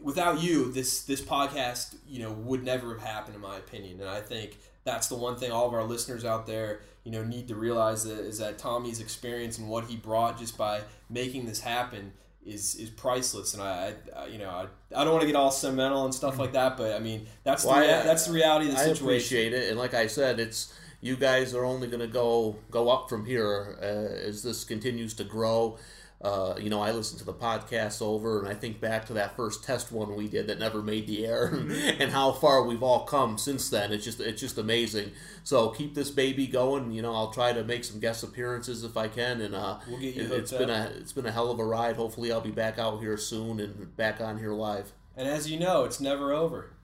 without 0.03 0.43
you, 0.43 0.71
this 0.73 1.03
this 1.05 1.23
podcast, 1.23 1.97
you 2.07 2.21
know, 2.21 2.33
would 2.33 2.65
never 2.65 2.93
have 2.93 3.03
happened 3.03 3.37
in 3.37 3.41
my 3.41 3.57
opinion. 3.57 4.01
And 4.01 4.11
I 4.11 4.21
think 4.21 4.59
that's 4.85 5.09
the 5.09 5.15
one 5.15 5.37
thing 5.37 5.53
all 5.53 5.67
of 5.67 5.75
our 5.75 5.85
listeners 5.85 6.25
out 6.25 6.47
there, 6.47 6.81
you 7.05 7.13
know, 7.13 7.23
need 7.23 7.49
to 7.49 7.55
realize 7.55 8.05
that 8.05 8.19
is 8.19 8.39
that 8.39 8.59
Tommy's 8.59 9.01
experience 9.01 9.57
and 9.57 9.69
what 9.69 9.85
he 9.85 9.97
brought 9.97 10.39
just 10.39 10.59
by 10.59 10.83
making 11.09 11.47
this 11.47 11.61
happen 11.61 12.13
is 12.45 12.75
is 12.77 12.91
priceless. 12.91 13.55
And 13.55 13.63
I, 13.63 13.95
I 14.17 14.27
you 14.27 14.39
know, 14.39 14.49
I, 14.49 14.67
I 14.95 15.05
don't 15.05 15.13
want 15.13 15.23
to 15.23 15.27
get 15.27 15.37
all 15.37 15.51
sentimental 15.51 16.05
and 16.05 16.15
stuff 16.15 16.39
like 16.39 16.53
that, 16.55 16.77
but 16.77 16.95
I 16.95 16.99
mean, 16.99 17.27
that's 17.45 17.65
Well, 17.65 17.77
the 17.77 17.81
rea- 17.83 17.95
I- 17.95 18.03
that's 18.03 18.27
the 18.27 18.33
reality 18.33 18.67
of 18.69 18.73
the 18.75 18.81
I 18.81 18.85
situation. 18.85 19.05
appreciate 19.07 19.53
it, 19.53 19.71
and 19.71 19.79
like 19.79 19.95
I 19.95 20.07
said, 20.07 20.41
it's 20.41 20.73
you 21.03 21.17
guys 21.17 21.55
are 21.55 21.65
only 21.65 21.87
going 21.89 22.01
to 22.01 22.07
go 22.07 22.57
go 22.71 22.89
up 22.91 23.09
from 23.09 23.25
here 23.25 23.79
uh, 23.81 23.85
as 24.29 24.43
this 24.43 24.65
continues 24.65 25.15
to 25.15 25.25
grow. 25.25 25.79
Uh, 26.23 26.55
you 26.61 26.69
know, 26.69 26.83
I 26.83 26.91
listen 26.93 27.19
to 27.19 27.25
the 27.25 27.33
podcast 27.33 28.03
over, 28.03 28.41
and 28.41 28.49
I 28.49 28.53
think 28.53 28.79
back 28.79 29.07
to 29.07 29.15
that 29.15 29.37
first 29.37 29.65
test 29.65 29.91
one 29.91 30.15
we 30.15 30.29
did 30.29 30.49
that 30.49 30.59
never 30.59 30.83
made 30.83 31.07
the 31.07 31.27
air, 31.27 31.47
and 31.99 32.11
how 32.11 32.33
far 32.33 32.63
we've 32.63 32.83
all 32.83 33.07
come 33.07 33.39
since 33.39 33.71
then. 33.71 33.91
It's 33.91 34.05
just 34.05 34.21
it's 34.21 34.41
just 34.41 34.59
amazing. 34.59 35.13
So 35.45 35.71
keep 35.71 35.95
this 35.95 36.11
baby 36.11 36.47
going. 36.47 36.93
You 36.93 37.01
know, 37.01 37.15
I'll 37.15 37.33
try 37.33 37.55
to 37.55 37.65
make 37.65 37.85
some 37.85 38.01
guest 38.01 38.23
appearances 38.23 38.85
if 38.85 38.99
I 38.99 39.09
can, 39.09 39.41
and 39.41 39.55
uh, 39.55 39.79
We'll 39.89 39.99
get 39.99 40.15
you 40.15 40.25
it, 40.25 40.29
hooked 40.29 40.51
has 40.51 40.59
been 40.59 40.69
a 40.69 40.93
it's 40.99 41.13
been 41.13 41.25
a 41.25 41.33
hell 41.33 41.51
of 41.51 41.59
a 41.59 41.65
ride. 41.65 41.97
Hopefully, 41.97 42.31
I'll 42.31 42.43
be 42.43 42.51
back 42.51 42.79
out 42.79 43.01
here 43.01 43.17
soon 43.17 43.59
and 43.59 43.97
back 43.97 44.21
on 44.21 44.39
here 44.39 44.53
live. 44.53 44.93
And 45.17 45.27
as 45.27 45.51
you 45.51 45.59
know, 45.59 45.85
it's 45.85 46.01
never 46.01 46.35
over. 46.35 46.75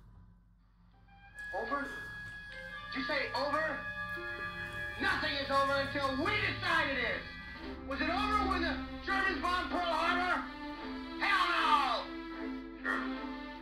Over? 1.63 1.87
Did 2.95 3.01
you 3.01 3.05
say 3.05 3.19
over? 3.35 3.79
Nothing 5.01 5.35
is 5.45 5.51
over 5.51 5.75
until 5.75 6.25
we 6.25 6.33
decide 6.33 6.89
it 6.91 6.99
is. 7.01 7.36
Was 7.89 8.01
it 8.01 8.09
over 8.11 8.49
when 8.51 8.63
the 8.63 8.75
Germans 9.05 9.41
bombed 9.43 9.71
Pearl 9.71 9.81
Harbor? 9.81 10.43
Hell 11.21 12.03
no! 12.85 12.93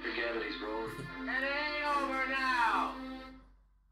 Forget 0.00 0.36
it, 0.36 0.42
he's 0.50 0.60
rolling. 0.62 0.90
And 1.20 1.28
it 1.28 1.48
ain't 1.48 1.96
over 1.96 2.28
now. 2.30 2.94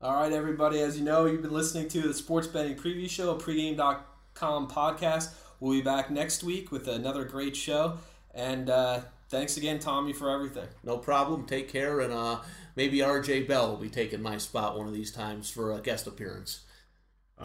All 0.01 0.15
right, 0.23 0.33
everybody. 0.33 0.81
As 0.81 0.99
you 0.99 1.05
know, 1.05 1.27
you've 1.27 1.43
been 1.43 1.53
listening 1.53 1.89
to 1.91 2.01
the 2.03 2.15
Sports 2.15 2.47
Betting 2.47 2.77
Preview 2.77 3.09
Show, 3.09 3.31
a 3.31 3.39
pregame.com 3.39 4.69
podcast. 4.69 5.33
We'll 5.61 5.73
be 5.73 5.83
back 5.83 6.11
next 6.11 6.43
week 6.43 6.73
with 6.73 6.89
another 6.89 7.25
great 7.25 7.55
show. 7.55 7.99
And 8.35 8.69
uh, 8.71 9.01
thanks 9.29 9.57
again, 9.57 9.79
Tommy, 9.79 10.13
for 10.13 10.31
everything. 10.31 10.67
No 10.83 10.99
problem. 10.99 11.45
Take 11.47 11.69
care, 11.71 12.01
and 12.01 12.13
uh, 12.13 12.41
maybe 12.75 12.99
RJ 12.99 13.47
Bell 13.47 13.69
will 13.71 13.77
be 13.77 13.91
taking 13.91 14.23
my 14.23 14.39
spot 14.39 14.77
one 14.77 14.89
of 14.89 14.95
these 14.95 15.13
times 15.13 15.51
for 15.51 15.73
a 15.73 15.81
guest 15.81 16.07
appearance. 16.07 16.63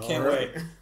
Can't 0.02 0.24
All 0.24 0.32
wait. 0.32 0.56
right. 0.56 0.64